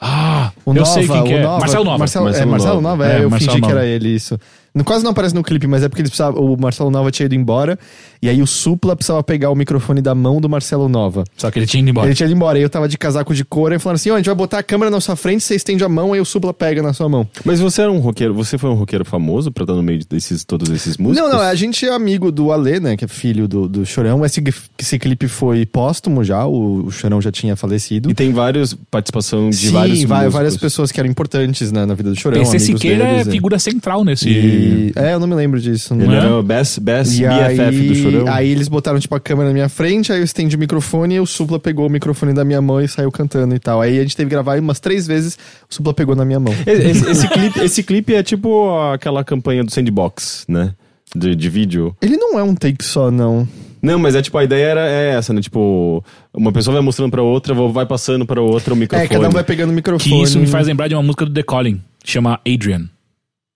Ah, 0.00 0.52
o 0.64 0.70
eu 0.70 0.74
Nova, 0.74 0.86
sei 0.90 1.06
quem 1.08 1.24
que 1.24 1.32
o 1.34 1.36
é. 1.38 1.42
Nova. 1.42 1.60
Marcelo 1.60 1.84
Nova. 1.84 1.98
Marcelo, 1.98 2.24
é, 2.26 2.30
Marcelo 2.30 2.50
Marcelo 2.50 2.80
Nova. 2.82 2.96
Nova, 2.96 3.06
é, 3.12 3.20
É, 3.20 3.24
eu 3.24 3.30
Marcelo 3.30 3.50
fingi 3.52 3.62
que 3.62 3.68
Nova. 3.68 3.80
era 3.80 3.86
ele, 3.88 4.08
isso. 4.14 4.38
Quase 4.84 5.04
não 5.04 5.10
aparece 5.10 5.34
no 5.34 5.42
clipe, 5.42 5.66
mas 5.66 5.82
é 5.82 5.88
porque 5.88 6.02
eles 6.02 6.10
precisavam, 6.10 6.42
o 6.42 6.60
Marcelo 6.60 6.90
Nova 6.90 7.10
tinha 7.10 7.26
ido 7.26 7.34
embora, 7.34 7.78
e 8.20 8.28
aí 8.28 8.42
o 8.42 8.46
Supla 8.46 8.94
precisava 8.94 9.22
pegar 9.22 9.50
o 9.50 9.54
microfone 9.54 10.00
da 10.00 10.14
mão 10.14 10.40
do 10.40 10.48
Marcelo 10.48 10.88
Nova. 10.88 11.24
Só 11.36 11.50
que 11.50 11.58
ele 11.58 11.66
tinha 11.66 11.80
ido 11.80 11.90
embora. 11.90 12.06
Ele 12.06 12.14
tinha 12.14 12.26
ido 12.26 12.34
embora, 12.34 12.58
aí 12.58 12.62
eu 12.62 12.70
tava 12.70 12.88
de 12.88 12.96
casaco 12.98 13.34
de 13.34 13.44
couro, 13.44 13.74
e 13.74 13.78
falaram 13.78 13.96
assim, 13.96 14.10
ó, 14.10 14.14
a 14.14 14.16
gente 14.18 14.26
vai 14.26 14.34
botar 14.34 14.58
a 14.58 14.62
câmera 14.62 14.90
na 14.90 15.00
sua 15.00 15.16
frente, 15.16 15.42
você 15.42 15.54
estende 15.54 15.82
a 15.84 15.88
mão, 15.88 16.12
aí 16.12 16.20
o 16.20 16.24
Supla 16.24 16.52
pega 16.52 16.82
na 16.82 16.92
sua 16.92 17.08
mão. 17.08 17.26
Mas 17.44 17.60
você 17.60 17.82
era 17.82 17.90
um 17.90 17.98
roqueiro, 17.98 18.34
você 18.34 18.58
foi 18.58 18.70
um 18.70 18.74
roqueiro 18.74 19.04
famoso 19.04 19.50
pra 19.50 19.64
estar 19.64 19.74
no 19.74 19.82
meio 19.82 20.00
desses, 20.08 20.44
todos 20.44 20.68
esses 20.70 20.96
músicos? 20.96 21.30
Não, 21.30 21.38
não, 21.38 21.42
a 21.44 21.54
gente 21.54 21.86
é 21.86 21.92
amigo 21.92 22.30
do 22.30 22.52
Ale, 22.52 22.80
né, 22.80 22.96
que 22.96 23.04
é 23.04 23.08
filho 23.08 23.48
do, 23.48 23.68
do 23.68 23.86
Chorão, 23.86 24.24
esse, 24.24 24.42
esse 24.78 24.98
clipe 24.98 25.28
foi 25.28 25.64
póstumo 25.66 26.22
já, 26.24 26.46
o, 26.46 26.86
o 26.86 26.90
Chorão 26.90 27.20
já 27.20 27.32
tinha 27.32 27.56
falecido. 27.56 28.10
E 28.10 28.14
tem 28.14 28.32
vários 28.32 28.74
participação 28.90 29.50
de 29.50 29.56
Sim, 29.56 29.70
vários 29.72 30.04
músicos. 30.04 30.32
várias 30.32 30.56
pessoas 30.56 30.92
que 30.92 31.00
eram 31.00 31.10
importantes 31.10 31.72
né, 31.72 31.84
na 31.84 31.94
vida 31.94 32.10
do 32.10 32.16
Chorão, 32.16 32.38
PC 32.38 32.58
Siqueira 32.58 33.04
é 33.04 33.12
deles, 33.12 33.26
e- 33.26 33.30
figura 33.30 33.58
central 33.58 34.04
nesse. 34.04 34.28
E... 34.28 34.65
É, 34.96 35.14
eu 35.14 35.20
não 35.20 35.26
me 35.26 35.34
lembro 35.34 35.60
disso. 35.60 35.94
Ele 35.94 36.06
Não 36.06 36.14
é? 36.14 36.18
era 36.18 36.36
o 36.36 36.42
best, 36.42 36.80
best 36.80 37.20
E 37.22 37.26
BFF 37.26 37.60
aí, 37.60 37.88
do 37.88 37.94
Chorão. 37.94 38.24
aí 38.32 38.50
eles 38.50 38.68
botaram, 38.68 38.98
tipo, 38.98 39.14
a 39.14 39.20
câmera 39.20 39.48
na 39.48 39.52
minha 39.54 39.68
frente, 39.68 40.12
aí 40.12 40.18
eu 40.18 40.24
estendi 40.24 40.56
o 40.56 40.58
microfone 40.58 41.14
e 41.16 41.20
o 41.20 41.26
Supla 41.26 41.58
pegou 41.58 41.86
o 41.86 41.90
microfone 41.90 42.32
da 42.32 42.44
minha 42.44 42.60
mão 42.60 42.80
e 42.80 42.88
saiu 42.88 43.10
cantando 43.10 43.54
e 43.54 43.58
tal. 43.58 43.80
Aí 43.80 43.98
a 43.98 44.02
gente 44.02 44.16
teve 44.16 44.28
que 44.28 44.34
gravar 44.34 44.58
umas 44.58 44.80
três 44.80 45.06
vezes, 45.06 45.38
o 45.70 45.74
Supla 45.74 45.92
pegou 45.94 46.14
na 46.16 46.24
minha 46.24 46.40
mão. 46.40 46.54
Esse, 46.66 47.10
esse 47.10 47.28
clipe, 47.28 47.60
esse 47.60 47.82
clipe 47.82 48.14
é 48.14 48.22
tipo 48.22 48.70
aquela 48.92 49.22
campanha 49.24 49.62
do 49.64 49.70
Sandbox, 49.72 50.44
né? 50.48 50.72
De, 51.14 51.34
de 51.34 51.48
vídeo. 51.48 51.96
Ele 52.02 52.16
não 52.16 52.38
é 52.38 52.42
um 52.42 52.54
take 52.54 52.84
só, 52.84 53.10
não. 53.10 53.48
Não, 53.80 53.98
mas 53.98 54.14
é 54.16 54.22
tipo, 54.22 54.36
a 54.36 54.42
ideia 54.44 54.64
era 54.66 54.88
é 54.88 55.14
essa, 55.14 55.32
né? 55.32 55.40
Tipo, 55.40 56.02
uma 56.34 56.50
pessoa 56.50 56.74
vai 56.74 56.82
mostrando 56.82 57.10
pra 57.10 57.22
outra, 57.22 57.54
vai 57.54 57.86
passando 57.86 58.26
pra 58.26 58.40
outra 58.40 58.74
o 58.74 58.76
microfone. 58.76 59.06
É, 59.06 59.08
cada 59.08 59.28
um 59.28 59.30
vai 59.30 59.44
pegando 59.44 59.70
o 59.70 59.72
microfone. 59.72 60.10
Que 60.10 60.22
isso 60.22 60.38
me 60.38 60.46
faz 60.46 60.66
lembrar 60.66 60.88
de 60.88 60.94
uma 60.94 61.02
música 61.02 61.24
do 61.24 61.32
The 61.32 61.42
Calling, 61.42 61.80
chama 62.04 62.40
Adrian. 62.46 62.88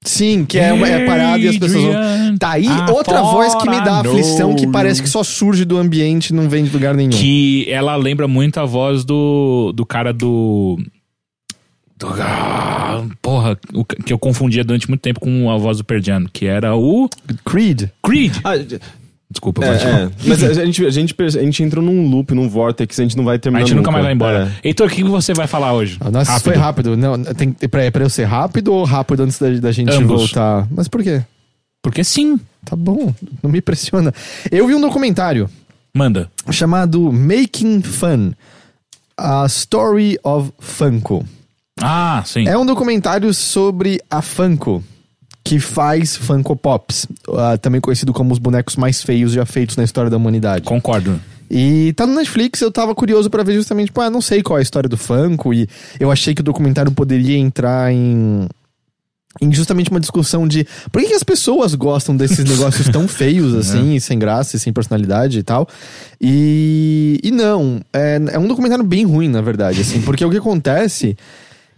Sim, 0.02 0.46
que 0.46 0.58
é, 0.58 0.72
uma, 0.72 0.88
é 0.88 1.04
parada 1.04 1.38
e 1.38 1.48
as 1.48 1.58
pessoas 1.58 1.84
vão... 1.84 2.38
Tá 2.38 2.52
aí 2.52 2.66
outra 2.90 3.20
voz 3.20 3.54
que 3.54 3.68
me 3.68 3.80
dá 3.84 4.00
aflição, 4.00 4.54
que 4.56 4.66
parece 4.66 5.02
que 5.02 5.08
só 5.08 5.22
surge 5.22 5.66
do 5.66 5.76
ambiente 5.76 6.28
e 6.28 6.32
não 6.32 6.48
vem 6.48 6.64
de 6.64 6.70
lugar 6.70 6.94
nenhum. 6.94 7.10
Que 7.10 7.66
ela 7.70 7.94
lembra 7.96 8.26
muito 8.26 8.58
a 8.58 8.64
voz 8.64 9.04
do, 9.04 9.72
do 9.74 9.84
cara 9.84 10.10
do. 10.10 10.78
do 11.98 12.06
ah, 12.18 13.04
porra, 13.20 13.58
o 13.74 13.84
que 13.84 14.10
eu 14.10 14.18
confundia 14.18 14.64
durante 14.64 14.88
muito 14.88 15.02
tempo 15.02 15.20
com 15.20 15.50
a 15.50 15.58
voz 15.58 15.76
do 15.76 15.84
Jam, 16.02 16.24
que 16.32 16.46
era 16.46 16.74
o 16.74 17.10
Creed. 17.44 17.90
Creed. 18.02 18.36
Ah, 18.42 18.54
Desculpa, 19.30 19.64
é, 19.64 19.68
é. 19.68 20.10
Mas 20.26 20.42
a 20.42 20.64
gente, 20.64 20.84
a, 20.84 20.90
gente, 20.90 21.14
a 21.22 21.42
gente 21.42 21.62
entrou 21.62 21.84
num 21.84 22.08
loop, 22.08 22.34
num 22.34 22.48
vortex, 22.48 22.98
a 22.98 23.02
gente 23.04 23.16
não 23.16 23.24
vai 23.24 23.36
A 23.36 23.38
terminar 23.38 23.64
gente 23.64 23.76
nunca 23.76 23.90
mais 23.92 24.04
vai 24.04 24.12
embora. 24.12 24.52
É. 24.62 24.68
Heitor, 24.68 24.88
o 24.88 24.90
que 24.90 25.04
você 25.04 25.32
vai 25.32 25.46
falar 25.46 25.72
hoje? 25.72 25.98
Ah, 26.00 26.10
Nossa, 26.10 26.32
isso 26.32 26.42
foi 26.44 26.56
rápido. 26.56 26.96
Não, 26.96 27.22
tem, 27.22 27.52
pra, 27.52 27.88
pra 27.92 28.02
eu 28.04 28.10
ser 28.10 28.24
rápido 28.24 28.72
ou 28.72 28.82
rápido 28.84 29.22
antes 29.22 29.38
da, 29.38 29.48
da 29.50 29.70
gente 29.70 29.92
Ambos. 29.92 30.22
voltar? 30.22 30.66
Mas 30.70 30.88
por 30.88 31.02
quê? 31.02 31.22
Porque 31.80 32.02
sim. 32.02 32.38
Tá 32.64 32.74
bom, 32.76 33.14
não 33.42 33.50
me 33.50 33.58
impressiona. 33.58 34.12
Eu 34.50 34.66
vi 34.66 34.74
um 34.74 34.80
documentário 34.80 35.48
Manda. 35.94 36.30
chamado 36.50 37.10
Making 37.12 37.82
Fun. 37.82 38.32
A 39.16 39.46
Story 39.46 40.18
of 40.24 40.50
Funko. 40.58 41.24
Ah, 41.80 42.22
sim. 42.26 42.46
É 42.48 42.58
um 42.58 42.66
documentário 42.66 43.32
sobre 43.32 44.00
a 44.10 44.20
Funko, 44.20 44.82
que 45.50 45.58
faz 45.58 46.16
Funko 46.16 46.54
Pops, 46.54 47.08
ah, 47.36 47.58
também 47.58 47.80
conhecido 47.80 48.12
como 48.12 48.32
os 48.32 48.38
bonecos 48.38 48.76
mais 48.76 49.02
feios 49.02 49.32
já 49.32 49.44
feitos 49.44 49.76
na 49.76 49.82
história 49.82 50.08
da 50.08 50.16
humanidade. 50.16 50.62
Concordo. 50.62 51.20
E 51.50 51.92
tá 51.94 52.06
no 52.06 52.14
Netflix, 52.14 52.60
eu 52.60 52.70
tava 52.70 52.94
curioso 52.94 53.28
pra 53.28 53.42
ver 53.42 53.54
justamente, 53.54 53.86
tipo, 53.86 54.00
ah, 54.00 54.08
não 54.08 54.20
sei 54.20 54.44
qual 54.44 54.58
é 54.58 54.60
a 54.60 54.62
história 54.62 54.88
do 54.88 54.96
Funko, 54.96 55.52
e 55.52 55.68
eu 55.98 56.08
achei 56.08 56.36
que 56.36 56.40
o 56.40 56.44
documentário 56.44 56.92
poderia 56.92 57.36
entrar 57.36 57.92
em. 57.92 58.46
Em 59.40 59.52
justamente 59.52 59.90
uma 59.90 59.98
discussão 59.98 60.46
de 60.46 60.64
por 60.92 61.02
que, 61.02 61.08
que 61.08 61.14
as 61.14 61.24
pessoas 61.24 61.74
gostam 61.74 62.16
desses 62.16 62.44
negócios 62.48 62.88
tão 62.88 63.08
feios 63.08 63.52
assim, 63.52 63.96
e 63.96 64.00
sem 64.00 64.20
graça 64.20 64.54
e 64.56 64.60
sem 64.60 64.72
personalidade 64.72 65.40
e 65.40 65.42
tal. 65.42 65.68
E, 66.20 67.18
e 67.24 67.32
não, 67.32 67.80
é, 67.92 68.20
é 68.32 68.38
um 68.38 68.46
documentário 68.46 68.84
bem 68.84 69.04
ruim, 69.04 69.28
na 69.28 69.40
verdade, 69.40 69.80
assim, 69.80 70.00
porque 70.02 70.24
o 70.24 70.30
que 70.30 70.36
acontece 70.36 71.16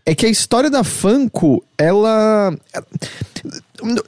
é 0.04 0.14
que 0.14 0.26
a 0.26 0.28
história 0.28 0.68
da 0.68 0.82
Funko, 0.82 1.64
ela. 1.78 2.54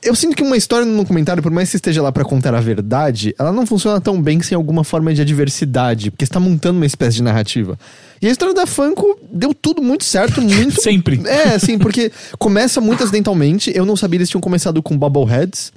Eu 0.03 0.15
sinto 0.15 0.37
que 0.37 0.43
uma 0.43 0.57
história 0.57 0.85
no 0.85 0.97
documentário, 0.97 1.43
por 1.43 1.53
mais 1.53 1.71
que 1.71 1.77
esteja 1.77 2.03
lá 2.03 2.11
pra 2.11 2.25
contar 2.25 2.55
a 2.55 2.61
verdade, 2.61 3.35
ela 3.39 3.53
não 3.53 3.67
funciona 3.67 4.01
tão 4.01 4.21
bem 4.21 4.41
sem 4.41 4.57
alguma 4.57 4.85
forma 4.85 5.15
de 5.15 5.21
adversidade, 5.23 6.11
porque 6.11 6.27
você 6.27 6.33
tá 6.33 6.41
montando 6.41 6.79
uma 6.79 6.87
espécie 6.87 7.17
de 7.17 7.23
narrativa. 7.23 7.79
E 8.21 8.27
a 8.27 8.31
história 8.31 8.55
da 8.55 8.67
Funko 8.67 9.19
deu 9.31 9.55
tudo 9.55 9.83
muito 9.83 10.05
certo, 10.05 10.41
muito. 10.43 10.81
Sempre. 10.81 11.21
É, 11.27 11.55
assim, 11.55 11.79
porque 11.79 12.11
começa 12.39 12.81
muito 12.81 13.03
acidentalmente. 13.03 13.73
Eu 13.75 13.85
não 13.85 13.97
sabia, 13.97 14.19
eles 14.19 14.29
tinham 14.29 14.41
começado 14.41 14.83
com 14.83 14.99
Bubbleheads. 14.99 15.73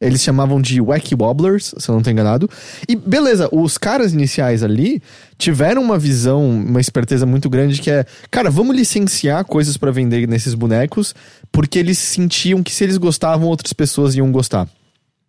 Eles 0.00 0.22
chamavam 0.22 0.62
de 0.62 0.80
Wacky 0.80 1.14
Wobblers, 1.14 1.74
se 1.76 1.88
eu 1.88 1.94
não 1.94 2.02
tô 2.02 2.10
enganado. 2.10 2.48
E 2.88 2.96
beleza, 2.96 3.48
os 3.52 3.76
caras 3.76 4.14
iniciais 4.14 4.62
ali 4.62 5.02
tiveram 5.36 5.82
uma 5.82 5.98
visão, 5.98 6.48
uma 6.48 6.80
esperteza 6.80 7.26
muito 7.26 7.50
grande 7.50 7.80
que 7.80 7.90
é, 7.90 8.06
cara, 8.30 8.50
vamos 8.50 8.74
licenciar 8.74 9.44
coisas 9.44 9.76
pra 9.76 9.90
vender 9.90 10.26
nesses 10.26 10.54
bonecos, 10.54 11.14
porque 11.52 11.78
eles 11.78 11.98
sentiam 11.98 12.62
que 12.62 12.72
se 12.72 12.82
eles 12.82 12.96
gostavam, 12.96 13.48
outras 13.48 13.74
pessoas 13.74 14.14
iam 14.14 14.32
gostar. 14.32 14.66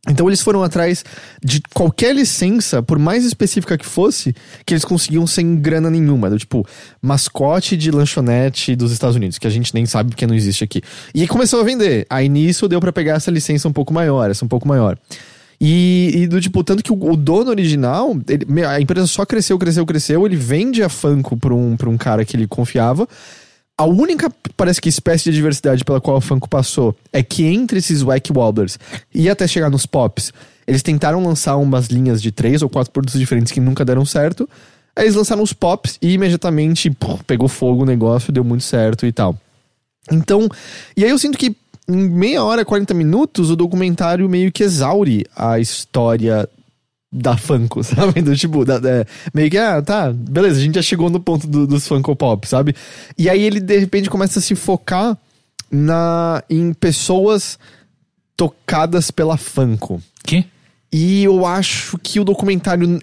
Então 0.09 0.27
eles 0.27 0.41
foram 0.41 0.63
atrás 0.63 1.05
de 1.43 1.61
qualquer 1.75 2.15
licença, 2.15 2.81
por 2.81 2.97
mais 2.97 3.23
específica 3.23 3.77
que 3.77 3.85
fosse, 3.85 4.35
que 4.65 4.73
eles 4.73 4.83
conseguiam 4.83 5.27
sem 5.27 5.55
grana 5.57 5.91
nenhuma. 5.91 6.27
Do 6.27 6.39
tipo, 6.39 6.65
mascote 6.99 7.77
de 7.77 7.91
lanchonete 7.91 8.75
dos 8.75 8.91
Estados 8.91 9.15
Unidos, 9.15 9.37
que 9.37 9.45
a 9.45 9.49
gente 9.51 9.73
nem 9.75 9.85
sabe 9.85 10.09
porque 10.09 10.25
não 10.25 10.33
existe 10.33 10.63
aqui. 10.63 10.81
E 11.13 11.27
começou 11.27 11.59
a 11.61 11.63
vender. 11.63 12.07
Aí 12.09 12.27
nisso 12.27 12.67
deu 12.67 12.79
pra 12.79 12.91
pegar 12.91 13.13
essa 13.17 13.29
licença 13.29 13.67
um 13.67 13.73
pouco 13.73 13.93
maior, 13.93 14.31
essa 14.31 14.43
um 14.43 14.47
pouco 14.47 14.67
maior. 14.67 14.97
E, 15.63 16.11
e 16.15 16.27
do 16.27 16.41
tipo, 16.41 16.63
tanto 16.63 16.81
que 16.81 16.91
o, 16.91 16.95
o 17.11 17.15
dono 17.15 17.51
original, 17.51 18.17
ele- 18.27 18.65
a 18.65 18.81
empresa 18.81 19.05
só 19.05 19.23
cresceu, 19.23 19.59
cresceu, 19.59 19.85
cresceu. 19.85 20.25
Ele 20.25 20.35
vende 20.35 20.81
a 20.81 20.89
Funko 20.89 21.37
pra 21.37 21.53
um, 21.53 21.77
pra 21.77 21.87
um 21.87 21.97
cara 21.97 22.25
que 22.25 22.35
ele 22.35 22.47
confiava. 22.47 23.07
A 23.81 23.85
única, 23.85 24.31
parece 24.55 24.79
que, 24.79 24.89
espécie 24.89 25.23
de 25.23 25.31
diversidade 25.31 25.83
pela 25.83 25.99
qual 25.99 26.17
a 26.17 26.21
Funko 26.21 26.47
passou 26.47 26.95
é 27.11 27.23
que 27.23 27.43
entre 27.45 27.79
esses 27.79 28.03
Wacky 28.03 28.31
Wobblers 28.31 28.77
e 29.11 29.27
até 29.27 29.47
chegar 29.47 29.71
nos 29.71 29.87
Pops, 29.87 30.31
eles 30.67 30.83
tentaram 30.83 31.25
lançar 31.25 31.57
umas 31.57 31.87
linhas 31.87 32.21
de 32.21 32.31
três 32.31 32.61
ou 32.61 32.69
quatro 32.69 32.93
produtos 32.93 33.19
diferentes 33.19 33.51
que 33.51 33.59
nunca 33.59 33.83
deram 33.83 34.05
certo. 34.05 34.47
Aí 34.95 35.05
eles 35.05 35.15
lançaram 35.15 35.41
os 35.41 35.51
Pops 35.51 35.97
e 35.99 36.13
imediatamente 36.13 36.95
pegou 37.25 37.47
fogo 37.47 37.81
o 37.81 37.85
negócio, 37.87 38.31
deu 38.31 38.43
muito 38.43 38.63
certo 38.63 39.03
e 39.07 39.11
tal. 39.11 39.35
Então, 40.11 40.47
e 40.95 41.03
aí 41.03 41.09
eu 41.09 41.17
sinto 41.17 41.35
que 41.35 41.55
em 41.89 42.07
meia 42.07 42.43
hora, 42.43 42.63
40 42.63 42.93
minutos, 42.93 43.49
o 43.49 43.55
documentário 43.55 44.29
meio 44.29 44.51
que 44.51 44.61
exaure 44.61 45.25
a 45.35 45.59
história 45.59 46.47
da 47.11 47.35
Funko, 47.35 47.83
sabe? 47.83 48.21
Do 48.21 48.35
tipo, 48.35 48.63
da- 48.63 48.79
da- 48.79 49.05
meio 49.33 49.49
que, 49.49 49.57
ah, 49.57 49.81
tá, 49.81 50.11
beleza, 50.13 50.59
a 50.59 50.63
gente 50.63 50.75
já 50.75 50.81
chegou 50.81 51.09
no 51.09 51.19
ponto 51.19 51.45
do- 51.47 51.67
dos 51.67 51.87
Funko 51.87 52.15
Pop, 52.15 52.47
sabe? 52.47 52.73
E 53.17 53.29
aí 53.29 53.41
ele, 53.41 53.59
de 53.59 53.77
repente, 53.79 54.09
começa 54.09 54.39
a 54.39 54.41
se 54.41 54.55
focar 54.55 55.17
na, 55.69 56.43
em 56.49 56.73
pessoas 56.73 57.57
tocadas 58.35 59.11
pela 59.11 59.37
Funko. 59.37 60.01
Que? 60.23 60.45
E 60.93 61.23
eu 61.23 61.45
acho 61.45 61.97
que 61.99 62.19
o 62.19 62.23
documentário. 62.25 62.99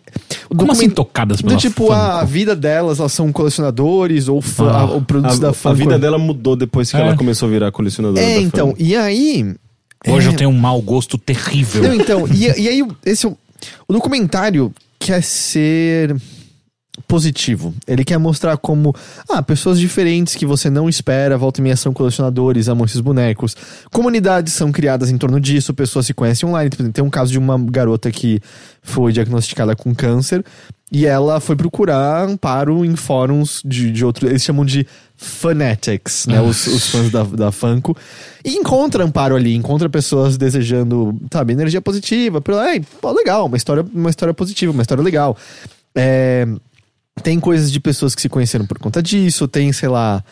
O 0.51 0.55
Como 0.55 0.73
assim 0.73 0.89
document- 0.89 0.95
tocadas 0.95 1.39
do 1.39 1.45
pela 1.49 1.57
tipo, 1.59 1.85
Funko? 1.87 1.93
a 1.95 2.23
vida 2.25 2.55
delas, 2.55 2.99
elas 3.01 3.13
são 3.13 3.33
colecionadores 3.33 4.29
ou, 4.29 4.43
fã, 4.43 4.71
Ah, 4.71 4.85
ou 4.85 5.01
produtos 5.01 5.39
A, 5.39 5.41
da 5.43 5.51
a 5.51 5.53
Funko. 5.55 5.75
vida 5.77 5.99
dela 5.99 6.19
mudou 6.19 6.55
depois 6.55 6.91
que 6.91 6.97
É. 6.99 7.01
ela 7.01 7.17
começou 7.17 7.49
a 7.49 7.51
virar 7.53 7.73
colecionadora. 7.73 8.23
É, 8.23 8.41
então, 8.41 8.69
Funko. 8.69 8.83
e 8.83 8.95
aí. 8.95 9.55
Hoje 10.07 10.29
é, 10.29 10.33
eu 10.33 10.37
tenho 10.37 10.51
um 10.51 10.59
mau 10.59 10.81
gosto 10.83 11.17
terrível. 11.19 11.83
Não, 11.83 11.95
então, 11.95 12.29
e, 12.29 12.45
e 12.61 12.69
aí, 12.69 12.87
esse, 13.07 13.27
é 13.27 13.31
o 13.87 13.93
documentário 13.93 14.73
quer 14.99 15.23
ser. 15.23 16.17
Positivo. 17.07 17.75
Ele 17.87 18.05
quer 18.05 18.19
mostrar 18.19 18.57
como, 18.57 18.95
ah, 19.29 19.43
pessoas 19.43 19.79
diferentes 19.79 20.35
que 20.35 20.47
você 20.47 20.69
não 20.69 20.89
espera, 20.89 21.39
volta 21.39 21.61
e 21.61 21.63
meia 21.63 21.77
são 21.77 21.93
colecionadores, 21.93 22.69
amam 22.69 22.85
esses 22.85 23.01
bonecos. 23.01 23.57
Comunidades 23.93 24.53
são 24.53 24.73
criadas 24.73 25.11
em 25.11 25.19
torno 25.19 25.41
disso, 25.41 25.75
pessoas 25.75 26.07
se 26.07 26.15
conhecem 26.15 26.49
online. 26.49 26.71
Por 26.71 26.91
Tem 26.91 27.05
um 27.05 27.11
caso 27.11 27.31
de 27.31 27.39
uma 27.39 27.59
garota 27.59 28.11
que 28.11 28.41
foi 28.83 29.13
diagnosticada 29.13 29.77
com 29.77 29.95
câncer 29.95 30.45
e 30.91 31.05
ela 31.05 31.39
foi 31.39 31.55
procurar 31.55 32.27
amparo 32.27 32.85
em 32.85 32.97
fóruns 32.97 33.61
de, 33.65 33.91
de 33.93 34.05
outros. 34.05 34.31
Eles 34.31 34.43
chamam 34.43 34.65
de 34.65 34.87
fanatics, 35.17 36.27
né? 36.27 36.41
Os, 36.41 36.67
os 36.67 36.89
fãs 36.89 37.11
da, 37.11 37.25
da 37.25 37.53
Funko. 37.53 37.97
E 38.45 38.57
encontra 38.57 39.05
amparo 39.05 39.37
ali, 39.37 39.55
encontra 39.55 39.89
pessoas 39.91 40.39
desejando, 40.39 41.21
sabe, 41.31 41.53
energia 41.53 41.83
positiva. 41.83 42.41
Pra, 42.41 42.73
Ei, 42.73 42.83
pô, 43.01 43.13
legal, 43.13 43.47
uma 43.47 43.57
história, 43.57 43.85
uma 43.93 44.09
história 44.09 44.33
positiva, 44.33 44.73
uma 44.73 44.83
história 44.83 45.05
legal. 45.05 45.37
É, 45.95 46.47
tem 47.19 47.39
coisas 47.41 47.71
de 47.71 47.81
pessoas 47.81 48.15
que 48.15 48.23
se 48.23 48.29
conheceram 48.29 48.67
por 48.67 48.79
conta 48.79 49.03
disso, 49.03 49.47
tem, 49.49 49.73
sei 49.73 49.89
lá. 49.89 50.23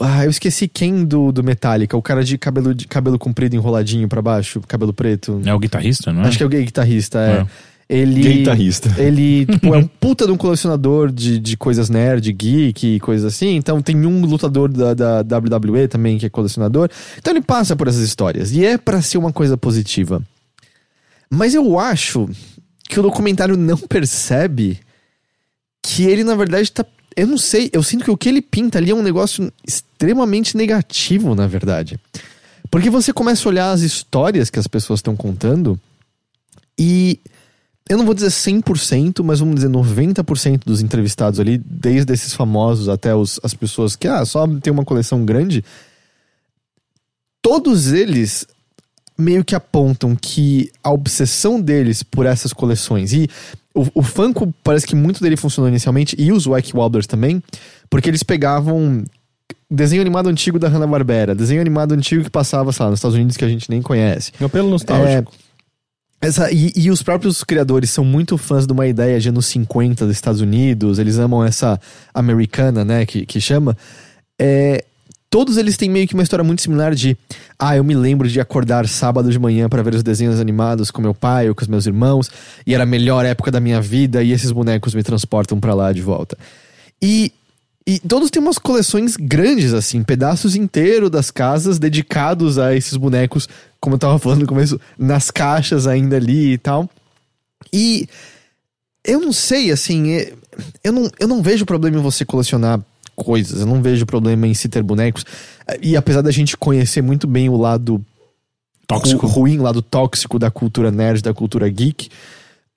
Ah, 0.00 0.24
eu 0.24 0.30
esqueci 0.30 0.66
quem 0.66 1.04
do, 1.04 1.30
do 1.30 1.44
Metallica, 1.44 1.96
o 1.96 2.02
cara 2.02 2.24
de 2.24 2.36
cabelo, 2.36 2.74
de 2.74 2.86
cabelo 2.86 3.18
comprido 3.18 3.54
enroladinho 3.54 4.08
pra 4.08 4.20
baixo, 4.20 4.60
cabelo 4.66 4.92
preto. 4.92 5.40
É 5.44 5.54
o 5.54 5.58
guitarrista, 5.58 6.12
não 6.12 6.22
é? 6.22 6.28
Acho 6.28 6.36
que 6.36 6.42
é 6.42 6.46
o 6.46 6.48
gay 6.48 6.64
guitarrista, 6.64 7.18
é. 7.20 7.32
É. 7.40 7.46
Ele. 7.88 8.38
Guitarrista. 8.38 8.94
Ele, 8.98 9.46
tipo, 9.50 9.74
é 9.74 9.78
um 9.78 9.86
puta 9.86 10.26
de 10.26 10.32
um 10.32 10.36
colecionador 10.36 11.12
de, 11.12 11.38
de 11.38 11.56
coisas 11.56 11.90
nerd, 11.90 12.32
geek 12.32 12.96
e 12.96 13.00
coisas 13.00 13.32
assim. 13.32 13.56
Então 13.56 13.80
tem 13.80 14.06
um 14.06 14.24
lutador 14.24 14.68
da, 14.68 15.22
da 15.22 15.38
WWE 15.38 15.86
também 15.88 16.18
que 16.18 16.26
é 16.26 16.30
colecionador. 16.30 16.88
Então 17.18 17.32
ele 17.32 17.42
passa 17.42 17.76
por 17.76 17.86
essas 17.86 18.02
histórias. 18.02 18.52
E 18.52 18.64
é 18.64 18.78
pra 18.78 19.02
ser 19.02 19.18
uma 19.18 19.32
coisa 19.32 19.56
positiva. 19.56 20.22
Mas 21.30 21.54
eu 21.54 21.78
acho 21.78 22.28
que 22.88 22.98
o 22.98 23.02
documentário 23.02 23.56
não 23.56 23.78
percebe 23.78 24.78
que 25.84 26.04
ele, 26.04 26.24
na 26.24 26.34
verdade, 26.34 26.72
tá. 26.72 26.84
Eu 27.14 27.26
não 27.26 27.36
sei, 27.36 27.70
eu 27.72 27.82
sinto 27.82 28.04
que 28.04 28.10
o 28.10 28.16
que 28.16 28.28
ele 28.28 28.40
pinta 28.40 28.78
ali 28.78 28.90
é 28.90 28.94
um 28.94 29.02
negócio 29.02 29.52
extremamente 29.64 30.56
negativo, 30.56 31.34
na 31.34 31.46
verdade. 31.46 32.00
Porque 32.70 32.90
você 32.90 33.12
começa 33.12 33.46
a 33.46 33.50
olhar 33.50 33.70
as 33.70 33.82
histórias 33.82 34.50
que 34.50 34.58
as 34.58 34.66
pessoas 34.66 34.98
estão 34.98 35.14
contando 35.14 35.78
e 36.76 37.20
eu 37.88 37.98
não 37.98 38.06
vou 38.06 38.14
dizer 38.14 38.30
100%, 38.30 39.22
mas 39.22 39.40
vamos 39.40 39.56
dizer 39.56 39.68
90% 39.68 40.62
dos 40.64 40.80
entrevistados 40.80 41.38
ali, 41.38 41.58
desde 41.58 42.12
esses 42.12 42.32
famosos 42.32 42.88
até 42.88 43.14
os, 43.14 43.38
as 43.44 43.52
pessoas 43.52 43.94
que 43.94 44.08
ah, 44.08 44.24
só 44.24 44.48
tem 44.60 44.72
uma 44.72 44.84
coleção 44.84 45.24
grande, 45.24 45.62
todos 47.42 47.92
eles 47.92 48.46
meio 49.16 49.44
que 49.44 49.54
apontam 49.54 50.16
que 50.16 50.72
a 50.82 50.90
obsessão 50.90 51.60
deles 51.60 52.02
por 52.02 52.26
essas 52.26 52.52
coleções 52.52 53.12
e 53.12 53.28
o, 53.74 53.86
o 53.94 54.02
Funko 54.02 54.54
parece 54.62 54.86
que 54.86 54.94
muito 54.94 55.20
dele 55.20 55.36
funcionou 55.36 55.68
inicialmente 55.68 56.14
e 56.18 56.30
os 56.30 56.46
Wacky 56.46 56.72
Walders 56.72 57.06
também, 57.06 57.42
porque 57.90 58.08
eles 58.08 58.22
pegavam 58.22 59.04
desenho 59.68 60.00
animado 60.00 60.28
antigo 60.28 60.58
da 60.58 60.68
Hanna-Barbera, 60.68 61.34
desenho 61.34 61.60
animado 61.60 61.92
antigo 61.92 62.22
que 62.22 62.30
passava, 62.30 62.72
sei 62.72 62.84
lá, 62.84 62.90
nos 62.90 62.98
Estados 62.98 63.16
Unidos 63.16 63.36
que 63.36 63.44
a 63.44 63.48
gente 63.48 63.68
nem 63.68 63.82
conhece. 63.82 64.32
É 64.38 64.42
um 64.42 64.46
apelo 64.46 64.70
nostálgico. 64.70 65.32
Essa, 66.20 66.50
e, 66.50 66.72
e 66.74 66.90
os 66.90 67.02
próprios 67.02 67.44
criadores 67.44 67.90
são 67.90 68.04
muito 68.04 68.38
fãs 68.38 68.66
de 68.66 68.72
uma 68.72 68.86
ideia 68.86 69.20
de 69.20 69.28
anos 69.28 69.44
50 69.46 70.06
dos 70.06 70.14
Estados 70.14 70.40
Unidos, 70.40 70.98
eles 70.98 71.18
amam 71.18 71.44
essa 71.44 71.78
americana, 72.14 72.84
né, 72.84 73.04
que, 73.04 73.26
que 73.26 73.40
chama. 73.40 73.76
É, 74.40 74.84
todos 75.34 75.56
eles 75.56 75.76
têm 75.76 75.90
meio 75.90 76.06
que 76.06 76.14
uma 76.14 76.22
história 76.22 76.44
muito 76.44 76.62
similar 76.62 76.94
de 76.94 77.16
ah, 77.58 77.76
eu 77.76 77.82
me 77.82 77.92
lembro 77.92 78.28
de 78.28 78.40
acordar 78.40 78.86
sábado 78.86 79.32
de 79.32 79.36
manhã 79.36 79.68
para 79.68 79.82
ver 79.82 79.92
os 79.92 80.02
desenhos 80.04 80.38
animados 80.38 80.92
com 80.92 81.02
meu 81.02 81.12
pai 81.12 81.48
ou 81.48 81.56
com 81.56 81.62
os 81.62 81.66
meus 81.66 81.86
irmãos, 81.86 82.30
e 82.64 82.72
era 82.72 82.84
a 82.84 82.86
melhor 82.86 83.26
época 83.26 83.50
da 83.50 83.58
minha 83.58 83.80
vida, 83.80 84.22
e 84.22 84.30
esses 84.30 84.52
bonecos 84.52 84.94
me 84.94 85.02
transportam 85.02 85.58
para 85.58 85.74
lá 85.74 85.92
de 85.92 86.00
volta. 86.00 86.38
E 87.02 87.32
e 87.84 87.98
todos 87.98 88.30
têm 88.30 88.40
umas 88.40 88.58
coleções 88.58 89.16
grandes, 89.16 89.74
assim, 89.74 90.04
pedaços 90.04 90.54
inteiros 90.54 91.10
das 91.10 91.32
casas 91.32 91.80
dedicados 91.80 92.56
a 92.56 92.72
esses 92.76 92.96
bonecos, 92.96 93.48
como 93.80 93.96
eu 93.96 93.98
tava 93.98 94.16
falando 94.20 94.42
no 94.42 94.46
começo, 94.46 94.80
nas 94.96 95.32
caixas 95.32 95.88
ainda 95.88 96.14
ali 96.14 96.52
e 96.52 96.58
tal. 96.58 96.88
E 97.72 98.08
eu 99.04 99.18
não 99.20 99.32
sei, 99.32 99.72
assim, 99.72 100.12
é- 100.12 100.32
eu 100.84 100.92
não, 100.92 101.10
eu 101.18 101.26
não 101.26 101.42
vejo 101.42 101.66
problema 101.66 101.98
em 101.98 102.02
você 102.02 102.24
colecionar 102.24 102.80
coisas, 103.14 103.60
eu 103.60 103.66
não 103.66 103.80
vejo 103.82 104.04
problema 104.06 104.46
em 104.46 104.54
se 104.54 104.68
ter 104.68 104.82
bonecos. 104.82 105.24
E 105.80 105.96
apesar 105.96 106.20
da 106.22 106.30
gente 106.30 106.56
conhecer 106.56 107.02
muito 107.02 107.26
bem 107.26 107.48
o 107.48 107.56
lado 107.56 108.04
Tóxico. 108.86 109.26
ru- 109.26 109.40
ruim, 109.42 109.58
o 109.58 109.62
lado 109.62 109.80
tóxico 109.80 110.38
da 110.38 110.50
cultura 110.50 110.90
nerd, 110.90 111.22
da 111.22 111.32
cultura 111.32 111.68
geek, 111.68 112.08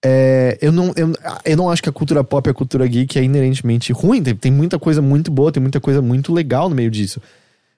é, 0.05 0.57
eu, 0.61 0.71
não, 0.71 0.93
eu, 0.95 1.11
eu 1.43 1.57
não 1.57 1.69
acho 1.69 1.83
que 1.83 1.89
a 1.89 1.91
cultura 1.91 2.23
pop 2.23 2.47
e 2.47 2.51
a 2.51 2.53
cultura 2.53 2.87
geek 2.87 3.17
é 3.19 3.23
inerentemente 3.23 3.91
ruim. 3.91 4.23
Tem, 4.23 4.35
tem 4.35 4.51
muita 4.51 4.79
coisa 4.79 5.01
muito 5.01 5.29
boa, 5.31 5.51
tem 5.51 5.61
muita 5.61 5.79
coisa 5.81 6.01
muito 6.01 6.31
legal 6.31 6.69
no 6.69 6.75
meio 6.75 6.89
disso. 6.91 7.21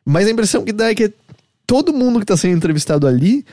Mas 0.05 0.27
a 0.27 0.31
impressão 0.31 0.63
que 0.63 0.71
dá 0.73 0.89
é 0.89 0.95
que 0.95 1.11
todo 1.65 1.93
mundo 1.93 2.19
que 2.19 2.25
tá 2.25 2.35
sendo 2.37 2.55
entrevistado 2.57 3.07
ali 3.07 3.45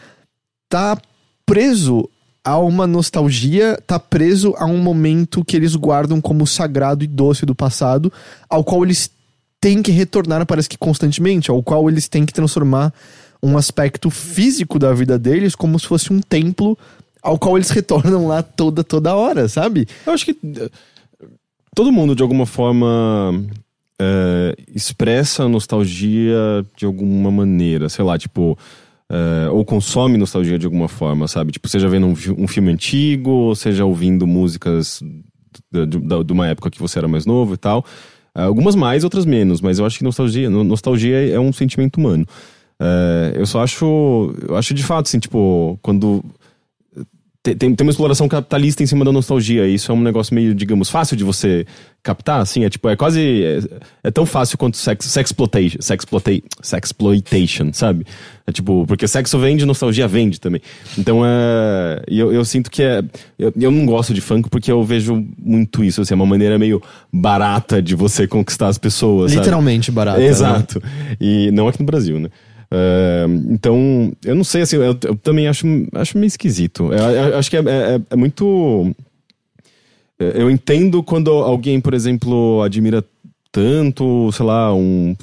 tá 0.69 0.99
preso 1.47 2.09
a 2.47 2.57
uma 2.59 2.87
nostalgia, 2.87 3.77
tá 3.85 3.99
preso 3.99 4.55
a 4.57 4.65
um 4.67 4.79
momento 4.79 5.45
que 5.45 5.57
eles 5.57 5.75
guardam 5.75 6.21
como 6.21 6.47
sagrado 6.47 7.03
e 7.03 7.09
doce 7.09 7.45
do 7.45 7.57
passado, 7.57 8.13
ao 8.49 8.63
qual 8.63 8.85
eles 8.85 9.11
têm 9.61 9.83
que 9.83 9.91
retornar, 9.91 10.47
parece 10.47 10.69
que 10.69 10.79
constantemente, 10.79 11.51
ao 11.51 11.61
qual 11.61 11.91
eles 11.91 12.07
têm 12.07 12.25
que 12.25 12.33
transformar 12.33 12.95
um 13.43 13.59
aspecto 13.59 14.11
físico 14.11 14.79
da 14.79 14.95
vida 14.95 15.19
deles 15.19 15.57
como 15.57 15.77
se 15.77 15.89
fosse 15.89 16.13
um 16.13 16.21
templo 16.21 16.79
ao 17.21 17.37
qual 17.37 17.57
eles 17.59 17.71
retornam 17.71 18.29
lá 18.29 18.45
toda 18.45 18.85
toda 18.85 19.17
hora, 19.17 19.49
sabe? 19.49 19.89
Eu 20.07 20.13
acho 20.13 20.25
que 20.25 20.39
eh, 20.45 20.71
todo 21.75 21.91
mundo, 21.91 22.15
de 22.15 22.23
alguma 22.23 22.47
forma, 22.47 23.45
eh, 24.01 24.55
expressa 24.73 25.49
nostalgia 25.49 26.65
de 26.77 26.87
alguma 26.87 27.33
maneira. 27.33 27.89
Sei 27.89 28.05
lá, 28.05 28.17
tipo. 28.17 28.57
Eh, 29.11 29.49
ou 29.51 29.65
consome 29.65 30.17
nostalgia 30.19 30.59
de 30.59 30.67
alguma 30.67 30.89
forma, 30.89 31.29
sabe? 31.29 31.53
Tipo, 31.53 31.69
seja 31.69 31.89
vendo 31.89 32.07
um, 32.07 32.15
um 32.39 32.49
filme 32.49 32.71
antigo, 32.71 33.55
seja 33.55 33.85
ouvindo 33.85 34.27
músicas 34.27 35.03
de, 35.73 36.33
uma 36.33 36.47
época 36.49 36.71
que 36.71 36.79
você 36.79 36.99
era 36.99 37.09
mais 37.09 37.27
novo 37.27 37.55
e 37.55 37.57
tal. 37.57 37.85
Eh, 38.35 38.43
algumas 38.43 38.75
mais, 38.75 39.05
outras 39.05 39.25
menos, 39.25 39.61
mas 39.61 39.79
eu 39.79 39.87
acho 39.87 39.99
que 39.99 40.05
nostalgia, 40.05 40.51
no- 40.51 40.65
nostalgia 40.65 41.29
é 41.31 41.39
um 41.41 41.53
sentimento 41.53 41.97
humano. 41.97 42.27
Eh, 42.81 43.33
eu 43.37 43.47
só 43.47 43.63
acho. 43.63 44.35
Eu 44.49 44.57
acho 44.57 44.75
de 44.75 44.83
fato, 44.83 45.07
assim, 45.07 45.19
tipo, 45.19 45.79
quando 45.83 46.23
tem, 47.55 47.75
tem 47.75 47.87
uma 47.87 47.91
exploração 47.91 48.29
capitalista 48.29 48.83
em 48.83 48.87
cima 48.87 49.05
da 49.05 49.13
nostalgia. 49.13 49.67
E 49.67 49.75
isso 49.75 49.93
é 49.93 49.95
um 49.95 50.01
negócio 50.01 50.35
meio, 50.35 50.55
digamos, 50.55 50.91
fácil 50.91 51.17
de 51.17 51.25
você 51.25 51.67
captar, 52.03 52.41
assim. 52.41 52.65
É 52.65 52.71
tipo, 52.71 52.89
é 52.89 52.97
quase. 52.97 53.45
É, 53.45 53.61
é 54.05 54.11
tão 54.11 54.25
fácil 54.25 54.57
quanto 54.57 54.77
sex, 54.77 55.07
sexploitation, 55.07 55.79
sexploitation, 55.81 56.43
sexploitation, 56.63 57.73
sabe? 57.73 58.07
É 58.47 58.53
tipo, 58.53 58.87
porque 58.87 59.09
sexo 59.09 59.39
vende, 59.39 59.67
nostalgia 59.67 60.07
vende 60.07 60.41
também. 60.41 60.61
Então 60.97 61.23
é. 61.25 62.03
Eu, 62.07 62.33
eu 62.33 62.45
sinto 62.45 62.71
que 62.71 62.83
é. 62.83 63.03
Eu, 63.39 63.53
eu 63.57 63.71
não 63.71 63.85
gosto 63.85 64.15
de 64.15 64.21
funk 64.21 64.49
porque 64.49 64.71
eu 64.71 64.83
vejo 64.85 65.25
muito 65.39 65.83
isso, 65.85 66.01
assim, 66.01 66.15
é 66.15 66.17
uma 66.17 66.27
maneira 66.27 66.59
meio 66.59 66.81
barata 67.13 67.83
de 67.83 67.95
você 67.95 68.27
conquistar 68.27 68.69
as 68.69 68.79
pessoas. 68.79 69.33
sabe? 69.33 69.41
Literalmente 69.41 69.91
barato. 69.91 70.21
né? 70.21 70.27
Exato. 70.27 70.83
E 71.21 71.51
não 71.51 71.69
aqui 71.69 71.81
no 71.81 71.87
Brasil, 71.87 72.21
né? 72.21 72.29
É, 72.71 73.25
então, 73.51 74.13
eu 74.25 74.35
não 74.35 74.45
sei, 74.45 74.63
assim, 74.63 74.77
eu, 74.77 74.97
eu 75.05 75.17
também 75.17 75.47
acho, 75.49 75.67
acho 75.95 76.19
meio 76.19 76.27
esquisito. 76.29 76.93
Eu, 76.93 76.99
eu 77.33 77.39
acho 77.39 77.49
que 77.51 77.57
é, 77.57 77.61
é- 77.61 78.01
é 78.11 78.17
muito. 78.17 78.93
é, 80.19 80.43
Eu 80.43 80.51
entendo 80.51 81.03
quando 81.03 81.31
alguém, 81.31 81.81
por 81.81 81.95
exemplo, 81.95 82.63
admira 82.63 83.05
tanto, 83.53 84.31
sei 84.33 84.45
lá, 84.45 84.75
um, 84.75 85.15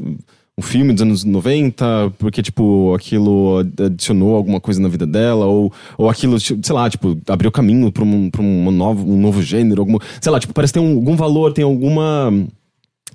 um 0.58 0.62
filme 0.62 0.94
dos 0.94 1.02
anos 1.02 1.24
90, 1.24 2.12
porque, 2.18 2.42
tipo, 2.42 2.94
aquilo 2.96 3.60
adicionou 3.80 4.36
alguma 4.36 4.60
coisa 4.60 4.82
na 4.82 4.88
vida 4.88 5.06
dela, 5.06 5.46
ou, 5.46 5.72
ou 5.98 6.10
aquilo, 6.10 6.40
sei 6.40 6.56
lá, 6.72 6.90
tipo, 6.90 7.18
abriu 7.28 7.52
caminho 7.52 7.92
pra 7.92 8.04
um, 8.04 8.30
pra 8.32 8.42
um, 8.42 8.72
novo, 8.72 9.12
um 9.12 9.20
novo 9.20 9.42
gênero, 9.42 9.82
alguma, 9.82 10.00
sei 10.22 10.32
lá, 10.32 10.40
tipo, 10.40 10.54
parece 10.54 10.74
ter 10.74 10.80
um, 10.80 10.96
algum 10.96 11.16
valor, 11.16 11.54
tem 11.54 11.64
alguma. 11.64 12.32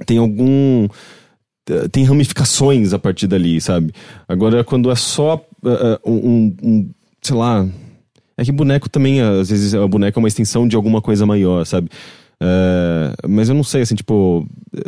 Tem 0.07 0.19
algum 0.19 0.87
tem 1.91 2.05
ramificações 2.05 2.93
a 2.93 2.99
partir 2.99 3.27
dali, 3.27 3.61
sabe? 3.61 3.93
Agora, 4.27 4.63
quando 4.65 4.91
é 4.91 4.95
só 4.97 5.41
eh, 5.65 5.99
um, 6.05 6.55
um- 6.63 6.91
sei 7.23 7.37
lá. 7.37 7.67
É 8.37 8.45
que 8.45 8.53
boneco 8.53 8.89
também, 8.89 9.21
às 9.21 9.51
vezes, 9.51 9.75
o 9.75 9.89
boneco 9.89 10.19
é 10.19 10.21
uma 10.21 10.29
extensão 10.29 10.67
de 10.69 10.77
alguma 10.77 11.03
coisa 11.03 11.27
maior, 11.27 11.65
sabe? 11.67 11.89
Eh, 12.41 13.13
mas 13.29 13.49
eu 13.49 13.55
não 13.57 13.65
sei, 13.65 13.83
assim, 13.83 13.97
tipo. 13.97 14.47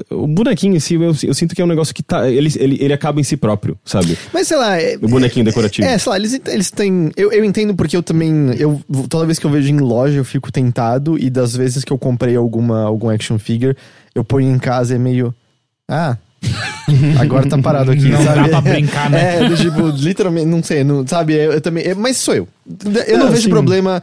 O 0.09 0.27
bonequinho 0.29 0.77
em 0.77 0.79
si, 0.79 0.95
eu, 0.95 1.03
eu 1.25 1.35
sinto 1.35 1.53
que 1.53 1.61
é 1.61 1.65
um 1.65 1.69
negócio 1.69 1.93
que 1.93 2.01
tá. 2.03 2.31
Ele, 2.31 2.49
ele, 2.57 2.79
ele 2.81 2.93
acaba 2.93 3.19
em 3.21 3.25
si 3.25 3.37
próprio, 3.37 3.77
sabe? 3.85 4.17
Mas 4.33 4.47
sei 4.47 4.57
lá. 4.57 4.81
É, 4.81 4.95
O 5.03 5.09
bonequinho 5.09 5.45
decorativo. 5.45 5.85
é, 5.87 5.99
sei 5.99 6.11
lá, 6.11 6.17
eles, 6.17 6.41
eles 6.47 6.71
têm. 6.71 7.11
Eu, 7.17 7.33
eu 7.33 7.45
entendo 7.45 7.75
porque 7.75 7.97
eu 7.97 8.05
também. 8.05 8.31
Eu, 8.57 8.81
toda 9.09 9.27
vez 9.27 9.39
que 9.41 9.47
eu 9.47 9.51
vejo 9.51 9.69
em 9.69 9.79
loja, 9.81 10.17
eu 10.19 10.25
fico 10.25 10.53
tentado. 10.53 11.19
E 11.19 11.29
das 11.29 11.57
vezes 11.57 11.83
que 11.83 11.93
eu 11.93 11.99
comprei 11.99 12.37
alguma, 12.37 12.83
algum 12.85 13.09
action 13.11 13.37
figure, 13.37 13.77
eu 14.15 14.23
ponho 14.23 14.49
em 14.55 14.59
casa 14.59 14.93
e 14.93 14.97
é 14.97 14.99
meio. 15.01 15.35
Ah. 15.89 16.17
Agora 17.21 17.49
tá 17.49 17.59
parado 17.59 17.91
aqui, 17.93 18.09
Não 18.09 18.23
sabe? 18.25 18.49
dá 18.51 18.63
pra 18.63 18.73
brincar, 18.73 19.11
né? 19.11 19.37
É, 19.45 19.49
do 19.49 19.57
tipo, 19.57 19.89
literalmente, 19.89 20.47
não 20.47 20.63
sei, 20.63 20.83
não, 20.85 21.07
sabe? 21.07 21.35
Eu, 21.35 21.53
eu 21.53 21.61
também. 21.61 21.85
é, 21.85 21.95
mas 21.95 22.17
sou 22.17 22.35
eu. 22.35 22.49
Eu 23.07 23.19
não 23.19 23.29
É, 23.29 23.31
vejo 23.31 23.43
sim. 23.43 23.49
problema. 23.51 24.03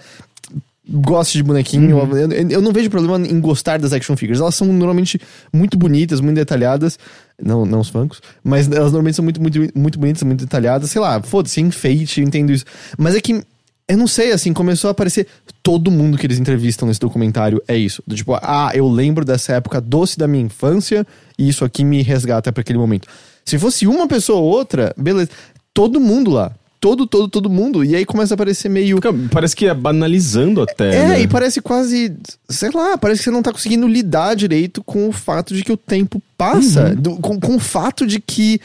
gosto 0.90 1.34
de 1.34 1.44
bonequinho. 1.44 1.98
Eu, 2.16 2.50
eu 2.50 2.62
não 2.62 2.72
vejo 2.72 2.90
problema 2.90 3.26
em 3.28 3.40
gostar 3.40 3.80
das 3.80 3.92
action 3.92 4.16
figures. 4.16 4.40
Elas 4.40 4.56
são 4.56 4.68
normalmente 4.68 5.20
muito 5.52 5.78
bonitas, 5.78 6.22
muito 6.22 6.36
detalhadas. 6.38 6.98
Não, 7.42 7.66
não 7.66 7.80
os 7.82 7.90
funkos. 7.90 8.22
Mas 8.44 8.68
elas 8.68 8.92
normalmente 8.92 9.16
são 9.16 9.24
muito, 9.24 9.42
muito, 9.42 9.60
muito 9.76 10.00
bonitas, 10.00 10.24
muito 10.24 10.40
detalhadas. 10.42 10.90
Sei 10.92 11.02
lá, 11.02 11.22
foda-se, 11.22 11.60
enfeite, 11.62 12.22
eu 12.22 12.28
entendo 12.28 12.52
isso. 12.52 12.66
Mas 12.98 13.16
é 13.16 13.22
que 13.22 13.44
eu 13.88 13.98
não 13.98 14.08
sei, 14.08 14.32
assim, 14.32 14.52
começou 14.54 14.90
a 14.90 14.92
aparecer 14.92 15.28
todo 15.64 15.90
mundo 15.92 16.18
que 16.18 16.26
eles 16.26 16.40
entrevistam 16.40 16.88
nesse 16.88 17.00
documentário 17.00 17.62
é 17.68 17.78
isso. 17.78 18.04
Tipo, 18.10 18.36
ah, 18.42 18.72
eu 18.74 18.88
lembro 18.88 19.24
dessa 19.24 19.54
época 19.54 19.80
doce 19.82 20.18
da 20.18 20.28
minha 20.28 20.44
infância 20.44 21.06
e 21.38 21.48
isso 21.50 21.64
aqui 21.64 21.84
me 21.86 22.02
resgata 22.02 22.52
para 22.52 22.62
aquele 22.62 22.78
momento. 22.80 23.08
Se 23.46 23.58
fosse 23.58 23.88
uma 23.88 24.08
pessoa 24.08 24.40
ou 24.40 24.46
outra, 24.46 24.94
beleza. 24.98 25.30
Todo 25.74 26.00
mundo 26.02 26.32
lá. 26.32 26.52
Todo, 26.80 27.08
todo, 27.08 27.28
todo 27.28 27.50
mundo. 27.50 27.84
E 27.84 27.96
aí 27.96 28.06
começa 28.06 28.34
a 28.34 28.36
aparecer 28.36 28.70
meio. 28.70 28.98
Fica- 28.98 29.14
Parece 29.32 29.56
que 29.56 29.66
é 29.66 29.74
banalizando 29.74 30.62
até. 30.62 30.96
É, 30.96 31.08
né? 31.08 31.22
e 31.22 31.28
parece 31.28 31.60
quase. 31.62 32.14
Sei 32.50 32.70
lá, 32.72 32.98
parece 32.98 33.20
que 33.20 33.24
você 33.26 33.32
não 33.32 33.42
tá 33.42 33.52
conseguindo 33.52 33.88
lidar 33.88 34.36
direito 34.36 34.84
com 34.84 35.08
o 35.08 35.12
fato 35.12 35.56
de 35.56 35.64
que 35.64 35.72
o 35.72 35.78
tempo 35.78 36.22
passa. 36.38 36.94
do- 36.96 37.16
com, 37.18 37.40
com 37.40 37.56
o 37.56 37.60
fato 37.60 38.06
de 38.06 38.20
que. 38.20 38.60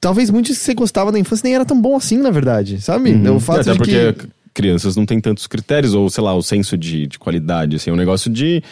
Talvez 0.00 0.30
muitos 0.30 0.58
que 0.58 0.64
você 0.64 0.74
gostava 0.74 1.10
da 1.10 1.18
infância 1.18 1.44
nem 1.44 1.54
era 1.54 1.64
tão 1.64 1.80
bom 1.80 1.96
assim, 1.96 2.18
na 2.18 2.30
verdade, 2.30 2.80
sabe? 2.80 3.12
O 3.28 3.40
fato 3.40 3.60
Até 3.60 3.72
de 3.72 3.78
porque 3.78 4.12
que. 4.12 4.28
crianças 4.54 4.96
não 4.96 5.06
têm 5.06 5.20
tantos 5.20 5.46
critérios, 5.46 5.94
ou 5.94 6.08
sei 6.10 6.22
lá, 6.22 6.34
o 6.34 6.42
senso 6.42 6.76
de, 6.76 7.06
de 7.06 7.18
qualidade, 7.18 7.76
assim, 7.76 7.90
é 7.90 7.92
um 7.92 7.96
negócio 7.96 8.30
de. 8.30 8.62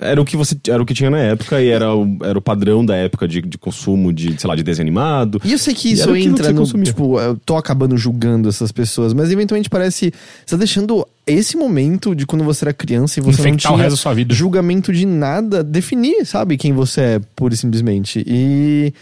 Era 0.00 0.20
o 0.20 0.24
que 0.24 0.36
você 0.36 0.56
era 0.68 0.82
o 0.82 0.84
que 0.86 0.92
tinha 0.92 1.08
na 1.08 1.20
época 1.20 1.62
e 1.62 1.68
era 1.68 1.94
o, 1.94 2.18
era 2.24 2.36
o 2.36 2.42
padrão 2.42 2.84
da 2.84 2.96
época 2.96 3.28
de, 3.28 3.40
de 3.40 3.56
consumo 3.56 4.12
de, 4.12 4.40
sei 4.40 4.48
lá, 4.48 4.56
de 4.56 4.62
desenho 4.64 4.84
animado. 4.84 5.40
E 5.44 5.52
eu 5.52 5.58
sei 5.58 5.72
que 5.72 5.92
isso 5.92 6.12
que 6.12 6.18
entra 6.18 6.46
você 6.46 6.52
no. 6.52 6.58
consumia. 6.58 6.84
Tipo, 6.86 7.20
eu 7.20 7.36
tô 7.36 7.56
acabando 7.56 7.96
julgando 7.96 8.48
essas 8.48 8.72
pessoas, 8.72 9.14
mas 9.14 9.30
eventualmente 9.30 9.70
parece. 9.70 10.12
Você 10.44 10.54
tá 10.54 10.56
deixando 10.56 11.06
esse 11.24 11.56
momento 11.56 12.12
de 12.12 12.26
quando 12.26 12.44
você 12.44 12.64
era 12.64 12.74
criança 12.74 13.20
e 13.20 13.22
você 13.22 13.40
não 13.40 13.48
Infectar 13.50 13.70
tinha 13.70 13.72
o 13.72 13.76
resto 13.76 13.90
da 13.90 13.96
sua 13.96 14.14
vida. 14.14 14.34
julgamento 14.34 14.92
de 14.92 15.06
nada 15.06 15.62
definir, 15.62 16.26
sabe, 16.26 16.56
quem 16.56 16.72
você 16.72 17.00
é, 17.00 17.20
pura 17.36 17.54
e 17.54 17.56
simplesmente. 17.56 18.24
E. 18.26 18.92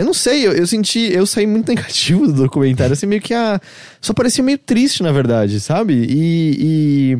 Eu 0.00 0.06
não 0.06 0.14
sei, 0.14 0.46
eu, 0.46 0.52
eu 0.52 0.66
senti. 0.66 1.12
Eu 1.12 1.26
saí 1.26 1.46
muito 1.46 1.68
negativo 1.74 2.26
do 2.26 2.32
documentário, 2.32 2.94
assim, 2.94 3.06
meio 3.06 3.20
que 3.20 3.34
a. 3.34 3.60
Só 4.00 4.14
parecia 4.14 4.42
meio 4.42 4.56
triste, 4.56 5.02
na 5.02 5.12
verdade, 5.12 5.60
sabe? 5.60 5.92
E. 5.94 6.56
e 6.58 7.18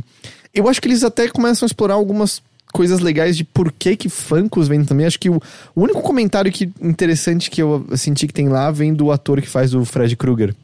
eu 0.54 0.66
acho 0.66 0.80
que 0.80 0.88
eles 0.88 1.04
até 1.04 1.28
começam 1.28 1.66
a 1.66 1.68
explorar 1.68 1.94
algumas 1.94 2.42
coisas 2.72 3.00
legais 3.00 3.36
de 3.36 3.44
por 3.44 3.70
que 3.70 3.96
que 3.96 4.08
Funkos 4.08 4.66
vem 4.66 4.82
também. 4.82 5.04
Acho 5.04 5.20
que 5.20 5.28
o, 5.28 5.36
o 5.74 5.82
único 5.82 6.00
comentário 6.00 6.50
que, 6.50 6.70
interessante 6.80 7.50
que 7.50 7.60
eu 7.60 7.86
senti 7.96 8.26
que 8.26 8.32
tem 8.32 8.48
lá 8.48 8.70
vem 8.70 8.94
do 8.94 9.12
ator 9.12 9.42
que 9.42 9.48
faz 9.48 9.74
o 9.74 9.84
Fred 9.84 10.16
Krueger. 10.16 10.54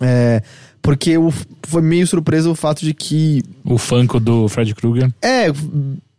É. 0.00 0.42
Porque 0.82 1.10
eu, 1.10 1.32
foi 1.62 1.80
meio 1.80 2.04
surpresa 2.06 2.50
o 2.50 2.56
fato 2.56 2.80
de 2.80 2.92
que 2.92 3.44
O 3.64 3.78
Funko 3.78 4.18
do 4.18 4.48
Fred 4.48 4.74
Krueger. 4.74 5.08
é, 5.22 5.46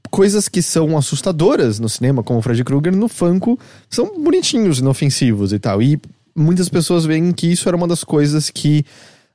coisas 0.09 0.47
que 0.47 0.61
são 0.61 0.97
assustadoras 0.97 1.79
no 1.79 1.89
cinema, 1.89 2.23
como 2.23 2.39
o 2.39 2.41
Fred 2.41 2.63
Krueger, 2.63 2.95
no 2.95 3.07
Funko, 3.07 3.59
são 3.89 4.21
bonitinhos, 4.21 4.79
inofensivos 4.79 5.53
e 5.53 5.59
tal. 5.59 5.81
E 5.81 5.99
muitas 6.35 6.69
pessoas 6.69 7.05
veem 7.05 7.31
que 7.31 7.47
isso 7.47 7.67
era 7.67 7.75
uma 7.75 7.87
das 7.87 8.03
coisas 8.03 8.49
que 8.49 8.85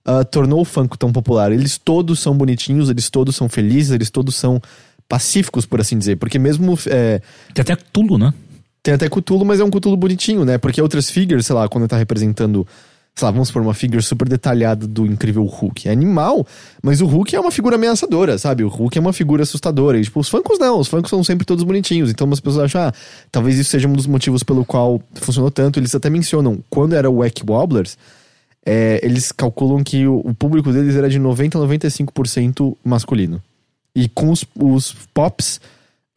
ah, 0.04 0.24
tornou 0.24 0.60
o 0.60 0.64
Funko 0.64 0.96
tão 0.96 1.12
popular. 1.12 1.52
Eles 1.52 1.78
todos 1.78 2.20
são 2.20 2.36
bonitinhos, 2.36 2.90
eles 2.90 3.10
todos 3.10 3.34
são 3.36 3.48
felizes, 3.48 3.92
eles 3.92 4.10
todos 4.10 4.36
são 4.36 4.60
pacíficos, 5.08 5.66
por 5.66 5.80
assim 5.80 5.98
dizer. 5.98 6.16
Porque 6.16 6.38
mesmo. 6.38 6.78
é, 6.86 7.20
Tem 7.54 7.62
até 7.62 7.76
Tulo, 7.76 8.18
né? 8.18 8.32
tem 8.88 8.94
até 8.94 9.08
Cthulhu, 9.08 9.44
mas 9.44 9.60
é 9.60 9.64
um 9.64 9.70
Cthulhu 9.70 9.96
bonitinho, 9.98 10.46
né? 10.46 10.56
Porque 10.56 10.80
outras 10.80 11.10
figures, 11.10 11.44
sei 11.44 11.54
lá, 11.54 11.68
quando 11.68 11.86
tá 11.86 11.96
representando. 11.96 12.66
Sei 13.18 13.26
lá, 13.26 13.32
vamos 13.32 13.50
por 13.50 13.60
uma 13.60 13.74
figure 13.74 14.00
super 14.00 14.28
detalhada 14.28 14.86
do 14.86 15.04
incrível 15.04 15.44
Hulk. 15.44 15.88
É 15.88 15.90
animal, 15.90 16.46
mas 16.80 17.00
o 17.00 17.06
Hulk 17.06 17.34
é 17.34 17.40
uma 17.40 17.50
figura 17.50 17.74
ameaçadora, 17.74 18.38
sabe? 18.38 18.62
O 18.62 18.68
Hulk 18.68 18.96
é 18.96 19.00
uma 19.00 19.12
figura 19.12 19.42
assustadora. 19.42 19.98
E, 19.98 20.04
tipo, 20.04 20.20
os 20.20 20.28
Funkos 20.28 20.56
não, 20.56 20.78
os 20.78 20.86
Funkos 20.86 21.10
são 21.10 21.24
sempre 21.24 21.44
todos 21.44 21.64
bonitinhos. 21.64 22.10
Então 22.10 22.30
as 22.32 22.38
pessoas 22.38 22.66
acham, 22.66 22.80
ah, 22.82 22.92
talvez 23.32 23.58
isso 23.58 23.70
seja 23.70 23.88
um 23.88 23.92
dos 23.92 24.06
motivos 24.06 24.44
pelo 24.44 24.64
qual 24.64 25.02
funcionou 25.14 25.50
tanto. 25.50 25.80
Eles 25.80 25.92
até 25.96 26.08
mencionam, 26.08 26.60
quando 26.70 26.94
era 26.94 27.10
o 27.10 27.16
Wack 27.16 27.42
Wobblers, 27.44 27.98
é, 28.64 29.00
eles 29.02 29.32
calculam 29.32 29.82
que 29.82 30.06
o, 30.06 30.20
o 30.24 30.32
público 30.32 30.72
deles 30.72 30.94
era 30.94 31.10
de 31.10 31.18
90 31.18 31.58
a 31.58 31.60
95% 31.60 32.76
masculino. 32.84 33.42
E 33.96 34.08
com 34.08 34.30
os, 34.30 34.44
os 34.54 34.94
Pops, 35.12 35.60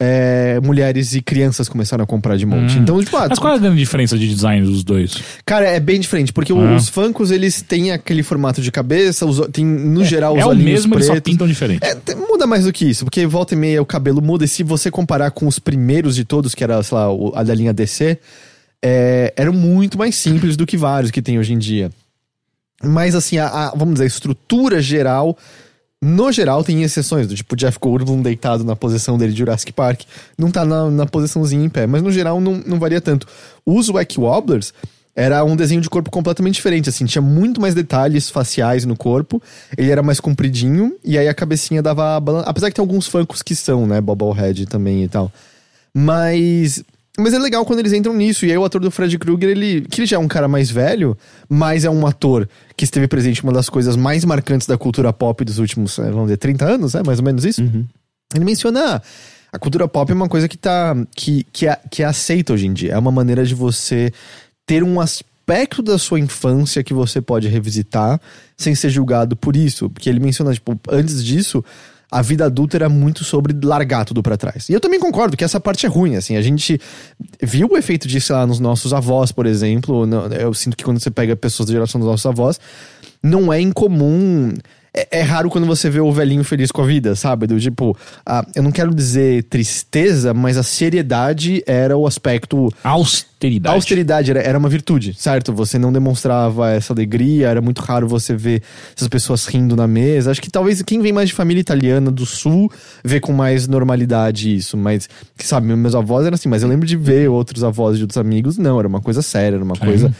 é, 0.03 0.59
mulheres 0.63 1.13
e 1.13 1.21
crianças 1.21 1.69
começaram 1.69 2.03
a 2.03 2.07
comprar 2.07 2.35
de 2.35 2.43
monte. 2.43 2.75
Hum. 2.75 2.81
Então, 2.81 3.03
tipo, 3.03 3.15
ah, 3.17 3.27
Mas 3.29 3.37
qual 3.37 3.53
é 3.55 3.67
a 3.67 3.69
diferença 3.69 4.17
de 4.17 4.27
design 4.27 4.65
dos 4.65 4.83
dois? 4.83 5.15
Cara, 5.45 5.67
é 5.67 5.79
bem 5.79 5.99
diferente, 5.99 6.33
porque 6.33 6.51
Ah. 6.51 6.75
os 6.75 6.89
Funkos, 6.89 7.29
eles 7.29 7.61
têm 7.61 7.91
aquele 7.91 8.23
formato 8.23 8.63
de 8.63 8.71
cabeça, 8.71 9.27
os, 9.27 9.39
tem, 9.51 9.63
no 9.63 10.03
geral, 10.03 10.33
os 10.33 10.39
é 10.41 10.45
o 10.45 10.49
olhinhos 10.49 10.71
mesmo, 10.85 10.95
eles 10.95 11.05
pretos. 11.05 11.23
só 11.23 11.31
pintam 11.31 11.47
diferente. 11.47 11.83
É, 11.85 12.15
muda 12.15 12.47
mais 12.47 12.63
do 12.65 12.73
que 12.73 12.83
isso, 12.85 13.05
porque 13.05 13.27
volta 13.27 13.53
e 13.53 13.57
meia 13.57 13.79
o 13.79 13.85
cabelo 13.85 14.21
muda, 14.23 14.43
e 14.43 14.47
se 14.47 14.63
você 14.63 14.89
comparar 14.89 15.29
com 15.29 15.45
os 15.45 15.59
primeiros 15.59 16.15
de 16.15 16.25
todos, 16.25 16.55
que 16.55 16.63
era, 16.63 16.81
sei 16.81 16.97
lá, 16.97 17.13
o- 17.13 17.31
a 17.35 17.43
da 17.43 17.53
linha 17.53 17.71
DC, 17.71 18.17
é, 18.83 19.31
eram 19.37 19.53
muito 19.53 19.97
mais 19.99 20.15
simples 20.15 20.57
do 20.57 20.65
que 20.65 20.75
vários 20.77 21.11
que 21.11 21.21
tem 21.21 21.37
hoje 21.37 21.53
em 21.53 21.59
dia. 21.59 21.91
Mas, 22.83 23.13
assim, 23.13 23.37
a, 23.37 23.45
a- 23.47 23.69
vamos 23.75 23.93
dizer, 23.93 24.05
a 24.05 24.07
estrutura 24.07 24.81
geral, 24.81 25.37
no 26.03 26.31
geral, 26.31 26.63
tem 26.63 26.81
exceções, 26.81 27.27
do 27.27 27.35
tipo 27.35 27.55
Jeff 27.55 27.77
Goldblum 27.79 28.21
deitado 28.21 28.63
na 28.63 28.75
posição 28.75 29.17
dele 29.17 29.33
de 29.33 29.39
Jurassic 29.39 29.71
Park, 29.71 30.01
não 30.35 30.49
tá 30.49 30.65
na, 30.65 30.89
na 30.89 31.05
posiçãozinha 31.05 31.63
em 31.63 31.69
pé, 31.69 31.85
mas 31.85 32.01
no 32.01 32.11
geral 32.11 32.41
não, 32.41 32.61
não 32.65 32.79
varia 32.79 32.99
tanto. 32.99 33.27
Os 33.65 33.87
Wack 33.87 34.19
Wobblers 34.19 34.73
era 35.15 35.43
um 35.43 35.55
desenho 35.55 35.81
de 35.81 35.89
corpo 35.89 36.09
completamente 36.09 36.55
diferente, 36.55 36.89
assim, 36.89 37.05
tinha 37.05 37.21
muito 37.21 37.61
mais 37.61 37.75
detalhes 37.75 38.29
faciais 38.29 38.85
no 38.85 38.95
corpo, 38.95 39.41
ele 39.77 39.91
era 39.91 40.01
mais 40.01 40.19
compridinho, 40.19 40.95
e 41.03 41.17
aí 41.17 41.27
a 41.27 41.33
cabecinha 41.33 41.81
dava... 41.81 42.17
Apesar 42.45 42.69
que 42.69 42.75
tem 42.75 42.83
alguns 42.83 43.07
funkos 43.07 43.43
que 43.43 43.53
são, 43.55 43.85
né, 43.85 44.01
Bobblehead 44.01 44.65
também 44.65 45.03
e 45.03 45.07
tal. 45.07 45.31
Mas... 45.93 46.83
Mas 47.21 47.33
é 47.33 47.39
legal 47.39 47.65
quando 47.65 47.79
eles 47.79 47.93
entram 47.93 48.13
nisso. 48.13 48.45
E 48.45 48.51
aí 48.51 48.57
o 48.57 48.65
ator 48.65 48.81
do 48.81 48.91
Fred 48.91 49.17
Krueger, 49.17 49.49
ele. 49.49 49.81
Que 49.81 50.01
ele 50.01 50.07
já 50.07 50.17
é 50.17 50.19
um 50.19 50.27
cara 50.27 50.47
mais 50.47 50.69
velho, 50.69 51.17
mas 51.47 51.85
é 51.85 51.89
um 51.89 52.05
ator 52.05 52.49
que 52.75 52.83
esteve 52.83 53.07
presente 53.07 53.39
em 53.39 53.43
uma 53.43 53.53
das 53.53 53.69
coisas 53.69 53.95
mais 53.95 54.25
marcantes 54.25 54.67
da 54.67 54.77
cultura 54.77 55.13
pop 55.13 55.43
dos 55.45 55.59
últimos, 55.59 55.99
eh, 55.99 56.09
vamos 56.09 56.25
dizer, 56.25 56.37
30 56.37 56.65
anos, 56.65 56.95
é 56.95 57.03
mais 57.03 57.19
ou 57.19 57.25
menos 57.25 57.45
isso? 57.45 57.61
Ele 58.33 58.45
menciona. 58.45 58.95
ah, 58.95 59.01
a 59.51 59.59
cultura 59.59 59.87
pop 59.87 60.09
é 60.09 60.15
uma 60.15 60.29
coisa 60.29 60.47
que 60.47 60.57
tá. 60.57 60.95
que, 61.15 61.45
que, 61.51 61.67
é, 61.67 61.77
que 61.89 62.01
é 62.01 62.05
aceita 62.05 62.53
hoje 62.53 62.67
em 62.67 62.73
dia. 62.73 62.93
É 62.93 62.97
uma 62.97 63.11
maneira 63.11 63.45
de 63.45 63.53
você 63.53 64.11
ter 64.65 64.83
um 64.83 64.99
aspecto 64.99 65.81
da 65.81 65.97
sua 65.97 66.19
infância 66.19 66.83
que 66.83 66.93
você 66.93 67.19
pode 67.19 67.47
revisitar 67.49 68.19
sem 68.55 68.73
ser 68.73 68.89
julgado 68.89 69.35
por 69.35 69.55
isso. 69.55 69.89
Porque 69.89 70.09
ele 70.09 70.19
menciona, 70.19 70.53
tipo, 70.53 70.79
antes 70.89 71.23
disso, 71.23 71.63
a 72.11 72.21
vida 72.21 72.45
adulta 72.45 72.75
era 72.75 72.89
muito 72.89 73.23
sobre 73.23 73.57
largar 73.65 74.03
tudo 74.03 74.21
pra 74.21 74.35
trás. 74.35 74.67
E 74.67 74.73
eu 74.73 74.81
também 74.81 74.99
concordo 74.99 75.37
que 75.37 75.45
essa 75.45 75.61
parte 75.61 75.85
é 75.85 75.89
ruim, 75.89 76.17
assim. 76.17 76.35
A 76.35 76.41
gente 76.41 76.79
viu 77.41 77.69
o 77.71 77.77
efeito 77.77 78.05
disso 78.05 78.33
lá 78.33 78.45
nos 78.45 78.59
nossos 78.59 78.93
avós, 78.93 79.31
por 79.31 79.45
exemplo. 79.45 80.05
Eu 80.37 80.53
sinto 80.53 80.75
que 80.75 80.83
quando 80.83 80.99
você 80.99 81.09
pega 81.09 81.37
pessoas 81.37 81.67
da 81.67 81.73
geração 81.73 82.01
dos 82.01 82.09
nossos 82.09 82.25
avós, 82.25 82.59
não 83.23 83.53
é 83.53 83.61
incomum. 83.61 84.53
É, 84.93 85.19
é 85.19 85.21
raro 85.21 85.49
quando 85.49 85.65
você 85.65 85.89
vê 85.89 86.01
o 86.01 86.11
velhinho 86.11 86.43
feliz 86.43 86.69
com 86.69 86.81
a 86.81 86.85
vida, 86.85 87.15
sabe? 87.15 87.47
Do 87.47 87.57
tipo, 87.59 87.97
ah, 88.25 88.45
eu 88.53 88.61
não 88.61 88.71
quero 88.71 88.93
dizer 88.93 89.43
tristeza, 89.43 90.33
mas 90.33 90.57
a 90.57 90.63
seriedade 90.63 91.63
era 91.65 91.95
o 91.97 92.05
aspecto 92.05 92.69
Austeridade. 92.83 93.71
a 93.71 93.75
austeridade 93.75 94.31
era, 94.31 94.41
era 94.41 94.57
uma 94.57 94.67
virtude, 94.67 95.13
certo? 95.13 95.53
Você 95.53 95.79
não 95.79 95.93
demonstrava 95.93 96.71
essa 96.71 96.91
alegria, 96.91 97.47
era 97.47 97.61
muito 97.61 97.79
raro 97.81 98.05
você 98.05 98.35
ver 98.35 98.61
essas 98.93 99.07
pessoas 99.07 99.45
rindo 99.45 99.77
na 99.77 99.87
mesa. 99.87 100.29
Acho 100.29 100.41
que 100.41 100.51
talvez 100.51 100.81
quem 100.81 101.01
vem 101.01 101.13
mais 101.13 101.29
de 101.29 101.35
família 101.35 101.61
italiana 101.61 102.11
do 102.11 102.25
sul 102.25 102.69
vê 103.01 103.21
com 103.21 103.31
mais 103.31 103.69
normalidade 103.69 104.53
isso, 104.53 104.75
mas, 104.75 105.07
sabe, 105.37 105.73
meus 105.73 105.95
avós 105.95 106.25
eram 106.25 106.35
assim, 106.35 106.49
mas 106.49 106.63
eu 106.63 106.69
lembro 106.69 106.85
de 106.85 106.97
ver 106.97 107.29
outros 107.29 107.63
avós 107.63 107.95
de 107.95 108.03
outros 108.03 108.17
amigos, 108.17 108.57
não, 108.57 108.77
era 108.77 108.89
uma 108.89 108.99
coisa 108.99 109.21
séria, 109.21 109.55
era 109.55 109.63
uma 109.63 109.77
coisa. 109.77 110.13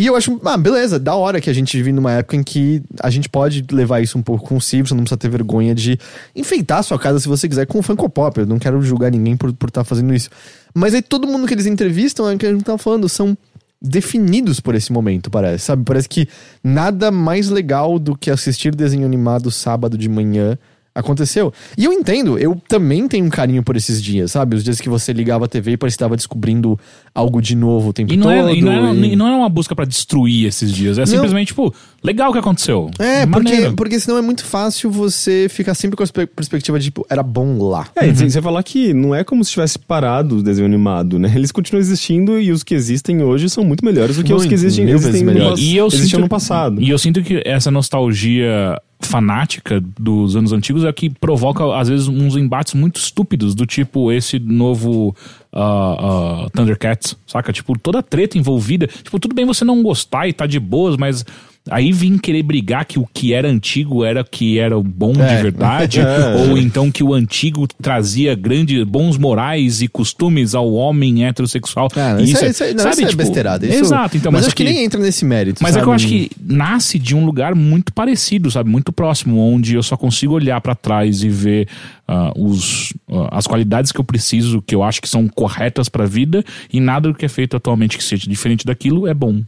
E 0.00 0.06
eu 0.06 0.16
acho, 0.16 0.40
ah, 0.46 0.56
beleza, 0.56 0.98
da 0.98 1.14
hora 1.14 1.42
que 1.42 1.50
a 1.50 1.52
gente 1.52 1.76
vive 1.76 1.92
numa 1.92 2.10
época 2.12 2.34
em 2.34 2.42
que 2.42 2.82
a 3.02 3.10
gente 3.10 3.28
pode 3.28 3.66
levar 3.70 4.00
isso 4.00 4.16
um 4.16 4.22
pouco 4.22 4.48
consigo, 4.48 4.88
você 4.88 4.94
não 4.94 5.02
precisa 5.02 5.18
ter 5.18 5.28
vergonha 5.28 5.74
de 5.74 5.98
enfeitar 6.34 6.78
a 6.78 6.82
sua 6.82 6.98
casa 6.98 7.20
se 7.20 7.28
você 7.28 7.46
quiser 7.46 7.66
com 7.66 7.82
Funko 7.82 8.08
Pop. 8.08 8.40
Eu 8.40 8.46
não 8.46 8.58
quero 8.58 8.80
julgar 8.80 9.10
ninguém 9.10 9.36
por 9.36 9.50
estar 9.50 9.68
tá 9.68 9.84
fazendo 9.84 10.14
isso. 10.14 10.30
Mas 10.72 10.94
aí 10.94 11.02
todo 11.02 11.26
mundo 11.26 11.46
que 11.46 11.52
eles 11.52 11.66
entrevistam, 11.66 12.26
é 12.30 12.34
o 12.34 12.38
que 12.38 12.46
a 12.46 12.50
gente 12.50 12.64
tava 12.64 12.78
falando, 12.78 13.10
são 13.10 13.36
definidos 13.82 14.58
por 14.58 14.74
esse 14.74 14.90
momento, 14.90 15.30
parece, 15.30 15.66
sabe? 15.66 15.84
Parece 15.84 16.08
que 16.08 16.26
nada 16.64 17.10
mais 17.10 17.50
legal 17.50 17.98
do 17.98 18.16
que 18.16 18.30
assistir 18.30 18.74
desenho 18.74 19.04
animado 19.04 19.50
sábado 19.50 19.98
de 19.98 20.08
manhã 20.08 20.56
aconteceu. 21.00 21.52
E 21.76 21.84
eu 21.84 21.92
entendo, 21.92 22.38
eu 22.38 22.60
também 22.68 23.06
tenho 23.08 23.24
um 23.26 23.30
carinho 23.30 23.62
por 23.62 23.76
esses 23.76 24.02
dias, 24.02 24.32
sabe? 24.32 24.56
Os 24.56 24.62
dias 24.64 24.80
que 24.80 24.88
você 24.88 25.12
ligava 25.12 25.44
a 25.44 25.48
TV 25.48 25.72
e 25.72 25.76
parecia 25.76 25.96
que 25.96 26.02
estava 26.02 26.16
descobrindo 26.16 26.78
algo 27.14 27.40
de 27.42 27.54
novo 27.56 27.88
o 27.90 27.92
tempo 27.92 28.12
E 28.12 28.16
não, 28.16 28.24
todo. 28.28 28.48
é, 28.50 28.54
e, 28.54 28.62
não 28.62 28.72
é, 28.72 28.94
e- 28.94 29.12
e 29.12 29.16
não 29.16 29.26
é 29.28 29.34
uma 29.36 29.48
busca 29.48 29.74
pra 29.74 29.84
destruir 29.84 30.46
esses 30.46 30.70
dias. 30.72 30.98
É 30.98 31.06
simplesmente, 31.06 31.48
tipo, 31.48 31.74
legal 32.02 32.30
o 32.30 32.32
que 32.32 32.38
aconteceu. 32.38 32.90
É, 32.98 33.26
porque, 33.26 33.50
Maneiro. 33.52 33.74
porque 33.76 34.00
senão 34.00 34.16
é 34.18 34.22
muito 34.22 34.44
fácil 34.44 34.90
você 34.90 35.46
ficar 35.50 35.74
sempre 35.74 35.96
com 35.96 36.02
a 36.02 36.06
perspe- 36.06 36.26
perspectiva 36.26 36.78
de, 36.78 36.86
tipo, 36.86 37.06
era 37.10 37.22
bom 37.22 37.62
lá. 37.68 37.88
É, 37.96 38.06
e 38.08 38.12
você 38.14 38.40
falar 38.40 38.62
que 38.62 38.92
não 38.94 39.14
é 39.14 39.22
como 39.22 39.44
se 39.44 39.50
tivesse 39.50 39.78
parado 39.78 40.38
o 40.38 40.42
desenho 40.42 40.66
animado, 40.66 41.18
né? 41.18 41.32
Eles 41.34 41.52
continuam 41.52 41.80
existindo 41.80 42.38
e 42.40 42.50
os 42.52 42.62
que 42.62 42.74
existem 42.74 43.22
hoje 43.22 43.48
são 43.50 43.64
muito 43.64 43.84
melhores 43.84 44.16
do 44.16 44.24
que 44.24 44.32
os 44.32 44.38
Muito, 44.42 44.48
que 44.48 44.54
existem, 44.54 44.88
existem 44.88 45.24
no, 45.24 45.58
E 45.58 45.76
eu 45.76 45.86
existiam 45.86 46.08
sinto- 46.08 46.20
no 46.20 46.28
passado. 46.28 46.80
E 46.80 46.88
eu 46.88 46.98
sinto 46.98 47.22
que 47.22 47.42
essa 47.44 47.70
nostalgia 47.70 48.76
fanática 49.02 49.82
dos 49.98 50.36
anos 50.36 50.52
antigos 50.52 50.84
é 50.84 50.92
que 50.92 51.08
provoca, 51.08 51.64
às 51.74 51.88
vezes, 51.88 52.06
uns 52.06 52.36
embates 52.36 52.74
muito 52.74 53.00
estúpidos, 53.00 53.54
do 53.54 53.64
tipo 53.66 54.12
esse 54.12 54.38
novo 54.38 55.14
uh, 55.54 56.44
uh, 56.46 56.50
Thundercats, 56.50 57.16
saca? 57.26 57.52
Tipo, 57.52 57.78
toda 57.78 58.00
a 58.00 58.02
treta 58.02 58.36
envolvida. 58.38 58.86
Tipo, 58.86 59.18
tudo 59.18 59.34
bem 59.34 59.46
você 59.46 59.64
não 59.64 59.82
gostar 59.82 60.28
e 60.28 60.32
tá 60.32 60.46
de 60.46 60.60
boas, 60.60 60.96
mas 60.98 61.24
Aí 61.68 61.92
vim 61.92 62.16
querer 62.16 62.42
brigar 62.42 62.86
que 62.86 62.98
o 62.98 63.06
que 63.12 63.34
era 63.34 63.46
antigo 63.46 64.02
era 64.02 64.24
que 64.24 64.58
era 64.58 64.76
o 64.78 64.82
bom 64.82 65.12
É. 65.20 65.36
de 65.36 65.42
verdade, 65.42 66.00
ou 66.48 66.56
então 66.56 66.90
que 66.90 67.04
o 67.04 67.12
antigo 67.12 67.68
trazia 67.80 68.34
grandes 68.34 68.82
bons 68.84 69.18
morais 69.18 69.82
e 69.82 69.86
costumes 69.86 70.54
ao 70.54 70.72
homem 70.72 71.26
heterossexual. 71.26 71.88
E 72.18 72.24
isso, 72.32 72.44
é, 72.44 72.48
isso, 72.48 72.64
é- 72.64 72.72
não, 72.74 72.90
isso 72.90 73.02
é 73.06 73.14
besteirada. 73.14 73.66
Isso- 73.66 73.78
Exato, 73.80 74.16
então, 74.16 74.32
mas, 74.32 74.40
mas, 74.40 74.46
acho 74.48 74.56
que 74.56 74.62
aqui- 74.62 74.72
nem 74.72 74.84
entra 74.84 74.98
nesse 75.00 75.22
mérito. 75.24 75.62
mas 75.62 75.76
é 75.76 75.80
que 75.80 75.84
eu 75.84 75.92
sabe? 75.92 75.96
acho 75.96 76.06
que 76.08 76.30
nasce 76.42 76.98
de 76.98 77.14
um 77.14 77.26
lugar 77.26 77.54
muito 77.54 77.92
parecido, 77.92 78.50
sabe? 78.50 78.70
Muito 78.70 78.90
próximo, 78.90 79.38
onde 79.38 79.74
eu 79.74 79.82
só 79.82 79.96
consigo 79.98 80.32
olhar 80.34 80.60
pra 80.62 80.74
trás 80.74 81.22
e 81.22 81.28
ver 81.28 81.68
ah, 82.08 82.32
os, 82.36 82.92
ah, 83.08 83.28
as 83.38 83.46
qualidades 83.46 83.92
que 83.92 84.00
eu 84.00 84.04
preciso, 84.04 84.62
que 84.62 84.74
eu 84.74 84.82
acho 84.82 85.00
que 85.00 85.08
são 85.08 85.28
corretas 85.28 85.88
pra 85.90 86.06
vida, 86.06 86.42
e 86.72 86.80
nada 86.80 87.08
do 87.08 87.14
que 87.14 87.24
é 87.26 87.28
feito 87.28 87.56
atualmente 87.56 87.96
que 87.98 88.02
seja 88.02 88.28
diferente 88.28 88.64
daquilo 88.64 89.06
é 89.06 89.12
bom. 89.14 89.42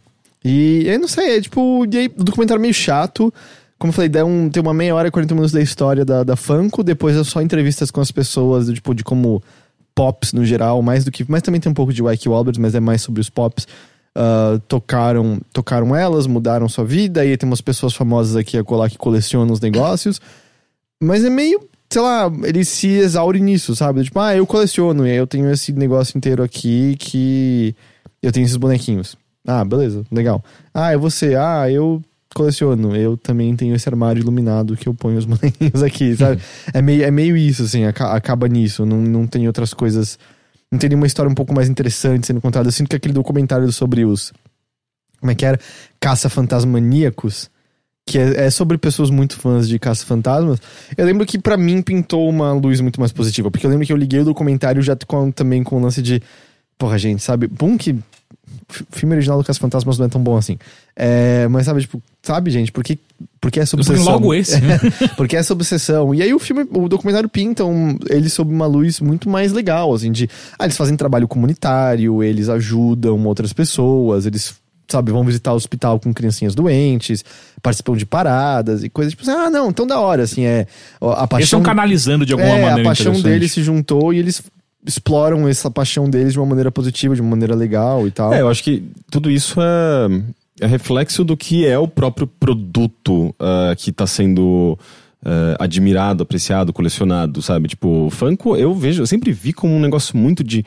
E 0.45 0.84
eu 0.86 0.99
não 0.99 1.09
sei, 1.09 1.36
é 1.36 1.40
tipo, 1.40 1.86
e 1.90 1.97
aí, 1.97 2.07
o 2.16 2.24
documentário 2.24 2.61
é 2.61 2.62
meio 2.62 2.74
chato. 2.74 3.32
Como 3.78 3.90
eu 3.90 3.95
falei, 3.95 4.09
dá 4.09 4.24
um, 4.24 4.49
tem 4.49 4.62
uma 4.62 4.74
meia 4.74 4.95
hora 4.95 5.09
e 5.09 5.11
40 5.11 5.34
minutos 5.34 5.53
da 5.53 5.61
história 5.61 6.05
da, 6.05 6.22
da 6.22 6.36
Funko, 6.36 6.84
depois 6.84 7.16
é 7.16 7.24
só 7.24 7.43
entrevistas 7.43 7.90
com 7.90 8.01
as 8.01 8.11
pessoas, 8.11 8.66
do 8.66 8.74
tipo, 8.74 8.95
de 8.95 9.03
como 9.03 9.43
pops 9.95 10.32
no 10.32 10.45
geral, 10.45 10.80
mais 10.82 11.05
do 11.05 11.11
que. 11.11 11.24
Mas 11.28 11.43
também 11.43 11.61
tem 11.61 11.70
um 11.70 11.74
pouco 11.74 11.93
de 11.93 12.03
Ike 12.05 12.28
Walbert, 12.28 12.57
mas 12.59 12.74
é 12.74 12.80
mais 12.80 13.03
sobre 13.03 13.20
os 13.20 13.28
pops. 13.28 13.66
ah, 14.14 14.61
tocaram, 14.68 15.40
tocaram 15.53 15.97
elas, 15.97 16.26
mudaram 16.26 16.68
sua 16.68 16.84
vida, 16.84 17.24
e 17.24 17.36
tem 17.36 17.49
umas 17.49 17.61
pessoas 17.61 17.95
famosas 17.95 18.36
aqui 18.36 18.57
a 18.59 18.64
colar 18.64 18.90
que 18.90 18.99
colecionam 18.99 19.53
os 19.53 19.61
negócios. 19.61 20.20
Mas 21.01 21.24
é 21.24 21.30
meio, 21.30 21.61
sei 21.90 22.03
lá, 22.03 22.30
ele 22.45 22.64
se 22.64 22.88
exaure 22.88 23.40
nisso, 23.40 23.74
sabe? 23.74 24.05
Tipo, 24.05 24.20
ah, 24.20 24.36
eu 24.36 24.47
coleciono, 24.47 25.07
e 25.07 25.11
aí 25.11 25.16
eu 25.16 25.26
tenho 25.26 25.51
esse 25.51 25.72
negócio 25.72 26.16
inteiro 26.16 26.43
aqui 26.43 26.97
que 26.99 27.74
eu 28.22 28.30
tenho 28.30 28.45
esses 28.45 28.57
bonequinhos. 28.57 29.16
Ah, 29.47 29.64
beleza, 29.64 30.05
legal. 30.11 30.45
Ah, 30.72 30.93
é 30.93 30.97
você. 30.97 31.34
Ah, 31.34 31.68
eu 31.70 32.03
coleciono. 32.34 32.97
Eu 32.97 33.16
também 33.16 33.55
tenho 33.57 33.74
esse 33.74 33.88
armário 33.88 34.20
iluminado 34.20 34.76
que 34.76 34.88
eu 34.88 34.95
ponho 34.95 35.18
os 35.18 35.24
bonequinhos 35.26 35.82
aqui, 35.82 36.16
sabe? 36.16 36.40
é, 36.72 36.80
meio, 36.80 37.03
é 37.05 37.11
meio 37.11 37.36
isso, 37.36 37.62
assim, 37.64 37.84
aca- 37.84 38.12
acaba 38.14 38.49
nisso. 38.49 38.86
Não, 38.86 38.99
não 39.03 39.26
tem 39.26 39.47
outras 39.47 39.74
coisas. 39.74 40.18
Não 40.70 40.78
tem 40.78 40.88
nenhuma 40.88 41.07
história 41.07 41.30
um 41.30 41.34
pouco 41.34 41.53
mais 41.55 41.68
interessante 41.68 42.26
sendo 42.26 42.40
contada. 42.40 42.68
Eu 42.68 42.72
sinto 42.72 42.88
que 42.88 42.97
aquele 42.97 43.12
documentário 43.12 43.70
sobre 43.72 44.05
os. 44.05 44.32
Como 45.20 45.30
é 45.30 45.34
que 45.34 45.45
era? 45.45 45.59
Caça-fantasmaníacos. 46.01 47.51
Que 48.05 48.18
é, 48.18 48.47
é 48.47 48.51
sobre 48.51 48.76
pessoas 48.78 49.11
muito 49.11 49.36
fãs 49.38 49.68
de 49.68 49.78
caça-fantasmas. 49.78 50.59
Eu 50.97 51.07
lembro 51.07 51.24
que 51.24 51.38
pra 51.38 51.57
mim 51.57 51.80
pintou 51.82 52.28
uma 52.28 52.53
luz 52.53 52.80
muito 52.80 52.99
mais 52.99 53.12
positiva. 53.12 53.51
Porque 53.51 53.64
eu 53.64 53.70
lembro 53.70 53.86
que 53.86 53.93
eu 53.93 53.97
liguei 53.97 54.20
o 54.20 54.24
documentário 54.24 54.82
já 54.82 54.97
com, 55.07 55.30
também 55.30 55.62
com 55.62 55.76
o 55.76 55.80
lance 55.82 56.03
de. 56.03 56.20
Porra, 56.76 56.99
gente, 56.99 57.22
sabe? 57.22 57.47
Bom 57.47 57.76
que. 57.78 57.97
Filme 58.91 59.14
original 59.14 59.39
do 59.39 59.45
Caça-Fantasmas 59.45 59.99
não 59.99 60.07
é 60.07 60.09
tão 60.09 60.22
bom 60.22 60.37
assim. 60.37 60.59
É, 60.97 61.47
mas 61.49 61.66
sabe, 61.66 61.80
tipo, 61.83 62.03
sabe, 62.22 62.51
gente, 62.51 62.72
por 62.72 62.83
que, 62.83 62.99
por 63.41 63.51
que 63.51 63.61
essa 63.61 63.76
Porque 63.76 63.91
obsessão? 63.91 64.12
logo 64.12 64.35
esse. 64.35 64.61
Porque 65.16 65.37
essa 65.37 65.53
obsessão. 65.53 66.14
E 66.14 66.22
aí 66.22 66.33
o 66.33 66.39
filme, 66.39 66.66
o 66.72 66.89
documentário 66.89 67.28
pinta 67.28 67.64
um, 67.64 67.99
ele 68.09 68.28
sob 68.28 68.53
uma 68.53 68.66
luz 68.66 69.01
muito 69.01 69.28
mais 69.28 69.53
legal, 69.53 69.93
assim, 69.93 70.11
de. 70.11 70.28
Ah, 70.59 70.64
eles 70.64 70.76
fazem 70.76 70.97
trabalho 70.97 71.28
comunitário, 71.28 72.22
eles 72.22 72.49
ajudam 72.49 73.22
outras 73.26 73.53
pessoas, 73.53 74.26
eles, 74.26 74.55
sabe, 74.89 75.12
vão 75.12 75.24
visitar 75.24 75.53
o 75.53 75.57
hospital 75.57 75.99
com 76.01 76.12
criancinhas 76.12 76.55
doentes, 76.55 77.24
participam 77.62 77.97
de 77.97 78.07
paradas 78.07 78.85
e 78.85 78.89
coisas 78.89 79.12
tipo 79.12 79.22
assim, 79.22 79.39
ah, 79.39 79.51
não, 79.51 79.72
tão 79.72 79.87
da 79.87 80.01
hora, 80.01 80.22
assim, 80.22 80.45
é. 80.45 80.66
A 81.01 81.07
Eles 81.07 81.28
paixão. 81.28 81.39
estão 81.45 81.62
canalizando 81.62 82.24
de 82.24 82.33
alguma 82.33 82.51
é, 82.51 82.62
maneira. 82.62 82.83
a 82.83 82.85
paixão 82.85 83.20
deles 83.20 83.53
se 83.53 83.62
juntou 83.62 84.12
e 84.12 84.18
eles 84.18 84.43
exploram 84.87 85.49
essa 85.49 85.70
paixão 85.70 86.09
deles 86.11 86.33
de 86.33 86.39
uma 86.39 86.47
maneira 86.47 86.70
positiva, 86.70 87.14
de 87.14 87.20
uma 87.20 87.30
maneira 87.30 87.55
legal 87.55 88.07
e 88.07 88.11
tal. 88.11 88.33
É, 88.33 88.41
eu 88.41 88.49
acho 88.49 88.62
que 88.62 88.83
tudo 89.11 89.30
isso 89.30 89.61
é, 89.61 90.22
é 90.61 90.66
reflexo 90.66 91.24
do 91.24 91.37
que 91.37 91.66
é 91.66 91.78
o 91.78 91.87
próprio 91.89 92.26
produto 92.26 93.35
ah, 93.39 93.74
que 93.76 93.91
está 93.91 94.07
sendo 94.07 94.78
ah, 95.24 95.57
admirado, 95.61 96.22
apreciado, 96.22 96.72
colecionado, 96.72 97.41
sabe? 97.43 97.68
Tipo, 97.68 98.09
Funko, 98.11 98.57
eu 98.57 98.74
vejo, 98.74 99.03
eu 99.03 99.07
sempre 99.07 99.33
vi 99.33 99.53
como 99.53 99.74
um 99.74 99.80
negócio 99.80 100.16
muito 100.16 100.43
de 100.43 100.64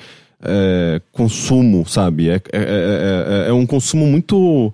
eh, 0.47 1.01
consumo, 1.11 1.87
sabe? 1.87 2.29
É, 2.29 2.35
é, 2.35 2.39
é, 2.53 3.45
é- 3.45 3.49
é 3.49 3.53
um 3.53 3.65
consumo 3.65 4.05
muito 4.05 4.71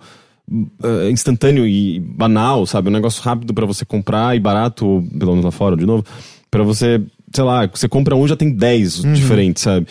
eh, 0.84 1.10
instantâneo 1.10 1.66
e 1.66 2.00
banal, 2.00 2.66
sabe? 2.66 2.90
Um 2.90 2.92
negócio 2.92 3.22
rápido 3.24 3.54
pra 3.54 3.66
você 3.66 3.86
comprar 3.86 4.36
e 4.36 4.40
barato, 4.40 5.04
pelo 5.18 5.32
menos 5.32 5.46
lá 5.46 5.52
fora, 5.52 5.78
de 5.78 5.86
novo, 5.86 6.04
Pra 6.50 6.64
você, 6.64 7.02
sei 7.34 7.44
lá, 7.44 7.68
você 7.74 7.88
compra 7.88 8.16
um 8.16 8.28
já 8.28 8.36
tem 8.36 8.52
10 8.52 9.02
diferentes, 9.14 9.64
sabe? 9.64 9.88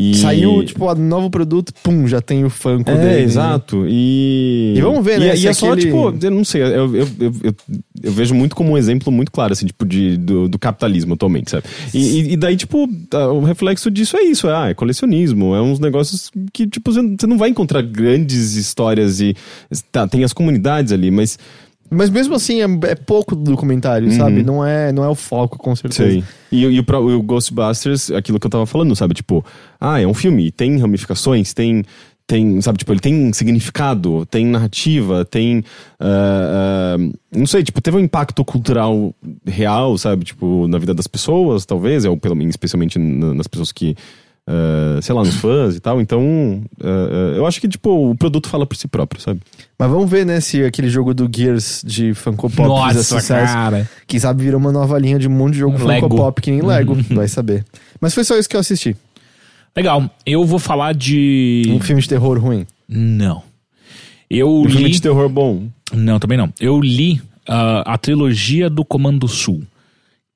E... 0.00 0.14
Saiu, 0.18 0.62
tipo, 0.62 0.84
o 0.88 0.94
novo 0.94 1.28
produto, 1.28 1.72
pum, 1.82 2.06
já 2.06 2.20
tem 2.20 2.44
o 2.44 2.50
Funko 2.50 2.88
É, 2.88 2.96
dele. 2.96 3.22
exato. 3.24 3.84
E. 3.88 4.74
E 4.76 4.80
vamos 4.80 5.04
ver, 5.04 5.18
né, 5.18 5.34
E, 5.34 5.36
se 5.36 5.44
e 5.44 5.48
é 5.48 5.52
só, 5.52 5.72
aquele- 5.72 5.86
tipo, 5.88 6.14
eu 6.24 6.30
não 6.30 6.44
sei, 6.44 6.62
eu, 6.62 6.94
eu, 6.94 7.08
eu, 7.18 7.54
eu, 8.04 8.12
vejo 8.12 8.32
muito 8.32 8.54
como 8.54 8.70
um 8.74 8.78
exemplo 8.78 9.10
muito 9.10 9.32
claro, 9.32 9.52
assim, 9.52 9.66
tipo, 9.66 9.84
de, 9.84 10.16
do, 10.16 10.48
do 10.48 10.56
capitalismo 10.56 11.14
atualmente, 11.14 11.50
sabe? 11.50 11.64
E, 11.92 11.98
e- 11.98 12.32
e 12.34 12.36
daí, 12.36 12.56
tipo, 12.56 12.88
o 13.34 13.40
reflexo 13.40 13.90
disso 13.90 14.16
é 14.16 14.22
isso, 14.22 14.46
é, 14.48 14.54
ah, 14.54 14.68
é 14.68 14.74
colecionismo, 14.74 15.52
é 15.56 15.60
uns 15.60 15.80
negócios 15.80 16.30
que, 16.52 16.64
tipo, 16.68 16.92
você, 16.92 17.02
você 17.02 17.26
não 17.26 17.36
vai 17.36 17.48
encontrar 17.50 17.82
grandes 17.82 18.54
histórias 18.54 19.20
e. 19.20 19.34
Tá, 19.90 20.06
tem 20.06 20.22
as 20.22 20.32
comunidades 20.32 20.92
ali, 20.92 21.10
mas. 21.10 21.36
Mas 21.90 22.10
mesmo 22.10 22.34
assim, 22.34 22.60
é, 22.60 22.66
é 22.90 22.94
pouco 22.94 23.34
do 23.34 23.50
documentário, 23.50 24.10
sabe? 24.12 24.42
Não 24.42 24.64
é, 24.64 24.92
não 24.92 25.04
é 25.04 25.08
o 25.08 25.14
foco, 25.14 25.56
com 25.58 25.74
certeza. 25.74 26.10
Sei. 26.10 26.24
E, 26.52 26.64
e 26.64 26.78
o, 26.80 26.84
pró- 26.84 27.00
o 27.00 27.22
Ghostbusters, 27.22 28.10
aquilo 28.10 28.38
que 28.38 28.46
eu 28.46 28.50
tava 28.50 28.66
falando, 28.66 28.94
sabe? 28.94 29.14
Tipo, 29.14 29.44
ah, 29.80 30.00
é 30.00 30.06
um 30.06 30.14
filme, 30.14 30.50
tem 30.50 30.78
ramificações, 30.78 31.52
tem. 31.54 31.84
Tem, 32.30 32.60
sabe, 32.60 32.76
tipo, 32.76 32.92
ele 32.92 33.00
tem 33.00 33.32
significado, 33.32 34.26
tem 34.26 34.44
narrativa, 34.44 35.24
tem. 35.24 35.64
ah, 35.98 36.96
ah, 36.98 37.12
não 37.34 37.46
sei, 37.46 37.62
tipo, 37.62 37.80
teve 37.80 37.96
um 37.96 38.00
impacto 38.00 38.44
cultural 38.44 39.14
real, 39.46 39.96
sabe? 39.96 40.26
Tipo, 40.26 40.68
na 40.68 40.76
vida 40.76 40.92
das 40.92 41.06
pessoas, 41.06 41.64
talvez, 41.64 42.04
ou 42.04 42.18
pelo 42.18 42.36
menos, 42.36 42.52
especialmente 42.52 42.98
na- 42.98 43.32
nas 43.32 43.46
pessoas 43.46 43.72
que. 43.72 43.96
Ah, 44.50 44.98
sei 45.02 45.14
lá, 45.14 45.22
nos 45.22 45.34
fãs 45.34 45.76
e 45.76 45.80
tal. 45.80 46.00
Então, 46.00 46.62
ah, 46.82 46.86
ah, 46.86 47.36
eu 47.36 47.46
acho 47.46 47.60
que, 47.60 47.68
tipo, 47.68 48.10
o 48.10 48.14
produto 48.14 48.48
fala 48.48 48.64
por 48.64 48.76
si 48.76 48.88
próprio, 48.88 49.20
sabe? 49.20 49.40
Mas 49.78 49.90
vamos 49.90 50.08
ver, 50.10 50.24
né, 50.24 50.40
se 50.40 50.64
aquele 50.64 50.88
jogo 50.88 51.12
do 51.12 51.28
Gears 51.30 51.82
de 51.86 52.14
Funko 52.14 52.48
Pop 52.48 52.88
fizer 52.88 52.96
Nossa, 52.96 53.02
sucesso. 53.02 53.52
cara. 53.52 53.88
Quem 54.06 54.18
sabe 54.18 54.42
vira 54.42 54.56
uma 54.56 54.72
nova 54.72 54.98
linha 54.98 55.18
de 55.18 55.28
um 55.28 55.30
monte 55.30 55.52
de 55.52 55.58
jogo 55.60 55.76
Lego. 55.84 56.08
Funko 56.08 56.16
Pop 56.16 56.40
que 56.40 56.50
nem 56.50 56.62
Lego, 56.62 56.96
vai 57.10 57.28
saber. 57.28 57.64
Mas 58.00 58.14
foi 58.14 58.24
só 58.24 58.36
isso 58.38 58.48
que 58.48 58.56
eu 58.56 58.60
assisti. 58.60 58.96
Legal. 59.76 60.10
Eu 60.24 60.44
vou 60.44 60.58
falar 60.58 60.94
de. 60.94 61.64
Um 61.68 61.80
filme 61.80 62.00
de 62.00 62.08
terror 62.08 62.38
ruim. 62.38 62.66
Não. 62.88 63.42
Eu 64.30 64.62
Um 64.62 64.68
filme 64.68 64.84
li. 64.86 64.90
de 64.90 65.02
terror 65.02 65.28
bom. 65.28 65.68
Não, 65.92 66.18
também 66.18 66.36
não. 66.38 66.52
Eu 66.58 66.80
li 66.80 67.20
ah, 67.46 67.82
a 67.94 67.98
trilogia 67.98 68.68
do 68.68 68.84
Comando 68.84 69.28
Sul, 69.28 69.62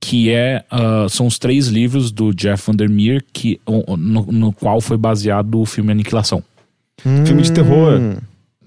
que 0.04 0.30
é 0.30 0.64
ah, 0.68 1.06
são 1.08 1.28
os 1.28 1.38
três 1.38 1.68
livros 1.68 2.10
do 2.10 2.34
Jeff 2.34 2.64
Vandermeer 2.66 3.22
que 3.32 3.60
no, 3.96 4.26
no 4.26 4.52
qual 4.52 4.80
foi 4.80 4.96
baseado 4.98 5.60
o 5.60 5.64
filme 5.64 5.92
Aniquilação. 5.92 6.42
Filme 7.24 7.42
de 7.42 7.52
terror. 7.52 8.00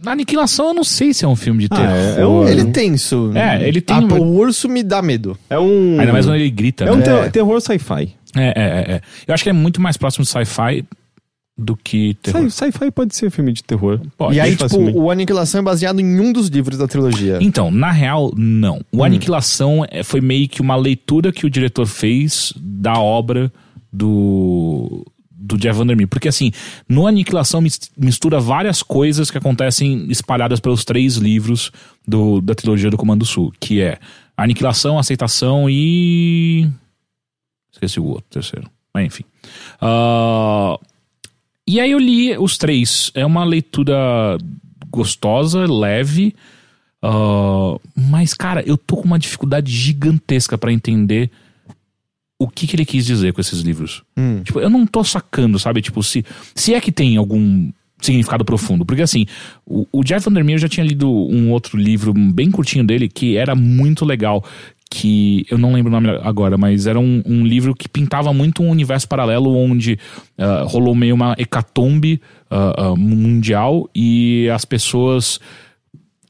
Na 0.02 0.12
Aniquilação 0.14 0.70
eu 0.70 0.74
não 0.74 0.84
sei 0.84 1.14
se 1.14 1.26
é 1.26 1.28
um 1.28 1.36
filme 1.36 1.68
de 1.68 1.70
Ah, 1.72 1.76
terror. 1.76 1.94
é- 1.96 2.22
é 2.22 2.26
um- 2.28 2.48
Ele 2.48 2.62
é 2.62 2.66
tenso. 2.66 3.32
É, 3.36 3.68
ele 3.68 3.82
tem 3.82 3.98
Ah, 3.98 4.00
uma- 4.00 4.16
O 4.18 4.36
urso 4.38 4.70
me 4.70 4.82
dá 4.82 5.02
medo. 5.02 5.38
É 5.50 5.60
um. 5.60 6.00
Ainda 6.00 6.14
mais 6.14 6.26
quando 6.26 6.36
ele 6.36 6.50
grita. 6.50 6.86
É 6.86 6.92
um 6.92 6.96
né? 6.98 7.04
ter- 7.04 7.12
É. 7.26 7.30
terror 7.30 7.60
sci-fi. 7.60 8.14
É, 8.36 8.44
é, 8.44 8.52
é, 8.56 8.92
é. 8.96 9.02
Eu 9.28 9.34
acho 9.34 9.44
que 9.44 9.50
é 9.50 9.54
muito 9.54 9.82
mais 9.82 9.98
próximo 9.98 10.24
de 10.24 10.30
sci-fi 10.32 10.86
do 11.58 11.76
que 11.78 12.16
terror. 12.16 12.50
Sci- 12.50 12.66
Sci-fi 12.72 12.92
pode 12.92 13.16
ser 13.16 13.30
filme 13.32 13.54
de 13.54 13.64
terror. 13.64 14.02
Pode. 14.18 14.36
e 14.36 14.42
aí, 14.42 14.52
tipo, 14.52 14.64
facilmente. 14.64 14.98
o 14.98 15.10
Aniquilação 15.10 15.60
é 15.60 15.64
baseado 15.64 16.00
em 16.02 16.20
um 16.20 16.34
dos 16.34 16.48
livros 16.50 16.78
da 16.78 16.88
trilogia. 16.88 17.38
Então, 17.42 17.72
na 17.72 17.92
real, 17.92 18.34
não. 18.36 18.82
O 18.92 19.04
Aniquilação 19.04 19.86
é- 19.90 20.04
foi 20.04 20.20
meio 20.20 20.50
que 20.50 20.62
uma 20.62 20.76
leitura 20.76 21.32
que 21.32 21.46
o 21.46 21.50
diretor 21.50 21.86
fez 21.86 22.52
da 22.58 23.00
obra 23.00 23.50
do, 23.94 25.06
do 25.32 25.58
Jeff 25.58 25.78
Vandermeer. 25.78 26.10
Porque, 26.10 26.28
assim, 26.28 26.52
no 26.90 27.08
Aniquilação 27.08 27.62
mis- 27.62 27.90
mistura 27.98 28.40
várias 28.40 28.84
coisas 28.84 29.32
que 29.32 29.38
acontecem 29.38 30.08
espalhadas 30.12 30.60
pelos 30.60 30.84
três 30.84 31.16
livros 31.16 31.72
do, 32.06 32.42
da 32.42 32.54
trilogia 32.54 32.90
do 32.90 32.98
Comando 32.98 33.26
Sul, 33.26 33.54
que 33.60 33.82
é 33.82 33.98
Aniquilação, 34.36 35.00
Aceitação 35.00 35.70
e... 35.70 36.68
Esqueci 37.72 38.00
o 38.00 38.06
outro, 38.06 38.26
terceiro. 38.30 38.70
Mas, 38.94 39.06
enfim. 39.06 39.24
Ah, 39.82 40.78
e 41.68 41.80
aí 41.80 41.92
eu 41.92 42.00
li 42.00 42.38
os 42.38 42.58
três. 42.58 43.12
É 43.14 43.26
uma 43.26 43.44
leitura 43.44 44.38
gostosa, 44.90 45.66
leve. 45.66 46.36
ah, 47.02 47.78
mas, 47.96 48.34
cara, 48.34 48.64
eu 48.66 48.78
tô 48.78 48.98
com 48.98 49.06
uma 49.06 49.20
dificuldade 49.20 49.72
gigantesca 49.72 50.58
pra 50.58 50.72
entender 50.72 51.30
o 52.38 52.48
que, 52.48 52.68
que 52.68 52.76
ele 52.76 52.86
quis 52.86 53.06
dizer 53.06 53.34
com 53.34 53.42
esses 53.42 53.62
livros. 53.62 54.04
Hum. 54.18 54.42
Tipo, 54.44 54.60
eu 54.60 54.70
não 54.70 54.86
tô 54.86 55.04
sacando, 55.04 55.58
sabe? 55.58 55.82
Tipo, 55.82 56.04
se, 56.04 56.26
se 56.54 56.74
é 56.74 56.82
que 56.82 56.92
tem 56.92 57.18
algum 57.18 57.72
significado 58.02 58.46
profundo. 58.46 58.86
Porque 58.86 59.02
assim, 59.02 59.26
o, 59.66 59.88
o 59.92 60.04
Jeff 60.04 60.26
Vandermeer 60.26 60.60
já 60.60 60.68
tinha 60.68 60.86
lido 60.86 61.10
um 61.10 61.52
outro 61.52 61.78
livro 61.78 62.14
bem 62.14 62.52
curtinho 62.52 62.84
dele 62.84 63.08
que 63.08 63.38
era 63.38 63.56
muito 63.56 64.06
legal. 64.06 64.44
Que 64.90 65.46
eu 65.50 65.58
não 65.58 65.74
lembro 65.74 65.92
o 65.92 66.00
nome 66.00 66.10
agora, 66.24 66.58
mas 66.58 66.88
era 66.88 67.00
um, 67.00 67.22
um 67.26 67.46
livro 67.46 67.76
que 67.76 67.90
pintava 67.90 68.32
muito 68.34 68.64
um 68.64 68.70
universo 68.70 69.08
paralelo 69.08 69.56
onde 69.56 70.00
ah, 70.38 70.64
rolou 70.68 70.96
meio 70.96 71.16
uma 71.16 71.36
hecatombe 71.38 72.22
ah, 72.50 72.74
ah, 72.78 72.96
mundial 72.96 73.90
e 73.94 74.50
as 74.50 74.64
pessoas 74.64 75.40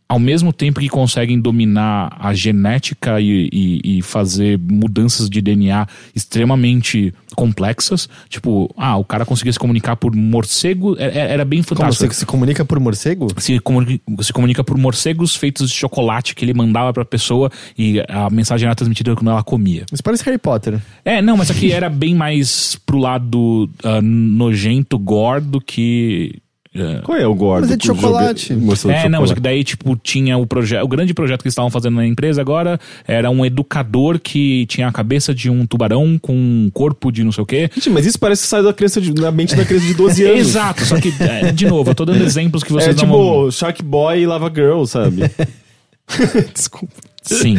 ao 0.08 0.20
mesmo 0.20 0.53
tempo 0.53 0.80
que 0.80 0.88
conseguem 0.88 1.39
dominar 1.39 2.16
a 2.20 2.34
genética 2.34 3.20
e, 3.20 3.49
e, 3.51 3.97
e 3.97 4.01
fazer 4.01 4.60
mudanças 4.60 5.30
de 5.30 5.41
DNA 5.41 5.88
extremamente 6.16 7.14
complexas, 7.36 8.08
tipo, 8.30 8.74
ah, 8.78 8.97
o 8.97 9.03
cara 9.03 9.26
conseguia 9.26 9.51
se 9.51 9.60
comunicar 9.60 9.95
por 9.95 10.16
morcego, 10.16 10.95
era, 10.97 11.14
era 11.14 11.45
bem 11.45 11.62
Como 11.64 11.80
fantástico. 11.80 12.14
você 12.14 12.20
se 12.20 12.26
comunica 12.26 12.64
por 12.64 12.80
morcego? 12.80 13.28
Se 13.38 13.60
comunica, 13.60 14.03
se 14.22 14.32
comunica 14.32 14.64
por 14.64 14.78
morcegos 14.78 15.36
feitos 15.36 15.70
de 15.70 15.76
chocolate 15.76 16.36
que 16.36 16.45
ele 16.45 16.53
mandava 16.53 16.93
pra 16.93 17.03
pessoa 17.03 17.51
e 17.78 17.99
a 18.08 18.30
mensagem 18.30 18.68
era 18.68 18.76
transmitida 18.76 19.16
quando 19.16 19.32
ela 19.32 19.43
comia. 19.43 19.86
Isso 19.91 20.03
parece 20.03 20.24
Harry 20.24 20.38
Potter. 20.38 20.80
É, 21.03 21.22
não, 21.22 21.36
mas 21.36 21.51
aqui 21.51 21.72
era 21.72 21.89
bem 21.89 22.14
mais 22.16 22.80
pro 22.86 22.97
lado 22.97 23.70
ah, 23.84 24.01
nojento, 24.01 24.97
gore 24.97 25.41
do 25.41 25.60
que. 25.60 26.41
Ah, 26.78 27.01
Qual 27.03 27.17
é 27.17 27.26
o 27.26 27.34
gordo? 27.34 27.61
Mas 27.61 27.71
é 27.71 27.78
de 27.78 27.86
chocolate. 27.88 28.53
mostrando 28.53 28.95
é, 28.95 29.03
não, 29.03 29.21
mas 29.21 29.30
chocolate? 29.30 29.41
daí, 29.41 29.63
tipo, 29.63 29.95
tinha 29.95 30.38
o 30.38 30.45
projeto. 30.45 30.84
O 30.84 30.88
grande 30.88 31.13
projeto 31.13 31.41
que 31.41 31.47
eles 31.47 31.53
estavam 31.53 31.71
fazendo 31.71 31.95
na 31.95 32.05
empresa 32.05 32.41
agora 32.41 32.80
era 33.07 33.30
um 33.30 33.45
educador 33.45 34.19
que 34.19 34.65
tinha 34.65 34.88
a 34.88 34.91
cabeça 34.91 35.34
de 35.34 35.49
um 35.49 35.65
tubarão 35.65 36.17
com 36.21 36.34
um 36.34 36.69
corpo 36.73 37.11
de 37.11 37.23
não 37.23 37.32
sei 37.32 37.43
o 37.43 37.45
quê. 37.45 37.69
Gente, 37.73 37.89
mas 37.89 38.05
isso 38.05 38.19
parece 38.19 38.41
que 38.43 38.47
sai 38.49 38.61
da, 38.61 38.73
criança 38.73 38.99
de, 38.99 39.13
da 39.13 39.32
mente 39.32 39.55
da 39.55 39.63
criança 39.63 39.86
de 39.86 39.93
12 39.93 40.23
anos. 40.26 40.39
Exato, 40.39 40.86
só 40.86 40.99
que, 40.99 41.13
é, 41.19 41.51
de 41.51 41.65
novo, 41.65 41.91
eu 41.91 41.95
tô 41.95 42.03
dando 42.03 42.21
exemplos 42.26 42.63
que 42.63 42.73
vocês 42.73 42.97
É 42.97 43.05
não 43.05 43.11
tipo. 43.11 43.51
Shark 43.51 43.82
Boy 43.82 44.21
e 44.21 44.28
Lava 44.28 44.51
Girl, 44.53 44.84
sabe? 44.84 45.23
Desculpa. 46.53 46.93
Sim, 47.21 47.57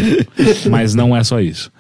mas 0.71 0.95
não 0.95 1.17
é 1.17 1.25
só 1.25 1.41
isso. 1.41 1.73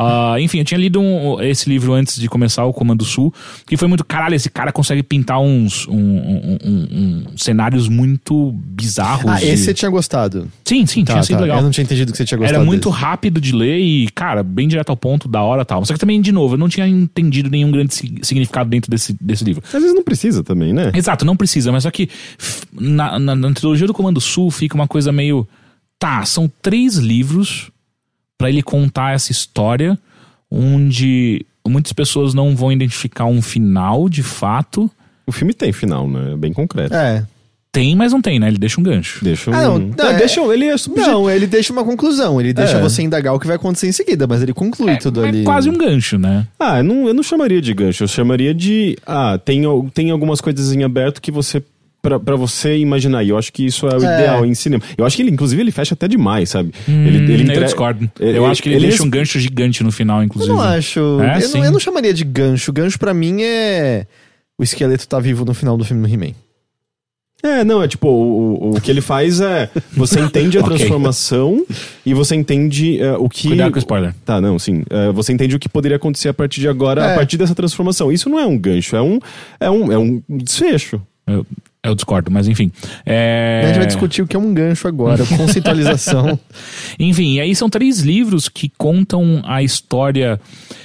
Ah, 0.00 0.40
enfim, 0.40 0.58
eu 0.58 0.64
tinha 0.64 0.78
lido 0.78 1.00
um- 1.00 1.40
esse 1.40 1.68
livro 1.68 1.92
antes 1.92 2.18
de 2.20 2.28
começar 2.28 2.64
o 2.64 2.72
Comando 2.72 3.04
Sul, 3.04 3.32
que 3.66 3.76
foi 3.76 3.86
muito. 3.88 4.04
Caralho, 4.04 4.34
esse 4.34 4.48
cara 4.50 4.72
consegue 4.72 5.02
pintar 5.02 5.40
uns 5.40 5.86
um- 5.88 6.58
um- 6.64 7.24
cenários 7.36 7.88
muito 7.88 8.52
bizarros. 8.64 9.30
Ah, 9.30 9.42
e- 9.42 9.48
esse 9.50 9.64
você 9.64 9.74
tinha 9.74 9.90
gostado. 9.90 10.48
Sim, 10.64 10.86
sim, 10.86 11.04
Tá, 11.04 11.12
tinha 11.14 11.22
sido 11.22 11.36
tá. 11.36 11.42
legal. 11.42 11.58
Eu 11.58 11.62
não 11.64 11.70
tinha 11.70 11.84
entendido 11.84 12.12
que 12.12 12.18
você 12.18 12.24
tinha 12.24 12.38
gostado. 12.38 12.56
Era 12.56 12.64
muito 12.64 12.88
desse. 12.90 13.00
rápido 13.02 13.40
de 13.40 13.52
ler 13.54 13.78
e, 13.78 14.08
cara, 14.14 14.42
bem 14.42 14.66
direto 14.68 14.90
ao 14.90 14.96
ponto, 14.96 15.28
da 15.28 15.42
hora 15.42 15.62
e 15.62 15.64
tal. 15.64 15.84
Só 15.84 15.92
que 15.92 15.98
também, 16.00 16.20
de 16.20 16.32
novo, 16.32 16.54
eu 16.54 16.58
não 16.58 16.68
tinha 16.68 16.86
entendido 16.86 17.50
nenhum 17.50 17.70
grande 17.70 17.94
si- 17.94 18.14
significado 18.22 18.70
dentro 18.70 18.90
desse, 18.90 19.16
desse 19.20 19.44
livro. 19.44 19.62
Às 19.66 19.72
vezes 19.80 19.94
não 19.94 20.02
precisa 20.02 20.42
também, 20.42 20.72
né? 20.72 20.90
Exato, 20.94 21.24
não 21.24 21.36
precisa, 21.36 21.70
mas 21.72 21.82
só 21.82 21.90
que 21.90 22.08
na, 22.72 23.18
na, 23.18 23.34
na 23.34 23.52
trilogia 23.52 23.86
do 23.86 23.94
Comando 23.94 24.20
Sul 24.20 24.50
fica 24.50 24.74
uma 24.74 24.86
coisa 24.88 25.12
meio. 25.12 25.46
Tá, 25.98 26.24
são 26.24 26.50
três 26.62 26.96
livros 26.96 27.70
pra 28.40 28.48
ele 28.48 28.62
contar 28.62 29.12
essa 29.14 29.30
história 29.30 29.98
onde 30.50 31.44
muitas 31.68 31.92
pessoas 31.92 32.32
não 32.34 32.56
vão 32.56 32.72
identificar 32.72 33.26
um 33.26 33.42
final 33.42 34.08
de 34.08 34.22
fato. 34.22 34.90
O 35.26 35.32
filme 35.32 35.52
tem 35.54 35.72
final, 35.72 36.08
né? 36.08 36.32
É 36.32 36.36
bem 36.36 36.52
concreto. 36.54 36.94
É. 36.94 37.24
Tem, 37.70 37.94
mas 37.94 38.12
não 38.12 38.20
tem, 38.20 38.40
né? 38.40 38.48
Ele 38.48 38.58
deixa 38.58 38.80
um 38.80 38.82
gancho. 38.82 39.22
Deixa 39.22 39.48
um... 39.50 39.54
Ah, 39.54 39.62
não, 39.62 39.78
não, 39.78 40.06
é- 40.06 40.16
deixa 40.16 40.40
Ele 40.40 40.64
é. 40.66 40.74
Não, 40.96 41.30
ele 41.30 41.46
deixa 41.46 41.72
uma 41.72 41.84
conclusão. 41.84 42.40
Ele 42.40 42.52
deixa 42.52 42.78
É. 42.78 42.80
você 42.80 43.02
indagar 43.02 43.32
o 43.34 43.38
que 43.38 43.46
vai 43.46 43.54
acontecer 43.56 43.86
em 43.86 43.92
seguida, 43.92 44.26
mas 44.26 44.42
ele 44.42 44.52
conclui 44.54 44.92
É, 44.92 44.96
tudo 44.96 45.24
é 45.24 45.28
ali. 45.28 45.44
quase 45.44 45.68
um 45.70 45.74
gancho, 45.78 46.18
né? 46.18 46.48
Ah, 46.58 46.78
eu 46.78 46.84
não, 46.84 47.06
eu 47.08 47.14
não 47.14 47.22
chamaria 47.22 47.60
de 47.60 47.72
gancho. 47.74 48.02
Eu 48.02 48.08
chamaria 48.08 48.52
de... 48.54 48.96
Ah, 49.06 49.38
tem, 49.44 49.62
tem 49.94 50.10
algumas 50.10 50.40
coisas 50.40 50.72
em 50.72 50.82
aberto 50.82 51.22
que 51.22 51.30
você... 51.30 51.62
Pra, 52.02 52.18
pra 52.18 52.34
você 52.34 52.78
imaginar. 52.78 53.22
E 53.22 53.28
eu 53.28 53.36
acho 53.36 53.52
que 53.52 53.66
isso 53.66 53.86
é 53.86 53.94
o 53.96 54.02
É. 54.04 54.14
ideal 54.22 54.46
em 54.46 54.54
cinema. 54.54 54.82
Eu 54.96 55.04
acho 55.04 55.16
que 55.16 55.22
ele, 55.22 55.30
inclusive, 55.30 55.60
ele 55.60 55.70
fecha 55.70 55.92
até 55.92 56.08
demais, 56.08 56.48
sabe? 56.48 56.72
ele, 56.88 56.96
ele 57.18 57.18
Hum, 57.18 57.36
eu 57.36 57.40
entre- 57.52 57.64
discordo. 57.64 58.10
ele- 58.18 58.38
eu 58.38 58.46
acho 58.46 58.62
que 58.62 58.68
ele, 58.70 58.76
ele- 58.76 58.86
deixa 58.88 59.02
um 59.02 59.10
gancho 59.10 59.38
gigante 59.38 59.84
no 59.84 59.92
final, 59.92 60.18
Eu 60.20 60.24
inclusive. 60.24 60.50
não 60.54 60.62
acho. 60.62 60.98
É, 61.20 61.44
eu, 61.44 61.48
não, 61.50 61.64
eu 61.66 61.72
não 61.72 61.78
chamaria 61.80 62.14
de 62.14 62.24
gancho. 62.24 62.72
Gancho 62.72 62.98
pra 62.98 63.12
mim 63.12 63.42
é. 63.42 64.06
O 64.58 64.62
esqueleto 64.62 65.06
tá 65.06 65.18
vivo 65.20 65.44
no 65.44 65.52
final 65.52 65.76
do 65.76 65.84
filme 65.84 66.06
do 66.06 66.12
He-Man. 66.12 66.32
É, 67.42 67.64
não, 67.64 67.82
é 67.82 67.88
tipo, 67.88 68.06
o, 68.08 68.70
o- 68.70 68.76
o 68.76 68.80
que 68.80 68.90
ele 68.90 69.00
faz 69.00 69.40
é. 69.40 69.70
Você 69.92 70.20
entende 70.20 70.58
a 70.58 70.60
Ok. 70.64 70.76
transformação 70.76 71.64
e 72.04 72.12
você 72.12 72.34
entende 72.34 73.00
é, 73.00 73.12
o 73.16 73.28
que. 73.30 73.48
Cuidado 73.48 73.70
com 73.72 73.76
o 73.76 73.78
spoiler. 73.78 74.14
Tá, 74.26 74.40
não, 74.42 74.58
sim. 74.58 74.82
É, 74.90 75.10
você 75.12 75.32
entende 75.32 75.56
o 75.56 75.58
que 75.58 75.68
poderia 75.68 75.96
acontecer 75.96 76.28
a 76.28 76.34
partir 76.34 76.60
de 76.60 76.68
agora, 76.68 77.02
É. 77.02 77.12
a 77.12 77.16
partir 77.16 77.38
dessa 77.38 77.54
transformação. 77.54 78.12
Isso 78.12 78.28
não 78.28 78.38
é 78.38 78.46
um 78.46 78.58
gancho, 78.58 78.94
é 78.94 79.00
um, 79.02 79.18
é 79.58 79.70
um, 79.70 79.92
é 79.92 79.98
um 79.98 80.22
desfecho. 80.28 81.00
Eu, 81.26 81.46
eu 81.82 81.94
discordo, 81.94 82.30
mas 82.30 82.46
enfim. 82.46 82.70
É... 83.06 83.62
A 83.64 83.66
gente 83.68 83.78
vai 83.78 83.86
discutir 83.86 84.22
o 84.22 84.26
que 84.26 84.36
é 84.36 84.38
um 84.38 84.52
gancho 84.52 84.86
agora, 84.86 85.24
conceitualização. 85.24 86.38
Enfim, 87.00 87.34
e 87.34 87.40
aí 87.40 87.54
são 87.54 87.70
três 87.70 88.00
livros 88.00 88.48
que 88.48 88.70
contam 88.76 89.42
a 89.46 89.62
história. 89.62 90.38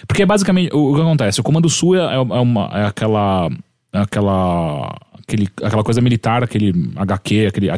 Porque 0.08 0.24
é 0.24 0.26
basicamente 0.26 0.74
o, 0.74 0.96
que 0.96 1.02
acontece. 1.02 1.42
O 1.42 1.44
Comando 1.44 1.70
Sul 1.70 1.96
é, 1.96 2.16
é 2.16 2.20
uma, 2.20 2.70
é 2.74 2.86
aquela. 2.86 3.50
é 3.92 4.00
aquela. 4.00 4.96
Aquele, 5.28 5.50
aquela 5.64 5.84
coisa 5.84 6.02
militar, 6.02 6.44
aquele 6.44 6.72
HQ, 6.96 7.48
aquele. 7.48 7.72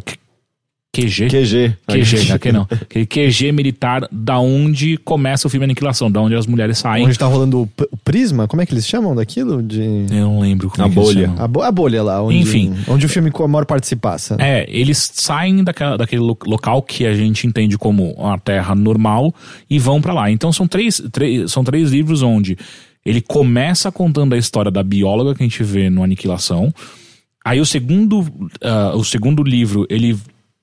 QG? 0.94 1.28
QG. 1.30 1.78
QG, 1.88 2.32
HQ 2.32 2.52
não. 2.52 2.66
QG 2.90 3.52
militar 3.52 4.08
da 4.12 4.40
onde 4.40 4.98
começa 4.98 5.46
o 5.46 5.50
filme 5.50 5.66
Aniquilação, 5.66 6.10
da 6.10 6.20
onde 6.22 6.34
as 6.36 6.48
mulheres 6.48 6.80
saem. 6.80 7.06
Onde 7.06 7.20
tá 7.20 7.28
rolando 7.28 7.62
o, 7.62 7.68
p- 7.68 7.88
o 7.92 7.98
prisma? 7.98 8.48
Como 8.48 8.62
é 8.62 8.66
que 8.66 8.74
eles 8.74 8.88
chamam 8.88 9.14
daquilo? 9.14 9.62
De... 9.62 9.80
Eu 10.10 10.22
não 10.22 10.40
lembro 10.40 10.70
como 10.72 10.84
A 10.84 10.88
é 10.88 10.92
que 10.92 10.98
eles 10.98 11.14
bolha. 11.14 11.34
A, 11.38 11.48
bo- 11.48 11.62
a 11.62 11.72
bolha 11.72 12.02
lá, 12.02 12.24
onde, 12.24 12.38
Enfim. 12.40 12.74
onde 12.88 13.06
o 13.06 13.10
filme 13.10 13.30
com 13.30 13.44
a 13.44 13.48
maior 13.48 13.66
parte 13.66 13.86
se 13.86 13.96
passa. 13.96 14.38
É, 14.40 14.66
eles 14.70 15.12
saem 15.14 15.64
daquela, 15.64 15.98
daquele 15.98 16.22
lo- 16.22 16.38
local 16.48 16.82
que 16.82 17.06
a 17.06 17.14
gente 17.14 17.46
entende 17.46 17.78
como 17.78 18.12
uma 18.14 18.40
terra 18.40 18.74
normal 18.74 19.36
e 19.70 19.78
vão 19.78 20.02
pra 20.02 20.14
lá. 20.14 20.32
Então 20.32 20.52
são 20.52 20.68
três, 20.68 21.00
três, 21.12 21.52
são 21.52 21.64
três 21.64 21.92
livros 21.92 22.24
onde 22.24 22.58
ele 23.06 23.22
começa 23.22 23.92
contando 23.92 24.34
a 24.34 24.38
história 24.38 24.72
da 24.72 24.82
bióloga 24.82 25.36
que 25.36 25.44
a 25.44 25.46
gente 25.48 25.62
vê 25.64 25.92
no 25.92 26.02
Aniquilação. 26.04 26.74
Aí 27.46 27.62
o 27.62 27.66
segundo, 27.66 28.26
ah, 28.64 28.94
o 28.96 29.04
segundo 29.04 29.44
livro, 29.44 29.86
ele 29.90 30.18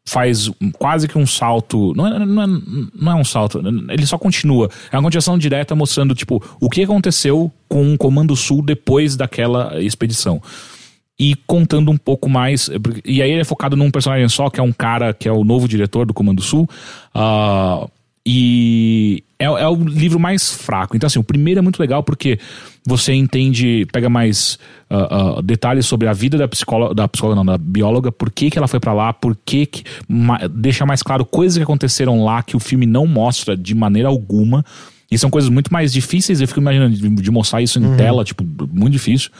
faz 0.04 0.50
quase 0.78 1.08
que 1.08 1.16
um 1.16 1.26
salto. 1.26 1.94
Não 1.94 2.06
é, 2.06 2.18
não, 2.18 2.42
é, 2.42 2.46
não 2.94 3.12
é 3.12 3.14
um 3.14 3.24
salto, 3.24 3.62
ele 3.88 4.06
só 4.06 4.18
continua. 4.18 4.68
É 4.92 4.96
uma 4.96 5.04
continuação 5.04 5.38
direta 5.38 5.74
mostrando, 5.74 6.14
tipo, 6.14 6.42
o 6.60 6.68
que 6.68 6.82
aconteceu 6.82 7.50
com 7.68 7.94
o 7.94 7.98
Comando 7.98 8.36
Sul 8.36 8.62
depois 8.62 9.16
daquela 9.16 9.80
expedição 9.80 10.40
e 11.18 11.34
contando 11.46 11.90
um 11.90 11.96
pouco 11.96 12.28
mais. 12.28 12.68
E 13.04 13.22
aí 13.22 13.30
ele 13.30 13.40
é 13.40 13.44
focado 13.44 13.76
num 13.76 13.90
personagem 13.90 14.28
só, 14.28 14.50
que 14.50 14.60
é 14.60 14.62
um 14.62 14.72
cara 14.72 15.14
que 15.14 15.28
é 15.28 15.32
o 15.32 15.44
novo 15.44 15.68
diretor 15.68 16.06
do 16.06 16.14
Comando 16.14 16.42
Sul. 16.42 16.68
ah, 17.14 17.86
e 18.26 19.22
é, 19.38 19.44
é 19.44 19.68
o 19.68 19.76
livro 19.76 20.18
mais 20.18 20.50
fraco. 20.52 20.96
Então, 20.96 21.06
assim, 21.06 21.18
o 21.18 21.24
primeiro 21.24 21.58
é 21.58 21.62
muito 21.62 21.78
legal 21.78 22.02
porque 22.02 22.38
você 22.86 23.12
entende, 23.12 23.86
pega 23.92 24.08
mais 24.08 24.58
ah, 24.88 25.36
ah, 25.38 25.42
detalhes 25.42 25.86
sobre 25.86 26.08
a 26.08 26.12
vida 26.12 26.38
da 26.38 26.48
psicóloga, 26.48 26.94
da 26.94 27.06
psicóloga, 27.08 27.36
não, 27.36 27.44
da 27.44 27.58
bióloga, 27.58 28.10
por 28.10 28.30
que, 28.30 28.50
que 28.50 28.58
ela 28.58 28.68
foi 28.68 28.80
pra 28.80 28.92
lá, 28.92 29.12
por 29.12 29.36
que, 29.44 29.66
que 29.66 29.84
ma- 30.08 30.40
deixa 30.50 30.86
mais 30.86 31.02
claro 31.02 31.24
coisas 31.24 31.56
que 31.56 31.62
aconteceram 31.62 32.24
lá 32.24 32.42
que 32.42 32.56
o 32.56 32.60
filme 32.60 32.86
não 32.86 33.06
mostra 33.06 33.56
de 33.56 33.74
maneira 33.74 34.08
alguma. 34.08 34.64
E 35.10 35.18
são 35.18 35.30
coisas 35.30 35.50
muito 35.50 35.72
mais 35.72 35.92
difíceis, 35.92 36.40
eu 36.40 36.48
fico 36.48 36.60
imaginando 36.60 36.96
de, 36.96 37.08
de 37.08 37.30
mostrar 37.30 37.60
isso 37.62 37.78
em 37.78 37.96
tela, 37.96 38.24
tipo, 38.24 38.42
muito 38.72 38.92
difícil. 38.92 39.30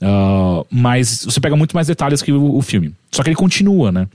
Ah, 0.00 0.62
mas 0.70 1.24
você 1.24 1.40
pega 1.40 1.56
muito 1.56 1.74
mais 1.74 1.86
detalhes 1.86 2.22
que 2.22 2.32
o, 2.32 2.56
o 2.56 2.62
filme. 2.62 2.92
Só 3.12 3.22
que 3.22 3.28
ele 3.28 3.36
continua, 3.36 3.92
né? 3.92 4.08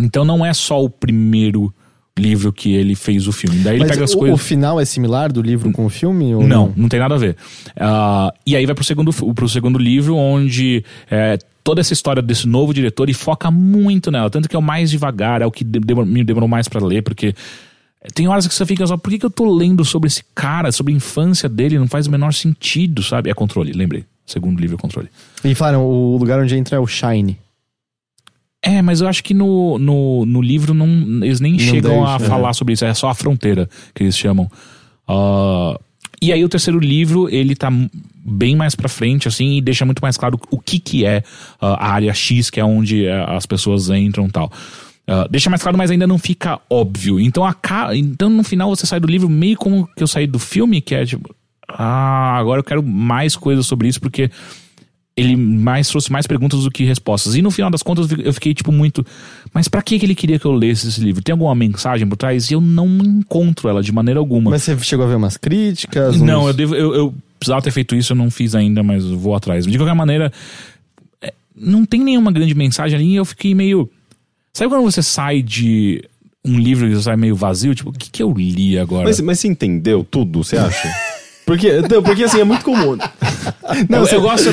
Então 0.00 0.24
não 0.24 0.44
é 0.44 0.52
só 0.52 0.82
o 0.82 0.90
primeiro 0.90 1.72
livro 2.18 2.52
que 2.52 2.72
ele 2.72 2.94
fez 2.94 3.26
o 3.26 3.32
filme. 3.32 3.58
Daí 3.58 3.74
ele 3.74 3.80
Mas 3.84 3.90
pega 3.92 4.04
as 4.04 4.14
o, 4.14 4.18
coisas. 4.18 4.38
o 4.40 4.42
final 4.42 4.78
é 4.80 4.84
similar 4.84 5.32
do 5.32 5.42
livro 5.42 5.70
com 5.72 5.84
o 5.84 5.88
filme? 5.88 6.34
Ou 6.34 6.46
Não, 6.46 6.72
não 6.76 6.88
tem 6.88 7.00
nada 7.00 7.14
a 7.16 7.18
ver. 7.18 7.36
Ah, 7.76 8.32
e 8.46 8.54
aí 8.54 8.64
vai 8.66 8.74
pro 8.74 8.84
segundo, 8.84 9.12
pro 9.34 9.48
segundo 9.48 9.78
livro, 9.78 10.14
onde 10.16 10.84
é, 11.10 11.36
toda 11.64 11.80
essa 11.80 11.92
história 11.92 12.22
desse 12.22 12.46
novo 12.46 12.72
diretor 12.72 13.10
e 13.10 13.14
foca 13.14 13.50
muito 13.50 14.10
nela. 14.12 14.30
Tanto 14.30 14.48
que 14.48 14.54
é 14.54 14.58
o 14.58 14.62
mais 14.62 14.90
devagar, 14.90 15.42
é 15.42 15.46
o 15.46 15.50
que 15.50 15.64
de- 15.64 15.80
demor- 15.80 16.06
me 16.06 16.22
demorou 16.22 16.48
mais 16.48 16.68
pra 16.68 16.84
ler, 16.84 17.02
porque 17.02 17.34
tem 18.14 18.28
horas 18.28 18.46
que 18.46 18.54
você 18.54 18.64
fica 18.66 18.86
só, 18.86 18.96
por 18.96 19.10
que, 19.10 19.18
que 19.18 19.26
eu 19.26 19.30
tô 19.30 19.52
lendo 19.52 19.84
sobre 19.84 20.06
esse 20.06 20.22
cara, 20.34 20.70
sobre 20.70 20.92
a 20.92 20.96
infância 20.96 21.48
dele? 21.48 21.78
Não 21.78 21.88
faz 21.88 22.06
o 22.06 22.10
menor 22.12 22.32
sentido, 22.32 23.02
sabe? 23.02 23.28
É 23.30 23.34
controle, 23.34 23.72
lembrei. 23.72 24.04
Segundo 24.26 24.60
livro 24.60 24.76
é 24.76 24.78
controle. 24.78 25.08
E 25.44 25.54
falaram, 25.54 25.84
o 25.84 26.16
lugar 26.16 26.38
onde 26.40 26.54
entra 26.56 26.76
é 26.76 26.78
o 26.80 26.86
Shine. 26.86 27.38
É, 28.66 28.80
mas 28.80 29.00
eu 29.02 29.08
acho 29.08 29.22
que 29.22 29.34
no, 29.34 29.78
no, 29.78 30.24
no 30.24 30.40
livro 30.40 30.72
não, 30.72 30.86
eles 31.22 31.38
nem 31.38 31.58
chegam 31.58 32.04
a 32.06 32.16
deixa, 32.16 32.30
falar 32.30 32.52
sobre 32.54 32.72
isso, 32.72 32.84
é 32.84 32.94
só 32.94 33.10
a 33.10 33.14
fronteira 33.14 33.68
que 33.94 34.02
eles 34.02 34.16
chamam. 34.16 34.50
Ah, 35.06 35.78
e 36.22 36.32
aí 36.32 36.42
o 36.42 36.48
terceiro 36.48 36.78
livro, 36.78 37.28
ele 37.28 37.54
tá 37.54 37.70
bem 38.24 38.56
mais 38.56 38.74
pra 38.74 38.88
frente, 38.88 39.28
assim, 39.28 39.58
e 39.58 39.60
deixa 39.60 39.84
muito 39.84 40.00
mais 40.00 40.16
claro 40.16 40.40
o 40.50 40.58
que 40.58 40.78
que 40.78 41.04
é 41.04 41.22
ah, 41.60 41.74
a 41.74 41.92
área 41.92 42.14
X, 42.14 42.48
que 42.48 42.58
é 42.58 42.64
onde 42.64 43.04
eh, 43.04 43.24
as 43.28 43.44
pessoas 43.44 43.90
entram 43.90 44.26
e 44.26 44.30
tal. 44.30 44.50
Ah, 45.06 45.26
deixa 45.30 45.50
mais 45.50 45.62
claro, 45.62 45.76
mas 45.76 45.90
ainda 45.90 46.06
não 46.06 46.16
fica 46.18 46.58
óbvio. 46.70 47.20
Então, 47.20 47.44
aca- 47.44 47.94
então, 47.94 48.30
no 48.30 48.42
final, 48.42 48.74
você 48.74 48.86
sai 48.86 48.98
do 48.98 49.06
livro 49.06 49.28
meio 49.28 49.56
como 49.58 49.86
que 49.94 50.02
eu 50.02 50.06
saí 50.06 50.26
do 50.26 50.38
filme, 50.38 50.80
que 50.80 50.94
é 50.94 51.04
tipo, 51.04 51.34
ah, 51.68 52.36
agora 52.38 52.60
eu 52.60 52.64
quero 52.64 52.82
mais 52.82 53.36
coisas 53.36 53.66
sobre 53.66 53.88
isso, 53.88 54.00
porque 54.00 54.30
ele 55.16 55.36
mais 55.36 55.86
trouxe 55.88 56.10
mais 56.10 56.26
perguntas 56.26 56.64
do 56.64 56.70
que 56.70 56.82
respostas. 56.84 57.34
E 57.36 57.42
no 57.42 57.50
final 57.50 57.70
das 57.70 57.82
contas 57.82 58.08
eu 58.18 58.32
fiquei 58.32 58.52
tipo 58.52 58.72
muito, 58.72 59.06
mas 59.52 59.68
pra 59.68 59.80
que 59.80 59.94
ele 59.94 60.14
queria 60.14 60.38
que 60.38 60.44
eu 60.44 60.52
lesse 60.52 60.88
esse 60.88 61.00
livro? 61.00 61.22
Tem 61.22 61.32
alguma 61.32 61.54
mensagem 61.54 62.06
por 62.06 62.16
trás? 62.16 62.50
E 62.50 62.54
eu 62.54 62.60
não 62.60 62.88
encontro 62.98 63.68
ela 63.68 63.80
de 63.82 63.92
maneira 63.92 64.18
alguma. 64.18 64.50
Mas 64.50 64.62
você 64.64 64.76
chegou 64.80 65.04
a 65.06 65.08
ver 65.08 65.14
umas 65.14 65.36
críticas? 65.36 66.20
Não, 66.20 66.42
uns- 66.42 66.46
eu, 66.48 66.52
devo, 66.54 66.74
eu, 66.74 66.94
eu 66.94 67.14
precisava 67.38 67.62
ter 67.62 67.70
feito 67.70 67.94
isso, 67.94 68.12
eu 68.12 68.16
não 68.16 68.28
fiz 68.30 68.54
ainda, 68.56 68.82
mas 68.82 69.04
eu 69.04 69.16
vou 69.18 69.34
atrás. 69.36 69.64
De 69.66 69.76
qualquer 69.78 69.94
maneira, 69.94 70.32
é, 71.22 71.32
não 71.54 71.84
tem 71.86 72.02
nenhuma 72.02 72.32
grande 72.32 72.54
mensagem 72.54 72.98
ali 72.98 73.08
e 73.12 73.16
eu 73.16 73.24
fiquei 73.24 73.54
meio. 73.54 73.88
Sabe 74.52 74.68
quando 74.70 74.82
você 74.82 75.02
sai 75.02 75.42
de 75.42 76.02
um 76.44 76.58
livro 76.58 76.88
e 76.88 76.94
você 76.96 77.02
sai 77.02 77.16
meio 77.16 77.36
vazio? 77.36 77.72
Tipo, 77.74 77.90
o 77.90 77.92
que, 77.92 78.10
que 78.10 78.22
eu 78.22 78.32
li 78.32 78.76
agora? 78.78 79.04
Mas, 79.04 79.20
mas 79.20 79.38
você 79.38 79.46
entendeu 79.48 80.04
tudo, 80.08 80.42
você 80.42 80.56
acha? 80.56 80.88
Porque, 81.46 81.72
não, 81.90 82.02
porque 82.02 82.24
assim, 82.24 82.40
é 82.40 82.44
muito 82.44 82.64
comum. 82.64 82.96
Não, 83.88 84.00
eu, 84.00 84.06
eu 84.06 84.20
gosto 84.22 84.48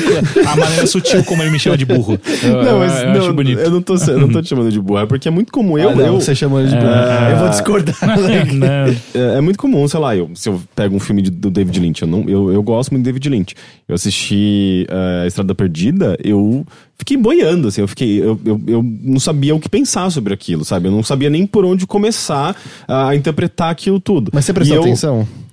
a 0.46 0.56
maneira 0.56 0.86
sutil 0.86 1.22
como 1.24 1.42
ele 1.42 1.50
me 1.50 1.58
chama 1.58 1.76
de 1.76 1.84
burro. 1.84 2.18
Eu, 2.42 2.62
Não, 2.64 2.78
mas 2.78 2.92
eu, 2.94 2.98
eu 3.08 3.12
não, 3.14 3.20
acho 3.20 3.32
bonito. 3.34 3.58
eu 3.60 3.70
não 3.70 3.82
tô, 3.82 3.94
eu 3.94 4.18
não 4.18 4.28
tô 4.28 4.42
te 4.42 4.48
chamando 4.48 4.70
de 4.70 4.80
burro, 4.80 5.00
é 5.00 5.06
porque 5.06 5.28
é 5.28 5.30
muito 5.30 5.52
comum. 5.52 5.78
Eu, 5.78 5.90
Ah, 5.90 5.94
não, 5.94 6.06
eu, 6.06 6.14
você 6.20 6.32
ele 6.32 6.68
de 6.68 6.76
burro. 6.76 6.92
Eu 7.30 7.36
vou 7.38 7.48
discordar. 7.50 7.96
Não. 8.52 8.66
É, 9.14 9.36
é 9.36 9.40
muito 9.40 9.58
comum, 9.58 9.86
sei 9.86 10.00
lá, 10.00 10.16
eu, 10.16 10.30
se 10.34 10.48
eu 10.48 10.60
pego 10.74 10.96
um 10.96 11.00
filme 11.00 11.22
de- 11.22 11.30
do 11.30 11.50
David 11.50 11.78
Lynch, 11.78 12.02
eu, 12.02 12.08
não, 12.08 12.24
eu, 12.28 12.52
eu 12.52 12.62
gosto 12.62 12.90
muito 12.90 13.02
do 13.04 13.06
David 13.06 13.28
Lynch. 13.28 13.54
Eu 13.88 13.94
assisti 13.94 14.86
é, 14.90 15.22
A 15.24 15.26
Estrada 15.26 15.54
Perdida, 15.54 16.16
eu 16.22 16.66
fiquei 16.98 17.16
boiando, 17.16 17.68
assim, 17.68 17.80
eu 17.82 17.88
fiquei. 17.88 18.20
Eu, 18.22 18.38
eu, 18.44 18.60
eu 18.66 18.82
não 18.82 19.20
sabia 19.20 19.54
o 19.54 19.60
que 19.60 19.68
pensar 19.68 20.10
sobre 20.10 20.32
aquilo, 20.34 20.64
sabe? 20.64 20.88
Eu 20.88 20.92
não 20.92 21.02
sabia 21.02 21.30
nem 21.30 21.46
por 21.46 21.64
onde 21.64 21.86
começar 21.86 22.56
a 22.88 23.14
interpretar 23.14 23.70
aquilo 23.70 24.00
tudo. 24.00 24.30
Mas 24.34 24.44
você 24.44 24.52
prestou 24.52 24.76
E 24.76 24.78
eu- 24.78 24.82
atenção? 24.84 25.20
É, 25.20 25.51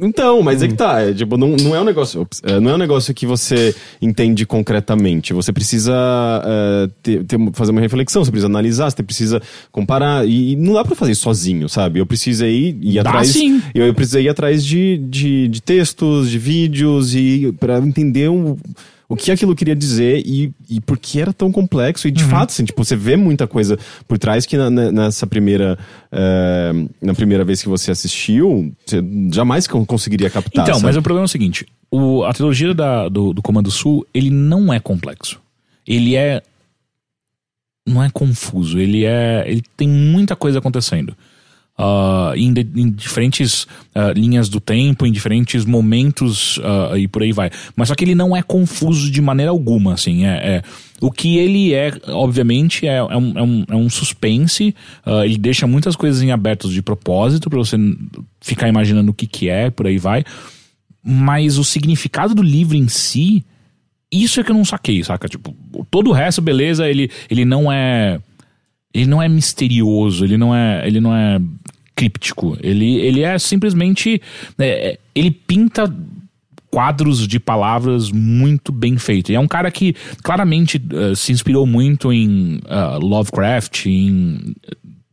Então, 0.00 0.42
mas 0.42 0.62
é 0.62 0.68
que 0.68 0.74
tá. 0.74 1.00
É, 1.00 1.12
tipo, 1.12 1.36
não, 1.36 1.50
não 1.56 1.74
é 1.74 1.80
um 1.80 1.84
negócio. 1.84 2.20
ops, 2.20 2.40
é, 2.44 2.58
não 2.58 2.70
é 2.70 2.74
um 2.74 2.78
negócio 2.78 3.14
que 3.14 3.26
você 3.26 3.74
entende 4.02 4.44
concretamente. 4.44 5.32
Você 5.32 5.52
precisa 5.52 5.94
é, 6.44 6.88
ter, 7.02 7.24
ter- 7.24 7.38
fazer 7.52 7.70
uma 7.72 7.80
reflexão, 7.80 8.24
você 8.24 8.30
precisa 8.30 8.48
analisar, 8.48 8.90
você 8.90 9.02
precisa 9.02 9.40
comparar. 9.70 10.26
E, 10.26 10.52
e 10.52 10.56
não 10.56 10.74
dá 10.74 10.84
pra 10.84 10.96
fazer 10.96 11.14
sozinho, 11.14 11.68
sabe? 11.68 12.00
Eu 12.00 12.06
precisei 12.06 12.76
ir 12.80 12.94
Dá 13.02 13.10
atrás. 13.10 13.28
sim. 13.28 13.62
Eu, 13.74 13.86
eu 13.86 13.94
precisei 13.94 14.24
ir 14.24 14.28
atrás 14.28 14.64
de, 14.64 14.98
de, 14.98 15.48
de 15.48 15.62
textos, 15.62 16.30
de 16.30 16.38
vídeos, 16.38 17.14
e 17.14 17.52
para 17.58 17.78
entender 17.78 18.28
o, 18.28 18.56
o 19.08 19.14
que 19.16 19.30
aquilo 19.30 19.54
queria 19.54 19.76
dizer 19.76 20.22
e, 20.26 20.52
e 20.68 20.80
por 20.80 20.98
que 20.98 21.20
era 21.20 21.32
tão 21.32 21.52
complexo. 21.52 22.08
E 22.08 22.10
de 22.10 22.24
fato, 22.24 22.50
assim, 22.50 22.64
tipo, 22.64 22.84
você 22.84 22.96
vê 22.96 23.16
muita 23.16 23.46
coisa 23.46 23.78
por 24.08 24.18
trás 24.18 24.44
que 24.46 24.56
na- 24.56 24.70
nessa 24.90 25.26
primeira. 25.26 25.78
é, 26.10 26.72
na 27.00 27.14
primeira 27.14 27.44
vez 27.44 27.62
que 27.62 27.68
você 27.68 27.90
assistiu, 27.90 28.72
você 28.84 29.02
jamais 29.32 29.66
con- 29.66 29.86
conseguiria 29.86 30.28
captar. 30.30 30.64
Então, 30.64 30.74
sabe? 30.74 30.86
mas 30.86 30.96
o 30.96 31.02
problema 31.02 31.24
é 31.24 31.26
o 31.26 31.28
seguinte: 31.28 31.66
o, 31.90 32.24
a 32.24 32.32
trilogia 32.32 32.74
da- 32.74 33.08
do, 33.08 33.32
do 33.32 33.42
Comando 33.42 33.70
Sul, 33.70 34.06
ele 34.12 34.30
não 34.30 34.72
é 34.72 34.80
complexo. 34.80 35.40
Ele 35.86 36.16
é. 36.16 36.42
Não 37.86 38.02
é 38.02 38.10
confuso. 38.10 38.78
Ele 38.80 39.04
é. 39.04 39.44
Ele 39.46 39.62
tem 39.76 39.88
muita 39.88 40.34
coisa 40.34 40.58
acontecendo. 40.58 41.16
Ah, 41.78 42.32
em, 42.34 42.54
de- 42.54 42.66
em 42.74 42.90
diferentes 42.90 43.66
ah, 43.94 44.12
linhas 44.16 44.48
do 44.48 44.58
tempo, 44.60 45.04
em 45.06 45.12
diferentes 45.12 45.64
momentos 45.66 46.58
ah, 46.64 46.98
e 46.98 47.06
por 47.06 47.22
aí 47.22 47.32
vai. 47.32 47.50
Mas 47.76 47.88
só 47.88 47.94
que 47.94 48.02
ele 48.04 48.14
não 48.14 48.34
é 48.34 48.42
confuso 48.42 49.10
de 49.10 49.20
maneira 49.20 49.50
alguma, 49.50 49.92
assim. 49.94 50.24
É, 50.24 50.56
é- 50.56 50.62
o 51.02 51.10
que 51.10 51.36
ele 51.36 51.74
é, 51.74 51.92
obviamente, 52.08 52.86
é, 52.86 52.96
é 52.96 53.02
um, 53.16 53.38
é 53.38 53.42
um, 53.42 53.64
é 53.68 53.76
um 53.76 53.90
suspense. 53.90 54.74
ele 55.24 55.36
deixa 55.36 55.66
muitas 55.66 55.94
coisas 55.94 56.22
em 56.22 56.30
abertos 56.32 56.72
de 56.72 56.80
propósito 56.80 57.50
para 57.50 57.58
você 57.58 57.76
ficar 58.40 58.66
imaginando 58.68 59.10
o 59.10 59.14
que, 59.14 59.26
que 59.26 59.48
é, 59.50 59.68
por 59.68 59.86
aí 59.86 59.98
vai. 59.98 60.24
Mas 61.04 61.58
o 61.58 61.64
significado 61.64 62.34
do 62.34 62.42
livro 62.42 62.74
em 62.76 62.88
si, 62.88 63.44
isso 64.10 64.40
é 64.40 64.42
que 64.42 64.50
eu 64.50 64.56
não 64.56 64.64
saquei, 64.64 65.04
saca? 65.04 65.28
Tipo, 65.28 65.54
todo 65.90 66.08
o 66.08 66.12
resto, 66.14 66.40
beleza, 66.40 66.88
ele, 66.88 67.10
ele 67.30 67.44
não 67.44 67.70
é. 67.70 68.18
Ele 68.94 69.04
não 69.06 69.22
é 69.22 69.28
misterioso, 69.28 70.24
ele 70.24 70.38
não 70.38 70.54
é. 70.56 70.86
Ele 70.86 71.00
não 71.00 71.14
é 71.14 71.38
críptico. 71.96 72.56
Ele, 72.62 72.96
ele 72.98 73.22
é 73.22 73.36
simplesmente. 73.38 74.20
é, 74.58 74.90
é, 74.90 74.98
ele 75.14 75.30
pinta 75.30 75.92
quadros 76.70 77.26
de 77.26 77.40
palavras 77.40 78.10
muito 78.12 78.70
bem 78.70 78.98
feito. 78.98 79.32
E 79.32 79.34
é 79.34 79.40
um 79.40 79.48
cara 79.48 79.70
que 79.70 79.94
claramente 80.22 80.80
eh, 80.92 81.14
se 81.14 81.32
inspirou 81.32 81.66
muito 81.66 82.12
em 82.12 82.60
ah, 82.68 82.98
Lovecraft, 83.00 83.86
em 83.86 84.54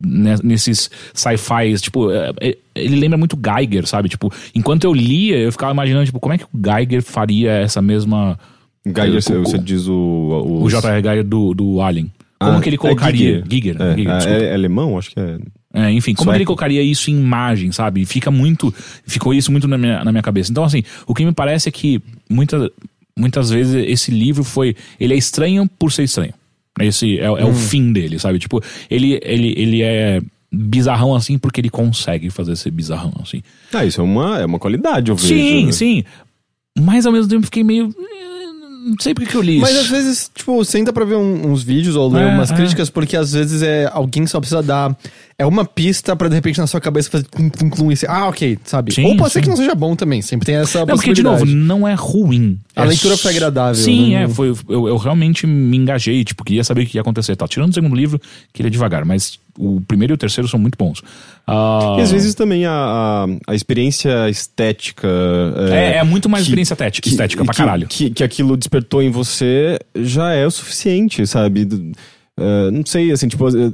ne- 0.04 0.36
nesses 0.42 0.90
sci-fis, 1.14 1.80
tipo, 1.80 2.10
eh, 2.10 2.56
ele 2.74 2.96
lembra 2.96 3.16
muito 3.16 3.38
Geiger, 3.42 3.86
sabe? 3.86 4.10
Tipo, 4.10 4.30
enquanto 4.54 4.84
eu 4.84 4.92
lia, 4.92 5.38
eu 5.38 5.50
ficava 5.50 5.72
imaginando, 5.72 6.04
tipo, 6.04 6.20
como 6.20 6.34
é 6.34 6.38
que 6.38 6.44
o 6.44 6.48
Geiger 6.62 7.02
faria 7.02 7.52
essa 7.52 7.80
mesma 7.80 8.38
Geiger, 8.84 9.22
você, 9.42 9.56
diz 9.56 9.86
o. 9.88 10.60
o 10.62 10.68
J.R. 10.68 11.00
Geiger 11.00 11.24
do, 11.24 11.54
do 11.54 11.80
Alien. 11.80 12.12
Como 12.38 12.58
Ah, 12.58 12.60
que 12.60 12.68
ele 12.68 12.76
é 12.76 12.78
colocaria 12.78 13.42
Giger. 13.48 13.74
Giger, 13.74 13.76
É, 13.80 13.96
Giger, 13.96 14.28
é, 14.28 14.44
é 14.50 14.54
alemão? 14.54 14.98
Acho 14.98 15.12
que 15.12 15.18
é. 15.20 15.38
É, 15.74 15.90
enfim, 15.90 16.14
como 16.14 16.32
ele 16.32 16.44
colocaria 16.44 16.80
isso 16.80 17.10
em 17.10 17.18
imagem, 17.18 17.72
sabe? 17.72 18.04
Fica 18.04 18.30
muito. 18.30 18.72
Ficou 19.04 19.34
isso 19.34 19.50
muito 19.50 19.66
na 19.66 19.76
minha, 19.76 20.04
na 20.04 20.12
minha 20.12 20.22
cabeça. 20.22 20.52
Então, 20.52 20.62
assim, 20.62 20.84
o 21.04 21.12
que 21.12 21.24
me 21.24 21.32
parece 21.32 21.68
é 21.68 21.72
que 21.72 22.00
muita, 22.30 22.70
muitas 23.18 23.50
vezes 23.50 23.74
esse 23.88 24.12
livro 24.12 24.44
foi. 24.44 24.76
Ele 25.00 25.14
é 25.14 25.16
estranho 25.16 25.68
por 25.76 25.90
ser 25.90 26.04
estranho. 26.04 26.32
Esse 26.80 27.18
é, 27.18 27.24
é 27.24 27.44
o 27.44 27.52
fim 27.52 27.92
dele, 27.92 28.20
sabe? 28.20 28.38
Tipo, 28.38 28.62
ele, 28.88 29.18
ele, 29.22 29.54
ele 29.56 29.82
é 29.82 30.22
bizarrão 30.52 31.14
assim 31.14 31.38
porque 31.38 31.60
ele 31.60 31.70
consegue 31.70 32.30
fazer 32.30 32.54
ser 32.56 32.70
bizarrão 32.70 33.12
assim. 33.20 33.42
Ah, 33.72 33.84
isso 33.84 34.00
é 34.00 34.04
uma, 34.04 34.38
é 34.38 34.46
uma 34.46 34.58
qualidade, 34.58 35.10
eu 35.10 35.16
vejo. 35.16 35.28
Sim, 35.28 35.66
né? 35.66 35.72
sim. 35.72 36.04
Mas 36.78 37.04
ao 37.04 37.12
mesmo 37.12 37.28
tempo 37.28 37.44
fiquei 37.44 37.64
meio. 37.64 37.94
Não 38.84 38.96
sei 39.00 39.14
porque 39.14 39.30
que 39.30 39.36
eu 39.36 39.40
li 39.40 39.52
isso. 39.54 39.62
Mas 39.62 39.76
às 39.78 39.86
vezes, 39.88 40.30
tipo, 40.34 40.62
senta 40.64 40.92
pra 40.92 41.04
ver 41.04 41.16
um- 41.16 41.50
uns 41.50 41.62
vídeos 41.62 41.96
ou 41.96 42.12
ler 42.12 42.24
É, 42.24 42.26
umas 42.34 42.50
é. 42.50 42.54
críticas, 42.54 42.90
porque 42.90 43.16
às 43.16 43.32
vezes 43.32 43.62
é 43.62 43.88
alguém 43.92 44.26
só 44.26 44.38
precisa 44.40 44.62
dar. 44.62 44.94
É 45.36 45.44
uma 45.44 45.64
pista 45.64 46.14
pra 46.14 46.28
de 46.28 46.34
repente 46.34 46.58
na 46.60 46.66
sua 46.66 46.80
cabeça 46.80 47.10
fazer 47.10 47.24
tum, 47.24 47.50
e 47.90 47.96
você, 47.96 48.06
Ah, 48.08 48.28
ok, 48.28 48.56
sabe? 48.64 48.92
Sim, 48.94 49.04
ou 49.06 49.16
pode 49.16 49.32
ser 49.32 49.38
sim. 49.40 49.44
que 49.44 49.48
não 49.48 49.56
seja 49.56 49.74
bom 49.74 49.96
também. 49.96 50.22
Sempre 50.22 50.46
tem 50.46 50.54
essa 50.56 50.80
Não, 50.80 50.86
porque, 50.94 51.12
de 51.12 51.22
possibilidade. 51.22 51.52
novo, 51.54 51.66
não 51.66 51.88
é 51.88 51.94
ruim. 51.94 52.58
A 52.76 52.82
É 52.82 52.86
leitura 52.86 53.16
foi 53.16 53.32
agradável, 53.32 53.74
Sim, 53.74 54.12
né? 54.14 54.24
é. 54.24 54.28
Foi, 54.28 54.54
eu, 54.68 54.86
eu 54.88 54.96
realmente 54.96 55.46
me 55.46 55.76
engajei, 55.76 56.22
tipo, 56.22 56.44
queria 56.44 56.62
saber 56.62 56.82
o 56.82 56.86
que 56.86 56.96
ia 56.98 57.00
acontecer. 57.00 57.34
Tá, 57.34 57.48
tirando 57.48 57.70
o 57.70 57.74
segundo 57.74 57.96
livro, 57.96 58.20
queria 58.52 58.70
devagar, 58.70 59.04
mas 59.04 59.38
o 59.58 59.80
primeiro 59.88 60.12
e 60.12 60.14
o 60.14 60.18
terceiro 60.18 60.46
são 60.46 60.60
muito 60.60 60.76
bons. 60.78 61.02
Ah, 61.46 61.96
E 61.98 62.02
às 62.02 62.10
vezes 62.10 62.34
também 62.34 62.64
a, 62.64 62.72
a, 62.72 63.26
a 63.52 63.54
experiência 63.54 64.28
estética. 64.30 65.08
É, 65.70 65.98
é 65.98 66.04
muito 66.04 66.28
mais 66.28 66.44
que- 66.44 66.48
experiência 66.50 66.74
estética, 66.74 67.02
que- 67.04 67.10
estética 67.10 67.44
pra 67.44 67.52
que- 67.52 67.58
caralho. 67.58 67.86
Que, 67.88 68.10
que 68.10 68.24
aquilo 68.24 68.56
despertou 68.56 69.02
em 69.02 69.10
você 69.10 69.78
já 69.94 70.32
é 70.32 70.46
o 70.46 70.50
suficiente, 70.50 71.26
sabe? 71.26 71.68
Eh, 72.38 72.70
não 72.70 72.84
sei, 72.86 73.12
assim, 73.12 73.28
tipo. 73.28 73.46
eh, 73.48 73.70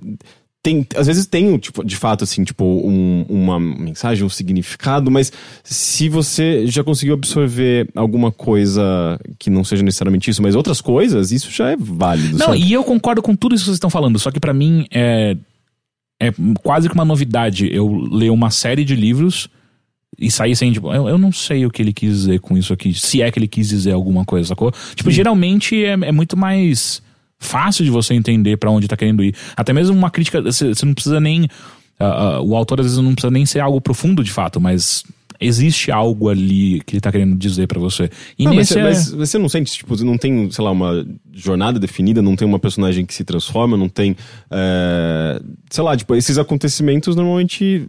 Tem, 0.62 0.86
às 0.94 1.06
vezes 1.06 1.24
tem, 1.24 1.56
tipo, 1.56 1.82
de 1.82 1.96
fato, 1.96 2.22
assim, 2.22 2.44
tipo, 2.44 2.62
um- 2.66 3.24
uma 3.30 3.58
mensagem, 3.58 4.22
um 4.22 4.28
significado, 4.28 5.10
mas 5.10 5.32
se 5.64 6.06
você 6.06 6.66
já 6.66 6.84
conseguiu 6.84 7.14
absorver 7.14 7.88
alguma 7.96 8.30
coisa 8.30 9.18
que 9.38 9.48
não 9.48 9.64
seja 9.64 9.82
necessariamente 9.82 10.28
isso, 10.30 10.42
mas 10.42 10.54
outras 10.54 10.82
coisas, 10.82 11.32
isso 11.32 11.50
já 11.50 11.70
é 11.70 11.76
válido. 11.78 12.36
Não, 12.36 12.46
sabe? 12.48 12.58
e 12.62 12.74
eu 12.74 12.84
concordo 12.84 13.22
com 13.22 13.34
tudo 13.34 13.54
isso 13.54 13.64
que 13.64 13.68
vocês 13.68 13.76
estão 13.76 13.88
falando, 13.88 14.18
só 14.18 14.30
que 14.30 14.38
pra 14.38 14.52
mim 14.52 14.84
é, 14.92 15.34
é 16.20 16.30
quase 16.62 16.88
que 16.88 16.94
uma 16.94 17.04
novidade 17.04 17.68
eu 17.72 17.88
ler 17.88 18.30
uma 18.30 18.50
série 18.50 18.84
de 18.84 18.94
livros 18.94 19.48
e 20.18 20.30
sair 20.30 20.54
sem, 20.54 20.70
tipo, 20.70 20.92
eu, 20.92 21.08
eu 21.08 21.16
não 21.16 21.32
sei 21.32 21.64
o 21.64 21.70
que 21.70 21.80
ele 21.80 21.92
quis 21.92 22.10
dizer 22.10 22.40
com 22.40 22.56
isso 22.56 22.72
aqui, 22.72 22.92
se 22.92 23.22
é 23.22 23.30
que 23.30 23.38
ele 23.38 23.48
quis 23.48 23.68
dizer 23.68 23.92
alguma 23.92 24.24
coisa, 24.24 24.48
sacou? 24.48 24.70
Tipo, 24.94 25.10
geralmente 25.10 25.82
é, 25.82 25.92
é 25.92 26.12
muito 26.12 26.36
mais 26.36 27.02
fácil 27.38 27.84
de 27.84 27.90
você 27.90 28.12
entender 28.12 28.58
pra 28.58 28.70
onde 28.70 28.86
tá 28.86 28.96
querendo 28.96 29.24
ir. 29.24 29.34
Até 29.56 29.72
mesmo 29.72 29.96
uma 29.96 30.10
crítica, 30.10 30.42
você 30.42 30.84
não 30.84 30.92
precisa 30.92 31.18
nem. 31.18 31.48
ah, 31.98 32.04
ah, 32.04 32.40
o 32.42 32.54
autor 32.54 32.80
às 32.80 32.86
vezes 32.86 32.98
não 32.98 33.14
precisa 33.14 33.30
nem 33.30 33.46
ser 33.46 33.60
algo 33.60 33.80
profundo 33.80 34.22
de 34.22 34.30
fato, 34.30 34.60
mas 34.60 35.04
existe 35.40 35.90
algo 35.90 36.28
ali 36.28 36.80
que 36.86 36.94
ele 36.96 37.00
tá 37.00 37.10
querendo 37.10 37.34
dizer 37.36 37.66
pra 37.66 37.80
você. 37.80 38.10
E 38.38 38.44
Não, 38.44 38.54
mas, 38.54 38.68
você- 38.68 38.78
é- 38.78 38.82
mas 38.82 39.10
você 39.10 39.38
não 39.38 39.48
sente, 39.48 39.72
tipo, 39.72 39.96
não 40.04 40.18
tem, 40.18 40.50
sei 40.50 40.64
lá, 40.64 40.70
uma 40.70 41.06
jornada 41.32 41.78
definida, 41.78 42.20
não 42.20 42.36
tem 42.36 42.46
uma 42.46 42.58
personagem 42.58 43.06
que 43.06 43.14
se 43.14 43.24
transforma, 43.24 43.76
não 43.76 43.88
tem. 43.88 44.14
é, 44.50 45.40
sei 45.70 45.82
lá, 45.84 45.96
tipo, 45.96 46.14
esses 46.14 46.36
acontecimentos 46.38 47.16
normalmente. 47.16 47.88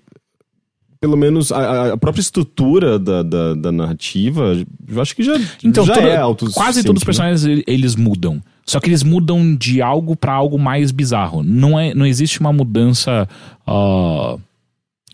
Pelo 0.99 1.17
menos 1.17 1.51
a, 1.51 1.93
a 1.93 1.97
própria 1.97 2.21
estrutura 2.21 2.99
da, 2.99 3.23
da, 3.23 3.55
da 3.55 3.71
narrativa, 3.71 4.55
eu 4.87 5.01
acho 5.01 5.15
que 5.15 5.23
já, 5.23 5.33
Então, 5.63 5.83
já 5.83 5.95
toda- 5.95 6.07
é 6.07 6.17
autossuficiente. 6.17 6.63
quase 6.63 6.83
todos 6.83 7.01
os 7.01 7.03
né? 7.03 7.05
personagens 7.07 7.43
ele- 7.43 7.63
eles 7.65 7.95
mudam. 7.95 8.39
Só 8.67 8.79
que 8.79 8.87
eles 8.87 9.01
mudam 9.01 9.55
de 9.55 9.81
algo 9.81 10.15
pra 10.15 10.31
algo 10.33 10.59
mais 10.59 10.91
bizarro. 10.91 11.41
Não, 11.41 11.79
é, 11.79 11.95
não 11.95 12.05
existe 12.05 12.39
uma 12.39 12.53
mudança 12.53 13.27
ah, 13.65 14.37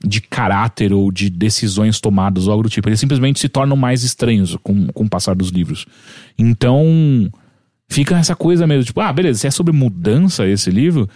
de 0.03 0.21
caráter 0.21 0.93
ou 0.93 1.11
de 1.11 1.29
decisões 1.29 1.99
tomadas 1.99 2.45
ou 2.47 2.51
algo 2.51 2.63
do 2.63 2.69
tipo. 2.69 2.87
Eles 2.87 2.99
simplesmente 2.99 3.39
se 3.39 3.49
tornam 3.49 3.75
mais 3.75 4.03
estranhos 4.03 4.55
com, 4.61 4.87
com 4.87 5.03
o 5.05 5.09
passar 5.09 5.35
dos 5.35 5.49
livros. 5.49 5.85
Então, 6.37 6.85
fica 7.89 8.15
essa 8.17 8.35
coisa 8.35 8.67
mesmo, 8.67 8.83
tipo, 8.83 9.01
ah, 9.01 9.11
beleza, 9.11 9.39
se 9.39 9.47
é 9.47 9.51
sobre 9.51 9.73
mudança 9.73 10.45
esse 10.47 10.69
livro, 10.69 11.09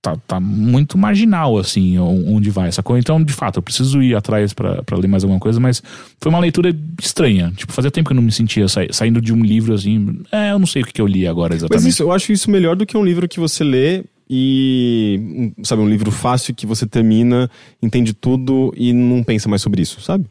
tá, 0.00 0.16
tá 0.26 0.38
muito 0.38 0.96
marginal, 0.96 1.58
assim, 1.58 1.98
onde 1.98 2.48
vai, 2.50 2.70
sacou? 2.70 2.96
Então, 2.96 3.22
de 3.22 3.32
fato, 3.32 3.56
eu 3.58 3.62
preciso 3.62 4.00
ir 4.00 4.14
atrás 4.14 4.52
pra 4.52 4.82
pra 4.84 4.96
ler 4.96 5.08
mais 5.08 5.24
alguma 5.24 5.40
coisa, 5.40 5.58
mas 5.58 5.82
foi 6.20 6.30
uma 6.30 6.38
leitura 6.38 6.74
estranha. 7.02 7.52
Tipo, 7.56 7.72
fazia 7.72 7.90
tempo 7.90 8.08
que 8.08 8.12
eu 8.12 8.16
não 8.16 8.22
me 8.22 8.30
sentia 8.32 8.68
sa- 8.68 8.86
saindo 8.92 9.20
de 9.20 9.32
um 9.32 9.42
livro 9.42 9.74
assim. 9.74 10.20
É, 10.30 10.52
eu 10.52 10.58
não 10.60 10.66
sei 10.66 10.82
o 10.82 10.86
que, 10.86 10.92
que 10.92 11.00
eu 11.00 11.06
li 11.06 11.26
agora 11.26 11.54
exatamente. 11.54 11.82
Mas 11.84 11.92
isso, 11.92 12.02
eu 12.04 12.12
acho 12.12 12.32
isso 12.32 12.48
melhor 12.50 12.76
do 12.76 12.86
que 12.86 12.96
um 12.96 13.04
livro 13.04 13.26
que 13.28 13.40
você 13.40 13.64
lê 13.64 14.04
e, 14.30 15.52
sabe, 15.62 15.82
um 15.82 15.88
livro 15.88 16.10
fácil 16.10 16.54
que 16.54 16.66
você 16.66 16.86
termina, 16.86 17.50
entende 17.82 18.12
tudo 18.12 18.72
e 18.76 18.92
não 18.92 19.22
pensa 19.22 19.48
mais 19.48 19.62
sobre 19.62 19.82
isso, 19.82 20.00
sabe? 20.00 20.24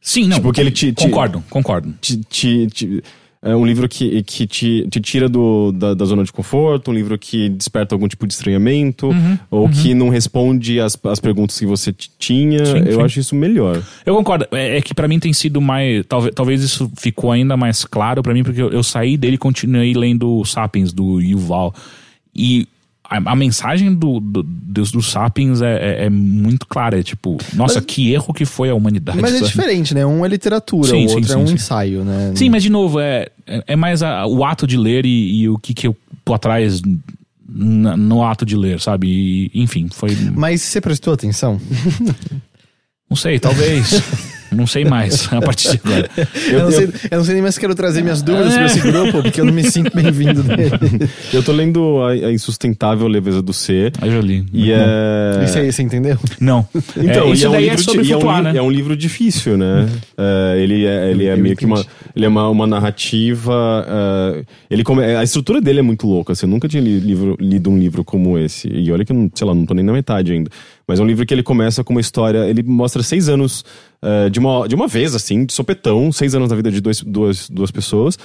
Sim, 0.00 0.26
não. 0.28 0.36
tipo, 0.36 0.52
que 0.52 0.60
ele 0.60 0.70
te- 0.70 0.92
te- 0.92 1.04
Concordo, 1.04 1.42
concordo. 1.50 1.94
Te, 2.00 2.16
te- 2.18 2.66
te- 2.68 3.02
é 3.42 3.56
um 3.56 3.64
livro 3.64 3.88
que, 3.88 4.22
que 4.22 4.46
te, 4.46 4.86
te 4.90 5.00
tira 5.00 5.26
do, 5.26 5.72
da, 5.72 5.94
da 5.94 6.04
zona 6.04 6.22
de 6.24 6.30
conforto, 6.30 6.90
um 6.90 6.94
livro 6.94 7.18
que 7.18 7.48
desperta 7.48 7.94
algum 7.94 8.06
tipo 8.06 8.26
de 8.26 8.34
estranhamento, 8.34 9.06
Uhum, 9.08 9.38
ou 9.50 9.66
que 9.68 9.94
não 9.94 10.10
responde 10.10 10.78
as, 10.78 10.98
as 11.04 11.20
perguntas 11.20 11.58
que 11.58 11.64
você 11.64 11.90
tinha. 12.18 12.66
Sim, 12.66 12.78
eu 12.86 12.96
sim. 12.98 13.02
acho 13.02 13.18
isso 13.20 13.34
melhor. 13.34 13.82
Eu 14.04 14.14
concordo. 14.14 14.46
É, 14.52 14.76
é 14.76 14.82
que 14.82 14.92
pra 14.92 15.08
mim 15.08 15.18
tem 15.18 15.32
sido 15.32 15.58
mais. 15.58 16.04
Talvez, 16.06 16.34
talvez 16.34 16.62
isso 16.62 16.90
ficou 16.98 17.32
ainda 17.32 17.56
mais 17.56 17.82
claro 17.84 18.22
pra 18.22 18.34
mim, 18.34 18.42
porque 18.44 18.60
eu, 18.60 18.70
eu 18.72 18.82
saí 18.82 19.16
dele 19.16 19.36
e 19.36 19.38
continuei 19.38 19.94
lendo 19.94 20.44
Sapiens, 20.44 20.92
do 20.92 21.18
Yuval. 21.18 21.74
E 22.36 22.68
a, 23.10 23.32
a 23.32 23.34
mensagem 23.36 23.92
do, 23.92 24.20
do, 24.20 24.42
dos, 24.44 24.92
dos 24.92 25.10
Sapiens 25.10 25.60
é, 25.60 26.02
é- 26.02 26.04
é 26.06 26.10
muito 26.10 26.64
clara. 26.66 27.00
É 27.00 27.02
tipo, 27.02 27.36
nossa, 27.54 27.74
Mas- 27.80 27.84
que 27.86 28.12
erro 28.12 28.32
que 28.32 28.44
foi 28.44 28.70
a 28.70 28.74
humanidade. 28.74 29.20
Mas 29.20 29.34
é 29.34 29.38
sabe? 29.38 29.50
diferente, 29.50 29.92
né? 29.94 30.06
Um 30.06 30.24
é 30.24 30.28
literatura, 30.28 30.88
Sim, 30.88 31.06
o 31.06 31.08
sim, 31.08 31.14
outro 31.16 31.28
sim, 31.28 31.34
é 31.34 31.36
um 31.38 31.50
ensaio, 31.50 32.04
né? 32.04 32.32
Sim, 32.36 32.48
mas 32.48 32.62
de 32.62 32.70
novo, 32.70 33.00
é, 33.00 33.26
é 33.46 33.64
é 33.66 33.76
mais 33.76 34.02
a- 34.02 34.26
o 34.26 34.44
ato 34.44 34.66
de 34.66 34.76
ler 34.76 35.04
e, 35.04 35.40
e 35.42 35.48
o 35.48 35.58
que, 35.58 35.74
que 35.74 35.86
eu 35.88 35.96
tô 36.24 36.32
atrás 36.34 36.80
n- 36.82 37.96
no 37.96 38.24
ato 38.24 38.46
de 38.46 38.56
ler, 38.56 38.80
sabe? 38.80 39.08
E, 39.08 39.50
enfim, 39.60 39.88
foi. 39.90 40.16
Mas 40.36 40.62
você 40.62 40.80
prestou 40.80 41.12
atenção? 41.12 41.60
Não 43.08 43.16
sei, 43.16 43.40
talvez. 43.40 43.90
não 44.56 44.66
sei 44.66 44.84
mais 44.84 45.30
a 45.32 45.40
partir 45.40 45.70
de 45.72 45.80
agora. 45.84 46.10
Eu, 46.50 46.62
não, 46.64 46.70
sei, 46.70 46.88
eu 47.10 47.18
não 47.18 47.24
sei 47.24 47.34
nem 47.34 47.42
mais 47.42 47.54
se 47.54 47.60
quero 47.60 47.74
trazer 47.74 48.02
minhas 48.02 48.22
dúvidas 48.22 48.54
pra 48.54 48.66
esse 48.66 48.80
grupo, 48.80 49.22
porque 49.22 49.40
eu 49.40 49.44
não 49.44 49.52
me 49.52 49.64
sinto 49.64 49.94
bem-vindo 49.94 50.42
nele. 50.42 50.70
Eu 51.32 51.42
tô 51.42 51.52
lendo 51.52 52.02
a, 52.02 52.10
a 52.10 52.32
Insustentável 52.32 53.06
Leveza 53.06 53.40
do 53.40 53.52
Ser. 53.52 53.92
Aí 54.00 54.12
eu 54.12 54.20
li. 54.20 54.44
E 54.52 54.72
é. 54.72 55.44
Isso 55.44 55.58
aí, 55.58 55.72
você 55.72 55.82
entendeu? 55.82 56.18
Não. 56.40 56.66
Então, 56.96 57.24
é, 57.24 57.28
e 57.28 57.32
isso 57.32 57.46
é 57.46 57.48
um 57.48 57.52
daí 57.52 57.66
é 57.66 57.70
livro 57.70 57.84
sobre 57.84 58.02
e 58.02 58.12
é 58.12 58.16
um 58.16 58.20
flutuar, 58.20 58.42
né? 58.42 58.52
É 58.56 58.62
um 58.62 58.70
livro 58.70 58.96
difícil, 58.96 59.56
né? 59.56 59.88
É, 60.18 60.56
ele 60.60 60.84
é, 60.86 61.10
ele 61.10 61.26
é 61.26 61.32
Eu 61.34 61.38
meio 61.38 61.56
que 61.56 61.64
uma, 61.64 61.84
ele 62.14 62.24
é 62.24 62.28
uma, 62.28 62.48
uma 62.48 62.66
narrativa. 62.66 63.86
é, 63.88 64.44
ele 64.70 64.82
come, 64.84 65.04
a 65.04 65.22
estrutura 65.22 65.60
dele 65.60 65.78
é 65.80 65.82
muito 65.82 66.06
louca. 66.06 66.32
Assim, 66.32 66.46
eu 66.46 66.50
nunca 66.50 66.68
tinha 66.68 66.82
li- 66.82 66.98
livro, 67.00 67.36
lido 67.40 67.70
um 67.70 67.78
livro 67.78 68.04
como 68.04 68.38
esse. 68.38 68.68
E 68.68 68.90
olha 68.90 69.04
que 69.04 69.12
eu 69.12 69.16
não, 69.16 69.30
sei 69.34 69.46
lá, 69.46 69.54
não 69.54 69.64
tô 69.66 69.74
nem 69.74 69.84
na 69.84 69.92
metade 69.92 70.32
ainda. 70.32 70.50
Mas 70.86 70.98
é 70.98 71.02
um 71.02 71.06
livro 71.06 71.24
que 71.24 71.32
ele 71.32 71.42
começa 71.42 71.84
com 71.84 71.92
uma 71.94 72.00
história. 72.00 72.38
Ele 72.48 72.62
mostra 72.62 73.02
seis 73.02 73.28
anos 73.28 73.64
é, 74.02 74.30
de, 74.30 74.38
uma, 74.38 74.66
de 74.66 74.74
uma 74.74 74.88
vez, 74.88 75.14
assim, 75.14 75.44
de 75.44 75.52
sopetão, 75.52 76.10
seis 76.10 76.34
anos 76.34 76.48
na 76.50 76.56
vida 76.56 76.70
de 76.70 76.80
dois, 76.80 77.02
duas, 77.02 77.48
duas 77.48 77.70
pessoas. 77.70 78.18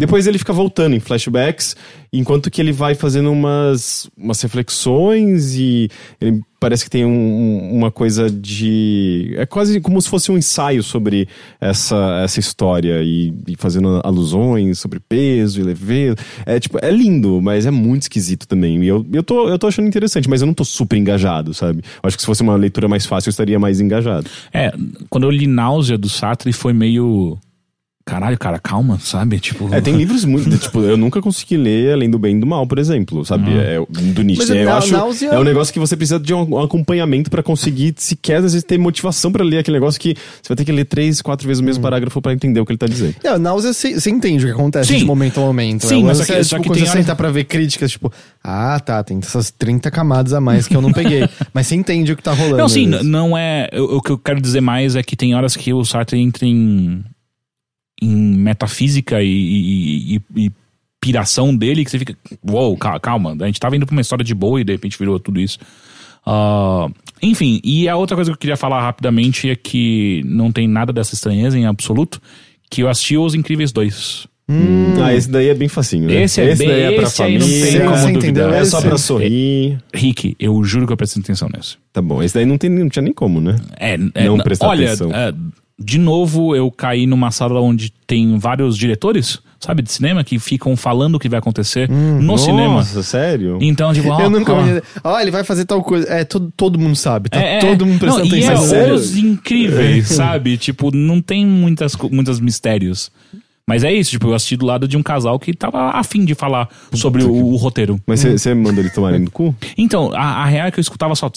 Depois 0.00 0.26
ele 0.26 0.38
fica 0.38 0.52
voltando 0.52 0.96
em 0.96 1.00
flashbacks, 1.00 1.76
enquanto 2.10 2.50
que 2.50 2.58
ele 2.58 2.72
vai 2.72 2.94
fazendo 2.94 3.30
umas, 3.30 4.08
umas 4.16 4.40
reflexões 4.40 5.54
e 5.56 5.90
ele 6.18 6.40
parece 6.58 6.84
que 6.84 6.90
tem 6.90 7.04
um- 7.04 7.10
um- 7.10 7.72
uma 7.76 7.90
coisa 7.90 8.30
de. 8.30 9.34
É 9.36 9.44
quase 9.44 9.78
como 9.78 10.00
se 10.00 10.08
fosse 10.08 10.32
um 10.32 10.38
ensaio 10.38 10.82
sobre 10.82 11.28
essa, 11.60 12.20
essa 12.24 12.40
história 12.40 13.02
e, 13.02 13.30
e 13.46 13.54
fazendo 13.58 14.00
alusões 14.02 14.78
sobre 14.78 15.00
peso 15.06 15.60
e 15.60 15.64
leveza. 15.64 16.16
É 16.46 16.58
tipo, 16.58 16.78
é 16.80 16.90
lindo, 16.90 17.40
mas 17.42 17.66
é 17.66 17.70
muito 17.70 18.02
esquisito 18.02 18.48
também. 18.48 18.82
E 18.82 18.88
eu, 18.88 19.04
eu, 19.12 19.22
tô, 19.22 19.50
eu 19.50 19.58
tô 19.58 19.66
achando 19.66 19.86
interessante, 19.86 20.30
mas 20.30 20.40
eu 20.40 20.46
não 20.46 20.54
tô 20.54 20.64
super 20.64 20.96
engajado, 20.96 21.52
sabe? 21.52 21.82
Eu 22.02 22.06
acho 22.08 22.16
que 22.16 22.22
se 22.22 22.26
fosse 22.26 22.40
uma 22.42 22.56
leitura 22.56 22.88
mais 22.88 23.04
fácil, 23.04 23.28
eu 23.28 23.32
estaria 23.32 23.58
mais 23.58 23.80
engajado. 23.80 24.26
É, 24.50 24.72
quando 25.10 25.24
eu 25.24 25.30
li 25.30 25.46
Náusea 25.46 25.98
do 25.98 26.08
Sartre 26.08 26.52
foi 26.54 26.72
meio. 26.72 27.38
Caralho, 28.04 28.36
cara, 28.38 28.58
calma, 28.58 28.98
sabe? 28.98 29.38
Tipo. 29.38 29.72
É, 29.72 29.80
tem 29.80 29.94
livros 29.94 30.24
muito. 30.24 30.56
tipo, 30.58 30.80
eu 30.80 30.96
nunca 30.96 31.20
consegui 31.22 31.56
ler 31.56 31.92
Além 31.92 32.10
do 32.10 32.18
Bem 32.18 32.36
e 32.36 32.40
do 32.40 32.46
Mal, 32.46 32.66
por 32.66 32.78
exemplo, 32.78 33.24
sabe? 33.24 33.52
É, 33.52 33.76
do 33.88 34.22
Nietzsche. 34.22 34.48
Mas 34.48 34.50
eu 34.50 34.72
a 34.72 34.78
acho. 34.78 34.92
náusea- 34.92 35.28
É 35.30 35.38
um 35.38 35.44
negócio 35.44 35.72
que 35.72 35.78
você 35.78 35.96
precisa 35.96 36.18
de 36.18 36.34
um, 36.34 36.54
um 36.54 36.58
acompanhamento 36.58 37.30
pra 37.30 37.40
conseguir 37.42 37.94
sequer, 37.98 38.36
às 38.38 38.42
vezes, 38.42 38.64
ter 38.64 38.78
motivação 38.78 39.30
pra 39.30 39.44
ler 39.44 39.58
aquele 39.58 39.76
negócio 39.76 40.00
que 40.00 40.14
você 40.42 40.48
vai 40.48 40.56
ter 40.56 40.64
que 40.64 40.72
ler 40.72 40.86
três, 40.86 41.22
quatro 41.22 41.46
vezes 41.46 41.60
o 41.60 41.64
mesmo 41.64 41.82
parágrafo 41.82 42.20
pra 42.20 42.32
entender 42.32 42.58
o 42.58 42.66
que 42.66 42.72
ele 42.72 42.78
tá 42.78 42.86
dizendo. 42.86 43.14
É, 43.22 43.28
a 43.28 43.38
náusea, 43.38 43.72
você 43.72 44.00
você 44.00 44.10
entende 44.10 44.44
o 44.44 44.48
que 44.48 44.54
acontece 44.54 44.92
Sim. 44.92 44.98
de 45.00 45.04
momento 45.04 45.38
a 45.38 45.42
momento. 45.44 45.86
Sim, 45.86 46.02
É, 46.02 46.06
mas 46.06 46.18
você, 46.18 46.24
só 46.24 46.32
que- 46.34 46.44
só 46.44 46.56
tipo, 46.56 46.62
que 46.62 46.68
quando 46.70 46.76
tem 46.78 46.84
você 46.86 46.90
hora- 46.90 47.00
senta 47.02 47.14
pra 47.14 47.30
ver 47.30 47.44
críticas, 47.44 47.92
tipo, 47.92 48.12
ah, 48.42 48.80
tá, 48.80 49.04
tem 49.04 49.18
essas 49.18 49.50
30 49.52 49.88
camadas 49.90 50.32
a 50.32 50.40
mais 50.40 50.66
que 50.66 50.74
eu 50.74 50.80
não 50.82 50.90
peguei. 50.92 51.28
mas 51.54 51.66
você 51.68 51.76
entende 51.76 52.12
o 52.12 52.16
que 52.16 52.22
tá 52.24 52.32
rolando. 52.32 52.56
Não, 52.56 52.68
sim, 52.68 52.86
não 52.86 53.38
é. 53.38 53.68
O, 53.74 53.98
o 53.98 54.02
que 54.02 54.10
eu 54.10 54.18
quero 54.18 54.40
dizer 54.40 54.60
mais 54.62 54.96
é 54.96 55.02
que 55.02 55.14
tem 55.14 55.34
horas 55.34 55.54
que 55.54 55.72
o 55.72 55.84
Sartre 55.84 56.18
entra 56.18 56.44
em. 56.46 57.04
Em 58.00 58.16
metafísica 58.36 59.22
e, 59.22 59.28
e- 59.28 60.16
e- 60.16 60.44
e 60.46 60.52
piração 61.00 61.54
dele 61.54 61.84
que 61.84 61.90
você 61.90 61.98
fica. 61.98 62.16
Uou, 62.48 62.76
ca- 62.76 63.00
calma. 63.00 63.36
A 63.40 63.46
gente 63.46 63.58
tava 63.60 63.76
indo 63.76 63.86
pra 63.86 63.92
uma 63.94 64.00
história 64.02 64.24
de 64.24 64.34
boa 64.34 64.60
e 64.60 64.64
de 64.64 64.72
repente 64.72 64.98
virou 64.98 65.18
tudo 65.18 65.40
isso. 65.40 65.58
Ah, 66.26 66.88
enfim, 67.22 67.60
e 67.64 67.88
a 67.88 67.96
outra 67.96 68.14
coisa 68.16 68.30
que 68.30 68.34
eu 68.34 68.38
queria 68.38 68.56
falar 68.56 68.82
rapidamente 68.82 69.48
é 69.48 69.56
que 69.56 70.22
não 70.26 70.52
tem 70.52 70.68
nada 70.68 70.92
dessa 70.92 71.14
estranheza 71.14 71.58
em 71.58 71.66
absoluto. 71.66 72.20
Que 72.70 72.82
eu 72.82 72.88
assisti 72.88 73.16
Os 73.16 73.34
Incríveis 73.34 73.72
2. 73.72 74.26
Ah, 75.02 75.14
esse 75.14 75.30
daí 75.30 75.48
é 75.48 75.54
bem 75.54 75.68
facinho, 75.68 76.06
né? 76.08 76.22
Esse 76.24 76.40
é 76.40 76.54
bem- 76.56 76.66
daí 76.68 76.80
é 76.82 76.92
pra 76.92 77.04
esse 77.04 77.16
família. 77.16 77.38
não 77.38 77.46
tem 77.46 77.60
Você- 77.60 77.80
como 77.80 78.12
duvidar. 78.14 78.52
É 78.52 78.64
só 78.64 78.78
esse? 78.78 78.88
pra 78.88 78.98
sorrir. 78.98 79.78
Rick, 79.94 80.34
eu 80.40 80.62
juro 80.64 80.86
que 80.88 80.92
eu 80.92 80.96
prestei 80.96 81.22
atenção 81.22 81.48
nesse. 81.54 81.76
Tá 81.92 82.02
bom, 82.02 82.20
esse 82.22 82.34
daí 82.34 82.44
não, 82.44 82.58
tem, 82.58 82.68
não 82.68 82.88
tinha 82.88 83.02
nem 83.02 83.12
como, 83.12 83.40
né? 83.40 83.56
É, 83.78 83.94
é, 84.14 84.24
Não 84.26 84.38
prestar 84.38 84.66
olha, 84.68 84.88
atenção. 84.88 85.10
é, 85.14 85.32
de 85.80 85.98
novo 85.98 86.54
eu 86.54 86.70
caí 86.70 87.06
numa 87.06 87.30
sala 87.30 87.60
onde 87.60 87.90
tem 88.06 88.36
vários 88.38 88.76
diretores, 88.76 89.38
sabe, 89.58 89.82
de 89.82 89.90
cinema, 89.90 90.22
que 90.22 90.38
ficam 90.38 90.76
falando 90.76 91.14
o 91.14 91.18
que 91.18 91.28
vai 91.28 91.38
acontecer 91.38 91.88
no 91.88 92.36
cinema. 92.36 92.74
Nossa, 92.74 93.02
sério? 93.02 93.58
Então, 93.60 93.92
tipo, 93.94 94.10
ó, 94.10 94.20
Eu 94.20 94.30
nunca 94.30 94.52
ó, 94.52 94.62
Ó, 95.04 95.20
ele 95.20 95.30
vai 95.30 95.42
fazer 95.42 95.64
tal 95.64 95.82
coisa. 95.82 96.06
É, 96.08 96.24
todo, 96.24 96.52
todo 96.56 96.78
mundo 96.78 96.96
sabe. 96.96 97.30
Tá 97.30 97.40
é, 97.40 97.56
é, 97.56 97.60
todo 97.60 97.86
mundo 97.86 97.98
prestando 97.98 98.28
não, 98.28 98.36
e 98.36 98.44
atenção. 98.44 98.64
é 98.64 98.68
Sério? 98.68 98.94
os 98.94 99.16
incríveis, 99.16 100.08
sabe? 100.08 100.56
Tipo, 100.58 100.94
não 100.94 101.20
tem 101.20 101.46
muitas, 101.46 101.96
muitos 101.96 102.40
mistérios. 102.40 103.10
Mas 103.66 103.84
é 103.84 103.92
isso, 103.92 104.10
tipo, 104.10 104.26
eu 104.26 104.34
assisti 104.34 104.56
do 104.56 104.66
lado 104.66 104.88
de 104.88 104.96
um 104.96 105.02
casal 105.02 105.38
que 105.38 105.54
tava 105.54 105.90
afim 105.90 106.24
de 106.24 106.34
falar 106.34 106.68
sobre 106.92 107.22
o, 107.22 107.32
o 107.32 107.54
roteiro. 107.54 108.00
Mas 108.04 108.24
você 108.24 108.52
manda 108.52 108.80
ele 108.80 108.90
tomarem 108.90 109.20
no 109.20 109.30
cu? 109.30 109.54
Então, 109.78 110.10
a, 110.12 110.42
a 110.42 110.44
real 110.44 110.66
é 110.66 110.70
que 110.72 110.80
eu 110.80 110.82
escutava 110.82 111.14
só. 111.14 111.30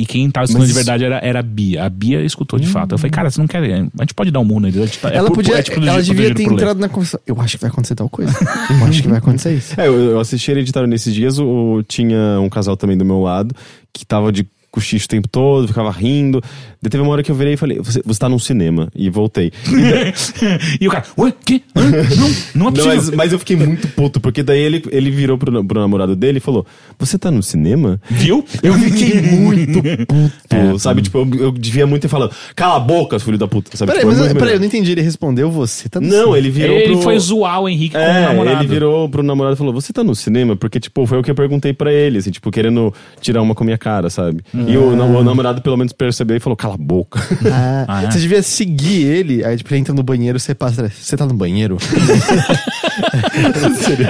E 0.00 0.06
quem 0.06 0.30
tava 0.30 0.44
escutando 0.44 0.60
Mas 0.60 0.68
de 0.68 0.72
isso- 0.78 0.84
verdade 0.86 1.04
era, 1.04 1.18
era 1.18 1.40
a 1.40 1.42
Bia. 1.42 1.84
A 1.84 1.88
Bia 1.90 2.22
escutou 2.22 2.58
de 2.58 2.66
fato. 2.68 2.92
Eu 2.94 2.98
falei, 2.98 3.10
cara, 3.10 3.30
você 3.30 3.40
não 3.40 3.48
quer. 3.48 3.58
A 3.64 4.02
gente 4.02 4.14
pode 4.14 4.30
dar 4.30 4.38
um 4.40 4.44
murro 4.44 4.60
nele. 4.60 4.86
Tá- 4.88 5.10
é 5.10 5.16
Ela 5.16 5.26
por- 5.28 5.34
podia. 5.36 5.56
é 5.58 5.62
tipo 5.62 5.80
ela 5.84 6.02
devia 6.02 6.34
ter 6.34 6.44
entrado 6.44 6.78
na 6.78 6.88
conversa. 6.88 7.20
Eu 7.26 7.40
acho 7.40 7.56
que 7.56 7.62
vai 7.62 7.70
acontecer 7.70 7.94
tal 7.96 8.08
coisa. 8.08 8.32
Eu 8.70 8.84
acho 8.86 9.02
que 9.02 9.08
vai 9.08 9.18
acontecer 9.18 9.54
isso. 9.54 9.80
É, 9.80 9.88
eu, 9.88 9.94
eu 9.94 10.20
assisti 10.20 10.50
Hereditário 10.50 10.88
nesses 10.88 11.12
dias, 11.14 11.38
o, 11.38 11.44
o- 11.78 11.82
tinha 11.82 12.38
um 12.40 12.48
casal 12.48 12.76
também 12.76 12.96
do 12.96 13.04
meu 13.04 13.20
lado, 13.20 13.54
que 13.92 14.06
tava 14.06 14.30
de 14.30 14.46
cochicho 14.78 15.06
o 15.06 15.08
tempo 15.08 15.28
todo, 15.28 15.66
ficava 15.68 15.90
rindo. 15.90 16.40
Daí 16.80 16.90
teve 16.90 17.02
uma 17.02 17.10
hora 17.10 17.22
que 17.22 17.30
eu 17.30 17.34
virei 17.34 17.54
e 17.54 17.56
falei, 17.56 17.78
você, 17.78 18.00
você 18.04 18.20
tá 18.20 18.28
num 18.28 18.38
cinema. 18.38 18.88
E 18.94 19.10
voltei. 19.10 19.50
e 20.80 20.86
o 20.86 20.90
cara, 20.90 21.04
ué, 21.18 21.32
que? 21.44 21.62
Hã? 21.74 21.82
Não, 21.82 21.90
não 21.90 21.96
é 21.98 22.70
Não, 22.70 22.72
possível. 22.72 22.94
mas, 22.96 23.10
mas 23.10 23.32
eu 23.32 23.38
fiquei 23.38 23.56
muito 23.56 23.88
puto, 23.88 24.20
porque 24.20 24.42
daí 24.42 24.60
ele, 24.60 24.84
ele 24.90 25.10
virou 25.10 25.36
pro, 25.36 25.64
pro 25.64 25.80
namorado 25.80 26.14
dele 26.14 26.38
e 26.38 26.40
falou, 26.40 26.64
você 26.98 27.18
tá 27.18 27.30
no 27.30 27.42
cinema? 27.42 28.00
Viu? 28.08 28.44
Eu 28.62 28.74
fiquei 28.74 29.20
muito 29.22 29.82
puto, 29.82 30.34
É, 30.50 30.78
sabe? 30.78 31.02
Tipo, 31.02 31.18
eu, 31.18 31.34
eu 31.46 31.52
devia 31.52 31.86
muito 31.86 32.02
ter 32.02 32.08
falado, 32.08 32.32
cala 32.54 32.76
a 32.76 32.80
boca, 32.80 33.18
filho 33.18 33.38
da 33.38 33.48
puta, 33.48 33.76
sabe? 33.76 33.90
Peraí, 33.92 34.04
Tipo, 34.04 34.12
é 34.12 34.16
mas 34.16 34.26
muito 34.28 34.38
peraí, 34.38 34.54
eu 34.54 34.60
não 34.60 34.66
entendi. 34.66 34.92
Ele 34.92 35.02
respondeu 35.02 35.50
você. 35.50 35.88
Tá 35.88 36.00
no 36.00 36.06
Não, 36.08 36.36
ele 36.36 36.50
virou 36.50 36.76
Ele 36.76 36.92
pro... 36.94 37.02
foi 37.02 37.18
zoar 37.18 37.60
o 37.60 37.68
Henrique 37.68 37.94
com 37.94 38.00
o 38.00 38.04
É, 38.04 38.26
namorado. 38.28 38.60
ele 38.62 38.68
virou 38.68 39.08
pro 39.08 39.22
namorado 39.22 39.54
e 39.54 39.58
falou: 39.58 39.72
Você 39.72 39.92
tá 39.92 40.04
no 40.04 40.14
cinema? 40.14 40.54
Porque, 40.56 40.78
tipo, 40.78 41.04
foi 41.06 41.18
o 41.18 41.22
que 41.22 41.30
eu 41.30 41.34
perguntei 41.34 41.72
pra 41.72 41.92
ele, 41.92 42.18
assim, 42.18 42.30
tipo, 42.30 42.50
querendo 42.50 42.92
tirar 43.20 43.42
uma 43.42 43.54
com 43.54 43.64
a 43.64 43.66
minha 43.66 43.78
cara, 43.78 44.08
sabe? 44.10 44.42
E 44.68 44.76
o, 44.76 44.88
o 44.92 45.24
namorado, 45.24 45.62
pelo 45.62 45.76
menos, 45.76 45.92
percebeu 45.92 46.36
e 46.36 46.40
falou: 46.40 46.56
Cala 46.56 46.74
a 46.74 46.78
boca. 46.78 47.20
Ah, 47.50 47.84
Ah, 47.88 48.02
é? 48.04 48.10
Você 48.10 48.20
devia 48.20 48.42
seguir 48.42 49.02
ele, 49.04 49.44
aí 49.44 49.56
tipo, 49.56 49.72
ele 49.72 49.80
entra 49.80 49.94
no 49.94 50.02
banheiro, 50.02 50.38
você 50.38 50.54
passa. 50.54 50.88
Você 50.90 51.16
tá 51.16 51.26
no 51.26 51.34
banheiro? 51.34 51.78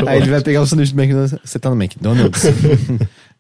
aí 0.07 0.19
ele 0.19 0.31
vai 0.31 0.41
pegar 0.41 0.63
o 0.63 0.67
sanduíche 0.67 0.95
do 0.95 1.01
McDonald's. 1.01 1.39
Você 1.45 1.59
tá 1.59 1.71
no 1.71 1.77
McDonald's? 1.81 2.43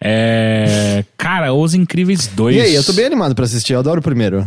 É. 0.01 1.05
Cara, 1.17 1.53
Os 1.53 1.75
Incríveis 1.75 2.29
2. 2.29 2.57
e 2.57 2.61
aí, 2.61 2.75
eu 2.77 2.85
tô 2.85 2.93
bem 2.93 3.07
animado 3.07 3.35
pra 3.35 3.45
assistir, 3.45 3.73
eu 3.73 3.81
adoro 3.81 3.99
o 3.99 4.03
primeiro. 4.03 4.47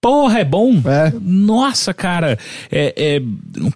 Porra, 0.00 0.38
é 0.38 0.44
bom? 0.44 0.74
É. 0.84 1.12
Nossa, 1.20 1.92
cara. 1.92 2.38
É, 2.70 3.16
é 3.16 3.22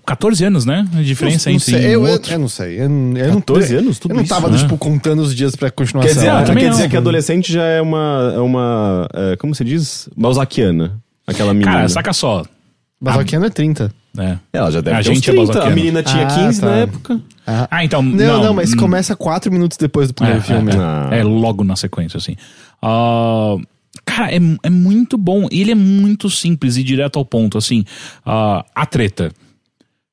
14 0.06 0.44
anos, 0.44 0.64
né? 0.64 0.86
A 0.96 1.02
diferença 1.02 1.50
não, 1.50 1.54
não 1.54 1.56
entre 1.60 1.72
sei, 1.72 1.80
um 1.80 1.90
eu, 1.90 2.06
eu, 2.06 2.12
outro. 2.12 2.32
eu 2.32 2.38
não 2.38 2.48
sei. 2.48 2.80
Eu, 2.80 2.88
não- 2.88 3.16
eu 3.18 3.28
não- 3.28 3.40
14 3.40 3.74
anos? 3.76 3.98
Tudo 3.98 4.12
Eu 4.12 4.16
não 4.16 4.22
isso, 4.22 4.32
tava, 4.32 4.48
né? 4.48 4.56
tipo, 4.58 4.78
contando 4.78 5.20
os 5.20 5.34
dias 5.34 5.56
pra 5.56 5.68
continuação. 5.70 6.08
quer 6.08 6.14
dizer, 6.14 6.28
Ah, 6.28 6.38
ah, 6.38 6.44
quer 6.44 6.54
não. 6.64 6.70
dizer 6.70 6.88
que 6.88 6.96
adolescente 6.96 7.52
já 7.52 7.64
é 7.64 7.82
uma. 7.82 8.32
É 8.36 8.38
uma 8.38 9.08
é, 9.12 9.36
como 9.36 9.52
se 9.52 9.64
diz? 9.64 10.08
Balzaquiana. 10.16 10.96
Aquela 11.26 11.52
menina. 11.52 11.72
Cara, 11.72 11.88
saca 11.88 12.12
só. 12.12 12.44
Basoquiano 13.00 13.46
é 13.46 13.50
30. 13.50 13.92
É. 14.16 14.36
Ela 14.52 14.70
já 14.70 14.80
deve 14.80 14.96
A 14.96 15.02
ter 15.02 15.10
uns 15.10 15.14
gente 15.16 15.28
é 15.30 15.32
30. 15.32 15.42
A 15.42 15.46
bazoqueiro. 15.54 15.74
menina 15.74 16.02
tinha 16.04 16.24
Ah, 16.26 16.34
15 16.46 16.60
tá. 16.60 16.66
na 16.68 16.76
época. 16.76 17.20
Ah, 17.44 17.68
Ah, 17.68 17.84
então. 17.84 18.00
não, 18.00 18.40
não, 18.44 18.54
mas 18.54 18.72
hum, 18.72 18.76
começa 18.76 19.16
quatro 19.16 19.50
minutos 19.50 19.76
depois 19.76 20.06
do 20.06 20.14
primeiro 20.14 20.38
é, 20.38 20.42
filme. 20.44 20.70
É, 20.70 20.76
Ah. 20.78 21.08
é, 21.10 21.24
logo 21.24 21.64
na 21.64 21.74
sequência, 21.74 22.16
assim. 22.18 22.36
Ah, 22.80 23.56
cara, 24.04 24.32
é, 24.32 24.38
é 24.62 24.70
muito 24.70 25.16
bom. 25.16 25.48
Ele 25.50 25.70
é 25.70 25.74
muito 25.74 26.28
simples 26.30 26.76
e 26.76 26.82
direto 26.82 27.18
ao 27.18 27.24
ponto, 27.24 27.58
assim. 27.58 27.84
Ah, 28.24 28.64
a 28.74 28.86
treta. 28.86 29.32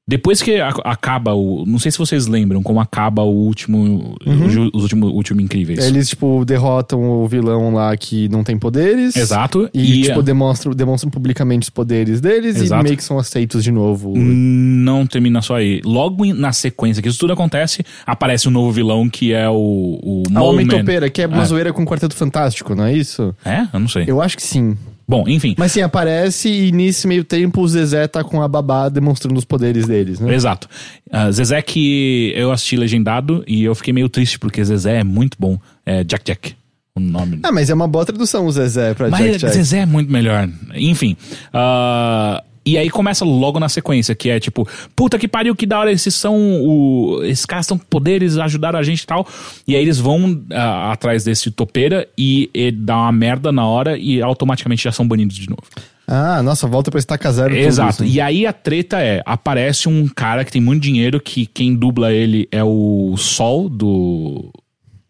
Depois 0.10 0.42
que 0.42 0.60
a- 0.60 0.70
acaba 0.86 1.36
o. 1.36 1.64
Não 1.68 1.78
sei 1.78 1.92
se 1.92 1.98
vocês 2.00 2.26
lembram 2.26 2.64
como 2.64 2.80
acaba 2.80 3.22
o 3.22 3.30
último. 3.32 4.16
Uhum. 4.26 4.70
Os 4.74 4.82
últimos 4.82 5.12
último 5.14 5.40
Incríveis. 5.40 5.86
Eles, 5.86 6.10
tipo, 6.10 6.44
derrotam 6.46 7.00
o 7.04 7.28
vilão 7.28 7.72
lá 7.76 7.96
que 7.96 8.28
não 8.30 8.44
tem 8.44 8.58
poderes. 8.58 9.16
Exato. 9.16 9.70
E, 9.72 10.02
tipo, 10.02 10.24
demonstram, 10.24 10.74
demonstram 10.74 11.12
publicamente 11.12 11.64
os 11.66 11.70
poderes 11.70 12.20
deles 12.20 12.56
Exato. 12.60 12.82
e 12.82 12.84
meio 12.86 12.98
que 12.98 13.04
são 13.04 13.20
aceitos 13.20 13.64
de 13.64 13.72
novo. 13.72 14.14
Não 14.18 15.06
termina 15.06 15.44
só 15.44 15.58
aí. 15.58 15.80
Logo 15.86 16.26
na 16.34 16.52
sequência 16.52 17.04
que 17.04 17.08
isso 17.10 17.20
tudo 17.20 17.34
acontece, 17.34 17.84
aparece 18.04 18.48
um 18.48 18.52
novo 18.52 18.72
vilão 18.72 19.08
que 19.08 19.32
é 19.32 19.48
o. 19.48 20.00
O 20.02 20.24
A 20.34 20.42
Homem. 20.42 20.66
Topeira, 20.68 21.08
que 21.10 21.22
é 21.22 21.28
uma 21.28 21.44
É. 21.44 21.46
zoeira 21.46 21.72
com 21.72 21.84
o 21.84 21.86
Quarteto 21.86 22.16
Fantástico, 22.16 22.74
não 22.74 22.86
é 22.86 22.94
isso? 22.94 23.36
É? 23.46 23.68
Eu 23.72 23.80
não 23.80 23.88
sei. 23.88 24.06
Eu 24.08 24.22
acho 24.22 24.36
que 24.36 24.42
sim. 24.44 24.76
Bom, 25.10 25.24
enfim. 25.28 25.56
Mas 25.58 25.72
sim, 25.72 25.82
aparece 25.82 26.48
e 26.48 26.72
nesse 26.72 27.08
meio 27.08 27.24
tempo 27.24 27.62
o 27.62 27.68
Zezé 27.68 28.08
tá 28.08 28.24
com 28.24 28.44
a 28.44 28.48
babá 28.48 28.90
demonstrando 28.90 29.40
os 29.40 29.44
poderes 29.44 29.88
deles, 29.88 30.20
né? 30.20 30.32
Exato. 30.36 30.70
Ah, 31.12 31.32
Zezé 31.32 31.60
que 31.64 32.32
eu 32.36 32.52
assisti 32.52 32.78
legendado 32.78 33.44
e 33.48 33.64
eu 33.64 33.74
fiquei 33.74 33.92
meio 33.92 34.08
triste 34.08 34.38
porque 34.38 34.64
Zezé 34.64 35.00
é 35.00 35.04
muito 35.04 35.36
bom. 35.40 35.58
É 35.84 36.04
Jack 36.04 36.24
Jack, 36.24 36.56
o 36.96 37.00
nome. 37.00 37.40
Ah, 37.42 37.52
mas 37.52 37.72
é 37.72 37.74
uma 37.74 37.88
boa 37.88 38.06
tradução 38.06 38.46
o 38.46 38.52
Zezé 38.52 38.94
pra 38.94 39.10
Mas 39.10 39.26
Jack 39.26 39.38
Jack. 39.40 39.54
Zezé 39.56 39.80
é 39.80 39.86
muito 39.88 40.12
melhor. 40.12 40.48
Enfim. 40.76 41.18
ah, 41.52 42.44
e 42.66 42.78
aí 42.78 42.90
começa 42.90 43.26
logo 43.26 43.60
na 43.60 43.70
sequência, 43.70 44.14
que 44.14 44.30
é 44.30 44.40
tipo, 44.40 44.68
puta 44.96 45.18
que 45.18 45.28
pariu, 45.28 45.56
que 45.56 45.66
da 45.66 45.80
hora, 45.80 45.92
esses 45.92 46.14
são 46.14 46.36
o. 46.36 47.22
Esses 47.24 47.46
caras 47.46 47.66
são 47.66 47.78
com 47.78 47.86
poderes, 47.86 48.38
ajudaram 48.38 48.78
a 48.78 48.84
gente 48.84 49.02
e 49.02 49.08
tal. 49.08 49.28
E 49.68 49.76
aí 49.76 49.82
eles 49.82 49.98
vão 49.98 50.42
ah, 50.52 50.92
atrás 50.92 51.24
desse 51.24 51.52
topeira 51.52 52.08
e, 52.18 52.50
e 52.54 52.72
dá 52.72 52.98
uma 52.98 53.12
merda 53.12 53.52
na 53.52 53.66
hora 53.66 53.98
e 53.98 54.22
automaticamente 54.22 54.84
já 54.84 54.92
são 54.92 55.08
banidos 55.08 55.36
de 55.36 55.50
novo. 55.50 55.64
Ah, 56.08 56.42
nossa, 56.42 56.68
volta 56.68 56.90
pra 56.90 57.00
estaca 57.00 57.32
zero 57.32 57.56
Exato. 57.56 58.04
assim. 58.04 58.12
E 58.12 58.20
aí 58.20 58.46
a 58.46 58.54
treta 58.54 59.00
é: 59.00 59.22
aparece 59.26 59.88
um 59.88 60.08
cara 60.08 60.44
que 60.44 60.52
tem 60.52 60.62
muito 60.62 60.82
dinheiro, 60.82 61.20
que 61.20 61.46
quem 61.46 61.76
dubla 61.76 62.12
ele 62.12 62.48
é 62.52 62.64
o 62.64 63.16
Sol 63.18 63.70
do. 63.70 64.52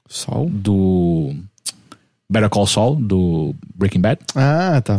Sol? 0.08 0.50
do. 0.50 1.36
Better 2.32 2.50
Call 2.50 2.68
Saul, 2.68 2.96
do 2.96 3.56
Breaking 3.76 4.02
Bad. 4.02 4.20
Ah, 4.36 4.80
tá. 4.86 4.98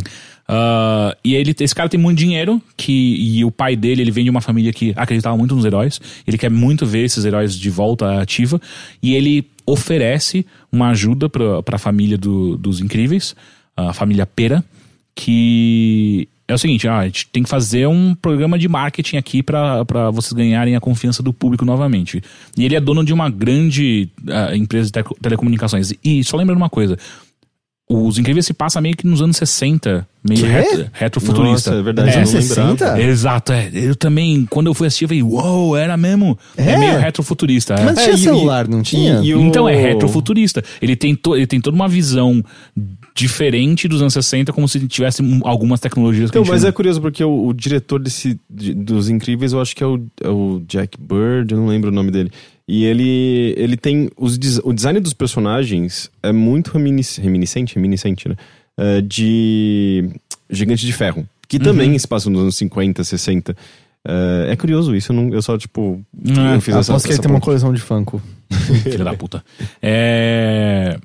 Ah, 0.53 1.15
e 1.23 1.33
ele, 1.33 1.55
esse 1.57 1.73
cara 1.73 1.87
tem 1.87 1.97
muito 1.97 2.17
dinheiro, 2.19 2.61
que, 2.75 2.91
e 2.91 3.45
o 3.45 3.49
pai 3.51 3.73
dele, 3.77 4.01
ele 4.01 4.11
vem 4.11 4.25
de 4.25 4.29
uma 4.29 4.41
família 4.41 4.73
que 4.73 4.91
acreditava 4.97 5.37
muito 5.37 5.55
nos 5.55 5.63
heróis. 5.63 6.01
Ele 6.27 6.37
quer 6.37 6.51
muito 6.51 6.85
ver 6.85 7.05
esses 7.05 7.23
heróis 7.23 7.55
de 7.55 7.69
volta 7.69 8.19
ativa. 8.21 8.59
E 9.01 9.15
ele 9.15 9.45
oferece 9.65 10.45
uma 10.69 10.89
ajuda 10.89 11.29
pra, 11.29 11.63
pra 11.63 11.77
família 11.77 12.17
do- 12.17 12.57
dos 12.57 12.81
incríveis, 12.81 13.33
a 13.77 13.93
família 13.93 14.25
Pera, 14.25 14.61
que 15.15 16.27
é 16.47 16.53
o 16.53 16.57
seguinte, 16.57 16.85
ah, 16.85 16.99
a 16.99 17.05
gente 17.05 17.27
tem 17.27 17.43
que 17.43 17.49
fazer 17.49 17.87
um 17.87 18.13
programa 18.13 18.59
de 18.59 18.67
marketing 18.67 19.15
aqui 19.15 19.41
pra 19.41 19.83
vocês 20.11 20.33
ganharem 20.33 20.75
a 20.75 20.81
confiança 20.81 21.23
do 21.23 21.31
público 21.31 21.63
novamente. 21.63 22.21
E 22.57 22.65
ele 22.65 22.75
é 22.75 22.81
dono 22.81 23.05
de 23.05 23.13
uma 23.13 23.29
grande 23.29 24.09
ah, 24.27 24.53
empresa 24.53 24.87
de 24.87 24.91
tele- 24.91 25.15
telecomunicações. 25.21 25.93
E 26.03 26.21
só 26.25 26.35
lembrando 26.35 26.57
uma 26.57 26.69
coisa, 26.69 26.97
os 27.93 28.17
Incríveis 28.17 28.45
se 28.45 28.53
passa 28.53 28.79
meio 28.81 28.95
que 28.95 29.05
nos 29.05 29.21
anos 29.21 29.37
60, 29.37 30.07
meio 30.27 30.45
retro, 30.45 30.87
retrofuturista. 30.93 31.71
Nossa, 31.71 31.79
é 31.79 31.83
verdade, 31.83 32.09
É. 32.09 32.13
eu 32.15 32.19
não 32.19 32.25
60? 32.27 32.69
lembrava. 32.71 33.01
Exato, 33.01 33.51
é. 33.53 33.69
Eu 33.73 33.95
também, 33.95 34.45
quando 34.49 34.67
eu 34.67 34.73
fui 34.73 34.87
assistir, 34.87 35.05
eu 35.05 35.09
falei, 35.09 35.23
uou, 35.23 35.75
era 35.75 35.97
mesmo. 35.97 36.37
É, 36.55 36.71
É? 36.71 36.77
meio 36.77 36.99
retrofuturista. 36.99 37.73
é. 37.75 37.83
Mas 37.83 37.97
É, 37.97 38.03
tinha 38.03 38.15
e- 38.15 38.19
celular, 38.19 38.67
não 38.67 38.81
tinha? 38.81 39.19
e- 39.21 39.27
e 39.27 39.35
o- 39.35 39.41
Então 39.41 39.67
é 39.67 39.75
retrofuturista. 39.75 40.63
Ele 40.81 40.95
tem, 40.95 41.15
to- 41.15 41.35
ele 41.35 41.47
tem 41.47 41.59
toda 41.59 41.75
uma 41.75 41.87
visão 41.87 42.43
diferente 43.13 43.87
dos 43.87 44.01
anos 44.01 44.13
60, 44.13 44.53
como 44.53 44.67
se 44.67 44.79
tivesse 44.87 45.21
um- 45.21 45.41
algumas 45.43 45.79
tecnologias 45.79 46.31
que 46.31 46.37
Então, 46.37 46.43
a 46.43 46.45
gente 46.45 46.51
mas 46.53 46.61
não- 46.63 46.69
é 46.69 46.71
curioso 46.71 47.01
porque 47.01 47.23
o, 47.23 47.47
o 47.47 47.53
diretor 47.53 47.99
desse, 47.99 48.39
de- 48.49 48.73
dos 48.73 49.09
Incríveis, 49.09 49.51
eu 49.53 49.61
acho 49.61 49.75
que 49.75 49.83
é 49.83 49.87
o, 49.87 50.01
é 50.23 50.29
o 50.29 50.61
Jack 50.67 50.97
Bird, 50.99 51.53
eu 51.53 51.59
não 51.59 51.67
lembro 51.67 51.89
o 51.89 51.93
nome 51.93 52.09
dele. 52.09 52.31
E 52.73 52.85
ele, 52.85 53.53
ele 53.57 53.75
tem. 53.75 54.09
Os, 54.15 54.39
o 54.63 54.71
design 54.71 54.97
dos 55.01 55.11
personagens 55.11 56.09
é 56.23 56.31
muito 56.31 56.71
reminis, 56.71 57.17
reminiscente, 57.17 57.75
reminiscente, 57.75 58.29
né? 58.29 58.37
É, 58.77 59.01
de 59.01 60.09
Gigante 60.49 60.85
de 60.85 60.93
Ferro. 60.93 61.27
Que 61.49 61.57
Uhum. 61.57 61.63
também 61.63 61.99
se 61.99 62.07
passa 62.07 62.29
nos 62.29 62.41
anos 62.41 62.55
50, 62.55 63.03
60. 63.03 63.57
É, 64.07 64.51
é 64.51 64.55
curioso 64.55 64.95
isso, 64.95 65.11
eu, 65.11 65.15
não, 65.17 65.33
eu 65.33 65.41
só, 65.41 65.57
tipo. 65.57 66.01
É, 66.25 66.55
eu 66.55 66.61
fiz 66.61 66.73
essa, 66.73 66.93
Aposto 66.93 67.07
que 67.07 67.11
ele 67.13 67.21
tem 67.21 67.29
uma 67.29 67.41
coleção 67.41 67.73
de 67.73 67.81
Funko. 67.81 68.21
Filha 68.83 69.03
da 69.03 69.15
puta. 69.15 69.43
É... 69.81 70.97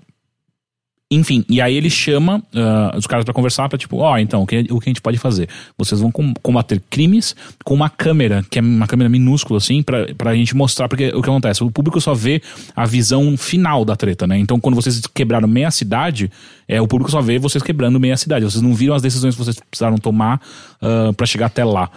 Enfim, 1.09 1.45
e 1.49 1.61
aí 1.61 1.77
ele 1.77 1.89
chama 1.89 2.43
ah, 2.53 2.95
os 2.97 3.07
caras 3.07 3.25
pra 3.25 3.33
conversar 3.33 3.69
pra 3.69 3.79
tipo, 3.79 3.99
ó, 3.99 4.19
então, 4.19 4.43
o 4.43 4.47
que, 4.47 4.67
o 4.71 4.81
que 4.81 4.89
a 4.89 4.91
gente 4.91 5.01
pode 5.01 5.19
fazer? 5.19 5.49
Vocês 5.79 6.01
vão 6.01 6.11
com- 6.11 6.35
combater 6.43 6.83
crimes 6.91 7.37
com 7.65 7.75
uma 7.75 7.89
câmera, 7.89 8.45
que 8.51 8.59
é 8.59 8.63
uma 8.63 8.89
câmera 8.89 9.09
minúscula, 9.09 9.59
assim, 9.59 9.85
pra, 9.85 10.13
pra 10.19 10.35
gente 10.35 10.57
mostrar, 10.57 10.89
porque 10.89 11.09
o 11.11 11.23
que 11.23 11.31
acontece? 11.31 11.63
O 11.63 11.71
público 11.71 12.01
só 12.01 12.13
vê 12.13 12.43
a 12.75 12.85
visão 12.85 13.37
final 13.37 13.85
da 13.85 13.95
treta, 13.95 14.27
né? 14.27 14.37
Então, 14.37 14.59
quando 14.59 14.75
vocês 14.75 15.01
quebraram 15.15 15.47
meia 15.47 15.71
cidade, 15.71 16.29
é, 16.67 16.81
o 16.81 16.89
público 16.89 17.09
só 17.09 17.21
vê 17.21 17.39
vocês 17.39 17.63
quebrando 17.63 18.01
meia 18.01 18.17
cidade. 18.17 18.45
Vocês 18.45 18.63
não 18.63 18.75
viram 18.75 18.95
as 18.95 19.03
decisões 19.03 19.37
que 19.37 19.45
vocês 19.45 19.61
precisaram 19.71 19.99
tomar 19.99 20.41
ah, 20.83 21.13
pra 21.17 21.25
chegar 21.25 21.47
até 21.47 21.65
lá. 21.65 21.89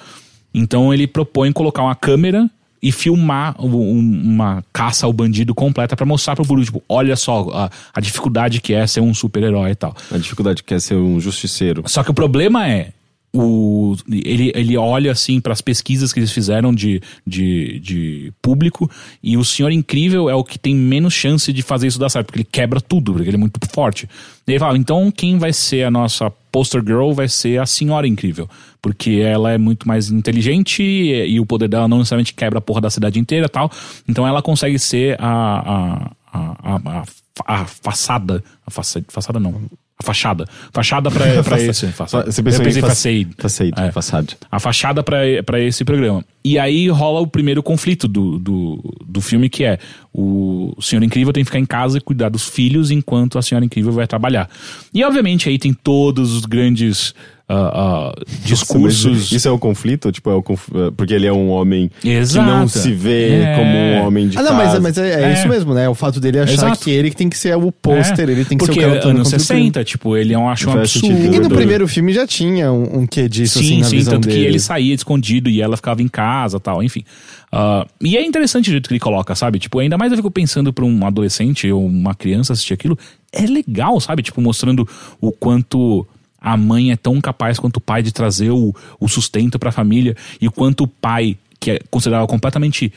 Então 0.54 0.94
ele 0.94 1.08
propõe 1.08 1.52
colocar 1.52 1.82
uma 1.82 1.96
câmera 1.96 2.48
e 2.82 2.92
filmar 2.92 3.56
um- 3.60 4.22
uma 4.24 4.64
caça 4.72 5.06
ao 5.06 5.14
bandido 5.14 5.54
completa 5.54 5.96
pra 5.96 6.06
mostrar 6.06 6.36
pro 6.36 6.46
público, 6.46 6.72
tipo, 6.74 6.84
olha 6.88 7.16
só 7.16 7.48
a, 7.52 7.70
a 7.94 8.00
dificuldade 8.02 8.62
que 8.62 8.74
é 8.74 8.86
ser 8.88 9.02
um 9.02 9.14
super-herói 9.14 9.72
e 9.72 9.76
tal. 9.76 9.96
A 10.12 10.18
dificuldade 10.18 10.64
que 10.64 10.74
é 10.74 10.80
ser 10.80 10.96
um 10.96 11.20
justiceiro. 11.20 11.84
Só 11.88 12.04
que 12.04 12.12
o 12.12 12.14
problema 12.14 12.68
é. 12.68 12.92
O, 13.32 13.96
ele, 14.10 14.52
ele 14.56 14.76
olha 14.76 15.12
assim 15.12 15.40
para 15.40 15.54
as 15.54 15.62
pesquisas 15.62 16.12
que 16.12 16.20
eles 16.20 16.32
fizeram 16.32 16.74
de, 16.74 17.00
de, 17.26 17.80
de 17.80 18.34
público 18.42 18.90
e 19.22 19.38
o 19.38 19.46
Senhor 19.46 19.72
Incrível 19.72 20.28
é 20.30 20.34
o 20.34 20.44
que 20.44 20.58
tem 20.58 20.74
menos 20.74 21.14
chance 21.14 21.54
de 21.54 21.62
fazer 21.62 21.88
isso 21.88 22.00
dar 22.00 22.10
certo, 22.10 22.26
porque 22.26 22.40
ele 22.40 22.48
quebra 22.52 22.82
tudo, 22.82 23.14
porque 23.14 23.30
ele 23.30 23.38
é 23.38 23.40
muito 23.40 23.60
forte. 23.72 24.10
E 24.48 24.52
ele 24.52 24.60
fala: 24.60 24.78
então 24.78 25.12
quem 25.12 25.38
vai 25.38 25.54
ser 25.54 25.84
a 25.84 25.92
nossa 25.92 26.32
poster 26.52 26.82
girl 26.84 27.12
vai 27.12 27.28
ser 27.28 27.60
a 27.62 27.66
Senhora 27.66 28.08
Incrível, 28.08 28.50
porque 28.82 29.22
ela 29.24 29.52
é 29.52 29.58
muito 29.58 29.88
mais 29.88 30.10
inteligente 30.10 30.82
e, 30.82 31.34
e 31.34 31.40
o 31.40 31.46
poder 31.46 31.68
dela 31.68 31.88
não 31.88 32.00
necessariamente 32.00 32.34
quebra 32.34 32.58
a 32.58 32.62
porra 32.62 32.82
da 32.82 32.90
cidade 32.90 33.20
inteira 33.20 33.48
tal. 33.48 33.72
Então 34.08 34.28
ela 34.28 34.42
consegue 34.42 34.80
ser 34.80 35.16
a, 35.20 35.30
a, 35.30 36.12
a, 36.34 36.56
a, 36.64 37.04
a, 37.46 37.62
a 37.62 37.66
façada. 37.66 38.44
A 38.66 38.72
faça, 38.72 39.04
façada 39.08 39.40
não. 39.40 39.62
A 40.02 40.06
fachada. 40.06 40.46
Fachada 40.72 41.12
pra, 41.12 41.44
pra 41.44 41.60
esse. 41.62 41.88
Façade. 41.88 42.32
Você 42.34 42.42
pensou 42.42 42.62
Eu 42.62 42.66
pensei 42.84 43.22
em 43.22 43.26
facade. 43.26 43.70
Facade, 43.74 43.88
É. 43.90 43.92
façade. 43.92 44.38
A 44.50 44.60
fachada 44.60 45.04
pra 45.04 45.18
pra 45.46 45.60
esse 45.60 45.84
programa. 45.84 46.24
E 46.44 46.58
aí 46.58 46.88
rola 46.88 47.20
o 47.20 47.28
primeiro 47.28 47.62
conflito 47.62 48.08
do, 48.08 48.40
do, 48.40 48.96
do 49.06 49.20
filme, 49.20 49.50
que 49.50 49.66
é 49.66 49.78
o 50.14 50.74
Senhor 50.80 51.04
Incrível 51.04 51.34
tem 51.34 51.44
que 51.44 51.50
ficar 51.50 51.60
em 51.60 51.66
casa 51.66 51.98
e 51.98 52.02
cuidar 52.02 52.30
dos 52.30 52.48
filhos 52.48 52.92
enquanto 52.92 53.38
a 53.38 53.42
Senhora 53.42 53.66
Incrível 53.66 53.92
vai 53.92 54.08
trabalhar. 54.08 54.50
E 54.94 55.04
obviamente 55.04 55.50
aí 55.50 55.60
tem 55.60 55.74
todos 55.74 56.32
os 56.34 56.46
grandes 56.46 57.14
ah, 57.52 58.12
ah, 58.14 58.22
discursos. 58.46 59.12
Mas 59.24 59.32
Isso 59.32 59.48
é 59.48 59.52
o 59.52 59.58
conflito? 59.58 60.12
Tipo, 60.12 60.30
é 60.30 60.36
o 60.36 60.44
conf- 60.44 60.70
é, 60.76 60.92
porque 60.92 61.14
ele 61.16 61.26
é 61.26 61.34
um 61.34 61.50
homem 61.50 61.90
Exato. 62.04 62.46
que 62.48 62.52
não 62.54 62.68
se 62.68 62.94
vê 62.94 63.30
É. 63.42 63.56
como 63.56 63.72
um 63.76 64.06
homem 64.08 64.28
de 64.28 64.38
ah, 64.38 64.44
não, 64.44 64.54
mas, 64.54 64.66
casa. 64.68 64.80
mas 64.80 64.98
é, 65.00 65.10
é 65.10 65.24
É. 65.32 65.34
isso 65.34 65.48
mesmo, 65.48 65.74
né? 65.74 65.90
O 65.90 65.96
fato 65.96 66.20
dele 66.20 66.40
achar 66.40 66.54
Exato. 66.54 66.80
que 66.80 66.92
ele 66.92 67.10
que 67.10 67.16
tem 67.16 67.28
que 67.28 67.38
ser 67.38 67.56
o 67.58 67.72
pôster, 67.72 68.30
É, 68.30 68.32
ele 68.32 68.46
tem 68.46 68.58
que 68.58 68.66
Porque 68.66 68.80
ser 68.80 68.86
o 68.88 68.90
cara 68.92 68.94
anos 69.10 69.24
contra 69.32 69.38
o 69.44 69.48
crime. 69.48 69.64
60, 69.64 69.84
tipo, 69.84 70.16
ele 70.16 70.34
é 70.34 70.38
um, 70.38 70.48
acho 70.48 70.70
um 70.70 70.74
absurdo. 70.74 71.36
E 71.36 71.40
no 71.40 71.50
primeiro 71.50 71.88
filme 71.88 72.14
já 72.14 72.28
tinha 72.28 72.72
um, 72.72 73.00
um 73.00 73.08
quê 73.08 73.28
disso, 73.28 73.58
assim, 73.58 73.68
Sim, 73.68 73.80
na 73.80 73.86
sim, 73.88 73.96
visão 73.98 74.14
tanto 74.14 74.28
dele. 74.28 74.42
que 74.42 74.46
ele 74.46 74.60
saía 74.60 74.94
escondido 74.94 75.50
e 75.50 75.60
ela 75.62 75.76
ficava 75.76 76.04
em 76.04 76.08
casa 76.08 76.60
tal, 76.60 76.84
enfim. 76.84 77.04
Ah, 77.52 77.86
e 78.00 78.16
é 78.16 78.24
interessante 78.24 78.68
o 78.70 78.72
jeito 78.72 78.88
que 78.88 78.94
ele 78.94 79.00
coloca, 79.00 79.34
sabe? 79.34 79.58
Tipo, 79.58 79.80
ainda 79.80 79.98
mais 79.98 80.12
eu 80.12 80.18
fico 80.18 80.30
pensando 80.30 80.72
pra 80.72 80.86
um 80.86 81.04
adolescente 81.08 81.72
ou 81.72 81.84
uma 81.84 82.14
criança 82.14 82.54
assistir 82.54 82.76
aquilo. 82.76 82.96
É 83.34 83.42
legal, 83.42 84.00
sabe? 84.00 84.22
Tipo, 84.22 84.40
mostrando 84.40 84.88
o 85.20 85.32
quanto 85.32 86.06
a 86.42 86.56
mãe 86.58 86.92
é 86.92 86.96
tão 86.96 87.20
capaz 87.20 87.60
quanto 87.60 87.78
o 87.78 87.82
pai 87.82 88.02
de 88.04 88.12
trazer 88.12 88.52
o, 88.52 88.74
o 89.00 89.08
sustento 89.10 89.58
pra 89.60 89.72
família 89.72 90.16
e 90.42 90.50
quanto 90.50 90.86
o 90.86 90.88
pai, 90.88 91.38
que 91.60 91.72
é 91.72 91.80
considerado 91.90 92.28
completamente 92.28 92.92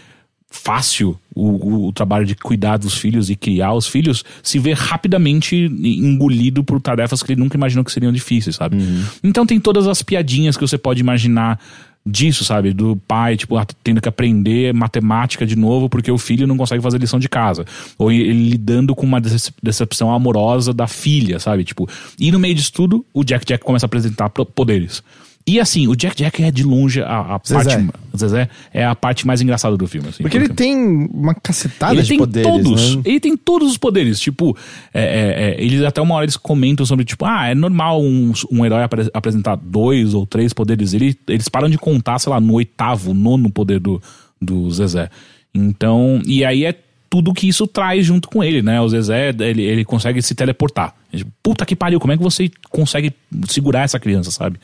fácil 0.50 1.18
o, 1.34 1.48
o- 1.48 1.88
o 1.88 1.92
trabalho 1.92 2.26
de 2.26 2.34
cuidar 2.34 2.76
dos 2.76 2.94
filhos 2.98 3.30
e 3.30 3.34
criar 3.36 3.72
os 3.72 3.86
filhos, 3.86 4.22
se 4.42 4.58
vê 4.58 4.74
rapidamente 4.74 5.56
engolido 5.56 6.62
por 6.62 6.80
tarefas 6.80 7.22
que 7.22 7.32
ele 7.32 7.40
nunca 7.40 7.56
imaginou 7.56 7.82
que 7.84 7.90
seriam 7.90 8.12
difíceis, 8.12 8.56
sabe? 8.56 8.76
Então 9.24 9.46
tem 9.46 9.58
todas 9.58 9.86
as 9.88 10.02
piadinhas 10.02 10.56
que 10.56 10.60
você 10.66 10.76
pode 10.76 11.00
imaginar 11.00 11.58
disso, 12.04 12.44
sabe? 12.44 12.72
Do 12.72 12.96
pai, 13.06 13.36
tipo, 13.36 13.56
ah, 13.56 13.66
tendo 13.84 14.00
que 14.00 14.08
aprender 14.08 14.74
matemática 14.74 15.46
de 15.46 15.56
novo 15.56 15.88
porque 15.88 16.10
o 16.10 16.18
filho 16.18 16.46
não 16.46 16.56
consegue 16.56 16.82
fazer 16.82 16.98
lição 16.98 17.18
de 17.18 17.28
casa. 17.28 17.64
Ou 17.96 18.10
ele 18.10 18.50
lidando 18.50 18.94
com 18.94 19.06
uma 19.06 19.20
decep- 19.20 19.54
decepção 19.62 20.12
amorosa 20.12 20.72
da 20.72 20.86
filha, 20.86 21.38
sabe? 21.38 21.64
Tipo, 21.64 21.88
e 22.18 22.32
no 22.32 22.38
meio 22.38 22.54
disso 22.54 22.72
tudo, 22.72 23.06
o 23.14 23.22
Jack 23.24 23.46
Jack 23.46 23.64
começa 23.64 23.84
a 23.84 23.88
apresentar 23.88 24.28
poderes. 24.30 25.02
E 25.46 25.58
assim, 25.58 25.88
o 25.88 25.96
Jack 25.96 26.16
Jack 26.16 26.42
é 26.42 26.50
de 26.52 26.62
longe 26.62 27.02
a, 27.02 27.34
a 27.34 27.40
Zezé. 27.44 27.76
parte. 27.76 27.90
Zezé 28.16 28.48
é 28.72 28.84
a 28.84 28.94
parte 28.94 29.26
mais 29.26 29.40
engraçada 29.40 29.76
do 29.76 29.86
filme. 29.88 30.08
Assim, 30.08 30.22
Porque 30.22 30.36
ele 30.36 30.48
tem 30.48 30.76
uma 31.12 31.34
cacetada 31.34 31.94
ele 31.94 32.02
de 32.02 32.08
tem 32.10 32.18
poderes, 32.18 32.48
todos. 32.52 32.96
né? 32.96 33.02
Ele 33.04 33.18
tem 33.20 33.36
todos 33.36 33.70
os 33.70 33.76
poderes. 33.76 34.20
Tipo, 34.20 34.56
é, 34.94 35.02
é, 35.02 35.44
é, 35.60 35.64
eles 35.64 35.82
até 35.82 36.00
uma 36.00 36.14
hora 36.14 36.24
eles 36.24 36.36
comentam 36.36 36.86
sobre, 36.86 37.04
tipo, 37.04 37.24
ah, 37.24 37.48
é 37.48 37.54
normal 37.56 38.00
um, 38.00 38.32
um 38.52 38.64
herói 38.64 38.84
apre- 38.84 39.10
apresentar 39.12 39.56
dois 39.56 40.14
ou 40.14 40.24
três 40.24 40.52
poderes. 40.52 40.94
Ele, 40.94 41.18
eles 41.26 41.48
param 41.48 41.68
de 41.68 41.76
contar, 41.76 42.18
sei 42.20 42.30
lá, 42.30 42.40
no 42.40 42.52
oitavo, 42.54 43.12
nono 43.12 43.50
poder 43.50 43.80
do, 43.80 44.00
do 44.40 44.70
Zezé. 44.70 45.10
Então, 45.52 46.22
e 46.24 46.44
aí 46.44 46.64
é 46.64 46.74
tudo 47.10 47.34
que 47.34 47.46
isso 47.46 47.66
traz 47.66 48.06
junto 48.06 48.28
com 48.28 48.42
ele, 48.42 48.62
né? 48.62 48.80
O 48.80 48.88
Zezé, 48.88 49.34
ele, 49.40 49.62
ele 49.62 49.84
consegue 49.84 50.22
se 50.22 50.34
teleportar. 50.34 50.94
Ele, 51.12 51.26
Puta 51.42 51.66
que 51.66 51.76
pariu, 51.76 52.00
como 52.00 52.12
é 52.12 52.16
que 52.16 52.22
você 52.22 52.50
consegue 52.70 53.12
segurar 53.48 53.80
essa 53.82 53.98
criança, 53.98 54.30
sabe? 54.30 54.58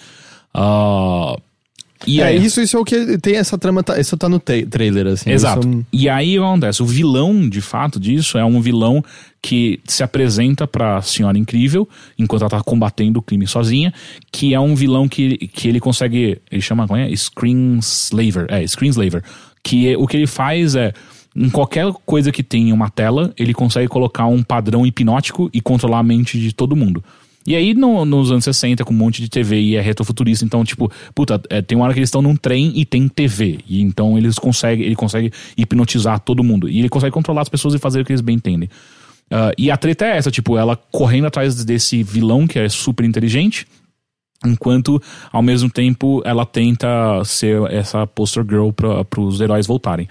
Ah, 0.61 1.37
e 2.07 2.21
é, 2.21 2.25
aí- 2.27 2.45
isso, 2.45 2.61
isso 2.61 2.77
é 2.77 2.81
o 2.81 2.85
que 2.85 3.19
tem 3.19 3.37
essa 3.37 3.57
trama, 3.59 3.83
tá, 3.83 3.99
isso 4.01 4.17
tá 4.17 4.29
no 4.29 4.39
tra- 4.39 4.65
trailer, 4.69 5.07
assim. 5.09 5.31
Exato. 5.31 5.69
isso- 5.69 5.87
E 5.93 6.09
aí 6.09 6.39
o 6.39 6.43
que 6.43 6.49
acontece? 6.49 6.83
O 6.83 6.87
vilão, 6.87 7.49
de 7.49 7.61
fato, 7.61 7.99
disso 8.01 8.39
é 8.39 8.45
um 8.45 8.61
vilão 8.61 9.03
que 9.43 9.81
se 9.85 10.03
apresenta 10.03 10.67
pra 10.67 11.01
Senhora 11.03 11.37
Incrível, 11.39 11.89
enquanto 12.19 12.43
ela 12.43 12.51
tá 12.51 12.61
combatendo 12.63 13.19
o 13.19 13.23
crime 13.23 13.47
sozinha, 13.47 13.93
que 14.33 14.55
é 14.55 14.61
um 14.61 14.75
vilão 14.75 15.09
que, 15.09 15.37
que 15.49 15.69
ele 15.69 15.81
consegue. 15.81 16.39
Ele 16.51 16.63
chama 16.63 16.87
como 16.87 16.99
é? 17.01 17.09
Screenslaver. 17.15 18.47
É, 18.49 18.67
Screenslaver. 18.67 19.23
Que 19.63 19.95
o 19.97 20.07
que 20.07 20.17
ele 20.17 20.27
faz 20.27 20.75
é. 20.75 20.93
Em 21.37 21.51
qualquer 21.51 21.93
coisa 22.05 22.33
que 22.33 22.43
tenha 22.43 22.75
uma 22.75 22.91
tela, 22.91 23.33
ele 23.39 23.55
consegue 23.55 23.87
colocar 23.87 24.27
um 24.27 24.43
padrão 24.43 24.85
hipnótico 24.85 25.49
e 25.53 25.61
controlar 25.61 25.99
a 26.01 26.03
mente 26.03 26.39
de 26.41 26.53
todo 26.53 26.75
mundo. 26.75 27.05
E 27.49 27.57
aí, 27.57 27.73
no- 27.73 28.05
nos 28.05 28.31
anos 28.31 28.45
60, 28.45 28.85
com 28.85 28.93
um 28.93 28.97
monte 28.97 29.23
de 29.23 29.29
TV 29.31 29.59
e 29.59 29.75
é 29.77 29.81
retrofuturista, 29.81 30.45
então, 30.45 30.63
tipo, 30.65 30.93
puta, 31.15 31.41
é, 31.49 31.63
tem 31.63 31.77
uma 31.79 31.87
hora 31.87 31.95
que 31.95 31.99
eles 32.01 32.09
estão 32.09 32.21
num 32.21 32.37
trem 32.37 32.73
e 32.75 32.85
tem 32.85 33.09
TV. 33.09 33.61
E 33.67 33.81
então 33.81 34.19
eles 34.19 34.39
conseguem, 34.39 34.85
ele 34.85 34.95
consegue 34.95 35.33
hipnotizar 35.57 36.21
todo 36.21 36.45
mundo. 36.45 36.69
E 36.69 36.79
ele 36.79 36.91
consegue 36.91 37.11
controlar 37.13 37.41
as 37.41 37.49
pessoas 37.49 37.73
e 37.73 37.79
fazer 37.79 38.03
o 38.03 38.05
que 38.05 38.13
eles 38.13 38.21
bem 38.21 38.37
entendem. 38.37 38.69
Ah, 39.31 39.51
e 39.57 39.71
a 39.71 39.79
treta 39.79 40.05
é 40.05 40.19
essa, 40.19 40.31
tipo, 40.31 40.59
ela 40.59 40.77
correndo 40.77 41.27
atrás 41.27 41.65
desse 41.65 42.03
vilão 42.03 42.47
que 42.47 42.59
é 42.59 42.69
super 42.69 43.07
inteligente, 43.07 43.67
enquanto, 44.45 45.03
ao 45.33 45.43
mesmo 45.43 45.71
tempo, 45.71 46.21
ela 46.27 46.45
tenta 46.45 47.25
ser 47.25 47.63
essa 47.73 48.07
poster 48.07 48.45
girl 48.47 48.71
para 48.73 49.21
os 49.23 49.41
heróis 49.41 49.67
voltarem. 49.67 50.07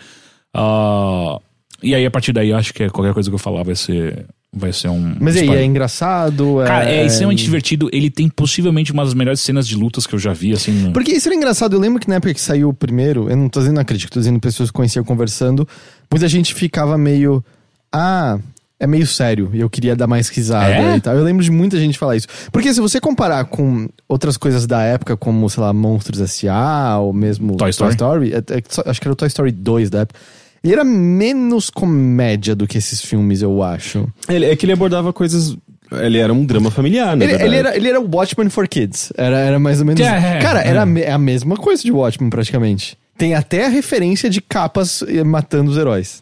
Ah, 0.53 1.39
e 1.83 1.93
aí, 1.93 2.03
a 2.03 2.09
partir 2.09 2.33
daí, 2.33 2.51
acho 2.51 2.73
que 2.73 2.89
qualquer 2.89 3.13
coisa 3.13 3.29
que 3.29 3.35
eu 3.35 3.39
falar 3.39 3.61
vai 3.63 3.75
ser, 3.75 4.25
vai 4.57 4.73
ser 4.73 4.89
um. 4.89 5.15
Mas 5.19 5.35
e 5.35 5.39
aí, 5.39 5.49
é 5.49 5.63
engraçado? 5.63 6.57
Cara, 6.65 6.89
é 6.89 7.05
extremamente 7.05 7.43
divertido. 7.43 7.89
Ele 7.93 8.09
tem 8.09 8.27
possivelmente 8.29 8.91
uma 8.91 9.03
das 9.05 9.13
melhores 9.13 9.39
cenas 9.39 9.67
de 9.67 9.75
lutas 9.75 10.05
que 10.07 10.13
eu 10.15 10.19
já 10.19 10.33
vi, 10.33 10.53
assim. 10.53 10.91
Porque 10.91 11.11
isso 11.11 11.27
era 11.27 11.35
engraçado. 11.35 11.73
Eu 11.75 11.79
lembro 11.79 11.99
que 11.99 12.09
na 12.09 12.15
época 12.15 12.33
que 12.33 12.41
saiu 12.41 12.69
o 12.69 12.73
primeiro, 12.73 13.29
eu 13.29 13.35
não 13.37 13.47
tô 13.49 13.59
dizendo 13.59 13.79
a 13.79 13.83
crítica, 13.85 14.11
tô 14.11 14.19
dizendo 14.19 14.39
pessoas 14.39 14.69
que 14.69 14.73
conheciam 14.73 15.03
conversando, 15.05 15.67
muita 16.11 16.27
gente 16.27 16.53
ficava 16.53 16.97
meio. 16.97 17.43
Ah, 17.91 18.37
é 18.79 18.85
meio 18.85 19.07
sério. 19.07 19.49
E 19.53 19.59
eu 19.59 19.69
queria 19.69 19.95
dar 19.95 20.05
mais 20.07 20.29
risada 20.29 20.69
É? 20.69 20.97
e 20.97 21.01
tal. 21.01 21.15
Eu 21.15 21.23
lembro 21.23 21.43
de 21.43 21.49
muita 21.51 21.77
gente 21.79 21.97
falar 21.97 22.15
isso. 22.15 22.27
Porque 22.51 22.73
se 22.73 22.79
você 22.79 22.99
comparar 22.99 23.45
com 23.45 23.87
outras 24.07 24.37
coisas 24.37 24.67
da 24.67 24.83
época, 24.83 25.17
como, 25.17 25.49
sei 25.49 25.63
lá, 25.63 25.73
Monstros 25.73 26.21
S.A. 26.21 26.99
ou 26.99 27.11
mesmo 27.13 27.55
Toy 27.57 27.69
Story. 27.71 28.33
é- 28.33 28.37
é- 28.37 28.63
só- 28.69 28.83
acho 28.85 29.01
que 29.01 29.07
era 29.07 29.13
o 29.13 29.15
Toy 29.15 29.27
Story 29.27 29.51
2 29.51 29.89
da 29.89 29.99
época. 30.01 30.19
Ele 30.63 30.73
era 30.73 30.83
menos 30.83 31.69
comédia 31.69 32.55
do 32.55 32.67
que 32.67 32.77
esses 32.77 33.01
filmes, 33.01 33.41
eu 33.41 33.61
acho. 33.63 34.07
Ele, 34.27 34.45
é 34.45 34.55
que 34.55 34.65
ele 34.65 34.73
abordava 34.73 35.13
coisas. 35.13 35.55
Ele 35.91 36.17
era 36.17 36.33
um 36.33 36.45
drama 36.45 36.69
familiar, 36.69 37.15
né? 37.15 37.25
Ele, 37.25 37.43
ele 37.43 37.55
era, 37.55 37.75
ele 37.77 37.87
era 37.87 37.99
o 38.01 38.09
Watchmen 38.13 38.49
for 38.49 38.67
Kids. 38.67 39.13
Era, 39.15 39.37
era 39.39 39.59
mais 39.59 39.79
ou 39.79 39.85
menos. 39.85 40.01
É, 40.01 40.37
é, 40.37 40.39
Cara, 40.39 40.61
é. 40.63 40.67
era 40.67 40.81
a 40.81 40.85
me- 40.85 41.05
a 41.05 41.17
mesma 41.17 41.55
coisa 41.55 41.81
de 41.83 41.91
Watchmen, 41.91 42.29
praticamente. 42.29 42.97
Tem 43.17 43.33
até 43.33 43.65
a 43.65 43.69
referência 43.69 44.29
de 44.29 44.41
capas 44.41 45.01
eh, 45.07 45.23
matando 45.23 45.71
os 45.71 45.77
heróis. 45.77 46.21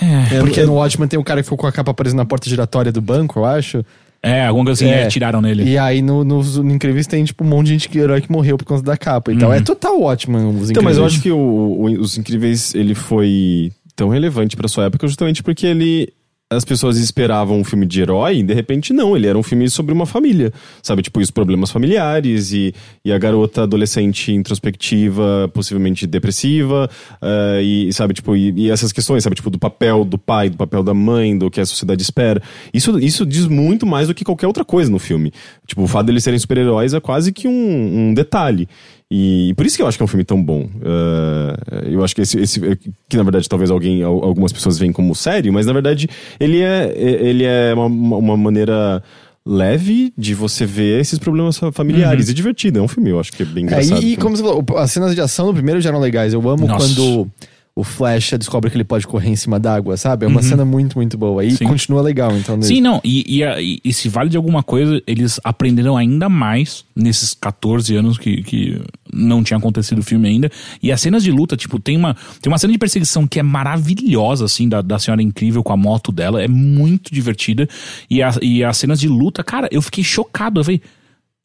É, 0.00 0.40
Porque 0.40 0.64
no 0.64 0.74
Watchmen 0.74 1.06
tem 1.06 1.18
um 1.18 1.22
cara 1.22 1.40
que 1.40 1.44
ficou 1.44 1.58
com 1.58 1.66
a 1.68 1.72
capa 1.72 1.94
presa 1.94 2.16
na 2.16 2.24
porta 2.24 2.48
giratória 2.48 2.90
do 2.90 3.00
banco, 3.00 3.38
eu 3.38 3.44
acho. 3.44 3.84
É 4.24 4.46
alguma 4.46 4.64
coisa 4.66 4.84
assim, 4.84 4.92
É. 4.92 5.02
é, 5.02 5.06
tiraram 5.08 5.40
nele. 5.40 5.64
E 5.64 5.76
aí 5.78 6.00
no, 6.02 6.24
nos 6.24 6.56
no 6.56 6.70
Incríveis 6.72 7.06
tem, 7.06 7.22
tipo, 7.24 7.44
um 7.44 7.46
monte 7.48 7.66
de 7.66 7.72
gente 7.74 7.88
que 7.88 7.98
herói 7.98 8.20
que 8.20 8.30
morreu 8.32 8.56
por 8.56 8.64
conta 8.64 8.82
da 8.82 8.96
capa 8.96 9.32
e 9.32 9.38
tal. 9.38 9.52
É 9.52 9.60
total 9.60 10.00
Watchmen 10.00 10.46
os 10.60 10.70
Então, 10.70 10.82
mas 10.82 10.96
eu 10.96 11.02
Incríveis. 11.04 11.12
acho 11.14 11.22
que 11.22 11.30
o, 11.30 11.36
o- 11.38 12.00
Os 12.00 12.16
Incríveis, 12.18 12.74
ele 12.74 12.94
foi 12.94 13.70
tão 13.94 14.08
relevante 14.08 14.56
pra 14.56 14.66
sua 14.68 14.84
época 14.86 15.06
justamente 15.06 15.42
porque 15.42 15.66
ele... 15.66 16.12
As 16.56 16.64
pessoas 16.64 16.98
esperavam 16.98 17.58
um 17.58 17.64
filme 17.64 17.86
de 17.86 18.00
herói, 18.00 18.38
e 18.38 18.42
de 18.42 18.54
repente 18.54 18.92
não, 18.92 19.16
ele 19.16 19.26
era 19.26 19.38
um 19.38 19.42
filme 19.42 19.68
sobre 19.68 19.92
uma 19.92 20.06
família, 20.06 20.52
sabe? 20.82 21.02
Tipo, 21.02 21.20
os 21.20 21.30
problemas 21.30 21.70
familiares 21.70 22.52
e, 22.52 22.74
e 23.04 23.12
a 23.12 23.18
garota 23.18 23.62
adolescente 23.62 24.32
introspectiva, 24.32 25.50
possivelmente 25.52 26.06
depressiva, 26.06 26.88
eh, 27.20 27.62
e 27.62 27.92
sabe, 27.92 28.14
tipo, 28.14 28.36
e, 28.36 28.52
e 28.56 28.70
essas 28.70 28.92
questões, 28.92 29.22
sabe? 29.22 29.36
Tipo, 29.36 29.50
do 29.50 29.58
papel 29.58 30.04
do 30.04 30.18
pai, 30.18 30.50
do 30.50 30.56
papel 30.56 30.82
da 30.82 30.94
mãe, 30.94 31.36
do 31.36 31.50
que 31.50 31.60
a 31.60 31.66
sociedade 31.66 32.02
espera. 32.02 32.42
Isso, 32.72 32.98
isso 32.98 33.26
diz 33.26 33.46
muito 33.46 33.86
mais 33.86 34.08
do 34.08 34.14
que 34.14 34.24
qualquer 34.24 34.46
outra 34.46 34.64
coisa 34.64 34.90
no 34.90 34.98
filme. 34.98 35.32
Tipo, 35.66 35.82
o 35.82 35.88
fato 35.88 36.06
deles 36.06 36.24
serem 36.24 36.38
super-heróis 36.38 36.94
é 36.94 37.00
quase 37.00 37.32
que 37.32 37.48
um, 37.48 38.08
um 38.10 38.14
detalhe. 38.14 38.68
E, 39.16 39.50
e 39.50 39.54
por 39.54 39.64
isso 39.64 39.76
que 39.76 39.82
eu 39.82 39.86
acho 39.86 39.96
que 39.96 40.02
é 40.02 40.06
um 40.06 40.08
filme 40.08 40.24
tão 40.24 40.42
bom. 40.42 40.68
Eh, 40.82 41.92
eu 41.92 42.02
acho 42.02 42.14
que 42.16 42.22
esse, 42.22 42.36
esse- 42.40 42.60
que 43.08 43.16
na 43.16 43.22
verdade 43.22 43.48
talvez 43.48 43.70
alguém, 43.70 44.02
al- 44.02 44.24
algumas 44.24 44.52
pessoas 44.52 44.76
veem 44.76 44.90
como 44.92 45.14
sério, 45.14 45.52
mas 45.52 45.66
na 45.66 45.72
verdade 45.72 46.08
ele 46.40 46.60
é, 46.60 46.92
ele 46.96 47.44
é 47.44 47.72
uma, 47.74 47.86
uma- 47.86 48.36
maneira 48.36 49.02
leve 49.46 50.12
de 50.18 50.34
você 50.34 50.64
ver 50.66 51.00
esses 51.00 51.18
problemas 51.18 51.56
fa- 51.58 51.70
familiares 51.70 52.28
e 52.28 52.34
divertido. 52.34 52.78
É 52.78 52.82
um 52.82 52.88
filme, 52.88 53.10
eu 53.10 53.20
acho 53.20 53.30
que 53.32 53.42
é 53.42 53.46
bem 53.46 53.64
É, 53.64 53.66
engraçado. 53.66 54.02
e, 54.02 54.14
e 54.14 54.16
como 54.16 54.36
você 54.36 54.42
falou, 54.42 54.64
as 54.78 54.90
cenas 54.90 55.14
de 55.14 55.20
ação 55.20 55.46
no 55.46 55.54
primeiro 55.54 55.80
já 55.80 55.90
eram 55.90 56.00
legais. 56.00 56.32
Eu 56.32 56.48
amo 56.48 56.66
Nossa. 56.66 56.86
quando 56.86 57.28
o 57.76 57.82
Flash 57.82 58.34
descobre 58.38 58.70
que 58.70 58.76
ele 58.76 58.84
pode 58.84 59.04
correr 59.04 59.30
em 59.30 59.34
cima 59.36 59.58
d'água, 59.58 59.96
sabe? 59.96 60.24
É 60.24 60.28
uma 60.28 60.42
cena 60.42 60.64
muito, 60.64 60.96
muito 60.96 61.18
boa. 61.18 61.44
E 61.44 61.48
Uhum. 61.50 61.56
Sim. 61.56 61.64
continua 61.66 62.02
legal, 62.02 62.30
então. 62.36 62.60
Sim, 62.62 62.80
não, 62.80 63.00
e, 63.02 63.24
e, 63.26 63.42
e- 63.42 63.80
e 63.84 63.92
se 63.92 64.08
vale 64.08 64.30
de 64.30 64.36
alguma 64.36 64.62
coisa, 64.62 65.02
eles 65.08 65.40
aprenderam 65.42 65.96
ainda 65.96 66.28
mais 66.28 66.84
nesses 66.94 67.34
14 67.34 67.96
anos 67.96 68.16
que, 68.16 68.42
que 68.44 68.80
não 69.12 69.42
tinha 69.42 69.56
acontecido 69.58 69.98
o 69.98 70.02
filme 70.04 70.28
ainda. 70.28 70.48
E 70.80 70.92
as 70.92 71.00
cenas 71.00 71.24
de 71.24 71.32
luta, 71.32 71.56
tipo, 71.56 71.80
tem 71.80 71.96
uma, 71.96 72.14
tem 72.40 72.48
uma 72.52 72.58
cena 72.58 72.72
de 72.72 72.78
perseguição 72.78 73.26
que 73.26 73.40
é 73.40 73.42
maravilhosa, 73.42 74.44
assim, 74.44 74.68
da, 74.68 74.80
da 74.80 74.98
Senhora 75.00 75.20
Incrível 75.22 75.62
com 75.64 75.72
a 75.72 75.76
moto 75.76 76.12
dela, 76.12 76.40
é 76.42 76.46
muito 76.48 77.12
divertida. 77.12 77.68
E, 78.08 78.22
a- 78.22 78.34
e 78.40 78.62
as 78.62 78.76
cenas 78.76 79.00
de 79.00 79.08
luta, 79.08 79.42
cara, 79.42 79.68
eu 79.72 79.82
fiquei 79.82 80.04
chocado. 80.04 80.60
Eu 80.60 80.64
falei. 80.64 80.80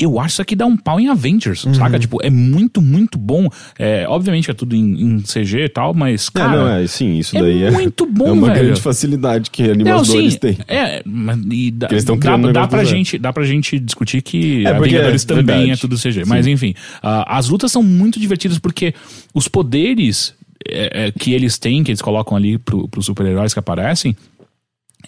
Eu 0.01 0.17
acho 0.17 0.35
isso 0.35 0.41
aqui 0.41 0.55
dá 0.55 0.65
um 0.65 0.77
pau 0.77 0.97
em 0.97 1.09
Avengers, 1.09 1.65
saca? 1.73 1.99
Tipo, 1.99 2.19
é 2.23 2.29
muito, 2.29 2.81
muito 2.81 3.17
bom. 3.17 3.49
É, 3.77 4.05
obviamente 4.07 4.45
que 4.45 4.51
é 4.51 4.53
tudo 4.53 4.73
em, 4.73 5.01
em 5.01 5.21
CG 5.21 5.65
e 5.65 5.69
tal, 5.69 5.93
mas, 5.93 6.29
É, 6.29 6.39
cara... 6.39 6.57
não, 6.57 6.67
é, 6.69 6.87
sim, 6.87 7.17
isso 7.17 7.37
é 7.37 7.41
daí 7.41 7.63
é, 7.63 7.71
muito 7.71 8.05
bom, 8.05 8.27
é 8.27 8.31
uma 8.31 8.47
velho. 8.47 8.65
grande 8.67 8.81
facilidade 8.81 9.51
que 9.51 9.63
animadores 9.63 10.33
sim, 10.33 10.39
têm. 10.39 10.57
É, 10.69 11.03
mas 11.05 11.37
e 11.51 11.71
dá, 11.71 11.87
eles 11.91 12.05
dá, 12.05 12.13
um 12.13 12.51
dá, 12.53 12.65
pra 12.65 12.85
gente, 12.85 13.17
dá 13.17 13.33
pra 13.33 13.43
gente 13.43 13.77
discutir 13.77 14.21
que 14.21 14.65
É, 14.65 14.79
Vingadores 14.79 15.23
é 15.23 15.27
também 15.27 15.45
verdade. 15.45 15.71
é 15.71 15.75
tudo 15.75 15.97
CG. 15.97 16.23
Mas 16.25 16.47
enfim, 16.47 16.73
ah, 17.03 17.37
as 17.37 17.49
lutas 17.49 17.69
são 17.69 17.83
muito 17.83 18.21
divertidas 18.21 18.57
porque 18.57 18.93
os 19.33 19.49
poderes 19.49 20.33
é, 20.65 21.07
é, 21.07 21.11
que 21.11 21.33
eles 21.33 21.57
têm, 21.57 21.83
que 21.83 21.91
eles 21.91 22.01
colocam 22.01 22.37
ali 22.37 22.57
pro, 22.57 22.87
pros 22.87 23.05
super-heróis 23.05 23.53
que 23.53 23.59
aparecem, 23.59 24.15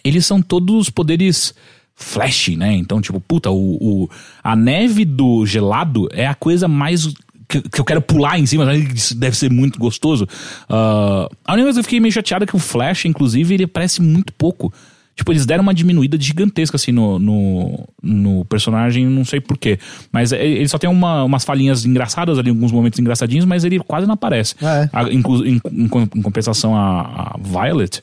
eles 0.04 0.26
são 0.26 0.42
todos 0.42 0.90
poderes 0.90 1.54
flash, 2.02 2.48
né? 2.56 2.74
Então, 2.74 3.00
tipo, 3.00 3.20
puta, 3.20 3.50
o, 3.50 3.76
o- 4.04 4.10
a 4.42 4.54
neve 4.56 5.04
do 5.04 5.46
gelado 5.46 6.08
é 6.12 6.26
a 6.26 6.34
coisa 6.34 6.66
mais 6.68 7.06
que, 7.48 7.60
que 7.62 7.80
eu 7.80 7.84
quero 7.84 8.00
pular 8.02 8.38
em 8.38 8.46
cima, 8.46 8.64
né? 8.64 8.74
deve 9.16 9.36
ser 9.36 9.50
muito 9.50 9.78
gostoso. 9.78 10.26
Ah, 10.68 11.28
a 11.44 11.52
única 11.52 11.66
coisa 11.66 11.76
que 11.76 11.80
eu 11.80 11.84
fiquei 11.84 12.00
meio 12.00 12.12
chateado 12.12 12.44
é 12.44 12.46
que 12.46 12.56
o 12.56 12.58
Flash, 12.58 13.04
inclusive, 13.04 13.54
ele 13.54 13.64
aparece 13.64 14.00
muito 14.02 14.32
pouco. 14.32 14.72
Tipo, 15.14 15.30
eles 15.30 15.44
deram 15.44 15.62
uma 15.62 15.74
diminuída 15.74 16.18
gigantesca, 16.18 16.76
assim, 16.76 16.90
no, 16.90 17.18
no, 17.18 17.86
no 18.02 18.44
personagem, 18.46 19.04
não 19.06 19.26
sei 19.26 19.42
porquê. 19.42 19.78
Mas 20.10 20.32
é- 20.32 20.42
ele 20.42 20.66
só 20.68 20.78
tem 20.78 20.88
uma, 20.88 21.22
umas 21.24 21.44
falinhas 21.44 21.84
engraçadas 21.84 22.38
ali, 22.38 22.48
alguns 22.48 22.72
momentos 22.72 22.98
engraçadinhos, 22.98 23.44
mas 23.44 23.62
ele 23.62 23.78
quase 23.80 24.06
não 24.06 24.14
aparece. 24.14 24.54
Ah, 24.62 24.76
é? 24.84 24.90
A- 24.90 25.12
inclu- 25.12 25.46
em, 25.46 25.60
em 25.70 26.22
compensação, 26.22 26.74
a, 26.74 27.34
a 27.34 27.36
Violet, 27.38 28.02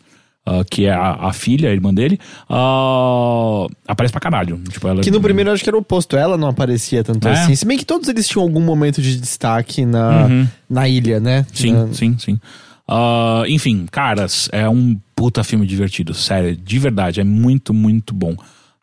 ah, 0.50 0.64
que 0.70 0.86
é 0.86 0.92
a, 0.94 1.28
a 1.28 1.34
filha, 1.34 1.70
a 1.70 1.74
irmã 1.74 1.94
dele, 1.94 2.20
ah, 2.50 3.68
aparece 3.88 4.12
pra 4.12 4.22
caralho. 4.22 4.58
Tipo, 4.70 4.88
ela, 4.88 5.02
Que 5.02 5.12
no 5.12 5.22
primeiro 5.22 5.50
eu 5.50 5.54
acho 5.54 5.64
que 5.64 5.70
era 5.70 5.78
o 5.78 5.82
oposto, 5.82 6.16
ela 6.16 6.38
não 6.38 6.48
aparecia 6.48 7.04
tanto 7.04 7.28
É. 7.28 7.32
assim. 7.34 7.56
Se 7.56 7.66
bem 7.66 7.78
que 7.78 7.86
todos 7.86 8.08
eles 8.10 8.28
tinham 8.28 8.44
algum 8.44 8.62
momento 8.62 9.02
de 9.02 9.20
destaque 9.20 9.86
na, 9.86 10.28
na 10.70 10.88
ilha, 10.88 11.20
né? 11.20 11.46
Sim, 11.54 11.74
Na- 11.74 11.94
sim, 11.94 12.18
sim. 12.18 12.40
Ah, 12.88 13.44
enfim, 13.48 13.86
caras, 13.92 14.50
é 14.52 14.68
um 14.68 15.00
puta 15.16 15.44
filme 15.44 15.66
divertido, 15.68 16.14
sério, 16.14 16.56
de 16.56 16.80
verdade, 16.80 17.20
é 17.22 17.24
muito, 17.24 17.74
muito 17.74 18.14
bom. 18.14 18.36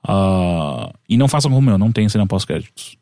Ah, 0.07 0.91
e 1.09 1.17
não 1.17 1.27
façam 1.29 1.51
como 1.51 1.71
eu, 1.71 1.79
não 1.79 1.91
tem 1.91 2.09
cena 2.09 2.27
pós-créditos. 2.27 2.97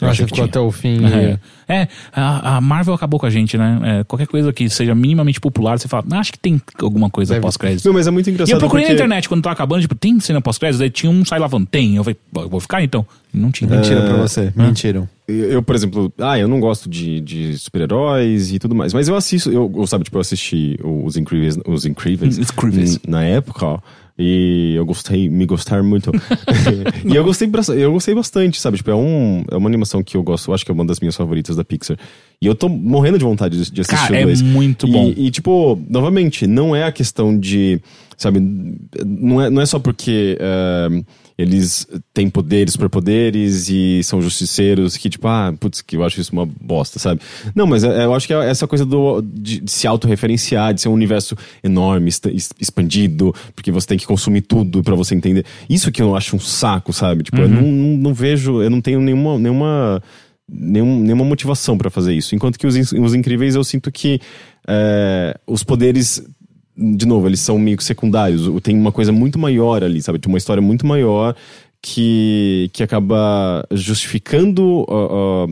Eu 0.00 0.08
acho 0.08 0.22
que 0.24 0.28
ficou 0.28 0.44
até 0.44 0.60
o 0.60 0.70
fim. 0.70 0.98
É, 1.06 1.38
É, 1.70 1.88
a, 2.14 2.56
a 2.56 2.60
Marvel 2.60 2.94
acabou 2.94 3.20
com 3.20 3.26
a 3.26 3.30
gente, 3.30 3.58
né? 3.58 3.78
É, 4.00 4.04
qualquer 4.04 4.26
coisa 4.26 4.52
que 4.52 4.70
seja 4.70 4.94
minimamente 4.94 5.38
popular, 5.40 5.78
você 5.78 5.86
fala, 5.86 6.04
"Ah, 6.12 6.18
acho 6.20 6.32
que 6.32 6.38
tem 6.38 6.60
alguma 6.80 7.10
coisa 7.10 7.34
Deve- 7.34 7.42
pós-crédito. 7.42 7.84
Não, 7.84 7.92
mas 7.92 8.06
é 8.06 8.10
muito 8.10 8.30
engraçado. 8.30 8.48
E 8.50 8.56
eu 8.56 8.58
procurei 8.58 8.84
porque... 8.84 8.92
na 8.94 9.04
internet 9.04 9.28
quando 9.28 9.42
tava 9.42 9.52
acabando, 9.52 9.82
tipo, 9.82 9.94
tem 9.94 10.18
cena 10.20 10.40
pós-crédito? 10.40 10.78
Daí 10.80 10.88
tinha 10.88 11.10
um 11.12 11.24
sai 11.26 11.38
lavando. 11.38 11.66
Tem. 11.66 11.96
Eu 11.96 12.04
falei, 12.04 12.16
"Pô, 12.32 12.42
eu 12.42 12.48
vou 12.48 12.60
ficar 12.60 12.82
então. 12.82 13.04
E 13.34 13.36
Não 13.38 13.50
tinha. 13.50 13.68
Mentira 13.68 14.00
pra 14.00 14.14
É. 14.14 14.18
você. 14.18 14.52
Mentiram. 14.56 15.06
Eu, 15.28 15.62
por 15.62 15.74
exemplo, 15.74 16.10
ah, 16.20 16.38
eu 16.38 16.48
não 16.48 16.58
gosto 16.58 16.88
de, 16.88 17.20
de 17.20 17.58
super-heróis 17.58 18.50
e 18.52 18.58
tudo 18.58 18.74
mais, 18.74 18.94
mas 18.94 19.08
eu 19.08 19.14
assisto, 19.16 19.50
eu, 19.52 19.70
eu 19.76 19.86
sabe, 19.86 20.04
tipo, 20.04 20.16
eu 20.16 20.20
assisti 20.22 20.78
os 20.82 21.16
Incríveis, 21.18 21.58
os 21.66 21.84
Incríveis, 21.84 22.98
na 23.06 23.22
época, 23.24 23.66
ó, 23.66 23.78
e 24.18 24.74
eu 24.74 24.84
gostei, 24.84 25.28
me 25.30 25.46
gostaram 25.46 25.84
muito. 25.84 26.10
e 27.04 27.14
eu 27.14 27.22
gostei, 27.24 27.48
eu 27.76 27.92
gostei 27.92 28.14
bastante, 28.14 28.60
sabe? 28.60 28.76
Tipo, 28.78 28.90
é, 28.90 28.94
um, 28.94 29.44
é 29.50 29.56
uma 29.56 29.68
animação 29.68 30.02
que 30.02 30.16
eu 30.16 30.22
gosto, 30.22 30.50
eu 30.50 30.54
acho 30.54 30.64
que 30.64 30.70
é 30.70 30.74
uma 30.74 30.84
das 30.84 30.98
minhas 31.00 31.14
favoritas 31.16 31.54
da 31.54 31.64
Pixar. 31.64 31.96
E 32.42 32.46
eu 32.46 32.54
tô 32.54 32.68
morrendo 32.68 33.18
de 33.18 33.24
vontade 33.24 33.56
de, 33.62 33.70
de 33.70 33.80
assistir 33.80 33.96
Cara, 34.08 34.12
o 34.14 34.16
é 34.16 34.24
dois. 34.24 34.42
muito 34.42 34.86
E- 34.88 34.90
bom. 34.92 35.12
E, 35.16 35.30
tipo, 35.30 35.80
novamente, 35.88 36.46
não 36.46 36.74
é 36.74 36.84
a 36.84 36.92
questão 36.92 37.38
de, 37.38 37.80
sabe, 38.16 38.40
não 39.06 39.40
é, 39.42 39.50
não 39.50 39.62
é 39.62 39.66
só 39.66 39.78
porque 39.78 40.36
eh, 40.40 41.02
eles 41.38 41.86
têm 42.12 42.28
poderes, 42.28 42.72
superpoderes 42.72 43.68
e 43.68 44.02
são 44.02 44.20
justiceiros 44.20 44.96
que, 44.96 45.08
tipo, 45.08 45.28
ah, 45.28 45.54
putz, 45.58 45.80
que 45.80 45.96
eu 45.96 46.02
acho 46.04 46.20
isso 46.20 46.32
uma 46.32 46.44
bosta, 46.44 46.98
sabe? 46.98 47.20
Não, 47.54 47.64
mas 47.64 47.84
é- 47.84 48.04
eu 48.04 48.12
acho 48.12 48.26
que 48.26 48.34
é 48.34 48.50
essa 48.50 48.66
coisa 48.66 48.84
do, 48.84 49.22
de, 49.22 49.60
de 49.60 49.70
se 49.70 49.86
autorreferenciar, 49.86 50.74
de 50.74 50.80
ser 50.80 50.88
um 50.88 50.94
universo 50.94 51.36
enorme, 51.62 52.10
expandido, 52.58 53.32
porque 53.54 53.70
você 53.70 53.86
tem 53.86 53.98
que 53.98 54.06
consumir 54.06 54.40
tudo 54.42 54.82
pra 54.82 54.96
você 54.96 55.14
entender. 55.14 55.44
Isso 55.70 55.92
que 55.92 56.02
eu 56.02 56.16
acho 56.16 56.34
um 56.34 56.40
saco, 56.40 56.92
sabe? 56.92 57.22
Tipo, 57.22 57.38
eu 57.38 57.48
não, 57.48 57.62
não, 57.62 57.96
não 57.98 58.14
vejo, 58.14 58.60
eu 58.60 58.68
não 58.70 58.80
tenho 58.80 59.00
nenhuma. 59.00 59.38
nenhuma 59.38 60.02
nenhum- 60.50 61.00
nenhuma 61.00 61.24
motivação 61.26 61.76
pra 61.76 61.90
fazer 61.90 62.14
isso. 62.14 62.34
Enquanto 62.34 62.58
que 62.58 62.66
os, 62.66 62.74
os 62.74 63.14
incríveis 63.14 63.54
eu 63.54 63.62
sinto 63.62 63.92
que 63.92 64.18
é, 64.66 65.38
os 65.46 65.62
poderes, 65.62 66.22
de 66.78 67.06
novo, 67.06 67.26
eles 67.26 67.40
são 67.40 67.58
meio 67.58 67.76
que 67.76 67.82
secundários. 67.84 68.48
Tem 68.62 68.78
uma 68.78 68.92
coisa 68.92 69.10
muito 69.10 69.38
maior 69.38 69.82
ali, 69.82 70.00
sabe? 70.00 70.18
Tem 70.18 70.30
uma 70.30 70.38
história 70.38 70.62
muito 70.62 70.86
maior 70.86 71.34
que, 71.82 72.70
que 72.72 72.82
acaba 72.82 73.64
justificando 73.70 74.84
ó, 74.88 75.46
ó, 75.46 75.48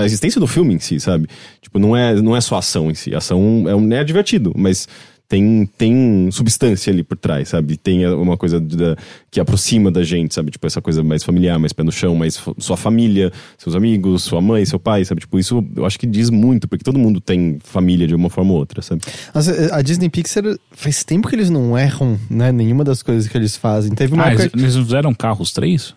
a 0.00 0.04
existência 0.04 0.40
do 0.40 0.46
filme 0.46 0.74
em 0.74 0.78
si, 0.78 0.98
sabe? 1.00 1.28
Tipo, 1.60 1.78
não 1.78 1.96
é, 1.96 2.14
não 2.20 2.36
é 2.36 2.40
só 2.40 2.56
ação 2.56 2.90
em 2.90 2.94
si. 2.94 3.14
Ação 3.14 3.64
é, 3.68 3.74
um- 3.74 3.92
é 3.92 4.02
divertido, 4.04 4.52
mas 4.56 4.88
tem, 5.28 5.68
tem 5.76 6.28
substância 6.30 6.92
ali 6.92 7.02
por 7.02 7.16
trás, 7.16 7.48
sabe? 7.48 7.76
Tem 7.76 8.06
uma 8.08 8.36
coisa 8.36 8.60
da- 8.60 8.96
que 9.30 9.40
aproxima 9.40 9.90
da 9.90 10.02
gente, 10.04 10.34
sabe? 10.34 10.50
Tipo, 10.50 10.66
essa 10.66 10.80
coisa 10.80 11.02
mais 11.02 11.24
familiar, 11.24 11.58
mais 11.58 11.72
pé 11.72 11.82
no 11.82 11.90
chão, 11.92 12.14
mais 12.14 12.40
sua 12.58 12.76
família, 12.76 13.32
seus 13.58 13.74
amigos, 13.74 14.22
sua 14.22 14.40
mãe, 14.40 14.64
seu 14.64 14.78
pai, 14.78 15.04
sabe? 15.04 15.20
Tipo, 15.22 15.38
isso 15.38 15.64
eu 15.76 15.84
acho 15.84 15.98
que 15.98 16.06
diz 16.06 16.30
muito, 16.30 16.68
porque 16.68 16.84
todo 16.84 16.98
mundo 16.98 17.20
tem 17.20 17.58
família 17.64 18.06
de 18.06 18.14
uma 18.14 18.30
forma 18.30 18.52
ou 18.52 18.58
outra, 18.58 18.80
sabe? 18.82 19.02
Nossa, 19.34 19.74
a 19.74 19.82
Disney 19.82 20.08
Pixar 20.08 20.44
faz 20.70 21.02
tempo 21.02 21.28
que 21.28 21.34
eles 21.34 21.50
não 21.50 21.76
erram, 21.76 22.18
né? 22.30 22.52
Nenhuma 22.52 22.84
das 22.84 23.02
coisas 23.02 23.26
que 23.28 23.36
eles 23.36 23.56
fazem. 23.56 23.92
Teve 23.94 24.14
uma 24.14 24.24
Ah, 24.24 24.28
época. 24.32 24.50
eles, 24.54 24.74
não 24.76 24.84
fizeram 24.84 25.12
carros 25.14 25.52
três? 25.52 25.94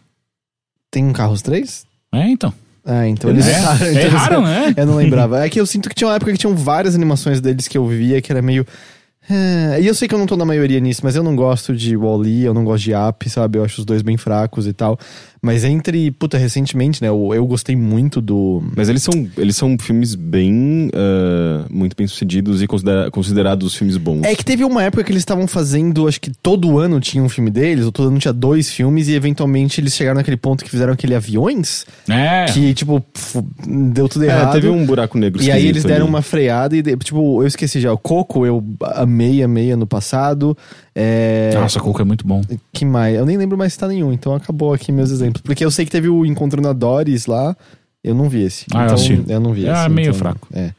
Tem 0.92 1.06
um 1.06 1.14
Carros 1.14 1.44
3? 1.44 1.86
É, 2.12 2.28
então. 2.30 2.52
Ah, 2.84 3.08
então 3.08 3.30
eles 3.30 3.46
É, 3.46 3.52
erraram. 3.52 3.76
então 3.76 3.88
eles- 3.88 4.04
erraram, 4.06 4.42
né? 4.44 4.74
Eu 4.76 4.86
não 4.88 4.96
lembrava. 4.96 5.46
É 5.46 5.48
que 5.50 5.60
eu 5.60 5.66
sinto 5.68 5.88
que 5.88 5.94
tinha 5.94 6.08
uma 6.08 6.16
época 6.16 6.32
que 6.32 6.38
tinham 6.40 6.56
várias 6.56 6.96
animações 6.96 7.40
deles 7.40 7.68
que 7.68 7.78
eu 7.78 7.86
via 7.88 8.20
que 8.24 8.32
era 8.32 8.42
meio. 8.42 8.66
"Ah", 9.30 9.80
E 9.80 9.88
eu 9.88 9.94
sei 9.94 10.08
que 10.08 10.16
eu 10.16 10.20
não 10.20 10.26
tô 10.26 10.36
na 10.36 10.46
maioria 10.46 10.80
nisso, 10.80 11.02
mas 11.04 11.16
eu 11.16 11.24
não 11.24 11.36
gosto 11.36 11.76
de 11.76 11.96
Wall-E, 11.96 12.44
eu 12.44 12.54
não 12.54 12.64
gosto 12.64 12.84
de 12.84 12.94
App, 12.94 13.30
sabe? 13.30 13.58
Eu 13.60 13.64
acho 13.64 13.80
os 13.82 13.86
dois 13.86 14.02
bem 14.02 14.18
fracos 14.18 14.68
e 14.68 14.74
tal. 14.74 14.98
Mas 15.42 15.64
entre, 15.64 16.12
puta, 16.12 16.38
recentemente, 16.38 17.02
né? 17.02 17.08
Eu, 17.10 17.34
eu 17.34 17.46
gostei 17.48 17.76
muito 17.76 18.20
do. 18.22 18.62
Mas 18.76 18.90
eles 18.90 19.02
são, 19.04 19.28
eles 19.38 19.56
são 19.56 19.78
filmes 19.80 20.16
bem. 20.16 20.90
ah, 20.94 21.66
muito 21.70 21.96
bem 21.96 22.08
sucedidos 22.08 22.62
e 22.62 22.68
considera- 22.68 23.10
considerados 23.12 23.74
filmes 23.76 23.96
bons. 23.98 24.24
É 24.24 24.36
que 24.36 24.44
teve 24.44 24.64
uma 24.64 24.84
época 24.84 25.04
que 25.04 25.12
eles 25.12 25.22
estavam 25.22 25.48
fazendo, 25.48 26.08
acho 26.08 26.20
que 26.20 26.32
todo 26.42 26.78
ano 26.80 27.00
tinha 27.00 27.24
um 27.24 27.30
filme 27.30 27.50
deles, 27.50 27.86
ou 27.86 27.92
todo 27.92 28.10
ano 28.10 28.20
tinha 28.20 28.34
dois 28.34 28.70
filmes, 28.72 29.08
e 29.08 29.14
eventualmente 29.14 29.80
eles 29.80 29.94
chegaram 29.96 30.18
naquele 30.18 30.38
ponto 30.38 30.64
que 30.64 30.70
fizeram 30.70 30.94
aquele 30.94 31.16
aviões, 31.16 31.86
É. 32.08 32.46
que, 32.46 32.74
tipo, 32.74 33.04
deu 33.68 34.10
tudo 34.10 34.26
É, 34.26 34.28
errado. 34.28 34.54
teve 34.54 34.68
um 34.70 34.86
buraco 34.86 35.18
negro. 35.18 35.42
E 35.42 35.52
aí 35.52 35.68
eles 35.68 35.84
deram 35.84 36.06
ali. 36.06 36.10
uma 36.10 36.22
freada 36.22 36.76
e, 36.76 36.82
tipo, 36.84 37.42
eu 37.42 37.48
esqueci 37.48 37.80
já. 37.80 37.92
O 37.94 37.98
Coco 37.98 38.46
eu 38.46 38.64
amei, 38.82 39.42
amei 39.44 39.72
ano 39.72 39.88
passado. 39.88 40.58
É... 40.96 41.52
Nossa, 41.54 41.80
Coco 41.80 42.02
é 42.02 42.06
muito 42.06 42.26
bom. 42.28 42.42
Que 42.74 42.84
mais? 42.86 43.16
Eu 43.16 43.26
nem 43.26 43.38
lembro 43.38 43.58
mais 43.58 43.74
se 43.74 43.80
tá 43.80 43.88
nenhum, 43.88 44.12
então 44.12 44.34
acabou 44.34 44.74
aqui 44.74 44.92
meus 44.92 45.12
exemplos. 45.12 45.42
Porque 45.42 45.64
eu 45.64 45.72
sei 45.72 45.86
que 45.86 45.92
teve 45.92 46.10
o 46.10 46.26
Encontrando 46.26 46.68
a 46.68 46.74
Doris 46.74 47.26
lá, 47.26 47.56
eu 48.04 48.14
não 48.16 48.28
vi 48.30 48.44
esse. 48.44 48.66
Ah, 48.74 48.80
eu 48.80 48.84
então, 48.86 48.96
assisti. 48.96 49.24
eu 49.28 49.40
não 49.40 49.54
vi 49.54 49.68
É, 49.68 49.72
esse. 49.72 49.90
meio 49.90 50.08
então, 50.10 50.14
fraco. 50.20 50.48
É. 50.54 50.72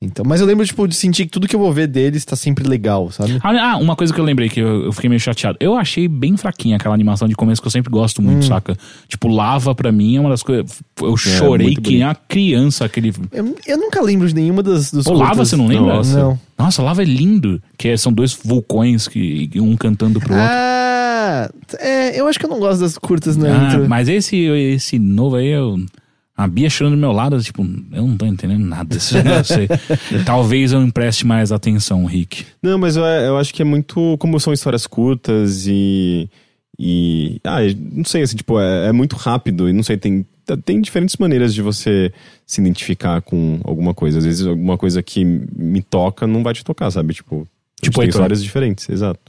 Então, 0.00 0.26
mas 0.28 0.42
eu 0.42 0.46
lembro, 0.46 0.64
tipo, 0.64 0.86
de 0.86 0.94
sentir 0.94 1.24
que 1.24 1.30
tudo 1.30 1.48
que 1.48 1.56
eu 1.56 1.58
vou 1.58 1.72
ver 1.72 1.86
deles 1.86 2.22
tá 2.22 2.36
sempre 2.36 2.68
legal, 2.68 3.10
sabe? 3.10 3.38
Ah, 3.42 3.78
uma 3.78 3.96
coisa 3.96 4.12
que 4.12 4.20
eu 4.20 4.24
lembrei 4.26 4.46
que 4.50 4.60
eu, 4.60 4.84
eu 4.84 4.92
fiquei 4.92 5.08
meio 5.08 5.18
chateado. 5.18 5.56
Eu 5.58 5.74
achei 5.74 6.06
bem 6.06 6.36
fraquinha 6.36 6.76
aquela 6.76 6.94
animação 6.94 7.26
de 7.26 7.34
começo 7.34 7.62
que 7.62 7.66
eu 7.66 7.72
sempre 7.72 7.90
gosto 7.90 8.20
muito, 8.20 8.40
Hum. 8.44 8.48
saca? 8.48 8.76
Tipo, 9.08 9.26
Lava 9.26 9.74
pra 9.74 9.90
mim 9.90 10.16
é 10.16 10.20
uma 10.20 10.28
das 10.28 10.42
coisas. 10.42 10.82
Eu 11.00 11.16
chorei 11.16 11.68
muito 11.68 11.80
que 11.80 11.94
nem 11.94 12.04
uma 12.04 12.14
criança 12.14 12.84
aquele. 12.84 13.10
Eu, 13.32 13.56
eu 13.66 13.78
nunca 13.78 14.02
lembro 14.02 14.28
de 14.28 14.34
nenhuma 14.34 14.62
das, 14.62 14.90
dos 14.92 15.06
Pô, 15.06 15.14
Lava, 15.14 15.44
você 15.46 15.56
não 15.56 15.66
lembra? 15.66 15.94
Nossa. 15.94 16.18
Não. 16.18 16.38
Nossa, 16.58 16.82
Lava 16.82 17.02
é 17.02 17.04
lindo. 17.04 17.62
Que 17.76 17.88
é- 17.88 17.96
são 17.96 18.12
dois 18.12 18.32
vulcões 18.32 19.06
que 19.08 19.50
um 19.56 19.76
cantando 19.76 20.20
pro 20.20 20.32
outro. 20.34 20.48
Ah, 20.50 21.50
é, 21.78 22.18
eu 22.20 22.26
acho 22.28 22.38
que 22.38 22.46
eu 22.46 22.50
não 22.50 22.58
gosto 22.60 22.80
das 22.80 22.96
curtas 22.96 23.36
na 23.36 23.48
Ah, 23.48 23.66
intro. 23.66 23.88
mas 23.88 24.08
esse, 24.08 24.36
esse 24.36 24.98
novo 24.98 25.36
aí, 25.36 25.48
eu, 25.48 25.76
a 26.36 26.46
Bia 26.46 26.70
chorando 26.70 26.94
do 26.94 27.00
meu 27.00 27.12
lado, 27.12 27.40
tipo, 27.42 27.62
eu 27.92 28.06
não 28.06 28.16
tô 28.16 28.26
entendendo 28.26 28.64
nada 28.64 28.84
desse 28.94 29.14
negócio 29.22 29.56
aí. 29.60 29.68
Talvez 30.24 30.72
eu 30.72 30.82
empreste 30.82 31.26
mais 31.26 31.50
atenção, 31.52 32.04
Rick. 32.06 32.44
Não, 32.62 32.78
mas 32.78 32.96
eu, 32.96 33.04
eu 33.04 33.36
acho 33.38 33.52
que 33.52 33.62
é 33.62 33.64
muito. 33.64 34.16
Como 34.18 34.38
são 34.40 34.52
histórias 34.52 34.86
curtas 34.86 35.66
e. 35.66 36.28
E. 36.78 37.40
Ah, 37.44 37.58
não 37.92 38.04
sei, 38.04 38.22
assim, 38.22 38.36
tipo, 38.36 38.60
é, 38.60 38.88
é 38.88 38.92
muito 38.92 39.16
rápido 39.16 39.68
e 39.68 39.72
não 39.72 39.82
sei, 39.82 39.96
tem. 39.96 40.24
Tem 40.64 40.80
diferentes 40.80 41.16
maneiras 41.16 41.54
de 41.54 41.62
você 41.62 42.12
se 42.46 42.60
identificar 42.60 43.22
com 43.22 43.58
alguma 43.64 43.94
coisa. 43.94 44.18
Às 44.18 44.24
vezes, 44.24 44.46
alguma 44.46 44.76
coisa 44.76 45.02
que 45.02 45.24
me 45.24 45.82
toca 45.82 46.26
não 46.26 46.42
vai 46.42 46.52
te 46.52 46.62
tocar, 46.64 46.90
sabe? 46.90 47.14
Tipo, 47.14 47.48
Tipo 47.80 48.00
tem 48.00 48.08
histórias 48.08 48.42
diferentes, 48.42 48.88
exato. 48.88 49.20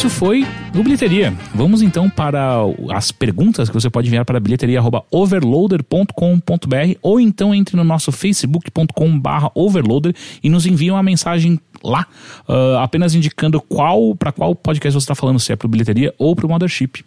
Isso 0.00 0.08
foi 0.08 0.46
o 0.74 0.82
Bilheteria. 0.82 1.30
Vamos 1.54 1.82
então 1.82 2.08
para 2.08 2.56
as 2.90 3.12
perguntas 3.12 3.68
que 3.68 3.74
você 3.74 3.90
pode 3.90 4.08
enviar 4.08 4.24
para 4.24 4.40
bilheteria.overloader.com.br 4.40 6.98
ou 7.02 7.20
então 7.20 7.54
entre 7.54 7.76
no 7.76 7.84
nosso 7.84 8.10
facebook.com.br 8.10 9.48
overloader 9.54 10.14
e 10.42 10.48
nos 10.48 10.64
envie 10.64 10.90
uma 10.90 11.02
mensagem 11.02 11.60
lá, 11.84 12.06
ah, 12.48 12.82
apenas 12.82 13.14
indicando 13.14 13.60
qual 13.60 14.16
para 14.16 14.32
qual 14.32 14.54
podcast 14.54 14.94
você 14.94 15.04
está 15.04 15.14
falando, 15.14 15.38
se 15.38 15.52
é 15.52 15.56
para 15.56 15.66
o 15.66 15.68
Bilheteria 15.68 16.14
ou 16.16 16.34
para 16.34 16.46
o 16.46 16.48
Mothership. 16.48 17.04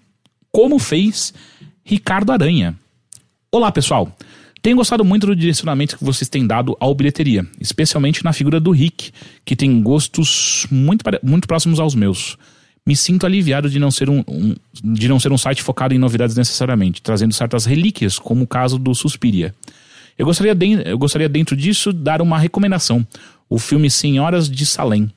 Como 0.51 0.77
fez 0.77 1.33
Ricardo 1.83 2.31
Aranha. 2.31 2.75
Olá, 3.51 3.71
pessoal. 3.71 4.15
Tenho 4.61 4.77
gostado 4.77 5.03
muito 5.03 5.25
do 5.25 5.35
direcionamento 5.35 5.97
que 5.97 6.03
vocês 6.03 6.29
têm 6.29 6.45
dado 6.45 6.77
ao 6.79 6.93
bilheteria, 6.93 7.43
especialmente 7.59 8.23
na 8.23 8.33
figura 8.33 8.59
do 8.59 8.69
Rick, 8.69 9.11
que 9.43 9.55
tem 9.55 9.81
gostos 9.81 10.67
muito, 10.69 11.03
muito 11.23 11.47
próximos 11.47 11.79
aos 11.79 11.95
meus. 11.95 12.37
Me 12.85 12.95
sinto 12.95 13.25
aliviado 13.25 13.69
de 13.69 13.79
não, 13.79 13.89
ser 13.89 14.09
um, 14.09 14.23
um- 14.27 14.55
de 14.83 15.07
não 15.07 15.19
ser 15.19 15.31
um 15.31 15.37
site 15.37 15.63
focado 15.63 15.93
em 15.93 15.97
novidades 15.97 16.35
necessariamente, 16.35 17.01
trazendo 17.01 17.33
certas 17.33 17.65
relíquias, 17.65 18.19
como 18.19 18.43
o 18.43 18.47
caso 18.47 18.77
do 18.77 18.93
Suspiria. 18.93 19.55
Eu 20.17 20.25
gostaria, 20.25 20.53
de- 20.53 20.81
eu 20.89 20.97
gostaria 20.97 21.29
dentro 21.29 21.55
disso 21.55 21.93
dar 21.93 22.21
uma 22.21 22.37
recomendação: 22.37 23.05
o 23.49 23.57
filme 23.57 23.89
Senhoras 23.89 24.49
de 24.49 24.65
Salem. 24.65 25.09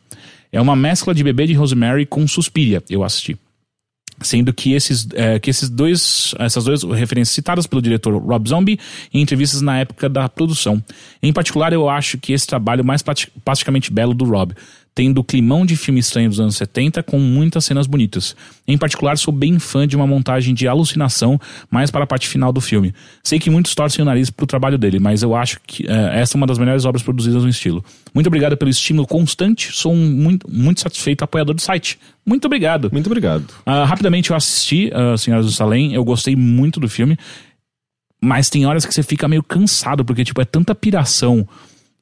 É 0.52 0.60
uma 0.60 0.76
mescla 0.76 1.12
de 1.14 1.24
Bebê 1.24 1.47
de 1.47 1.52
Rosemary 1.55 2.06
com 2.06 2.26
Suspiria. 2.26 2.82
Eu 2.88 3.02
assisti 3.02 3.36
sendo 4.22 4.51
que 4.55 4.72
esses, 4.72 5.06
é, 5.12 5.38
que 5.38 5.51
esses 5.51 5.68
dois, 5.68 6.34
essas 6.38 6.64
duas 6.64 6.82
referências 6.84 7.34
citadas 7.34 7.66
pelo 7.66 7.82
diretor 7.82 8.16
Rob 8.16 8.48
Zombie 8.48 8.78
em 9.12 9.20
entrevistas 9.20 9.60
na 9.60 9.78
época 9.80 10.09
da 10.09 10.26
produção. 10.26 10.82
Em 11.22 11.30
particular, 11.34 11.70
eu 11.74 11.86
acho 11.90 12.16
que 12.16 12.32
esse 12.32 12.47
trabalho 12.47 12.82
mais 12.82 13.02
plasticamente 13.44 13.93
belo 13.93 14.14
do 14.14 14.24
Rob 14.24 14.55
tendo 14.97 15.18
o 15.18 15.24
climão 15.24 15.66
de 15.66 15.77
filme 15.77 16.01
estranho 16.01 16.31
dos 16.31 16.40
anos 16.40 16.56
70 16.56 17.02
com 17.02 17.18
muitas 17.18 17.66
cenas 17.66 17.86
bonitas. 17.86 18.35
Em 18.66 18.78
particular, 18.78 19.18
sou 19.18 19.32
bem 19.32 19.59
fã 19.59 19.86
de 19.86 19.94
uma 19.94 20.06
montagem 20.06 20.55
de 20.55 20.66
alucinação 20.66 21.39
mais 21.70 21.90
para 21.90 22.05
a 22.05 22.06
parte 22.06 22.27
final 22.27 22.51
do 22.51 22.62
filme. 22.62 22.94
Sei 23.23 23.39
que 23.39 23.51
muitos 23.51 23.74
torcem 23.74 24.02
o 24.02 24.06
nariz 24.06 24.31
pro 24.31 24.47
trabalho 24.47 24.78
dele, 24.78 24.98
mas 24.98 25.23
eu 25.23 25.36
acho 25.36 25.60
que 25.66 25.85
é, 25.86 26.20
essa 26.23 26.35
é 26.35 26.39
uma 26.39 26.47
das 26.47 26.56
melhores 26.56 26.86
obras 26.86 27.02
produzidas 27.02 27.43
no 27.43 27.48
estilo. 27.51 27.85
Muito 28.14 28.28
obrigado 28.28 28.56
pelo 28.56 28.70
estímulo 28.70 29.06
constante, 29.06 29.70
sou 29.70 29.93
um 29.93 30.10
muito, 30.10 30.51
muito 30.51 30.81
satisfeito 30.81 31.23
apoiador 31.23 31.55
do 31.55 31.60
site. 31.60 31.98
Muito 32.24 32.47
obrigado. 32.47 32.89
Muito 32.90 33.06
obrigado. 33.06 33.44
Uh, 33.66 33.85
rapidamente 33.85 34.31
eu 34.31 34.36
assisti 34.36 34.90
uh, 34.94 35.18
Senhoras 35.18 35.44
do 35.44 35.52
Salem, 35.52 35.93
eu 35.93 36.02
gostei 36.06 36.35
muito 36.35 36.81
do 36.81 36.89
filme, 36.89 37.18
mas 38.18 38.48
tem 38.48 38.64
horas 38.64 38.86
que 38.86 38.94
você 38.94 39.02
fica 39.02 39.28
meio 39.28 39.43
cansado, 39.43 40.06
porque 40.06 40.24
tipo, 40.24 40.40
é 40.40 40.47
tanta 40.47 40.74
piração 40.74 41.47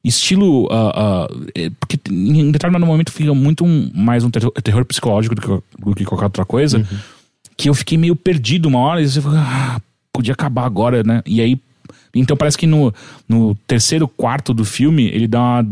estilo. 0.07 0.65
Uh, 0.65 1.27
uh, 1.27 1.71
porque 1.79 1.99
em 2.09 2.51
determinado 2.51 2.85
momento 2.85 3.11
fica 3.11 3.33
muito 3.33 3.65
um, 3.65 3.91
mais 3.93 4.23
um 4.23 4.29
terror, 4.29 4.51
terror 4.63 4.85
psicológico 4.85 5.35
do 5.35 5.41
que, 5.41 5.47
do 5.79 5.95
que, 5.95 6.05
qualquer 6.05 6.25
outra 6.25 6.45
coisa. 6.45 6.77
Uhum. 6.77 6.97
Que 7.57 7.69
eu 7.69 7.73
fiquei 7.73 7.97
meio 7.97 8.15
perdido 8.15 8.67
uma 8.67 8.79
hora 8.79 9.01
e 9.01 9.07
você 9.07 9.21
fica, 9.21 9.35
ah, 9.37 9.81
podia 10.13 10.33
acabar 10.33 10.65
agora, 10.65 11.03
né? 11.03 11.21
E 11.25 11.41
aí. 11.41 11.59
Então 12.17 12.37
parece 12.37 12.57
que 12.57 12.65
no, 12.65 12.93
no 13.27 13.53
terceiro 13.67 14.07
quarto 14.07 14.53
do 14.53 14.63
filme 14.63 15.05
ele 15.07 15.27
dá 15.27 15.41
uma 15.41 15.67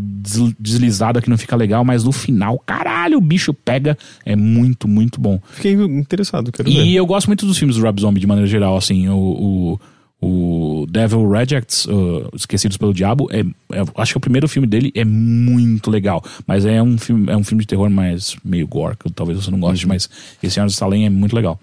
deslizada 0.59 1.21
que 1.21 1.29
não 1.29 1.37
fica 1.37 1.55
legal, 1.55 1.85
mas 1.85 2.03
no 2.03 2.11
final, 2.11 2.59
caralho, 2.65 3.17
o 3.17 3.21
bicho 3.21 3.53
pega. 3.53 3.97
É 4.25 4.35
muito, 4.35 4.85
muito 4.85 5.21
bom. 5.21 5.39
Fiquei 5.51 5.71
interessado, 5.71 6.51
quero 6.51 6.67
e 6.67 6.73
ver. 6.73 6.85
E 6.85 6.95
eu 6.97 7.05
gosto 7.05 7.27
muito 7.27 7.45
dos 7.45 7.57
filmes 7.57 7.77
do 7.77 7.83
Rob 7.83 8.01
Zombie 8.01 8.19
de 8.19 8.27
maneira 8.27 8.49
geral, 8.49 8.75
assim. 8.75 9.07
o, 9.07 9.15
o 9.15 9.79
o 10.23 10.85
Devil 10.89 11.29
Rejects, 11.29 11.85
uh, 11.85 12.29
Esquecidos 12.33 12.77
pelo 12.77 12.93
Diabo, 12.93 13.27
é, 13.31 13.41
é, 13.41 13.83
acho 13.95 14.13
que 14.13 14.17
o 14.17 14.21
primeiro 14.21 14.47
filme 14.47 14.67
dele 14.67 14.91
é 14.95 15.03
muito 15.03 15.91
legal. 15.91 16.23
Mas 16.47 16.65
é 16.65 16.81
um 16.81 16.97
filme, 16.97 17.31
é 17.31 17.35
um 17.35 17.43
filme 17.43 17.63
de 17.63 17.67
terror 17.67 17.89
mais 17.89 18.35
meio 18.43 18.67
gore, 18.67 18.95
que 18.97 19.11
talvez 19.11 19.43
você 19.43 19.51
não 19.51 19.59
goste, 19.59 19.85
uhum. 19.85 19.89
mas 19.89 20.09
esse 20.41 20.53
Senhor 20.53 20.67
de 20.67 20.73
Salem 20.73 21.05
é 21.05 21.09
muito 21.09 21.35
legal. 21.35 21.59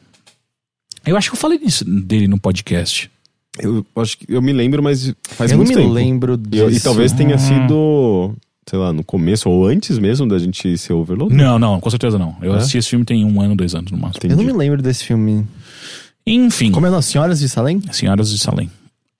Eu 1.06 1.16
acho 1.16 1.30
que 1.30 1.36
eu 1.36 1.40
falei 1.40 1.58
disso, 1.58 1.84
dele 1.84 2.28
no 2.28 2.38
podcast. 2.38 3.10
Eu 3.58 3.84
acho 3.96 4.18
que 4.18 4.26
eu 4.28 4.40
me 4.42 4.52
lembro, 4.52 4.82
mas 4.82 5.12
faz 5.22 5.50
eu 5.50 5.56
muito 5.56 5.68
tempo. 5.68 5.80
Eu 5.80 5.86
não 5.86 5.94
me 5.94 5.94
lembro 5.94 6.36
disso. 6.36 6.70
E, 6.70 6.76
e 6.76 6.80
talvez 6.80 7.12
tenha 7.12 7.34
ah. 7.34 7.38
sido, 7.38 8.34
sei 8.66 8.78
lá, 8.78 8.92
no 8.92 9.02
começo 9.02 9.48
ou 9.48 9.66
antes 9.66 9.98
mesmo 9.98 10.28
da 10.28 10.38
gente 10.38 10.76
ser 10.76 10.92
Overload. 10.92 11.34
Não, 11.34 11.58
não, 11.58 11.80
com 11.80 11.90
certeza 11.90 12.18
não. 12.18 12.36
Eu 12.42 12.54
é? 12.54 12.58
assisti 12.58 12.78
esse 12.78 12.90
filme 12.90 13.04
tem 13.04 13.24
um 13.24 13.40
ano, 13.40 13.56
dois 13.56 13.74
anos 13.74 13.90
no 13.90 13.98
máximo. 13.98 14.18
Entendi. 14.18 14.34
Eu 14.34 14.36
não 14.36 14.44
me 14.44 14.52
lembro 14.52 14.82
desse 14.82 15.04
filme. 15.04 15.46
Enfim. 16.30 16.70
Como 16.70 16.86
é 16.86 16.96
as 16.96 17.06
Senhoras 17.06 17.40
de 17.40 17.48
Salem? 17.48 17.82
Senhoras 17.90 18.30
de 18.30 18.38
Salem. 18.38 18.70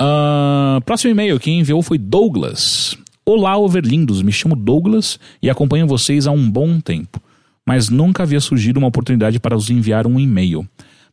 Uh, 0.00 0.80
próximo 0.82 1.10
e-mail, 1.10 1.40
quem 1.40 1.58
enviou 1.58 1.82
foi 1.82 1.98
Douglas. 1.98 2.96
Olá, 3.26 3.58
overlindos, 3.58 4.22
me 4.22 4.30
chamo 4.30 4.54
Douglas 4.54 5.18
e 5.42 5.50
acompanho 5.50 5.88
vocês 5.88 6.28
há 6.28 6.30
um 6.30 6.48
bom 6.48 6.80
tempo, 6.80 7.20
mas 7.66 7.88
nunca 7.88 8.22
havia 8.22 8.38
surgido 8.38 8.78
uma 8.78 8.86
oportunidade 8.86 9.40
para 9.40 9.56
os 9.56 9.70
enviar 9.70 10.06
um 10.06 10.20
e-mail. 10.20 10.64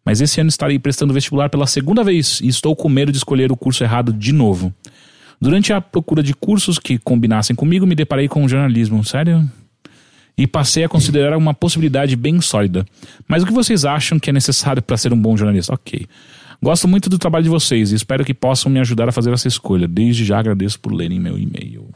Mas 0.06 0.22
esse 0.22 0.40
ano 0.40 0.50
estarei 0.50 0.78
prestando 0.78 1.16
vestibular 1.16 1.50
pela 1.50 1.66
segunda 1.66 2.04
vez 2.04 2.42
e 2.42 2.48
estou 2.48 2.76
com 2.76 2.88
medo 2.88 3.12
de 3.12 3.18
escolher 3.18 3.52
o 3.52 3.58
curso 3.58 3.84
errado 3.84 4.14
de 4.14 4.32
novo. 4.32 4.72
Durante 5.42 5.74
a 5.74 5.82
procura 5.82 6.22
de 6.22 6.36
cursos 6.36 6.78
que 6.78 7.00
combinassem 7.00 7.56
comigo, 7.56 7.88
me 7.88 7.96
deparei 7.96 8.28
com 8.28 8.44
o 8.44 8.48
jornalismo. 8.48 9.04
Sério? 9.04 9.50
E 10.38 10.46
passei 10.46 10.84
a 10.84 10.90
considerar 10.90 11.36
uma 11.36 11.54
possibilidade 11.54 12.16
bem 12.16 12.40
sólida. 12.40 12.86
Mas 13.28 13.42
o 13.42 13.46
que 13.46 13.52
vocês 13.52 13.86
acham 13.86 14.20
que 14.20 14.30
é 14.30 14.34
necessário 14.34 14.82
para 14.82 14.96
ser 14.96 15.12
um 15.12 15.20
bom 15.20 15.36
jornalista? 15.36 15.74
Ok. 15.74 16.06
Gosto 16.62 16.88
muito 16.88 17.10
do 17.10 17.18
trabalho 17.18 17.44
de 17.44 17.50
vocês 17.50 17.92
e 17.92 17.96
espero 17.96 18.24
que 18.24 18.34
possam 18.34 18.72
me 18.72 18.80
ajudar 18.80 19.10
a 19.10 19.12
fazer 19.12 19.32
essa 19.34 19.48
escolha. 19.48 19.88
Desde 19.88 20.26
já 20.26 20.40
agradeço 20.40 20.80
por 20.80 20.94
lerem 20.94 21.20
meu 21.20 21.38
e-mail. 21.38 21.90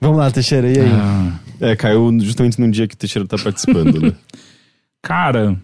Vamos 0.00 0.18
lá, 0.18 0.30
Teixeira, 0.30 0.68
e 0.68 0.80
aí? 0.80 0.90
Ah. 0.90 1.38
É, 1.60 1.76
caiu 1.76 2.10
justamente 2.20 2.60
no 2.60 2.70
dia 2.70 2.88
que 2.88 2.94
o 2.94 2.98
Teixeira 2.98 3.26
tá 3.26 3.36
participando, 3.38 4.00
né? 4.00 4.12
Cara, 5.00 5.56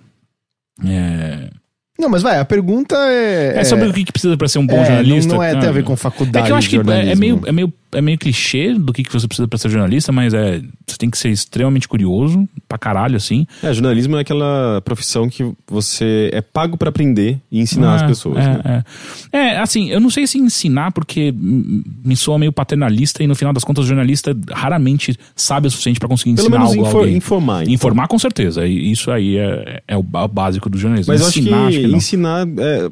é... 0.85 1.51
Não, 1.99 2.09
mas 2.09 2.23
vai, 2.23 2.39
a 2.39 2.45
pergunta 2.45 2.95
é. 2.97 3.59
É 3.59 3.65
sobre 3.65 3.89
o 3.89 3.93
que 3.93 4.13
precisa 4.13 4.37
para 4.37 4.47
ser 4.47 4.61
um 4.61 4.67
bom 4.67 4.77
é, 4.77 4.85
jornalista. 4.85 5.29
Não, 5.29 5.37
não 5.37 5.43
é 5.43 5.59
ter 5.59 5.67
a 5.67 5.73
ver 5.73 5.83
com 5.83 5.97
faculdade. 5.97 6.45
É 6.45 6.47
que 6.47 6.53
eu 6.53 6.57
acho 6.57 6.71
que 6.71 6.77
é, 6.77 7.11
é, 7.11 7.17
meio, 7.17 7.43
é, 7.45 7.51
meio, 7.51 7.73
é 7.93 8.01
meio 8.01 8.19
clichê 8.19 8.75
do 8.75 8.93
que, 8.93 9.03
que 9.03 9.13
você 9.13 9.27
precisa 9.27 9.49
para 9.49 9.59
ser 9.59 9.71
jornalista, 9.71 10.13
mas 10.13 10.35
é, 10.35 10.61
você 10.87 10.97
tem 10.99 11.09
que 11.09 11.17
ser 11.17 11.31
extremamente 11.31 11.89
curioso, 11.89 12.49
pra 12.69 12.77
caralho, 12.77 13.17
assim. 13.17 13.47
É, 13.63 13.73
jornalismo 13.73 14.17
é 14.17 14.21
aquela 14.21 14.81
profissão 14.83 15.29
que 15.29 15.51
você 15.67 16.31
é 16.33 16.41
pago 16.41 16.77
para 16.77 16.91
aprender 16.91 17.39
e 17.51 17.61
ensinar 17.61 17.97
as 17.97 18.03
pessoas. 18.03 18.39
É, 18.39 18.47
né? 18.47 18.85
é. 19.33 19.39
é, 19.39 19.59
assim, 19.59 19.91
eu 19.91 20.01
não 20.01 20.11
sei 20.11 20.27
se 20.27 20.39
ensinar, 20.39 20.93
porque 20.93 21.33
me 21.35 22.17
soa 22.17 22.39
meio 22.39 22.53
paternalista 22.53 23.23
e 23.23 23.27
no 23.27 23.35
final 23.35 23.53
das 23.53 23.65
contas 23.65 23.85
o 23.85 23.89
jornalista 23.89 24.37
raramente 24.51 25.17
sabe 25.35 25.69
o 25.69 25.71
suficiente 25.71 25.99
para 25.99 26.09
conseguir 26.09 26.35
Pelo 26.35 26.49
ensinar 26.49 26.59
menos 26.59 26.77
algo 26.77 26.89
infor, 26.89 27.09
informar. 27.09 27.63
Então. 27.63 27.75
Informar 27.75 28.09
com 28.09 28.19
certeza. 28.19 28.67
Isso 28.67 29.11
aí 29.11 29.39
é, 29.39 29.83
é 29.89 29.97
o 29.97 30.03
básico 30.03 30.69
do 30.69 30.79
jornalismo. 30.79 31.13
Mas 31.13 31.23
ensinar, 31.23 31.67
acho 31.67 31.71
que, 31.71 31.79
acho 31.79 31.91
que 31.91 31.97
ensinar 31.97 32.47
é, 32.59 32.91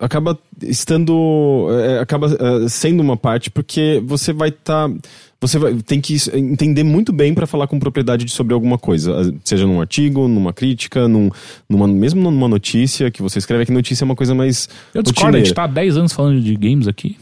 acaba 0.00 0.38
estando. 0.62 1.68
É, 1.80 2.00
acaba 2.00 2.26
é, 2.26 2.68
sendo 2.68 3.00
uma 3.00 3.16
parte, 3.16 3.50
porque 3.50 4.02
você 4.04 4.32
vai 4.32 4.48
estar. 4.50 4.88
Tá, 4.88 4.94
você 5.40 5.58
vai, 5.58 5.74
tem 5.74 6.00
que 6.00 6.16
entender 6.32 6.82
muito 6.82 7.12
bem 7.12 7.34
para 7.34 7.46
falar 7.46 7.66
com 7.66 7.78
propriedade 7.78 8.30
sobre 8.30 8.54
alguma 8.54 8.78
coisa, 8.78 9.34
seja 9.44 9.66
num 9.66 9.78
artigo, 9.80 10.26
numa 10.26 10.54
crítica, 10.54 11.06
num, 11.06 11.28
numa, 11.68 11.86
mesmo 11.86 12.22
numa 12.22 12.48
notícia 12.48 13.10
que 13.10 13.20
você 13.20 13.38
escreve, 13.38 13.66
que 13.66 13.72
notícia 13.72 14.04
é 14.04 14.06
uma 14.06 14.16
coisa 14.16 14.34
mais. 14.34 14.68
Eu 14.94 15.02
discordo, 15.02 15.36
a 15.36 15.40
gente 15.40 15.52
tá 15.52 15.64
há 15.64 15.68
10 15.68 15.98
anos 15.98 16.12
falando 16.12 16.40
de 16.40 16.56
games 16.56 16.88
aqui. 16.88 17.18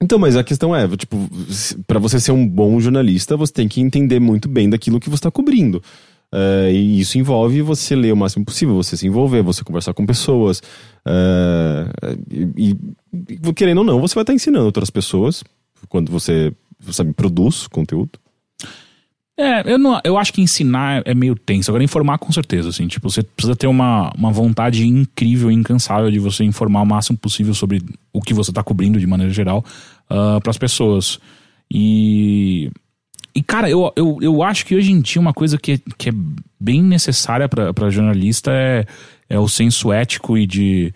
Então, 0.00 0.18
mas 0.18 0.36
a 0.36 0.44
questão 0.44 0.74
é, 0.74 0.86
tipo, 0.96 1.28
para 1.86 1.98
você 1.98 2.20
ser 2.20 2.30
um 2.30 2.46
bom 2.46 2.78
jornalista, 2.80 3.36
você 3.36 3.52
tem 3.52 3.66
que 3.66 3.80
entender 3.80 4.20
muito 4.20 4.48
bem 4.48 4.70
daquilo 4.70 5.00
que 5.00 5.10
você 5.10 5.16
está 5.16 5.30
cobrindo. 5.30 5.82
Uh, 6.32 6.70
e 6.70 7.00
isso 7.00 7.16
envolve 7.16 7.62
você 7.62 7.96
ler 7.96 8.12
o 8.12 8.16
máximo 8.16 8.44
possível, 8.44 8.74
você 8.74 8.96
se 8.96 9.06
envolver, 9.06 9.42
você 9.42 9.64
conversar 9.64 9.94
com 9.94 10.04
pessoas. 10.04 10.60
Uh, 11.06 12.54
e, 12.56 12.76
e, 13.30 13.52
querendo 13.54 13.78
ou 13.78 13.84
não, 13.84 14.00
você 14.00 14.14
vai 14.14 14.22
estar 14.22 14.34
ensinando 14.34 14.66
outras 14.66 14.90
pessoas 14.90 15.42
quando 15.88 16.10
você 16.10 16.52
sabe, 16.92 17.12
produz 17.12 17.66
conteúdo. 17.66 18.18
É, 19.38 19.72
eu, 19.72 19.78
não, 19.78 20.00
eu 20.02 20.18
acho 20.18 20.32
que 20.32 20.42
ensinar 20.42 21.02
é 21.04 21.14
meio 21.14 21.36
tenso. 21.36 21.70
Agora, 21.70 21.84
informar 21.84 22.18
com 22.18 22.32
certeza, 22.32 22.70
assim. 22.70 22.88
Tipo, 22.88 23.08
você 23.08 23.22
precisa 23.22 23.54
ter 23.54 23.68
uma, 23.68 24.10
uma 24.16 24.32
vontade 24.32 24.84
incrível 24.84 25.48
incansável 25.48 26.10
de 26.10 26.18
você 26.18 26.42
informar 26.42 26.82
o 26.82 26.86
máximo 26.86 27.16
possível 27.16 27.54
sobre 27.54 27.80
o 28.12 28.20
que 28.20 28.34
você 28.34 28.50
está 28.50 28.64
cobrindo 28.64 28.98
de 28.98 29.06
maneira 29.06 29.32
geral 29.32 29.64
uh, 30.10 30.36
ah, 30.36 30.40
para 30.40 30.50
as 30.50 30.58
pessoas. 30.58 31.20
E 31.70 32.68
e, 33.38 33.42
cara, 33.42 33.70
eu, 33.70 33.92
eu, 33.94 34.18
eu 34.20 34.42
acho 34.42 34.66
que 34.66 34.74
hoje 34.74 34.90
em 34.90 35.00
dia 35.00 35.20
uma 35.22 35.32
coisa 35.32 35.56
que, 35.56 35.80
que 35.96 36.08
é 36.08 36.12
bem 36.58 36.82
necessária 36.82 37.48
para 37.48 37.88
jornalista 37.88 38.50
é, 38.50 38.84
é 39.30 39.38
o 39.38 39.48
senso 39.48 39.92
ético 39.92 40.36
e 40.36 40.44
de, 40.44 40.92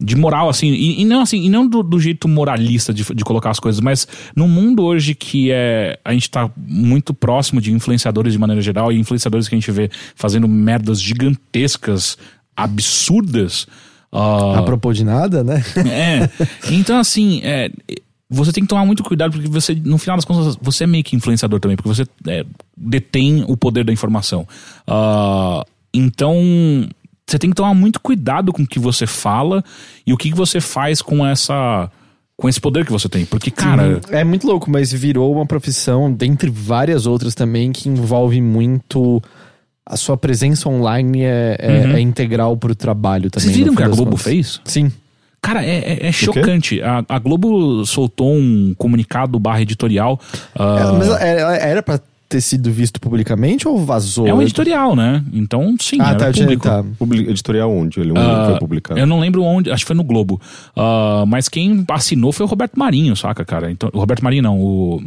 de 0.00 0.16
moral, 0.16 0.48
assim. 0.48 0.66
E, 0.66 1.02
e 1.02 1.04
não 1.04 1.20
assim, 1.20 1.44
e 1.44 1.48
não 1.48 1.64
do, 1.64 1.84
do, 1.84 2.00
jeito 2.00 2.26
moralista 2.26 2.92
de, 2.92 3.04
de 3.14 3.24
colocar 3.24 3.50
as 3.50 3.60
coisas, 3.60 3.80
mas 3.80 4.08
no 4.34 4.48
mundo 4.48 4.82
hoje 4.82 5.14
que 5.14 5.52
é, 5.52 5.96
a 6.04 6.12
gente 6.12 6.28
tá 6.28 6.50
muito 6.56 7.14
próximo 7.14 7.60
de 7.60 7.72
influenciadores 7.72 8.32
de 8.32 8.38
maneira 8.40 8.60
geral 8.60 8.90
e 8.90 8.98
influenciadores 8.98 9.46
que 9.48 9.54
a 9.54 9.58
gente 9.58 9.70
vê 9.70 9.88
fazendo 10.16 10.48
merdas 10.48 11.00
gigantescas, 11.00 12.18
absurdas. 12.56 13.68
Uh, 14.12 14.56
a 14.56 14.62
propos 14.64 14.96
de 14.96 15.04
nada, 15.04 15.44
né? 15.44 15.62
É. 15.88 16.28
Então, 16.72 16.98
assim, 16.98 17.42
é, 17.44 17.70
você 18.28 18.52
tem 18.52 18.64
que 18.64 18.68
tomar 18.68 18.84
muito 18.84 19.04
cuidado, 19.04 19.32
porque 19.32 19.48
você, 19.48 19.74
no 19.74 19.98
final 19.98 20.16
das 20.16 20.24
contas, 20.24 20.56
você 20.60 20.84
é 20.84 20.86
meio 20.86 21.04
que 21.04 21.14
influenciador 21.14 21.60
também, 21.60 21.76
porque 21.76 21.88
você 21.88 22.04
é, 22.26 22.44
detém 22.76 23.44
o 23.46 23.56
poder 23.56 23.84
da 23.84 23.92
informação. 23.92 24.46
Uh, 24.88 25.64
então, 25.94 26.36
você 27.26 27.38
tem 27.38 27.50
que 27.50 27.56
tomar 27.56 27.74
muito 27.74 28.00
cuidado 28.00 28.52
com 28.52 28.62
o 28.62 28.66
que 28.66 28.78
você 28.78 29.06
fala 29.06 29.64
e 30.06 30.12
o 30.12 30.16
que 30.16 30.34
você 30.34 30.60
faz 30.60 31.00
com 31.00 31.24
essa. 31.26 31.90
Com 32.36 32.48
esse 32.48 32.60
poder 32.60 32.84
que 32.84 32.92
você 32.92 33.08
tem. 33.08 33.24
Porque, 33.24 33.50
cara. 33.50 33.94
Sim, 33.94 34.14
é 34.14 34.22
muito 34.22 34.46
louco, 34.46 34.70
mas 34.70 34.92
virou 34.92 35.32
uma 35.32 35.46
profissão, 35.46 36.12
dentre 36.12 36.50
várias 36.50 37.06
outras 37.06 37.34
também, 37.34 37.72
que 37.72 37.88
envolve 37.88 38.42
muito 38.42 39.22
a 39.86 39.96
sua 39.96 40.16
presença 40.16 40.68
online 40.68 41.22
é, 41.22 41.56
é, 41.58 41.68
uhum. 41.68 41.96
é 41.96 42.00
integral 42.00 42.56
pro 42.56 42.74
trabalho 42.74 43.30
também. 43.30 43.46
Vocês 43.46 43.56
viram 43.56 43.72
o 43.72 43.76
que 43.76 43.82
a 43.82 43.88
Globo 43.88 44.16
fez? 44.16 44.60
Sim. 44.64 44.92
Cara, 45.46 45.64
é, 45.64 45.76
é, 45.76 46.06
é 46.08 46.12
chocante. 46.12 46.82
A, 46.82 47.04
a, 47.08 47.18
Globo 47.20 47.86
soltou 47.86 48.34
um 48.34 48.74
comunicado 48.76 49.38
barra 49.38 49.62
editorial. 49.62 50.20
Uh... 50.56 50.98
mas 50.98 51.08
era, 51.20 51.56
era 51.56 51.82
pra 51.84 52.00
ter 52.28 52.40
sido 52.40 52.68
visto 52.72 53.00
publicamente 53.00 53.68
ou 53.68 53.78
vazou? 53.78 54.26
É 54.26 54.34
um 54.34 54.42
editorial, 54.42 54.96
né? 54.96 55.24
Então, 55.32 55.76
sim, 55.80 55.98
ah, 56.00 56.16
tá, 56.16 56.32
público. 56.32 56.64
Tá. 56.64 56.84
Editorial 57.30 57.70
onde 57.70 58.00
ele 58.00 58.10
uh, 58.10 58.46
foi 58.46 58.58
publicado? 58.58 58.98
Eu 58.98 59.06
não 59.06 59.20
lembro 59.20 59.40
onde, 59.44 59.70
acho 59.70 59.84
que 59.84 59.86
foi 59.86 59.94
no 59.94 60.02
Globo. 60.02 60.40
Uh, 60.76 61.24
mas 61.28 61.48
quem 61.48 61.84
assinou 61.90 62.32
foi 62.32 62.44
o 62.44 62.48
Roberto 62.48 62.76
Marinho, 62.76 63.14
saca, 63.14 63.44
cara? 63.44 63.70
Então, 63.70 63.88
o 63.92 64.00
Roberto 64.00 64.24
Marinho 64.24 64.42
não, 64.42 64.60
o, 64.60 65.00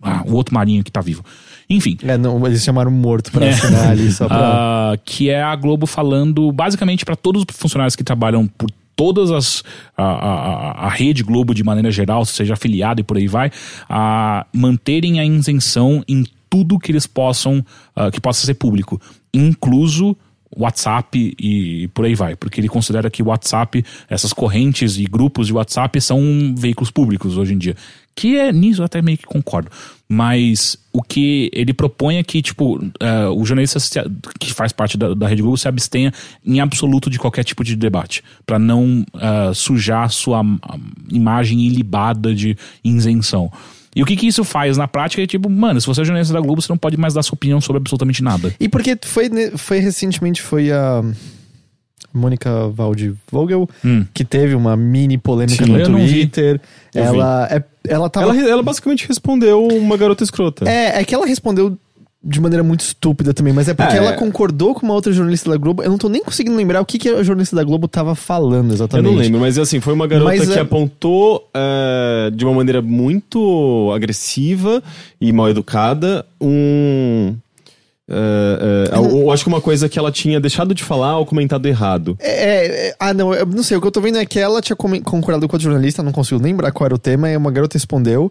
ah, 0.00 0.22
o 0.24 0.34
outro 0.34 0.54
Marinho 0.54 0.82
que 0.82 0.90
tá 0.90 1.02
vivo. 1.02 1.22
Enfim. 1.68 1.98
É, 2.02 2.16
não, 2.16 2.46
eles 2.46 2.64
chamaram 2.64 2.90
morto 2.90 3.30
pra 3.30 3.44
é. 3.44 3.50
assinar 3.50 3.90
ali 3.90 4.10
só 4.10 4.26
pra... 4.26 4.94
Uh, 4.94 5.00
que 5.04 5.28
é 5.28 5.42
a 5.42 5.54
Globo 5.54 5.86
falando 5.86 6.50
basicamente 6.50 7.04
para 7.04 7.16
todos 7.16 7.42
os 7.42 7.56
funcionários 7.56 7.94
que 7.94 8.02
trabalham 8.02 8.46
por 8.46 8.70
todas 8.96 9.30
as 9.30 9.62
a, 9.96 10.02
a, 10.02 10.86
a, 10.86 10.88
rede 10.88 11.22
Globo 11.22 11.54
de 11.54 11.62
maneira 11.62 11.90
geral, 11.90 12.24
seja 12.24 12.54
afiliado 12.54 13.00
e 13.00 13.04
por 13.04 13.18
aí 13.18 13.28
vai, 13.28 13.52
a 13.88 14.46
manterem 14.52 15.20
a 15.20 15.24
isenção 15.24 16.02
em 16.08 16.24
tudo 16.48 16.78
que 16.78 16.90
eles 16.90 17.06
possam, 17.06 17.64
ah, 17.94 18.10
que 18.10 18.20
possa 18.20 18.46
ser 18.46 18.54
público, 18.54 19.00
incluso 19.32 20.16
WhatsApp 20.56 21.34
e 21.38 21.88
por 21.88 22.04
aí 22.04 22.14
vai, 22.14 22.34
porque 22.34 22.60
ele 22.60 22.68
considera 22.68 23.10
que 23.10 23.22
WhatsApp, 23.22 23.84
essas 24.08 24.32
correntes 24.32 24.96
e 24.96 25.04
grupos 25.04 25.48
de 25.48 25.52
WhatsApp 25.52 26.00
são 26.00 26.54
veículos 26.56 26.90
públicos 26.90 27.36
hoje 27.36 27.52
em 27.52 27.58
dia. 27.58 27.76
Que 28.14 28.38
é 28.38 28.50
nisso 28.50 28.80
eu 28.80 28.86
até 28.86 29.02
meio 29.02 29.18
que 29.18 29.26
concordo. 29.26 29.70
Mas 30.08 30.76
o 30.92 31.02
que 31.02 31.50
ele 31.52 31.74
propõe 31.74 32.18
é 32.18 32.22
que, 32.22 32.40
tipo, 32.40 32.76
uh, 32.76 33.30
o 33.36 33.44
jornalista 33.44 33.80
se, 33.80 34.00
que 34.38 34.52
faz 34.54 34.72
parte 34.72 34.96
da, 34.96 35.14
da 35.14 35.26
Rede 35.26 35.42
Google 35.42 35.56
se 35.56 35.66
abstenha 35.66 36.12
em 36.44 36.60
absoluto 36.60 37.10
de 37.10 37.18
qualquer 37.18 37.42
tipo 37.42 37.64
de 37.64 37.74
debate, 37.74 38.22
para 38.46 38.58
não 38.58 39.04
uh, 39.14 39.52
sujar 39.52 40.08
sua 40.10 40.42
imagem 41.10 41.60
ilibada 41.60 42.32
de 42.32 42.56
isenção. 42.84 43.50
E 43.96 44.02
o 44.02 44.06
que, 44.06 44.14
que 44.14 44.26
isso 44.26 44.44
faz 44.44 44.76
na 44.76 44.86
prática 44.86 45.22
é 45.22 45.26
tipo, 45.26 45.48
mano, 45.48 45.80
se 45.80 45.86
você 45.86 46.02
é 46.02 46.04
jornalista 46.04 46.34
da 46.34 46.40
Globo, 46.40 46.60
você 46.60 46.70
não 46.70 46.76
pode 46.76 46.98
mais 46.98 47.14
dar 47.14 47.22
sua 47.22 47.34
opinião 47.34 47.60
sobre 47.62 47.78
absolutamente 47.78 48.22
nada. 48.22 48.54
E 48.60 48.68
porque 48.68 48.96
foi, 49.02 49.30
foi 49.56 49.78
recentemente, 49.78 50.42
foi 50.42 50.70
a. 50.70 51.02
Mônica 52.16 52.68
Valdi 52.68 53.14
Vogel, 53.30 53.68
hum. 53.84 54.04
que 54.12 54.24
teve 54.24 54.54
uma 54.54 54.76
mini 54.76 55.18
polêmica 55.18 55.64
Sim, 55.64 55.72
no 55.72 55.84
Twitter. 55.84 56.60
Ela, 56.94 57.48
é, 57.50 57.62
ela, 57.86 58.08
tava... 58.08 58.36
ela, 58.36 58.48
ela 58.48 58.62
basicamente 58.62 59.06
respondeu 59.06 59.66
uma 59.66 59.96
garota 59.96 60.24
escrota. 60.24 60.68
É, 60.68 61.00
é 61.00 61.04
que 61.04 61.14
ela 61.14 61.26
respondeu 61.26 61.76
de 62.26 62.40
maneira 62.40 62.64
muito 62.64 62.80
estúpida 62.80 63.32
também, 63.32 63.52
mas 63.52 63.68
é 63.68 63.74
porque 63.74 63.94
é, 63.94 63.98
ela 63.98 64.14
concordou 64.14 64.74
com 64.74 64.84
uma 64.84 64.94
outra 64.94 65.12
jornalista 65.12 65.48
da 65.48 65.56
Globo. 65.56 65.82
Eu 65.82 65.90
não 65.90 65.98
tô 65.98 66.08
nem 66.08 66.22
conseguindo 66.24 66.56
lembrar 66.56 66.80
o 66.80 66.84
que, 66.84 66.98
que 66.98 67.08
a 67.08 67.22
jornalista 67.22 67.54
da 67.54 67.62
Globo 67.62 67.86
tava 67.86 68.16
falando 68.16 68.72
exatamente. 68.72 69.06
Eu 69.06 69.12
não 69.12 69.18
lembro, 69.18 69.40
mas 69.40 69.56
assim, 69.58 69.80
foi 69.80 69.94
uma 69.94 70.08
garota 70.08 70.30
mas, 70.30 70.48
que 70.48 70.58
é... 70.58 70.62
apontou 70.62 71.48
uh, 71.54 72.30
de 72.32 72.44
uma 72.44 72.52
maneira 72.52 72.82
muito 72.82 73.92
agressiva 73.94 74.82
e 75.20 75.32
mal 75.32 75.48
educada 75.48 76.26
um. 76.40 77.36
Uh, 78.08 79.00
uh, 79.00 79.18
eu 79.20 79.30
acho 79.32 79.42
que 79.42 79.48
uma 79.48 79.60
coisa 79.60 79.88
que 79.88 79.98
ela 79.98 80.12
tinha 80.12 80.38
deixado 80.40 80.74
de 80.74 80.84
falar 80.84 81.18
ou 81.18 81.26
comentado 81.26 81.66
errado. 81.66 82.16
É, 82.20 82.88
é, 82.88 82.94
ah, 83.00 83.12
não, 83.12 83.34
eu 83.34 83.46
não 83.46 83.62
sei. 83.62 83.76
O 83.76 83.80
que 83.80 83.86
eu 83.86 83.92
tô 83.92 84.00
vendo 84.00 84.18
é 84.18 84.24
que 84.24 84.38
ela 84.38 84.60
tinha 84.60 84.76
concordado 84.76 85.48
com 85.48 85.56
a 85.56 85.58
jornalista, 85.58 86.02
não 86.02 86.12
consigo 86.12 86.40
lembrar 86.40 86.70
qual 86.70 86.86
era 86.86 86.94
o 86.94 86.98
tema, 86.98 87.28
e 87.28 87.36
uma 87.36 87.50
garota 87.50 87.76
respondeu. 87.76 88.30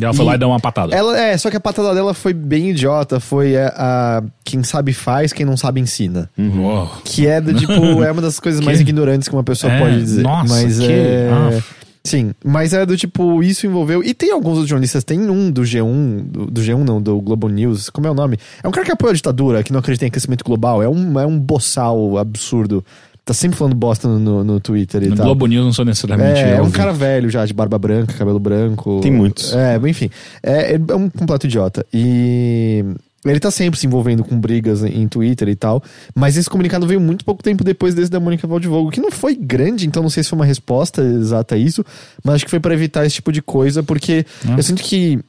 E 0.00 0.02
ela 0.02 0.14
foi 0.14 0.24
e 0.24 0.28
lá 0.28 0.34
e 0.34 0.38
deu 0.38 0.48
uma 0.48 0.58
patada. 0.58 0.94
Ela, 0.94 1.20
é, 1.20 1.36
só 1.36 1.50
que 1.50 1.56
a 1.56 1.60
patada 1.60 1.94
dela 1.94 2.14
foi 2.14 2.32
bem 2.32 2.70
idiota. 2.70 3.20
Foi 3.20 3.56
a, 3.56 3.68
a 3.76 4.22
quem 4.42 4.62
sabe 4.62 4.92
faz, 4.92 5.32
quem 5.32 5.44
não 5.44 5.56
sabe 5.56 5.80
ensina. 5.80 6.30
Uhum. 6.36 6.88
Que 7.04 7.26
é 7.26 7.40
do 7.40 7.52
tipo, 7.52 8.02
é 8.02 8.10
uma 8.10 8.22
das 8.22 8.40
coisas 8.40 8.60
mais 8.64 8.80
ignorantes 8.80 9.28
que 9.28 9.34
uma 9.34 9.44
pessoa 9.44 9.70
é, 9.70 9.78
pode 9.78 10.00
dizer. 10.00 10.22
Nossa, 10.22 10.54
mas 10.54 10.78
que... 10.78 10.90
é. 10.90 11.30
Ah. 11.30 11.81
Sim, 12.04 12.32
mas 12.44 12.72
é 12.72 12.84
do 12.84 12.96
tipo, 12.96 13.42
isso 13.42 13.66
envolveu. 13.66 14.02
E 14.02 14.12
tem 14.12 14.32
alguns 14.32 14.52
outros 14.52 14.68
jornalistas, 14.68 15.04
tem 15.04 15.20
um 15.20 15.50
do 15.50 15.62
G1, 15.62 16.22
do, 16.24 16.46
do, 16.46 16.60
G1 16.60 16.84
não, 16.84 17.00
do 17.00 17.20
Global 17.20 17.48
News, 17.48 17.90
como 17.90 18.06
é 18.06 18.10
o 18.10 18.14
nome? 18.14 18.38
É 18.62 18.66
um 18.66 18.72
cara 18.72 18.84
que 18.84 18.92
apoia 18.92 19.12
a 19.12 19.14
ditadura, 19.14 19.62
que 19.62 19.72
não 19.72 19.78
acredita 19.78 20.06
em 20.06 20.10
crescimento 20.10 20.44
global, 20.44 20.82
é 20.82 20.88
um, 20.88 21.20
é 21.20 21.26
um 21.26 21.38
boçal 21.38 22.18
absurdo 22.18 22.84
tá 23.24 23.32
sempre 23.32 23.56
falando 23.56 23.74
bosta 23.76 24.08
no, 24.08 24.18
no, 24.18 24.44
no 24.44 24.60
Twitter 24.60 25.02
e 25.04 25.08
no 25.08 25.16
tal. 25.16 25.26
Globo 25.26 25.46
News 25.46 25.64
não 25.64 25.72
sou 25.72 25.84
necessariamente. 25.84 26.40
É, 26.40 26.56
é 26.56 26.62
um 26.62 26.70
cara 26.70 26.92
velho 26.92 27.30
já, 27.30 27.44
de 27.46 27.54
barba 27.54 27.78
branca, 27.78 28.12
cabelo 28.14 28.40
branco. 28.40 29.00
Tem 29.00 29.12
muitos. 29.12 29.54
É, 29.54 29.76
enfim. 29.88 30.10
É, 30.42 30.74
é 30.74 30.94
um 30.94 31.08
completo 31.08 31.46
idiota. 31.46 31.86
E. 31.92 32.84
Ele 33.24 33.38
tá 33.38 33.50
sempre 33.50 33.78
se 33.78 33.86
envolvendo 33.86 34.24
com 34.24 34.38
brigas 34.38 34.82
em 34.82 35.06
Twitter 35.06 35.48
e 35.48 35.54
tal, 35.54 35.82
mas 36.14 36.36
esse 36.36 36.50
comunicado 36.50 36.86
veio 36.86 37.00
muito 37.00 37.24
pouco 37.24 37.42
tempo 37.42 37.62
depois 37.62 37.94
desse 37.94 38.10
da 38.10 38.18
Mônica 38.18 38.46
Valdivogo, 38.48 38.90
que 38.90 39.00
não 39.00 39.12
foi 39.12 39.36
grande, 39.36 39.86
então 39.86 40.02
não 40.02 40.10
sei 40.10 40.24
se 40.24 40.30
foi 40.30 40.38
uma 40.38 40.44
resposta 40.44 41.02
exata 41.02 41.54
a 41.54 41.58
isso, 41.58 41.84
mas 42.24 42.36
acho 42.36 42.44
que 42.44 42.50
foi 42.50 42.58
para 42.58 42.74
evitar 42.74 43.06
esse 43.06 43.16
tipo 43.16 43.30
de 43.30 43.40
coisa, 43.40 43.82
porque 43.82 44.26
hum. 44.44 44.56
eu 44.56 44.62
sinto 44.62 44.82
que 44.82 45.20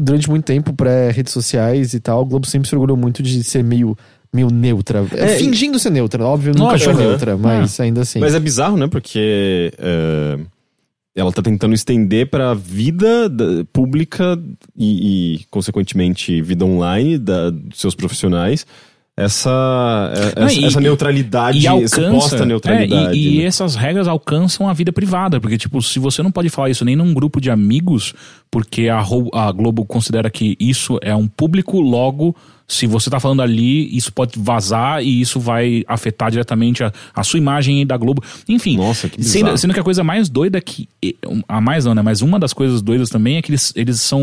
durante 0.00 0.30
muito 0.30 0.44
tempo, 0.44 0.72
pré-redes 0.72 1.32
sociais 1.32 1.92
e 1.92 2.00
tal, 2.00 2.22
o 2.22 2.24
Globo 2.24 2.46
sempre 2.46 2.68
se 2.68 2.74
orgulhou 2.74 2.96
muito 2.96 3.22
de 3.22 3.42
ser 3.44 3.62
meio 3.62 3.96
meio 4.32 4.50
neutra. 4.50 5.06
É, 5.16 5.36
fingindo 5.36 5.78
ser 5.78 5.90
neutra, 5.90 6.24
óbvio, 6.24 6.52
nunca 6.54 6.78
foi 6.78 6.94
neutra, 6.94 7.36
mas 7.36 7.80
é. 7.80 7.84
ainda 7.84 8.02
assim. 8.02 8.20
Mas 8.20 8.34
é 8.34 8.40
bizarro, 8.40 8.76
né? 8.76 8.86
Porque 8.86 9.72
uh, 9.78 10.46
ela 11.18 11.32
tá 11.32 11.42
tentando 11.42 11.74
estender 11.74 12.28
pra 12.28 12.54
vida 12.54 13.28
da, 13.28 13.64
pública 13.72 14.38
e, 14.76 15.36
e, 15.36 15.44
consequentemente, 15.50 16.40
vida 16.40 16.64
online 16.64 17.18
da, 17.18 17.50
dos 17.50 17.80
seus 17.80 17.94
profissionais 17.94 18.64
essa, 19.18 20.12
é, 20.14 20.40
Não, 20.40 20.46
essa, 20.46 20.60
e, 20.60 20.64
essa, 20.64 20.80
neutralidade, 20.80 21.58
e 21.58 21.66
alcança, 21.66 22.04
suposta 22.04 22.46
neutralidade. 22.46 23.18
É, 23.18 23.20
e, 23.20 23.34
e 23.34 23.38
né? 23.38 23.46
essas 23.46 23.74
regras 23.74 24.06
alcançam 24.06 24.68
a 24.68 24.72
vida 24.72 24.92
privada, 24.92 25.40
porque, 25.40 25.58
tipo, 25.58 25.82
se 25.82 25.98
você 25.98 26.22
não 26.22 26.30
pode 26.30 26.48
falar 26.48 26.70
isso 26.70 26.84
nem 26.84 26.94
num 26.94 27.12
grupo 27.12 27.40
de 27.40 27.50
amigos, 27.50 28.14
porque 28.48 28.88
a, 28.88 29.00
a 29.00 29.50
Globo 29.50 29.84
considera 29.84 30.30
que 30.30 30.56
isso 30.60 31.00
é 31.02 31.16
um 31.16 31.26
público, 31.26 31.80
logo 31.80 32.36
se 32.68 32.86
você 32.86 33.08
tá 33.08 33.18
falando 33.18 33.40
ali, 33.40 33.96
isso 33.96 34.12
pode 34.12 34.38
vazar 34.38 35.02
e 35.02 35.22
isso 35.22 35.40
vai 35.40 35.82
afetar 35.88 36.30
diretamente 36.30 36.84
a, 36.84 36.92
a 37.14 37.24
sua 37.24 37.38
imagem 37.38 37.84
da 37.86 37.96
Globo. 37.96 38.22
Enfim. 38.46 38.76
Nossa, 38.76 39.08
que 39.08 39.22
sendo, 39.24 39.56
sendo, 39.56 39.72
que 39.72 39.80
a 39.80 39.82
coisa 39.82 40.04
mais 40.04 40.28
doida 40.28 40.60
que. 40.60 40.86
A 41.48 41.62
mais 41.62 41.86
não, 41.86 41.94
né? 41.94 42.02
Mas 42.02 42.20
uma 42.20 42.38
das 42.38 42.52
coisas 42.52 42.82
doidas 42.82 43.08
também 43.08 43.38
é 43.38 43.42
que 43.42 43.50
eles, 43.50 43.72
eles 43.74 44.02
são 44.02 44.20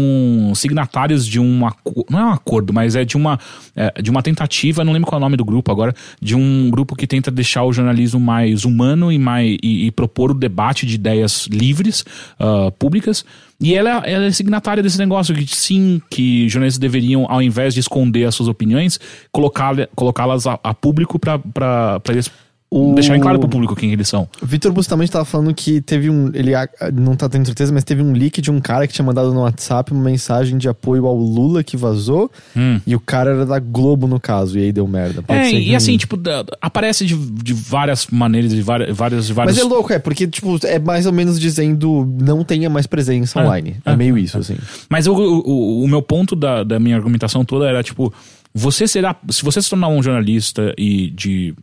signatários 0.54 1.26
de 1.26 1.40
um 1.40 1.66
acordo. 1.66 2.06
Não 2.08 2.20
é 2.20 2.26
um 2.26 2.32
acordo, 2.32 2.72
mas 2.72 2.96
é 2.96 3.04
de 3.04 3.18
uma, 3.18 3.40
é, 3.76 4.00
de 4.00 4.12
uma 4.12 4.22
tentativa, 4.22 4.84
não 4.84 4.94
lembro 4.94 5.10
qual 5.10 5.18
é 5.18 5.22
o 5.22 5.26
nome 5.26 5.38
do 5.38 5.44
grupo 5.44 5.72
agora, 5.72 5.96
de 6.22 6.36
um 6.36 6.70
grupo 6.70 6.96
que 6.96 7.08
tenta 7.08 7.32
deixar 7.32 7.64
o 7.64 7.74
jornalismo 7.74 8.20
mais 8.20 8.64
humano 8.64 9.12
e, 9.12 9.18
mais, 9.18 9.58
e, 9.64 9.88
e 9.88 9.92
propor 9.92 10.30
o 10.30 10.36
debate 10.36 10.86
de 10.86 10.96
ideias 10.96 11.48
livres, 11.48 12.06
uh, 12.40 12.72
públicas. 12.74 13.26
E 13.60 13.74
ela, 13.74 14.04
ela 14.06 14.26
é 14.26 14.32
signatária 14.32 14.84
desse 14.84 14.98
negócio 14.98 15.34
que 15.34 15.48
sim, 15.48 16.02
que 16.10 16.48
jornalistas 16.50 16.80
deveriam, 16.80 17.26
ao 17.30 17.42
invés 17.42 17.74
de 17.74 17.80
esconder 17.80 18.26
as 18.26 18.36
suas 18.36 18.50
opiniões, 18.50 19.00
colocá-las 19.32 20.46
a, 20.46 20.60
a, 20.62 20.74
público 20.74 21.18
para 21.18 22.02
eles 22.10 22.30
o... 22.70 22.94
deixarem 22.94 23.22
claro 23.22 23.40
pro 23.40 23.48
público 23.48 23.76
quem 23.76 23.94
eles 23.94 24.08
são. 24.08 24.28
Vitor 24.42 24.72
Bustamante 24.72 25.12
tava 25.12 25.24
falando 25.24 25.54
que 25.54 25.82
teve 25.82 26.10
um. 26.10 26.30
Ele 26.34 26.52
não 26.94 27.16
tá 27.16 27.30
tendo 27.30 27.46
certeza, 27.46 27.72
mas 27.72 27.84
teve 27.84 28.02
um 28.02 28.12
leak 28.12 28.42
de 28.42 28.52
um 28.52 28.60
cara 28.60 28.88
que 28.88 28.94
tinha 28.94 29.06
mandado 29.06 29.34
no 29.34 29.42
WhatsApp 29.42 29.92
uma 29.94 30.04
mensagem 30.04 30.58
de 30.58 30.68
apoio 30.68 31.06
ao 31.06 31.16
Lula 31.16 31.64
que 31.64 31.78
vazou. 31.78 32.32
Hum. 32.56 32.82
E 32.86 32.96
o 32.96 33.00
cara 33.00 33.32
era 33.32 33.46
da 33.46 33.60
Globo, 33.60 34.08
no 34.08 34.20
caso, 34.20 34.58
e 34.58 34.64
aí 34.64 34.72
deu 34.72 34.88
merda. 34.88 35.22
Pode 35.22 35.40
é, 35.40 35.52
e 35.52 35.76
assim, 35.76 35.96
tipo, 35.98 36.20
aparece 36.60 37.06
de, 37.06 37.16
de 37.16 37.54
várias 37.54 38.08
maneiras, 38.08 38.52
de 38.52 38.62
várias, 38.62 38.96
várias, 38.96 39.30
Mas 39.30 39.58
é 39.58 39.64
louco, 39.64 39.94
é, 39.94 40.00
porque, 40.00 40.28
tipo, 40.28 40.58
é 40.66 40.80
mais 40.80 41.06
ou 41.06 41.14
menos 41.14 41.40
dizendo 41.40 42.06
não 42.20 42.44
tenha 42.44 42.70
mais 42.70 42.88
presença 42.88 43.40
é, 43.40 43.44
online. 43.44 43.76
É, 43.86 43.92
é 43.92 43.96
meio 43.96 44.18
isso, 44.18 44.38
assim. 44.38 44.58
Mas 44.90 45.08
o, 45.08 45.14
o, 45.14 45.84
o 45.84 45.88
meu 45.88 46.02
ponto 46.02 46.36
da, 46.36 46.64
da 46.64 46.80
minha 46.80 46.96
argumentação 46.96 47.46
toda 47.46 47.68
era, 47.68 47.84
tipo, 47.84 48.14
você 48.54 48.88
será. 48.88 49.16
Se 49.30 49.44
você 49.44 49.62
se 49.62 49.70
tornar 49.70 49.90
um 49.90 50.02
jornalista 50.02 50.74
e 50.78 51.10
de 51.12 51.54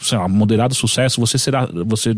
sei 0.00 0.18
lá, 0.18 0.28
moderado 0.28 0.74
sucesso, 0.74 1.20
você 1.20 1.38
será, 1.38 1.68
você 1.86 2.16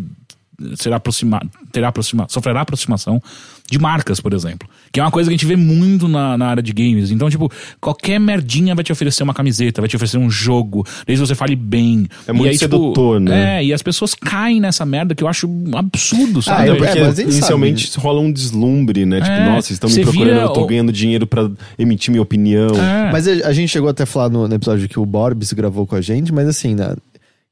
será 0.77 0.97
aproxima, 0.97 1.41
terá 1.73 1.89
aproxima, 1.89 2.27
sofrerá 2.29 2.61
aproximação 2.61 3.23
de 3.71 3.79
marcas, 3.79 4.21
por 4.21 4.35
exemplo. 4.35 4.69
Que 4.93 4.99
é 4.99 5.03
uma 5.03 5.13
coisa 5.13 5.31
que 5.31 5.35
a 5.35 5.37
gente 5.37 5.47
vê 5.47 5.55
muito 5.55 6.09
na, 6.09 6.37
na 6.37 6.47
área 6.49 6.63
de 6.63 6.73
games. 6.73 7.13
Então, 7.13 7.31
tipo, 7.31 7.51
qualquer 7.81 8.19
merdinha 8.19 8.75
vai 8.75 8.83
te 8.83 8.91
oferecer 8.91 9.23
uma 9.23 9.33
camiseta, 9.33 9.81
vai 9.81 9.89
te 9.89 9.95
oferecer 9.95 10.19
um 10.19 10.29
jogo, 10.29 10.85
desde 11.07 11.23
que 11.23 11.29
você 11.29 11.35
fale 11.37 11.55
bem. 11.55 12.09
É 12.27 12.33
muito 12.33 12.51
aí, 12.51 12.59
tipo, 12.59 12.77
sedutor, 12.77 13.21
tipo, 13.21 13.31
né? 13.31 13.59
É, 13.59 13.65
e 13.65 13.73
as 13.73 13.81
pessoas 13.81 14.13
caem 14.13 14.61
nessa 14.61 14.85
merda 14.85 15.15
que 15.15 15.23
eu 15.23 15.29
acho 15.29 15.49
absurdo, 15.75 16.43
sabe? 16.43 16.71
Ah, 16.71 16.75
é, 16.75 16.77
porque 16.77 17.21
é, 17.21 17.23
inicialmente 17.23 17.89
sabe. 17.89 18.05
rola 18.05 18.21
um 18.21 18.33
deslumbre, 18.33 19.07
né? 19.07 19.21
Tipo, 19.21 19.31
é, 19.31 19.47
nossa, 19.47 19.73
estão 19.73 19.89
me 19.89 20.03
procurando, 20.03 20.29
vira, 20.29 20.41
eu 20.43 20.53
tô 20.53 20.67
ganhando 20.67 20.93
dinheiro 20.93 21.27
para 21.27 21.49
emitir 21.79 22.11
minha 22.11 22.23
opinião. 22.23 22.71
É. 22.75 23.13
Mas 23.13 23.29
a, 23.29 23.49
a, 23.49 23.53
gente 23.53 23.69
chegou 23.69 23.89
até 23.89 24.03
a 24.03 24.07
falar 24.07 24.29
no, 24.29 24.49
no, 24.49 24.55
episódio 24.55 24.89
que 24.89 24.99
o 24.99 25.07
Borbs 25.07 25.53
gravou 25.53 25.87
com 25.87 25.95
a 25.95 26.01
gente, 26.01 26.33
mas 26.33 26.49
assim, 26.49 26.75
na, 26.75 26.97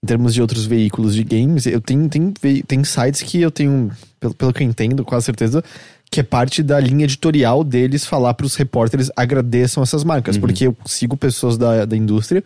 em 0.02 0.06
termos 0.06 0.32
de 0.32 0.40
outros 0.40 0.64
veículos 0.64 1.14
de 1.14 1.24
games, 1.24 1.66
eu 1.66 1.80
tenho, 1.80 2.08
tenho, 2.08 2.32
tem 2.66 2.84
sites 2.84 3.22
que 3.22 3.40
eu 3.40 3.50
tenho, 3.50 3.90
pelo, 4.20 4.34
pelo 4.34 4.52
que 4.52 4.62
eu 4.62 4.66
entendo, 4.66 5.04
com 5.04 5.20
certeza, 5.20 5.62
que 6.10 6.20
é 6.20 6.22
parte 6.22 6.62
da 6.62 6.78
linha 6.78 7.04
editorial 7.04 7.64
deles 7.64 8.06
falar 8.06 8.32
para 8.34 8.46
os 8.46 8.54
repórteres 8.54 9.10
agradeçam 9.16 9.82
essas 9.82 10.04
marcas. 10.04 10.36
Uhum. 10.36 10.40
Porque 10.40 10.66
eu 10.66 10.76
sigo 10.86 11.16
pessoas 11.16 11.58
da, 11.58 11.84
da 11.84 11.96
indústria 11.96 12.42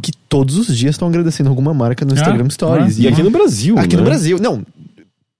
que 0.00 0.12
todos 0.12 0.56
os 0.56 0.76
dias 0.76 0.94
estão 0.94 1.08
agradecendo 1.08 1.48
alguma 1.48 1.74
marca 1.74 2.04
no 2.04 2.14
Instagram 2.14 2.46
ah, 2.46 2.50
Stories. 2.50 2.98
Ah, 2.98 3.02
e 3.02 3.08
aqui 3.08 3.22
no 3.22 3.30
Brasil, 3.30 3.78
Aqui 3.78 3.96
né? 3.96 4.02
no 4.02 4.04
Brasil. 4.04 4.38
Não, 4.40 4.64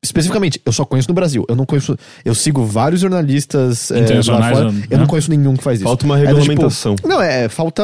Especificamente, 0.03 0.61
eu 0.65 0.73
só 0.73 0.85
conheço 0.85 1.09
no 1.09 1.15
Brasil. 1.15 1.45
Eu 1.47 1.55
não 1.55 1.67
conheço. 1.67 1.97
Eu 2.25 2.35
sigo 2.35 2.65
vários 2.65 3.03
jornalistas 3.03 3.91
é, 3.91 4.01
lá 4.31 4.51
fora. 4.51 4.75
Eu 4.89 4.99
não 4.99 5.07
conheço 5.07 5.31
nenhum 5.31 5.55
que 5.55 5.63
faz 5.63 5.79
isso. 5.79 5.85
Falta 5.85 6.07
uma 6.07 6.17
regulamentação. 6.17 6.93
É, 6.93 6.97
tipo, 6.97 7.09
não, 7.09 7.23
é, 7.23 7.49
falta 7.51 7.83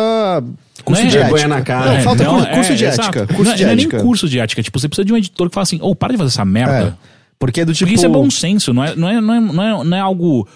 Curso 0.83 1.03
não 1.03 1.09
é, 1.09 1.11
de 1.11 1.19
ética. 1.19 1.49
na 1.49 1.63
cara. 1.63 1.93
Não, 1.93 2.01
falta 2.01 2.25
não, 2.25 2.47
curso, 2.47 2.73
é, 2.73 2.75
de 2.75 2.85
ética. 2.85 3.27
Curso 3.27 3.45
não, 3.45 3.57
de 3.57 3.65
não 3.65 3.73
ética. 3.73 3.97
é 3.97 3.99
nem 3.99 4.07
curso 4.07 4.29
de 4.29 4.39
ética. 4.39 4.63
Tipo, 4.63 4.79
você 4.79 4.89
precisa 4.89 5.05
de 5.05 5.13
um 5.13 5.17
editor 5.17 5.49
que 5.49 5.55
fala 5.55 5.63
assim, 5.63 5.81
ô, 5.83 5.91
oh, 5.91 5.95
para 5.95 6.13
de 6.13 6.19
fazer 6.19 6.29
essa 6.29 6.45
merda. 6.45 6.97
É, 7.03 7.17
porque 7.39 7.61
é 7.61 7.65
do 7.65 7.75
tipo... 7.75 7.87
Porque 7.87 7.97
isso 7.97 8.07
é 8.07 8.09
bom 8.09 8.31
senso, 8.31 8.73
não 8.73 8.83
é, 8.83 8.97
não 8.97 9.09
é, 9.09 9.21
não 9.21 9.35
é, 9.35 9.41
não 9.41 9.63
é, 9.63 9.85
não 9.85 9.97
é 9.97 10.01
algo 10.01 10.49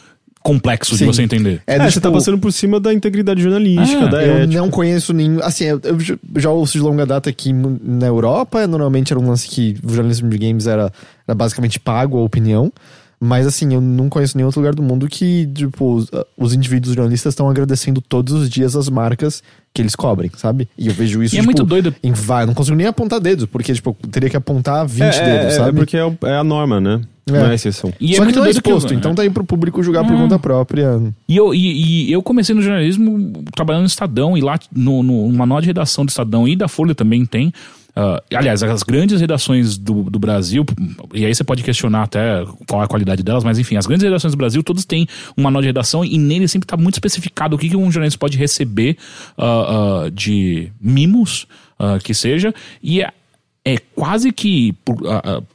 complexo 0.42 0.96
Sim. 0.96 1.04
de 1.04 1.12
você 1.12 1.22
entender. 1.22 1.62
É, 1.66 1.74
é 1.74 1.78
você 1.78 2.00
tá 2.00 2.08
tipo, 2.08 2.12
passando 2.12 2.38
por 2.38 2.52
cima 2.52 2.80
da 2.80 2.92
integridade 2.92 3.42
jornalística, 3.42 4.04
é, 4.04 4.08
da 4.08 4.22
eu 4.24 4.34
ética. 4.38 4.60
não 4.60 4.70
conheço 4.70 5.12
nenhum... 5.12 5.40
Assim, 5.42 5.64
eu, 5.64 5.80
eu, 5.84 5.98
já 6.40 6.50
ouço 6.50 6.72
de 6.72 6.80
longa 6.80 7.04
data 7.04 7.32
que 7.32 7.52
na 7.52 8.06
Europa, 8.06 8.66
normalmente 8.66 9.12
era 9.12 9.20
um 9.20 9.28
lance 9.28 9.48
que 9.48 9.76
o 9.84 9.92
jornalismo 9.92 10.28
de 10.28 10.38
games 10.38 10.66
era, 10.66 10.92
era 11.26 11.34
basicamente 11.34 11.78
pago 11.78 12.18
a 12.18 12.22
opinião. 12.22 12.72
Mas 13.22 13.46
assim, 13.46 13.74
eu 13.74 13.82
não 13.82 14.08
conheço 14.08 14.34
nenhum 14.34 14.46
outro 14.46 14.62
lugar 14.62 14.74
do 14.74 14.82
mundo 14.82 15.06
que, 15.06 15.46
tipo, 15.54 15.94
os, 15.94 16.08
os 16.38 16.54
indivíduos 16.54 16.94
jornalistas 16.94 17.32
estão 17.32 17.50
agradecendo 17.50 18.00
todos 18.00 18.32
os 18.32 18.48
dias 18.48 18.74
as 18.74 18.88
marcas 18.88 19.42
que 19.74 19.82
eles 19.82 19.94
cobrem, 19.94 20.30
sabe? 20.38 20.66
E 20.76 20.88
eu 20.88 20.94
vejo 20.94 21.22
isso, 21.22 21.34
E 21.34 21.38
é 21.38 21.40
tipo, 21.42 21.44
muito 21.44 21.62
doido. 21.62 21.94
em 22.02 22.12
vai, 22.12 22.46
não 22.46 22.54
consigo 22.54 22.78
nem 22.78 22.86
apontar 22.86 23.20
dedos, 23.20 23.44
porque, 23.44 23.74
tipo, 23.74 23.94
eu 24.02 24.08
teria 24.08 24.30
que 24.30 24.38
apontar 24.38 24.86
20 24.86 25.02
é, 25.02 25.24
dedos, 25.24 25.52
é, 25.52 25.56
sabe? 25.58 25.68
É 25.68 25.72
porque 25.72 25.98
é, 25.98 26.30
é 26.30 26.36
a 26.36 26.42
norma, 26.42 26.80
né? 26.80 27.02
É. 27.36 27.42
Não 27.42 27.50
é 27.50 27.54
exceção. 27.54 27.92
E 28.00 28.08
Só 28.08 28.12
é 28.12 28.16
que 28.16 28.20
muito 28.24 28.36
não 28.36 28.44
é 28.44 28.48
que 28.50 28.56
eu- 28.56 28.60
exposto, 28.76 28.94
então 28.94 29.14
tá 29.14 29.22
aí 29.22 29.30
pro 29.30 29.44
público 29.44 29.82
julgar 29.82 30.04
por 30.04 30.12
Hum. 30.14 30.18
conta 30.22 30.38
própria. 30.38 31.00
E 31.28 31.36
eu, 31.36 31.54
e, 31.54 32.08
e 32.08 32.12
eu 32.12 32.22
comecei 32.22 32.54
no 32.54 32.62
jornalismo 32.62 33.44
trabalhando 33.54 33.82
no 33.82 33.86
Estadão, 33.88 34.36
e 34.36 34.40
lá 34.40 34.58
no, 34.74 35.02
no 35.02 35.28
manual 35.32 35.60
de 35.60 35.66
redação 35.66 36.04
do 36.04 36.08
Estadão 36.08 36.46
e 36.48 36.54
da 36.56 36.68
Folha 36.68 36.94
também 36.94 37.24
tem. 37.26 37.52
ah, 37.96 38.22
aliás, 38.32 38.62
as 38.62 38.82
grandes 38.84 39.20
redações 39.20 39.76
do, 39.76 40.04
do 40.04 40.18
Brasil, 40.18 40.64
e 41.12 41.26
aí 41.26 41.34
você 41.34 41.42
pode 41.42 41.62
questionar 41.62 42.04
até 42.04 42.44
qual 42.68 42.80
é 42.82 42.84
a 42.84 42.88
qualidade 42.88 43.20
delas, 43.22 43.42
mas 43.42 43.58
enfim, 43.58 43.76
as 43.76 43.84
grandes 43.84 44.04
redações 44.04 44.32
do 44.32 44.36
Brasil, 44.36 44.62
todos 44.62 44.84
têm 44.84 45.08
um 45.36 45.42
manual 45.42 45.60
de 45.60 45.66
redação 45.68 46.04
e 46.04 46.16
nele 46.16 46.46
sempre 46.46 46.66
está 46.66 46.76
muito 46.76 46.94
especificado 46.94 47.56
o 47.56 47.58
que, 47.58 47.68
que 47.68 47.76
um 47.76 47.90
jornalista 47.90 48.16
pode 48.18 48.38
receber 48.38 48.96
ah, 49.36 50.04
ah, 50.06 50.10
de 50.12 50.70
mimos, 50.80 51.46
que 52.04 52.12
seja, 52.14 52.54
e 52.82 53.02
é, 53.64 53.76
quase 53.94 54.32
que 54.32 54.72
por, 54.84 54.96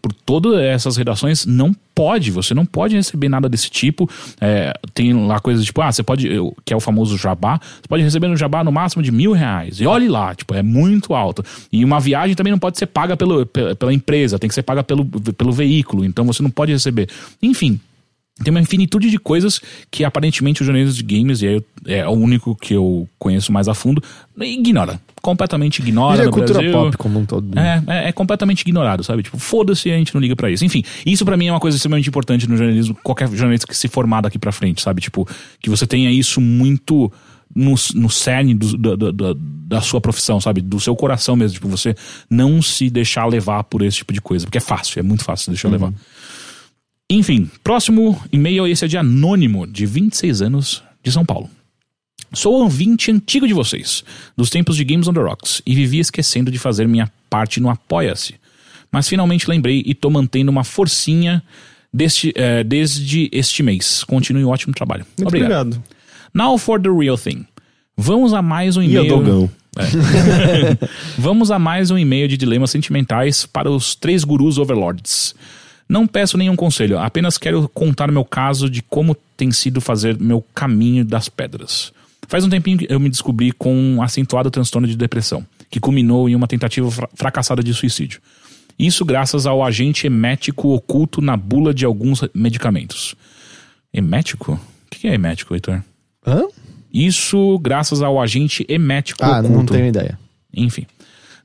por 0.01 0.13
todas 0.25 0.59
essas 0.59 0.95
redações 0.95 1.45
não 1.45 1.75
pode, 1.95 2.29
você 2.29 2.53
não 2.53 2.65
pode 2.65 2.95
receber 2.95 3.29
nada 3.29 3.49
desse 3.49 3.69
tipo. 3.69 4.09
É, 4.39 4.73
tem 4.93 5.13
lá 5.25 5.39
coisas 5.39 5.65
tipo, 5.65 5.81
ah, 5.81 5.91
você 5.91 6.03
pode, 6.03 6.29
que 6.63 6.73
é 6.73 6.75
o 6.75 6.79
famoso 6.79 7.17
jabá, 7.17 7.59
você 7.59 7.87
pode 7.87 8.03
receber 8.03 8.27
no 8.27 8.35
jabá 8.37 8.63
no 8.63 8.71
máximo 8.71 9.01
de 9.01 9.11
mil 9.11 9.31
reais. 9.31 9.79
E 9.79 9.87
olhe 9.87 10.07
lá, 10.07 10.35
tipo, 10.35 10.53
é 10.53 10.61
muito 10.61 11.15
alto. 11.15 11.43
E 11.71 11.83
uma 11.83 11.99
viagem 11.99 12.35
também 12.35 12.51
não 12.51 12.59
pode 12.59 12.77
ser 12.77 12.85
paga 12.85 13.17
pelo, 13.17 13.45
pe- 13.45 13.73
pela 13.75 13.93
empresa, 13.93 14.37
tem 14.37 14.47
que 14.47 14.53
ser 14.53 14.63
paga 14.63 14.83
pelo, 14.83 15.05
pelo 15.05 15.51
veículo, 15.51 16.05
então 16.05 16.25
você 16.25 16.43
não 16.43 16.49
pode 16.51 16.71
receber. 16.71 17.09
Enfim. 17.41 17.79
Tem 18.43 18.51
uma 18.51 18.59
infinitude 18.59 19.09
de 19.09 19.17
coisas 19.17 19.61
que 19.89 20.03
aparentemente 20.03 20.61
os 20.61 20.65
jornalistas 20.65 20.97
de 20.97 21.03
games, 21.03 21.41
e 21.41 21.63
é 21.85 22.05
o 22.05 22.11
único 22.11 22.53
que 22.55 22.73
eu 22.73 23.07
conheço 23.17 23.49
mais 23.51 23.69
a 23.69 23.73
fundo, 23.73 24.03
ignora. 24.37 24.99
Completamente 25.21 25.79
ignora. 25.81 26.17
Mas 26.17 26.27
é 26.27 26.31
cultura 26.31 26.59
Brasil. 26.59 26.71
pop 26.73 26.97
como 26.97 27.17
um 27.19 27.25
todo. 27.25 27.55
né? 27.55 27.81
É, 27.87 27.93
é, 28.05 28.09
é 28.09 28.11
completamente 28.11 28.61
ignorado, 28.61 29.03
sabe? 29.05 29.23
Tipo, 29.23 29.39
foda-se, 29.39 29.89
a 29.89 29.95
gente 29.97 30.13
não 30.13 30.19
liga 30.21 30.35
pra 30.35 30.51
isso. 30.51 30.65
Enfim, 30.65 30.83
isso 31.05 31.23
pra 31.23 31.37
mim 31.37 31.47
é 31.47 31.51
uma 31.53 31.61
coisa 31.61 31.77
extremamente 31.77 32.09
importante 32.09 32.47
no 32.47 32.57
jornalismo, 32.57 32.95
qualquer 33.01 33.29
jornalista 33.31 33.65
que 33.65 33.75
se 33.75 33.87
formar 33.87 34.21
daqui 34.21 34.37
pra 34.37 34.51
frente, 34.51 34.81
sabe? 34.81 35.01
Tipo, 35.01 35.25
que 35.61 35.69
você 35.69 35.87
tenha 35.87 36.11
isso 36.11 36.41
muito 36.41 37.11
no, 37.55 37.73
no 37.95 38.09
cerne 38.09 38.53
do- 38.53 38.97
da- 38.97 39.11
da- 39.67 39.81
sua 39.81 39.99
profissão, 40.01 40.39
sabe? 40.41 40.61
Do 40.61 40.79
seu 40.79 40.95
coração 40.95 41.35
mesmo. 41.35 41.53
Tipo, 41.55 41.67
você 41.69 41.95
não 42.29 42.61
se 42.61 42.89
deixar 42.89 43.25
levar 43.25 43.63
por 43.63 43.81
esse 43.81 43.97
tipo 43.97 44.11
de 44.13 44.21
coisa, 44.21 44.45
porque 44.45 44.57
é 44.57 44.61
fácil, 44.61 44.99
é 44.99 45.03
muito 45.03 45.23
fácil 45.23 45.45
se 45.45 45.51
deixar 45.51 45.69
levar. 45.69 45.91
Enfim, 47.09 47.49
próximo 47.63 48.19
e-mail, 48.31 48.67
esse 48.67 48.85
é 48.85 48.87
de 48.87 48.97
Anônimo, 48.97 49.67
de 49.67 49.85
26 49.85 50.41
anos, 50.41 50.83
de 51.03 51.11
São 51.11 51.23
Paulo. 51.23 51.49
Sou 52.33 52.59
um 52.59 52.63
ouvinte 52.63 53.11
antigo 53.11 53.47
de 53.47 53.53
vocês, 53.53 54.03
dos 54.35 54.49
tempos 54.49 54.75
de 54.75 54.83
Games 54.83 55.07
on 55.07 55.13
the 55.13 55.19
Rocks, 55.21 55.61
e 55.65 55.75
vivi 55.75 55.99
esquecendo 55.99 56.49
de 56.49 56.57
fazer 56.57 56.87
minha 56.87 57.11
parte 57.29 57.59
no 57.59 57.69
Apoia-se. 57.69 58.35
Mas 58.91 59.07
finalmente 59.07 59.49
lembrei 59.49 59.83
e 59.85 59.93
tô 59.93 60.09
mantendo 60.09 60.49
uma 60.49 60.63
forcinha 60.63 61.43
deste, 61.93 62.33
eh, 62.35 62.63
desde 62.63 63.29
este 63.31 63.61
mês. 63.61 64.03
Continue 64.03 64.43
o 64.43 64.49
ótimo 64.49 64.73
trabalho. 64.73 65.05
Muito 65.17 65.27
obrigado. 65.27 65.81
Now 66.33 66.57
for 66.57 66.81
the 66.81 66.89
real 66.89 67.17
thing. 67.17 67.45
Vamos 67.95 68.33
a 68.33 68.41
mais 68.41 68.75
um 68.75 68.81
E 68.81 68.87
o 68.87 68.89
e-mail. 68.89 69.07
Dogão? 69.07 69.51
Vamos 71.17 71.51
a 71.51 71.59
mais 71.59 71.91
um 71.91 71.97
e-mail 71.97 72.27
de 72.27 72.37
dilemas 72.37 72.71
sentimentais 72.71 73.45
para 73.45 73.69
os 73.69 73.95
três 73.95 74.23
gurus 74.23 74.57
overlords. 74.57 75.35
Não 75.87 76.07
peço 76.07 76.37
nenhum 76.37 76.55
conselho, 76.55 76.97
apenas 76.97 77.37
quero 77.37 77.69
contar 77.69 78.11
meu 78.11 78.25
caso 78.25 78.69
de 78.69 78.81
como 78.81 79.15
tem 79.37 79.51
sido 79.51 79.79
fazer 79.79 80.19
meu 80.19 80.43
caminho 80.53 81.05
das 81.05 81.29
pedras. 81.29 81.93
Faz 82.27 82.43
um 82.43 82.49
tempinho 82.49 82.77
que 82.79 82.87
eu 82.89 82.99
me 82.99 83.09
descobri 83.09 83.51
com 83.51 83.75
um 83.75 84.01
acentuado 84.01 84.49
transtorno 84.49 84.87
de 84.87 84.97
depressão, 84.97 85.45
que 85.69 85.79
culminou 85.79 86.27
em 86.27 86.35
uma 86.35 86.47
tentativa 86.47 86.89
fra- 86.89 87.09
fracassada 87.13 87.61
de 87.61 87.71
suicídio. 87.73 88.19
Isso 88.79 89.05
graças 89.05 89.45
ao 89.45 89.63
agente 89.63 90.07
emético 90.07 90.69
oculto 90.73 91.21
na 91.21 91.37
bula 91.37 91.71
de 91.73 91.85
alguns 91.85 92.23
medicamentos. 92.33 93.15
Emético? 93.93 94.53
O 94.53 94.89
que 94.89 95.07
é 95.07 95.13
emético, 95.13 95.53
Heitor? 95.53 95.81
Hã? 96.25 96.43
Isso 96.91 97.59
graças 97.59 98.01
ao 98.01 98.19
agente 98.19 98.65
emético 98.67 99.23
Ah, 99.23 99.39
oculto. 99.39 99.49
não 99.55 99.65
tenho 99.65 99.85
ideia. 99.87 100.17
Enfim. 100.53 100.85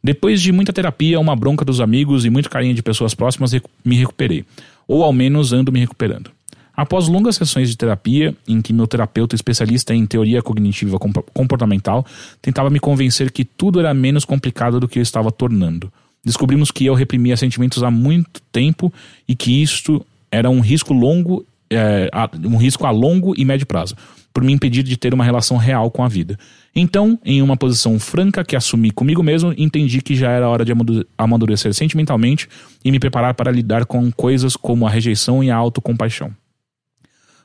Depois 0.03 0.41
de 0.41 0.51
muita 0.51 0.73
terapia, 0.73 1.21
uma 1.21 1.37
bronca 1.37 1.65
dos 1.65 1.81
amigos 1.81 2.25
e 2.25 2.31
muito 2.31 2.49
carinho 2.49 2.75
de 2.75 2.83
pessoas 2.83 3.15
próximas, 3.15 3.53
me 3.85 3.97
recuperei. 3.97 4.45
Ou 4.89 5.05
ao 5.05 5.13
menos 5.13 5.53
ando 5.53 5.71
me 5.71 5.81
recuperando. 5.81 6.31
Após 6.75 7.09
longas 7.09 7.37
sessões 7.37 7.69
de 7.69 7.77
terapia, 7.77 8.35
em 8.49 8.63
que 8.63 8.73
meu 8.73 8.87
terapeuta 8.87 9.35
especialista 9.35 9.95
em 9.95 10.07
teoria 10.07 10.41
cognitiva 10.41 10.99
compo- 10.99 11.25
comportamental 11.35 12.07
tentava 12.41 12.71
me 12.71 12.81
convencer 12.81 13.31
que 13.31 13.45
tudo 13.45 13.81
era 13.81 13.93
menos 13.93 14.25
complicado 14.25 14.81
do 14.81 14.89
que 14.89 14.99
eu 14.99 15.03
estava 15.03 15.31
tornando. 15.31 15.93
Descobrimos 16.25 16.71
que 16.71 16.87
eu 16.87 16.95
reprimia 16.95 17.37
sentimentos 17.37 17.83
há 17.83 17.91
muito 17.91 18.41
tempo 18.51 18.93
e 19.29 19.35
que 19.35 19.63
isto 19.63 20.05
era 20.31 20.49
um 20.49 20.61
risco 20.61 20.95
longo, 20.95 21.45
é, 21.69 22.11
um 22.45 22.57
risco 22.57 22.87
a 22.87 22.91
longo 22.91 23.35
e 23.37 23.45
médio 23.45 23.67
prazo, 23.67 23.95
por 24.33 24.45
me 24.45 24.53
impedir 24.53 24.83
de 24.83 24.97
ter 24.97 25.13
uma 25.13 25.25
relação 25.25 25.57
real 25.57 25.91
com 25.91 26.03
a 26.05 26.09
vida. 26.09 26.39
Então, 26.75 27.19
em 27.25 27.43
uma 27.43 27.57
posição 27.57 27.99
franca 27.99 28.45
que 28.45 28.55
assumi 28.55 28.91
comigo 28.91 29.23
mesmo, 29.23 29.53
entendi 29.59 30.01
que 30.01 30.15
já 30.15 30.31
era 30.31 30.49
hora 30.49 30.65
de 30.65 30.73
amadu- 30.73 31.07
amadurecer 31.19 31.75
sentimentalmente 31.75 32.49
e 32.85 32.91
me 32.93 33.01
preparar 33.01 33.35
para 33.35 33.51
lidar 33.51 33.85
com 33.87 34.11
coisas 34.13 34.57
como 34.57 34.87
a 34.87 34.91
rejeição 34.91 35.43
e 35.43 35.51
a 35.51 35.57
autocompaixão. 35.57 36.31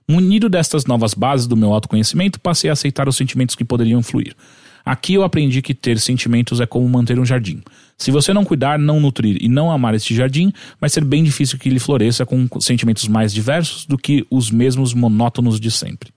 Munido 0.08 0.48
destas 0.48 0.86
novas 0.86 1.16
bases 1.16 1.48
do 1.48 1.58
meu 1.58 1.74
autoconhecimento, 1.74 2.40
passei 2.40 2.70
a 2.70 2.74
aceitar 2.74 3.10
os 3.10 3.16
sentimentos 3.16 3.56
que 3.56 3.66
poderiam 3.66 4.04
fluir. 4.04 4.36
Aqui 4.86 5.16
eu 5.16 5.24
aprendi 5.24 5.64
que 5.64 5.74
ter 5.74 6.00
sentimentos 6.00 6.62
é 6.62 6.68
como 6.68 6.88
manter 6.88 7.18
um 7.18 7.26
jardim. 7.26 7.64
Se 7.98 8.12
você 8.12 8.32
não 8.32 8.46
cuidar, 8.46 8.78
não 8.78 9.00
nutrir 9.00 9.38
e 9.42 9.50
não 9.50 9.72
amar 9.72 9.96
este 9.96 10.14
jardim, 10.14 10.54
vai 10.80 10.92
ser 10.92 11.04
bem 11.04 11.24
difícil 11.24 11.58
que 11.58 11.68
ele 11.68 11.80
floresça 11.80 12.24
com 12.24 12.48
sentimentos 12.60 13.08
mais 13.08 13.34
diversos 13.34 13.88
do 13.88 13.98
que 13.98 14.28
os 14.30 14.52
mesmos 14.52 14.94
monótonos 14.94 15.60
de 15.60 15.72
sempre. 15.72 16.14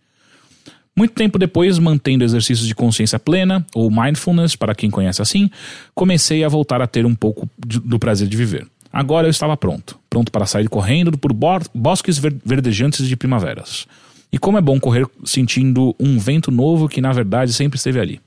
Muito 0.99 1.15
tempo 1.15 1.39
depois, 1.39 1.79
mantendo 1.79 2.25
exercícios 2.25 2.67
de 2.67 2.75
consciência 2.75 3.21
plena, 3.21 3.65
ou 3.73 3.89
mindfulness, 3.89 4.57
para 4.57 4.75
quem 4.75 4.91
conhece 4.91 5.23
assim, 5.23 5.49
comecei 5.95 6.43
a 6.43 6.49
voltar 6.49 6.83
a 6.83 6.89
ter 6.89 7.07
um 7.07 7.15
pouco 7.15 7.49
do 7.57 8.01
prazer 8.01 8.27
de 8.27 8.37
viver. 8.37 8.67
Agora 8.93 9.29
eu 9.29 9.31
estava 9.31 9.57
pronto, 9.57 9.97
pronto 10.11 10.33
para 10.33 10.45
sair 10.45 10.69
correndo 10.69 11.17
por 11.17 11.33
bo- 11.33 11.61
bosques 11.73 12.19
ver- 12.19 12.35
verdejantes 12.45 13.07
de 13.07 13.17
primaveras. 13.17 13.87
E 14.33 14.41
como 14.41 14.59
é 14.59 14.61
bom 14.61 14.81
correr 14.81 15.07
sentindo 15.25 15.95
um 16.01 16.19
vento 16.19 16.51
novo 16.51 16.89
que 16.89 17.01
na 17.01 17.13
verdade 17.13 17.53
sempre 17.53 17.77
esteve 17.77 18.01
ali. 18.01 18.21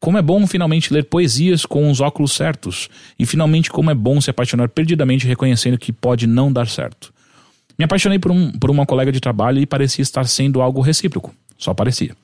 Como 0.00 0.18
é 0.18 0.22
bom 0.22 0.48
finalmente 0.48 0.92
ler 0.92 1.04
poesias 1.04 1.64
com 1.64 1.88
os 1.88 2.00
óculos 2.00 2.32
certos. 2.32 2.88
E 3.16 3.24
finalmente 3.24 3.70
como 3.70 3.88
é 3.88 3.94
bom 3.94 4.20
se 4.20 4.30
apaixonar 4.30 4.68
perdidamente 4.68 5.28
reconhecendo 5.28 5.78
que 5.78 5.92
pode 5.92 6.26
não 6.26 6.52
dar 6.52 6.66
certo. 6.66 7.14
Me 7.78 7.84
apaixonei 7.84 8.18
por, 8.18 8.32
um, 8.32 8.50
por 8.50 8.68
uma 8.68 8.84
colega 8.84 9.12
de 9.12 9.20
trabalho 9.20 9.60
e 9.60 9.64
parecia 9.66 10.02
estar 10.02 10.26
sendo 10.26 10.60
algo 10.60 10.80
recíproco. 10.80 11.32
Só 11.58 11.74
parecia. 11.74 12.16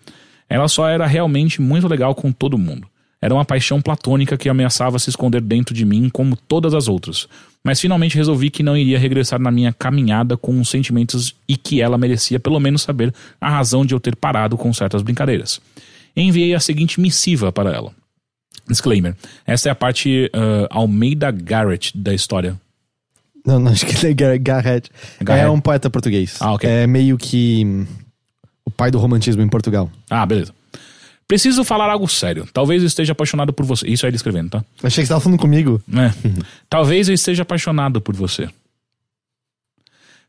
Ela 0.48 0.68
só 0.68 0.88
era 0.88 1.06
realmente 1.06 1.60
muito 1.60 1.88
legal 1.88 2.14
com 2.14 2.30
todo 2.30 2.58
mundo. 2.58 2.86
Era 3.22 3.32
uma 3.32 3.44
paixão 3.44 3.80
platônica 3.80 4.36
que 4.36 4.48
ameaçava 4.48 4.98
se 4.98 5.08
esconder 5.08 5.40
dentro 5.40 5.72
de 5.72 5.84
mim 5.84 6.10
como 6.12 6.36
todas 6.36 6.74
as 6.74 6.88
outras. 6.88 7.28
Mas 7.64 7.80
finalmente 7.80 8.16
resolvi 8.16 8.50
que 8.50 8.64
não 8.64 8.76
iria 8.76 8.98
regressar 8.98 9.40
na 9.40 9.50
minha 9.50 9.72
caminhada 9.72 10.36
com 10.36 10.60
os 10.60 10.68
sentimentos 10.68 11.34
e 11.48 11.56
que 11.56 11.80
ela 11.80 11.96
merecia 11.96 12.40
pelo 12.40 12.58
menos 12.58 12.82
saber 12.82 13.14
a 13.40 13.48
razão 13.48 13.86
de 13.86 13.94
eu 13.94 14.00
ter 14.00 14.16
parado 14.16 14.56
com 14.56 14.72
certas 14.72 15.02
brincadeiras. 15.02 15.60
Enviei 16.16 16.52
a 16.52 16.60
seguinte 16.60 17.00
missiva 17.00 17.52
para 17.52 17.70
ela. 17.70 17.92
Disclaimer. 18.68 19.14
Essa 19.46 19.68
é 19.68 19.72
a 19.72 19.76
parte 19.76 20.28
ah, 20.34 20.66
Almeida 20.70 21.30
Garrett 21.30 21.96
da 21.96 22.12
história. 22.12 22.60
Não, 23.46 23.58
não, 23.58 23.72
acho 23.72 23.86
que 23.86 23.94
ele 24.04 24.12
é 24.12 24.14
Gar 24.14 24.38
Garrett. 24.38 24.90
Garrett. 25.20 25.46
É 25.46 25.50
um 25.50 25.60
poeta 25.60 25.88
português. 25.88 26.36
Ah, 26.40 26.54
ok. 26.54 26.68
É 26.68 26.86
meio 26.86 27.16
que 27.16 27.86
o 28.64 28.70
pai 28.70 28.90
do 28.90 28.98
romantismo 28.98 29.42
em 29.42 29.48
Portugal. 29.48 29.90
Ah, 30.08 30.24
beleza. 30.24 30.54
Preciso 31.26 31.64
falar 31.64 31.90
algo 31.90 32.08
sério. 32.08 32.46
Talvez 32.52 32.82
eu 32.82 32.86
esteja 32.86 33.12
apaixonado 33.12 33.52
por 33.52 33.64
você. 33.64 33.88
Isso 33.88 34.04
é 34.04 34.08
ele 34.08 34.16
escrevendo, 34.16 34.50
tá? 34.50 34.64
Achei 34.82 35.02
que 35.02 35.06
você 35.06 35.12
tava 35.12 35.20
falando 35.20 35.38
comigo. 35.38 35.82
É. 35.94 36.12
Talvez 36.68 37.08
eu 37.08 37.14
esteja 37.14 37.42
apaixonado 37.42 38.00
por 38.00 38.14
você. 38.14 38.48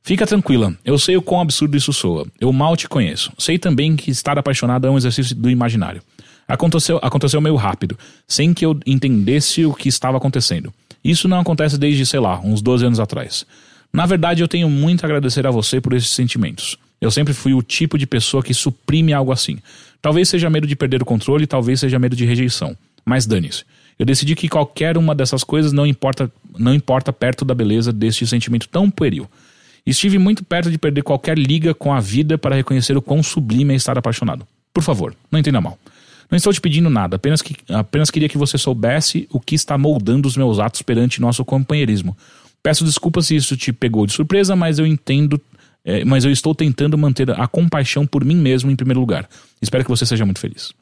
Fica 0.06 0.28
tranquila, 0.28 0.76
eu 0.84 1.00
sei 1.00 1.16
o 1.16 1.22
quão 1.22 1.40
absurdo 1.40 1.78
isso 1.78 1.94
soa. 1.94 2.28
Eu 2.40 2.52
mal 2.52 2.76
te 2.76 2.90
conheço. 2.90 3.32
Sei 3.38 3.58
também 3.58 3.96
que 3.96 4.12
estar 4.12 4.38
apaixonado 4.38 4.86
é 4.86 4.90
um 4.90 4.98
exercício 4.98 5.34
do 5.34 5.50
imaginário. 5.50 6.02
Aconteceu, 6.46 7.00
aconteceu 7.02 7.40
meio 7.40 7.56
rápido, 7.56 7.98
sem 8.28 8.54
que 8.54 8.66
eu 8.66 8.78
entendesse 8.86 9.66
o 9.66 9.74
que 9.74 9.88
estava 9.88 10.18
acontecendo. 10.18 10.74
Isso 11.04 11.28
não 11.28 11.40
acontece 11.40 11.78
desde, 11.78 12.06
sei 12.06 12.20
lá, 12.20 12.40
uns 12.42 12.62
12 12.62 12.86
anos 12.86 13.00
atrás. 13.00 13.46
Na 13.94 14.06
verdade, 14.06 14.42
eu 14.42 14.48
tenho 14.48 14.70
muito 14.70 15.04
a 15.04 15.08
agradecer 15.08 15.48
a 15.48 15.52
você 15.52 15.80
por 15.80 15.94
esses 15.94 16.10
sentimentos. 16.10 16.78
Eu 17.04 17.12
sempre 17.12 17.34
fui 17.34 17.54
o 17.54 17.62
tipo 17.62 17.98
de 17.98 18.08
pessoa 18.08 18.42
que 18.42 18.54
suprime 18.54 19.12
algo 19.12 19.34
assim. 19.34 19.60
Talvez 20.02 20.30
seja 20.30 20.50
medo 20.50 20.66
de 20.66 20.74
perder 20.74 21.02
o 21.02 21.06
controle, 21.06 21.46
talvez 21.46 21.82
seja 21.82 22.00
medo 22.00 22.16
de 22.16 22.24
rejeição. 22.24 22.78
Mas 23.04 23.26
dane-se. 23.26 23.66
Eu 24.00 24.06
decidi 24.06 24.36
que 24.36 24.48
qualquer 24.48 24.98
uma 24.98 25.14
dessas 25.14 25.44
coisas 25.44 25.74
não 25.74 25.86
importa, 25.86 26.32
não 26.58 26.74
importa 26.74 27.12
perto 27.12 27.44
da 27.44 27.54
beleza 27.54 27.92
deste 27.92 28.26
sentimento 28.26 28.70
tão 28.70 28.90
pueril. 28.90 29.30
Estive 29.86 30.18
muito 30.18 30.46
perto 30.46 30.72
de 30.72 30.78
perder 30.78 31.04
qualquer 31.04 31.38
liga 31.38 31.74
com 31.74 31.94
a 31.94 32.00
vida 32.00 32.38
para 32.38 32.56
reconhecer 32.56 32.96
o 32.96 33.02
quão 33.02 33.22
sublime 33.22 33.74
é 33.74 33.76
estar 33.76 33.98
apaixonado. 33.98 34.48
Por 34.74 34.82
favor, 34.82 35.14
não 35.30 35.42
entenda 35.42 35.60
mal. 35.60 35.78
Não 36.32 36.38
estou 36.38 36.54
te 36.54 36.62
pedindo 36.62 36.90
nada, 36.90 37.18
apenas, 37.18 37.42
que, 37.42 37.54
apenas 37.68 38.10
queria 38.10 38.30
que 38.30 38.38
você 38.38 38.58
soubesse 38.58 39.28
o 39.30 39.42
que 39.42 39.56
está 39.56 39.78
moldando 39.78 40.26
os 40.26 40.38
meus 40.38 40.58
atos 40.58 40.82
perante 40.84 41.20
nosso 41.20 41.44
companheirismo. 41.44 42.16
Peço 42.64 42.86
desculpas 42.86 43.28
se 43.28 43.36
isso 43.36 43.58
te 43.58 43.74
pegou 43.74 44.08
de 44.08 44.14
surpresa, 44.14 44.56
mas 44.56 44.80
eu 44.80 44.88
entendo. 44.88 45.40
É, 45.86 46.06
mas 46.06 46.24
eu 46.24 46.32
estou 46.32 46.56
tentando 46.56 46.98
manter 46.98 47.30
a 47.32 47.48
compaixão 47.48 48.06
por 48.06 48.24
mim 48.24 48.36
mesmo 48.36 48.72
em 48.72 48.76
primeiro 48.76 49.00
lugar. 49.00 49.28
Espero 49.62 49.84
que 49.84 49.90
você 49.90 50.06
seja 50.06 50.26
muito 50.26 50.40
feliz. 50.40 50.74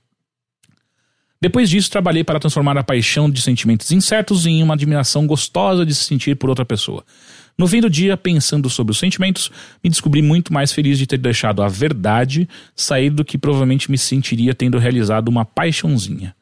Depois 1.41 1.71
disso, 1.71 1.89
trabalhei 1.89 2.23
para 2.23 2.39
transformar 2.39 2.77
a 2.77 2.83
paixão 2.83 3.27
de 3.27 3.41
sentimentos 3.41 3.91
incertos 3.91 4.45
em 4.45 4.61
uma 4.61 4.75
admiração 4.75 5.25
gostosa 5.25 5.83
de 5.83 5.95
se 5.95 6.03
sentir 6.03 6.35
por 6.35 6.49
outra 6.51 6.63
pessoa. 6.63 7.03
No 7.57 7.67
fim 7.67 7.81
do 7.81 7.89
dia, 7.89 8.15
pensando 8.15 8.69
sobre 8.69 8.91
os 8.91 8.99
sentimentos, 8.99 9.49
me 9.83 9.89
descobri 9.89 10.21
muito 10.21 10.53
mais 10.53 10.71
feliz 10.71 10.99
de 10.99 11.07
ter 11.07 11.17
deixado 11.17 11.63
a 11.63 11.67
verdade 11.67 12.47
sair 12.75 13.09
do 13.09 13.25
que 13.25 13.39
provavelmente 13.39 13.89
me 13.89 13.97
sentiria 13.97 14.53
tendo 14.53 14.77
realizado 14.77 15.29
uma 15.29 15.43
paixãozinha. 15.43 16.35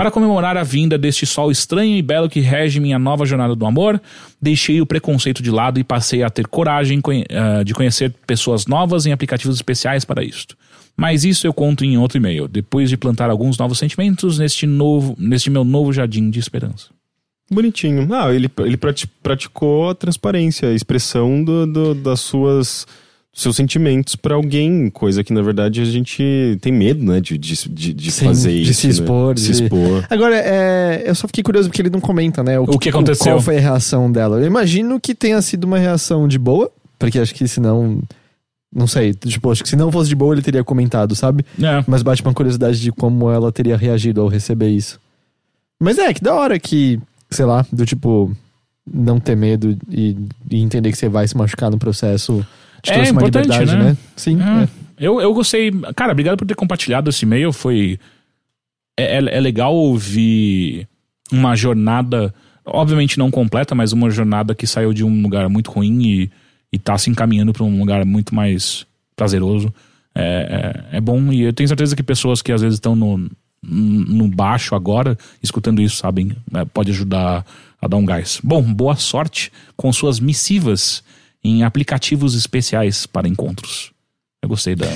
Para 0.00 0.10
comemorar 0.10 0.56
a 0.56 0.62
vinda 0.62 0.96
deste 0.96 1.26
sol 1.26 1.50
estranho 1.50 1.94
e 1.94 2.00
belo 2.00 2.26
que 2.26 2.40
rege 2.40 2.80
minha 2.80 2.98
nova 2.98 3.26
jornada 3.26 3.54
do 3.54 3.66
amor, 3.66 4.00
deixei 4.40 4.80
o 4.80 4.86
preconceito 4.86 5.42
de 5.42 5.50
lado 5.50 5.78
e 5.78 5.84
passei 5.84 6.22
a 6.22 6.30
ter 6.30 6.46
coragem 6.46 7.02
ah, 7.28 7.62
de 7.62 7.74
conhecer 7.74 8.10
pessoas 8.26 8.64
novas 8.66 9.04
em 9.04 9.12
aplicativos 9.12 9.56
especiais 9.56 10.02
para 10.02 10.24
isto. 10.24 10.56
Mas 10.96 11.22
isso 11.22 11.46
eu 11.46 11.52
conto 11.52 11.84
em 11.84 11.98
outro 11.98 12.16
e-mail, 12.16 12.48
depois 12.48 12.88
de 12.88 12.96
plantar 12.96 13.28
alguns 13.28 13.58
novos 13.58 13.76
sentimentos 13.78 14.38
neste, 14.38 14.66
novo, 14.66 15.14
neste 15.18 15.50
meu 15.50 15.64
novo 15.64 15.92
jardim 15.92 16.30
de 16.30 16.38
esperança. 16.38 16.86
Bonitinho. 17.52 18.08
Ah, 18.14 18.32
ele, 18.34 18.50
ele 18.60 18.78
prati- 18.78 19.06
praticou 19.22 19.90
a 19.90 19.94
transparência, 19.94 20.70
a 20.70 20.72
expressão 20.72 21.44
do, 21.44 21.66
do- 21.66 21.94
das 21.94 22.20
suas 22.20 22.86
seus 23.32 23.54
sentimentos 23.56 24.16
pra 24.16 24.34
alguém, 24.34 24.90
coisa 24.90 25.22
que 25.22 25.32
na 25.32 25.40
verdade 25.40 25.80
a 25.80 25.84
gente 25.84 26.58
tem 26.60 26.72
medo, 26.72 27.04
né, 27.04 27.20
de, 27.20 27.38
de, 27.38 27.68
de, 27.68 27.94
de 27.94 28.10
Sim, 28.10 28.24
fazer 28.26 28.52
de 28.52 28.70
isso. 28.70 28.80
se 28.80 28.86
né? 28.88 28.92
expor, 28.92 29.34
De 29.34 29.40
se 29.40 29.52
expor. 29.52 30.04
Agora, 30.10 30.36
é, 30.36 31.04
eu 31.06 31.14
só 31.14 31.26
fiquei 31.28 31.44
curioso 31.44 31.68
porque 31.68 31.80
ele 31.80 31.90
não 31.90 32.00
comenta, 32.00 32.42
né? 32.42 32.58
O 32.58 32.78
que 32.78 32.88
aconteceu? 32.88 33.26
Qual 33.34 33.40
foi 33.40 33.58
a 33.58 33.60
reação 33.60 34.10
dela? 34.10 34.40
Eu 34.40 34.46
imagino 34.46 34.98
que 35.00 35.14
tenha 35.14 35.40
sido 35.42 35.64
uma 35.64 35.78
reação 35.78 36.26
de 36.26 36.38
boa, 36.38 36.70
porque 36.98 37.18
acho 37.18 37.34
que 37.34 37.46
senão. 37.46 38.02
Não 38.72 38.86
sei, 38.86 39.12
tipo, 39.14 39.50
acho 39.50 39.64
que 39.64 39.68
se 39.68 39.74
não 39.74 39.90
fosse 39.90 40.08
de 40.08 40.14
boa 40.14 40.32
ele 40.32 40.42
teria 40.42 40.62
comentado, 40.62 41.16
sabe? 41.16 41.44
É, 41.60 41.82
Mas 41.88 42.02
bate 42.02 42.22
uma 42.22 42.32
curiosidade 42.32 42.80
de 42.80 42.92
como 42.92 43.28
ela 43.28 43.50
teria 43.50 43.76
reagido 43.76 44.20
ao 44.20 44.28
receber 44.28 44.68
isso. 44.68 45.00
Mas 45.80 45.98
é, 45.98 46.14
que 46.14 46.22
da 46.22 46.34
hora 46.34 46.56
que, 46.56 47.00
sei 47.28 47.44
lá, 47.46 47.66
do 47.72 47.84
tipo, 47.84 48.30
não 48.92 49.18
ter 49.18 49.36
medo 49.36 49.76
e, 49.88 50.16
e 50.48 50.60
entender 50.62 50.92
que 50.92 50.98
você 50.98 51.08
vai 51.08 51.26
se 51.26 51.36
machucar 51.36 51.68
no 51.70 51.78
processo. 51.78 52.46
Te 52.82 52.92
É 52.92 53.08
importante, 53.08 53.44
liberdade, 53.48 53.76
né? 53.76 53.90
né? 53.90 53.96
Sim. 54.16 54.38
É. 54.40 54.64
é. 54.64 54.68
Eu, 54.98 55.20
eu 55.20 55.32
gostei. 55.32 55.70
Cara, 55.96 56.12
obrigado 56.12 56.36
por 56.36 56.46
ter 56.46 56.54
compartilhado 56.54 57.08
esse 57.10 57.24
e-mail. 57.24 57.52
Foi. 57.52 57.98
É, 58.98 59.16
é- 59.16 59.36
é 59.36 59.40
legal 59.40 59.74
ouvir 59.74 60.86
uma 61.32 61.56
jornada. 61.56 62.34
Obviamente 62.66 63.18
não 63.18 63.30
completa, 63.30 63.74
mas 63.74 63.92
uma 63.92 64.10
jornada 64.10 64.54
que 64.54 64.66
saiu 64.66 64.92
de 64.92 65.02
um 65.02 65.22
lugar 65.22 65.48
muito 65.48 65.70
ruim 65.70 66.02
e, 66.02 66.30
e 66.72 66.78
tá 66.78 66.96
se 66.98 67.08
encaminhando 67.10 67.52
para 67.52 67.64
um 67.64 67.78
lugar 67.78 68.04
muito 68.04 68.34
mais 68.34 68.86
prazeroso. 69.16 69.72
É, 70.14 70.84
é, 70.92 70.96
é 70.98 71.00
bom. 71.00 71.32
E 71.32 71.42
eu 71.42 71.52
tenho 71.52 71.68
certeza 71.68 71.96
que 71.96 72.02
pessoas 72.02 72.42
que 72.42 72.52
às 72.52 72.60
vezes 72.60 72.76
estão 72.76 72.94
no, 72.94 73.30
no 73.62 74.28
baixo 74.28 74.74
agora, 74.74 75.16
escutando 75.42 75.80
isso, 75.80 75.96
sabem, 75.96 76.32
né, 76.50 76.64
pode 76.64 76.90
ajudar 76.90 77.44
a 77.80 77.88
dar 77.88 77.96
um 77.96 78.04
gás. 78.04 78.40
Bom, 78.42 78.62
boa 78.62 78.96
sorte 78.96 79.50
com 79.76 79.92
suas 79.92 80.20
missivas 80.20 81.02
em 81.42 81.62
aplicativos 81.62 82.34
especiais 82.34 83.06
para 83.06 83.28
encontros. 83.28 83.92
Eu 84.42 84.48
gostei 84.48 84.74
da. 84.74 84.86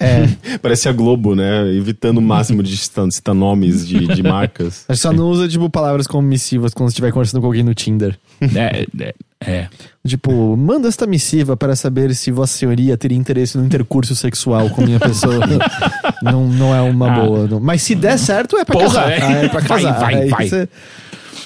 É, 0.00 0.26
Parece 0.60 0.88
a 0.88 0.92
Globo, 0.92 1.34
né? 1.36 1.68
Evitando 1.74 2.18
o 2.18 2.22
máximo 2.22 2.62
de 2.62 2.76
citar, 2.76 3.34
nomes 3.34 3.86
de, 3.86 4.06
de 4.08 4.22
marcas. 4.24 4.84
a 4.88 4.94
gente 4.94 5.02
só 5.02 5.12
não 5.12 5.28
usa, 5.28 5.46
tipo, 5.48 5.68
palavras 5.70 6.06
como 6.08 6.26
missivas 6.26 6.74
quando 6.74 6.88
estiver 6.88 7.12
conversando 7.12 7.40
com 7.40 7.46
alguém 7.46 7.62
no 7.62 7.74
Tinder. 7.74 8.18
É, 8.40 8.84
é, 9.00 9.14
é. 9.40 9.68
Tipo, 10.04 10.56
manda 10.56 10.88
esta 10.88 11.06
missiva 11.06 11.56
para 11.56 11.76
saber 11.76 12.12
se 12.16 12.32
Vossa 12.32 12.58
Senhoria 12.58 12.96
teria 12.96 13.16
interesse 13.16 13.56
no 13.56 13.64
intercurso 13.64 14.16
sexual 14.16 14.68
com 14.70 14.82
minha 14.82 14.98
pessoa. 14.98 15.38
não, 16.22 16.48
não 16.48 16.74
é 16.74 16.80
uma 16.80 17.12
Ah. 17.12 17.20
boa. 17.20 17.46
não. 17.46 17.60
Mas 17.60 17.82
se 17.82 17.94
der 17.94 18.18
certo, 18.18 18.56
é 18.56 18.64
pra 18.64 18.72
Porra, 18.74 18.86
casar. 18.86 19.10
é. 19.12 19.22
Ah, 19.22 19.32
É 19.44 19.48
pra 19.48 19.60
Vai, 19.60 19.68
casar. 19.82 20.00
vai, 20.00 20.28
vai. 20.28 20.48
você- 20.48 20.68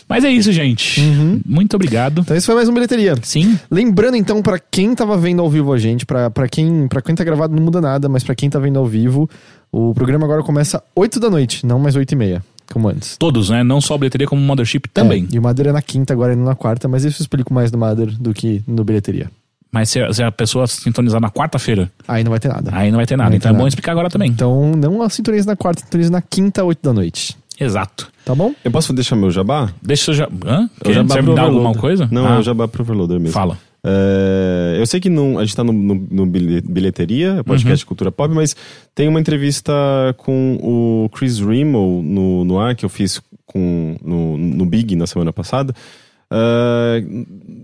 Mas 0.08 0.22
é 0.24 0.30
isso, 0.30 0.52
gente. 0.52 1.00
Muito 1.44 1.74
obrigado. 1.74 2.20
Então 2.20 2.36
esse 2.36 2.46
foi 2.46 2.54
mais 2.54 2.68
um 2.68 2.74
bilheteria. 2.74 3.14
Sim. 3.22 3.58
Lembrando 3.70 4.16
então 4.16 4.40
pra 4.40 4.58
quem 4.58 4.94
tava 4.94 5.16
vendo 5.16 5.42
ao 5.42 5.50
vivo 5.50 5.72
a 5.72 5.78
gente, 5.78 6.06
pra 6.06 6.30
pra 6.30 6.48
quem 6.48 6.86
para 6.86 7.02
quem 7.02 7.14
tá 7.14 7.24
gravado 7.24 7.54
não 7.56 7.62
muda 7.62 7.80
nada, 7.80 8.08
mas 8.08 8.22
pra 8.22 8.34
quem 8.34 8.48
tá 8.48 8.58
vendo 8.58 8.78
ao 8.78 8.86
vivo, 8.86 9.28
o 9.72 9.92
programa 9.94 10.24
agora 10.24 10.42
começa 10.42 10.82
8 10.94 11.18
da 11.18 11.28
noite, 11.28 11.66
não 11.66 11.78
mais 11.80 11.96
8 11.96 12.12
e 12.12 12.16
meia, 12.16 12.44
como 12.72 12.88
antes. 12.88 13.16
Todos, 13.16 13.50
né? 13.50 13.64
Não 13.64 13.80
só 13.80 13.94
a 13.94 13.98
bilheteria, 13.98 14.28
como 14.28 14.40
o 14.40 14.44
Mothership 14.44 14.82
também. 14.94 15.26
É, 15.30 15.34
e 15.34 15.38
o 15.38 15.42
Madeira 15.42 15.70
é 15.70 15.72
na 15.72 15.82
quinta, 15.82 16.12
agora 16.12 16.32
é 16.34 16.36
na 16.36 16.54
quarta, 16.54 16.86
mas 16.86 17.04
isso 17.04 17.20
eu 17.20 17.24
explico 17.24 17.52
mais 17.52 17.72
no 17.72 17.78
Madeira 17.78 18.12
do 18.12 18.32
que 18.32 18.62
no 18.66 18.84
bilheteria. 18.84 19.28
Mas 19.72 19.90
se 19.90 20.00
a, 20.00 20.12
se 20.12 20.22
a 20.22 20.30
pessoa 20.30 20.66
sintonizar 20.68 21.20
na 21.20 21.30
quarta-feira, 21.30 21.90
Aí 22.06 22.22
não 22.22 22.30
vai 22.30 22.38
ter 22.38 22.48
nada. 22.48 22.70
aí 22.72 22.90
não 22.92 22.96
vai 22.98 23.06
ter 23.06 23.16
nada. 23.16 23.30
Vai 23.30 23.36
então 23.38 23.50
ter 23.50 23.54
é 23.54 23.58
bom 23.58 23.64
nada. 23.64 23.68
explicar 23.68 23.92
agora 23.92 24.08
também. 24.08 24.30
Então 24.30 24.72
não 24.76 25.06
sintoniza 25.10 25.46
na 25.46 25.56
quarta, 25.56 25.82
sintoniza 25.82 26.10
na 26.10 26.22
quinta, 26.22 26.62
8 26.64 26.78
da 26.80 26.92
noite. 26.92 27.36
Exato. 27.58 28.10
Tá 28.24 28.34
bom? 28.34 28.52
Eu 28.64 28.70
posso 28.70 28.92
deixar 28.92 29.16
meu 29.16 29.30
jabá? 29.30 29.70
Deixa 29.82 30.10
eu 30.10 30.14
já. 30.14 30.28
Hã? 30.44 30.68
Eu 30.84 30.92
já 30.92 31.02
Você 31.02 31.22
me 31.22 31.34
dar 31.34 31.44
o 31.44 31.46
alguma 31.46 31.74
coisa? 31.74 32.08
Não, 32.10 32.26
ah, 32.26 32.36
é 32.36 32.38
o 32.38 32.42
jabá 32.42 32.66
pro 32.66 32.82
Overloader 32.82 33.18
mesmo. 33.18 33.32
Fala. 33.32 33.58
É, 33.88 34.76
eu 34.80 34.86
sei 34.86 34.98
que 34.98 35.08
não, 35.08 35.38
a 35.38 35.44
gente 35.44 35.54
tá 35.54 35.62
no, 35.62 35.72
no, 35.72 35.94
no 36.10 36.26
bilhe- 36.26 36.60
bilheteria, 36.60 37.44
podcast 37.44 37.78
de 37.78 37.86
cultura 37.86 38.10
pop, 38.10 38.34
mas 38.34 38.56
tem 38.94 39.06
uma 39.06 39.20
entrevista 39.20 39.72
com 40.16 40.58
o 40.60 41.08
Chris 41.10 41.38
Rimmel 41.38 42.02
no, 42.04 42.44
no 42.44 42.58
ar 42.58 42.74
que 42.74 42.84
eu 42.84 42.88
fiz 42.88 43.20
com, 43.46 43.96
no, 44.04 44.36
no 44.36 44.66
Big 44.66 44.96
na 44.96 45.06
semana 45.06 45.32
passada. 45.32 45.72
É, 46.28 47.04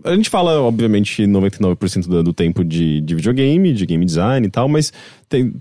a 0.05 0.14
gente 0.14 0.31
fala, 0.31 0.60
obviamente, 0.60 1.24
99% 1.24 2.06
do, 2.06 2.23
do 2.23 2.32
tempo 2.32 2.64
de, 2.64 3.01
de 3.01 3.14
videogame, 3.16 3.73
de 3.73 3.85
game 3.85 4.05
design 4.05 4.47
e 4.47 4.51
tal, 4.51 4.69
mas 4.69 4.93
tem, 5.28 5.55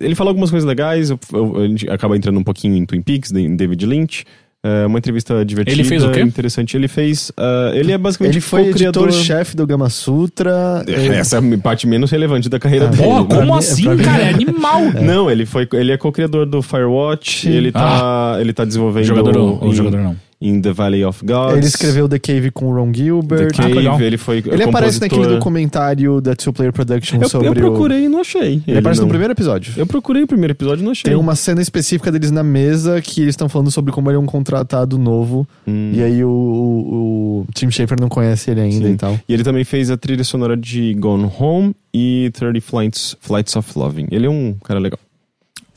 ele 0.00 0.14
fala 0.14 0.30
algumas 0.30 0.50
coisas 0.50 0.66
legais, 0.66 1.10
eu- 1.10 1.18
eu- 1.32 1.56
a 1.56 1.68
gente 1.68 1.88
acaba 1.90 2.16
entrando 2.16 2.38
um 2.38 2.44
pouquinho 2.44 2.76
em 2.76 2.84
Twin 2.86 3.02
Peaks, 3.02 3.32
em 3.32 3.56
David 3.56 3.84
Lynch. 3.86 4.24
É 4.64 4.84
uma 4.84 4.98
entrevista 4.98 5.44
divertida, 5.44 5.76
Ele 5.76 5.84
fez 5.88 6.02
o 6.02 6.10
quê? 6.10 6.20
interessante. 6.20 6.76
Ele 6.76 6.88
fez. 6.88 7.30
ah, 7.36 7.70
ele 7.72 7.92
é 7.92 7.98
basicamente 7.98 8.34
Ele 8.34 8.40
foi 8.40 8.68
editor-chefe 8.70 9.54
do 9.54 9.64
Gama 9.64 9.88
Sutra. 9.88 10.82
ele- 10.88 11.14
essa 11.14 11.36
é 11.36 11.54
a 11.54 11.58
parte 11.58 11.86
menos 11.86 12.10
relevante 12.10 12.48
da 12.48 12.58
carreira 12.58 12.86
Ah, 12.86 12.88
dele. 12.88 13.02
Porra, 13.04 13.24
pra 13.26 13.36
como 13.38 13.52
mim- 13.52 13.58
assim, 13.58 13.84
pra 13.84 13.94
mim- 13.94 14.02
cara? 14.02 14.22
É 14.24 14.28
animal. 14.30 14.80
Não, 15.02 15.30
ele 15.30 15.46
foi, 15.46 15.68
ele 15.74 15.92
é 15.92 15.96
co-criador 15.96 16.46
do 16.46 16.62
Firewatch, 16.62 17.42
Sim. 17.42 17.50
ele 17.52 17.70
tá, 17.70 18.38
ele 18.40 18.52
tá 18.52 18.64
desenvolvendo 18.64 19.04
Jogador 19.04 19.36
ou, 19.36 19.58
ou 19.62 19.70
em, 19.70 19.74
jogador 19.74 20.00
não? 20.00 20.16
Em 20.40 20.60
The 20.60 20.72
Valley 20.72 21.04
of 21.04 21.24
Gods. 21.24 21.56
Ele 21.56 21.66
escreveu 21.66 22.08
The 22.08 22.18
Cave 22.18 22.50
com 22.50 22.66
o 22.66 22.74
Ron 22.74 22.92
The 22.92 22.98
Gilbert. 22.98 23.52
Ah, 23.58 23.66
legal. 23.66 23.94
Cave, 23.94 24.04
ele 24.04 24.18
foi 24.18 24.42
Ele 24.46 24.62
aparece 24.62 25.00
naquele 25.00 25.26
documentário 25.26 26.20
da 26.20 26.34
Two 26.34 26.52
Player 26.52 26.72
Production 26.72 27.20
Eu, 27.20 27.28
sobre 27.28 27.48
eu 27.48 27.52
o... 27.52 27.54
procurei 27.54 28.04
e 28.04 28.08
não 28.08 28.20
achei. 28.20 28.62
Ele, 28.66 28.78
aparece 28.78 29.00
não. 29.00 29.06
no 29.06 29.10
primeiro 29.10 29.32
episódio. 29.32 29.72
Eu 29.76 29.86
procurei 29.86 30.22
o 30.22 30.26
primeiro 30.26 30.52
episódio 30.52 30.82
e 30.82 30.84
não 30.84 30.92
achei. 30.92 31.10
Tem 31.10 31.18
uma 31.18 31.34
cena 31.34 31.62
específica 31.62 32.12
deles 32.12 32.30
na 32.30 32.42
mesa 32.42 33.00
que 33.00 33.22
eles 33.22 33.32
estão 33.32 33.48
falando 33.48 33.70
sobre 33.70 33.92
como 33.92 34.10
ele 34.10 34.16
é 34.16 34.20
um 34.20 34.26
contratado 34.26 34.98
novo. 34.98 35.48
Hum. 35.66 35.92
E 35.94 36.02
aí 36.02 36.22
o, 36.22 36.28
o, 36.28 37.40
o 37.40 37.46
Tim 37.54 37.70
Schafer 37.70 37.98
não 37.98 38.08
conhece 38.08 38.50
ele 38.50 38.60
ainda 38.60 38.86
Sim. 38.86 38.92
e 38.92 38.96
tal. 38.96 39.18
E 39.26 39.32
ele 39.32 39.42
também 39.42 39.64
fez 39.64 39.90
a 39.90 39.96
trilha 39.96 40.24
sonora 40.24 40.56
de 40.56 40.92
Gone 40.94 41.30
Home 41.38 41.74
e 41.92 42.30
30 42.34 42.60
Flights, 42.60 43.16
Flights 43.20 43.56
of 43.56 43.78
Loving. 43.78 44.06
Ele 44.10 44.26
é 44.26 44.30
um 44.30 44.54
cara 44.62 44.78
legal. 44.78 44.98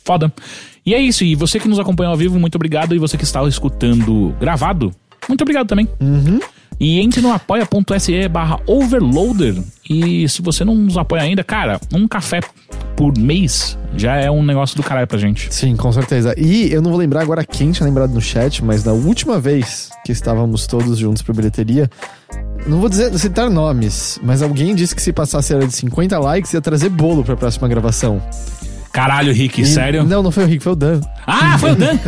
Foda. 0.03 0.33
E 0.85 0.93
é 0.93 0.99
isso. 0.99 1.23
E 1.23 1.35
você 1.35 1.59
que 1.59 1.67
nos 1.67 1.79
acompanhou 1.79 2.11
ao 2.11 2.17
vivo, 2.17 2.39
muito 2.39 2.55
obrigado. 2.55 2.95
E 2.95 2.99
você 2.99 3.17
que 3.17 3.23
está 3.23 3.43
escutando 3.47 4.35
gravado, 4.39 4.91
muito 5.27 5.41
obrigado 5.41 5.67
também. 5.67 5.87
Uhum. 5.99 6.39
E 6.79 6.99
entre 7.01 7.19
no 7.19 7.31
apoia.se 7.31 8.27
barra 8.29 8.59
overloader. 8.65 9.55
E 9.89 10.27
se 10.29 10.41
você 10.41 10.63
não 10.63 10.75
nos 10.75 10.97
apoia 10.97 11.23
ainda, 11.23 11.43
cara, 11.43 11.79
um 11.93 12.07
café 12.07 12.39
por 12.95 13.17
mês 13.17 13.77
já 13.95 14.15
é 14.15 14.31
um 14.31 14.43
negócio 14.43 14.77
do 14.77 14.83
caralho 14.83 15.07
pra 15.07 15.17
gente. 15.17 15.53
Sim, 15.53 15.75
com 15.75 15.91
certeza. 15.91 16.33
E 16.37 16.71
eu 16.71 16.81
não 16.81 16.91
vou 16.91 16.99
lembrar 16.99 17.21
agora 17.21 17.43
quem 17.43 17.71
tinha 17.71 17.85
lembrado 17.85 18.13
no 18.13 18.21
chat, 18.21 18.63
mas 18.63 18.81
da 18.81 18.93
última 18.93 19.39
vez 19.39 19.89
que 20.05 20.11
estávamos 20.11 20.67
todos 20.67 20.97
juntos 20.97 21.21
pra 21.21 21.33
bilheteria, 21.33 21.89
não 22.65 22.79
vou 22.79 22.87
dizer 22.87 23.17
citar 23.17 23.49
nomes, 23.49 24.19
mas 24.23 24.41
alguém 24.41 24.73
disse 24.75 24.95
que 24.95 25.01
se 25.01 25.11
passasse 25.11 25.53
era 25.53 25.65
de 25.67 25.73
50 25.73 26.17
likes 26.19 26.53
ia 26.53 26.61
trazer 26.61 26.89
bolo 26.89 27.23
pra 27.23 27.35
próxima 27.35 27.67
gravação. 27.67 28.21
Caralho, 28.91 29.31
Rick, 29.33 29.61
E- 29.61 29.65
sério? 29.65 30.03
Não, 30.03 30.23
não 30.23 30.31
foi 30.31 30.43
o 30.43 30.47
Rick, 30.47 30.63
foi 30.63 30.73
o 30.73 30.75
Dan. 30.75 30.99
Ah, 31.27 31.57
foi 31.57 31.71
o 31.71 31.75
Dan! 31.75 31.97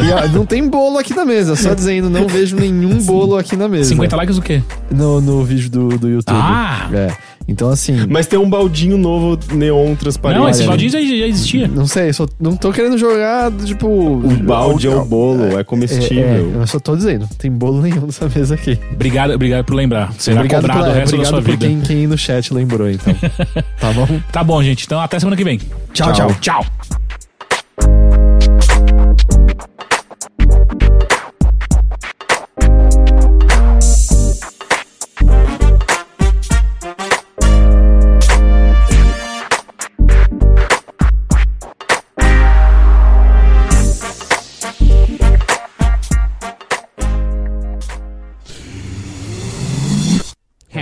E 0.00 0.12
ó, 0.12 0.28
não 0.28 0.46
tem 0.46 0.66
bolo 0.68 0.98
aqui 0.98 1.14
na 1.14 1.24
mesa, 1.24 1.56
só 1.56 1.74
dizendo, 1.74 2.08
não 2.08 2.26
vejo 2.28 2.56
nenhum 2.56 3.02
bolo 3.02 3.36
aqui 3.36 3.56
na 3.56 3.68
mesa. 3.68 3.88
50 3.88 4.16
likes 4.16 4.38
o 4.38 4.42
quê? 4.42 4.62
No, 4.90 5.20
no 5.20 5.44
vídeo 5.44 5.68
do, 5.70 5.88
do 5.98 6.08
YouTube. 6.08 6.36
Ah! 6.38 6.88
É. 6.92 7.12
Então, 7.50 7.70
assim. 7.70 7.96
Mas 8.10 8.26
tem 8.26 8.38
um 8.38 8.48
baldinho 8.48 8.98
novo 8.98 9.38
neon 9.54 9.94
transparente. 9.94 10.38
Não, 10.38 10.48
esse 10.50 10.64
baldinho 10.64 10.90
já, 10.90 11.00
já 11.00 11.26
existia. 11.26 11.66
Não 11.66 11.86
sei, 11.86 12.12
só 12.12 12.26
não 12.38 12.54
tô 12.54 12.70
querendo 12.70 12.98
jogar, 12.98 13.50
tipo. 13.64 13.88
O 13.88 14.20
balde 14.44 14.86
é 14.86 14.90
o 14.94 15.02
bolo, 15.04 15.58
é 15.58 15.64
comestível. 15.64 16.24
É, 16.24 16.60
eu 16.62 16.66
só 16.66 16.78
tô 16.78 16.94
dizendo, 16.94 17.22
não 17.22 17.28
tem 17.38 17.50
bolo 17.50 17.80
nenhum 17.80 18.02
nessa 18.06 18.28
mesa 18.28 18.54
aqui. 18.54 18.78
Obrigado, 18.92 19.32
obrigado 19.32 19.64
por 19.64 19.74
lembrar. 19.74 20.12
Será 20.18 20.36
obrigado 20.36 20.60
cobrado 20.60 20.80
pela- 20.82 20.92
o 20.92 20.94
resto 20.98 21.16
da 21.16 21.22
obrigado 21.22 21.30
sua 21.30 21.42
por 21.42 21.50
vida. 21.52 21.66
quem, 21.66 21.80
quem 21.80 22.06
no 22.06 22.18
chat 22.18 22.52
lembrou, 22.52 22.90
então. 22.90 23.14
tá 23.80 23.92
bom? 23.94 24.06
Tá 24.30 24.44
bom, 24.44 24.62
gente. 24.62 24.84
Então 24.84 25.00
até 25.00 25.18
semana 25.18 25.34
que 25.36 25.44
vem. 25.44 25.58
Tchau, 25.94 26.12
tchau. 26.12 26.36
Tchau. 26.42 26.66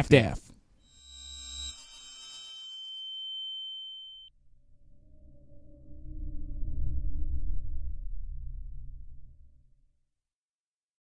Daff. 0.08 0.45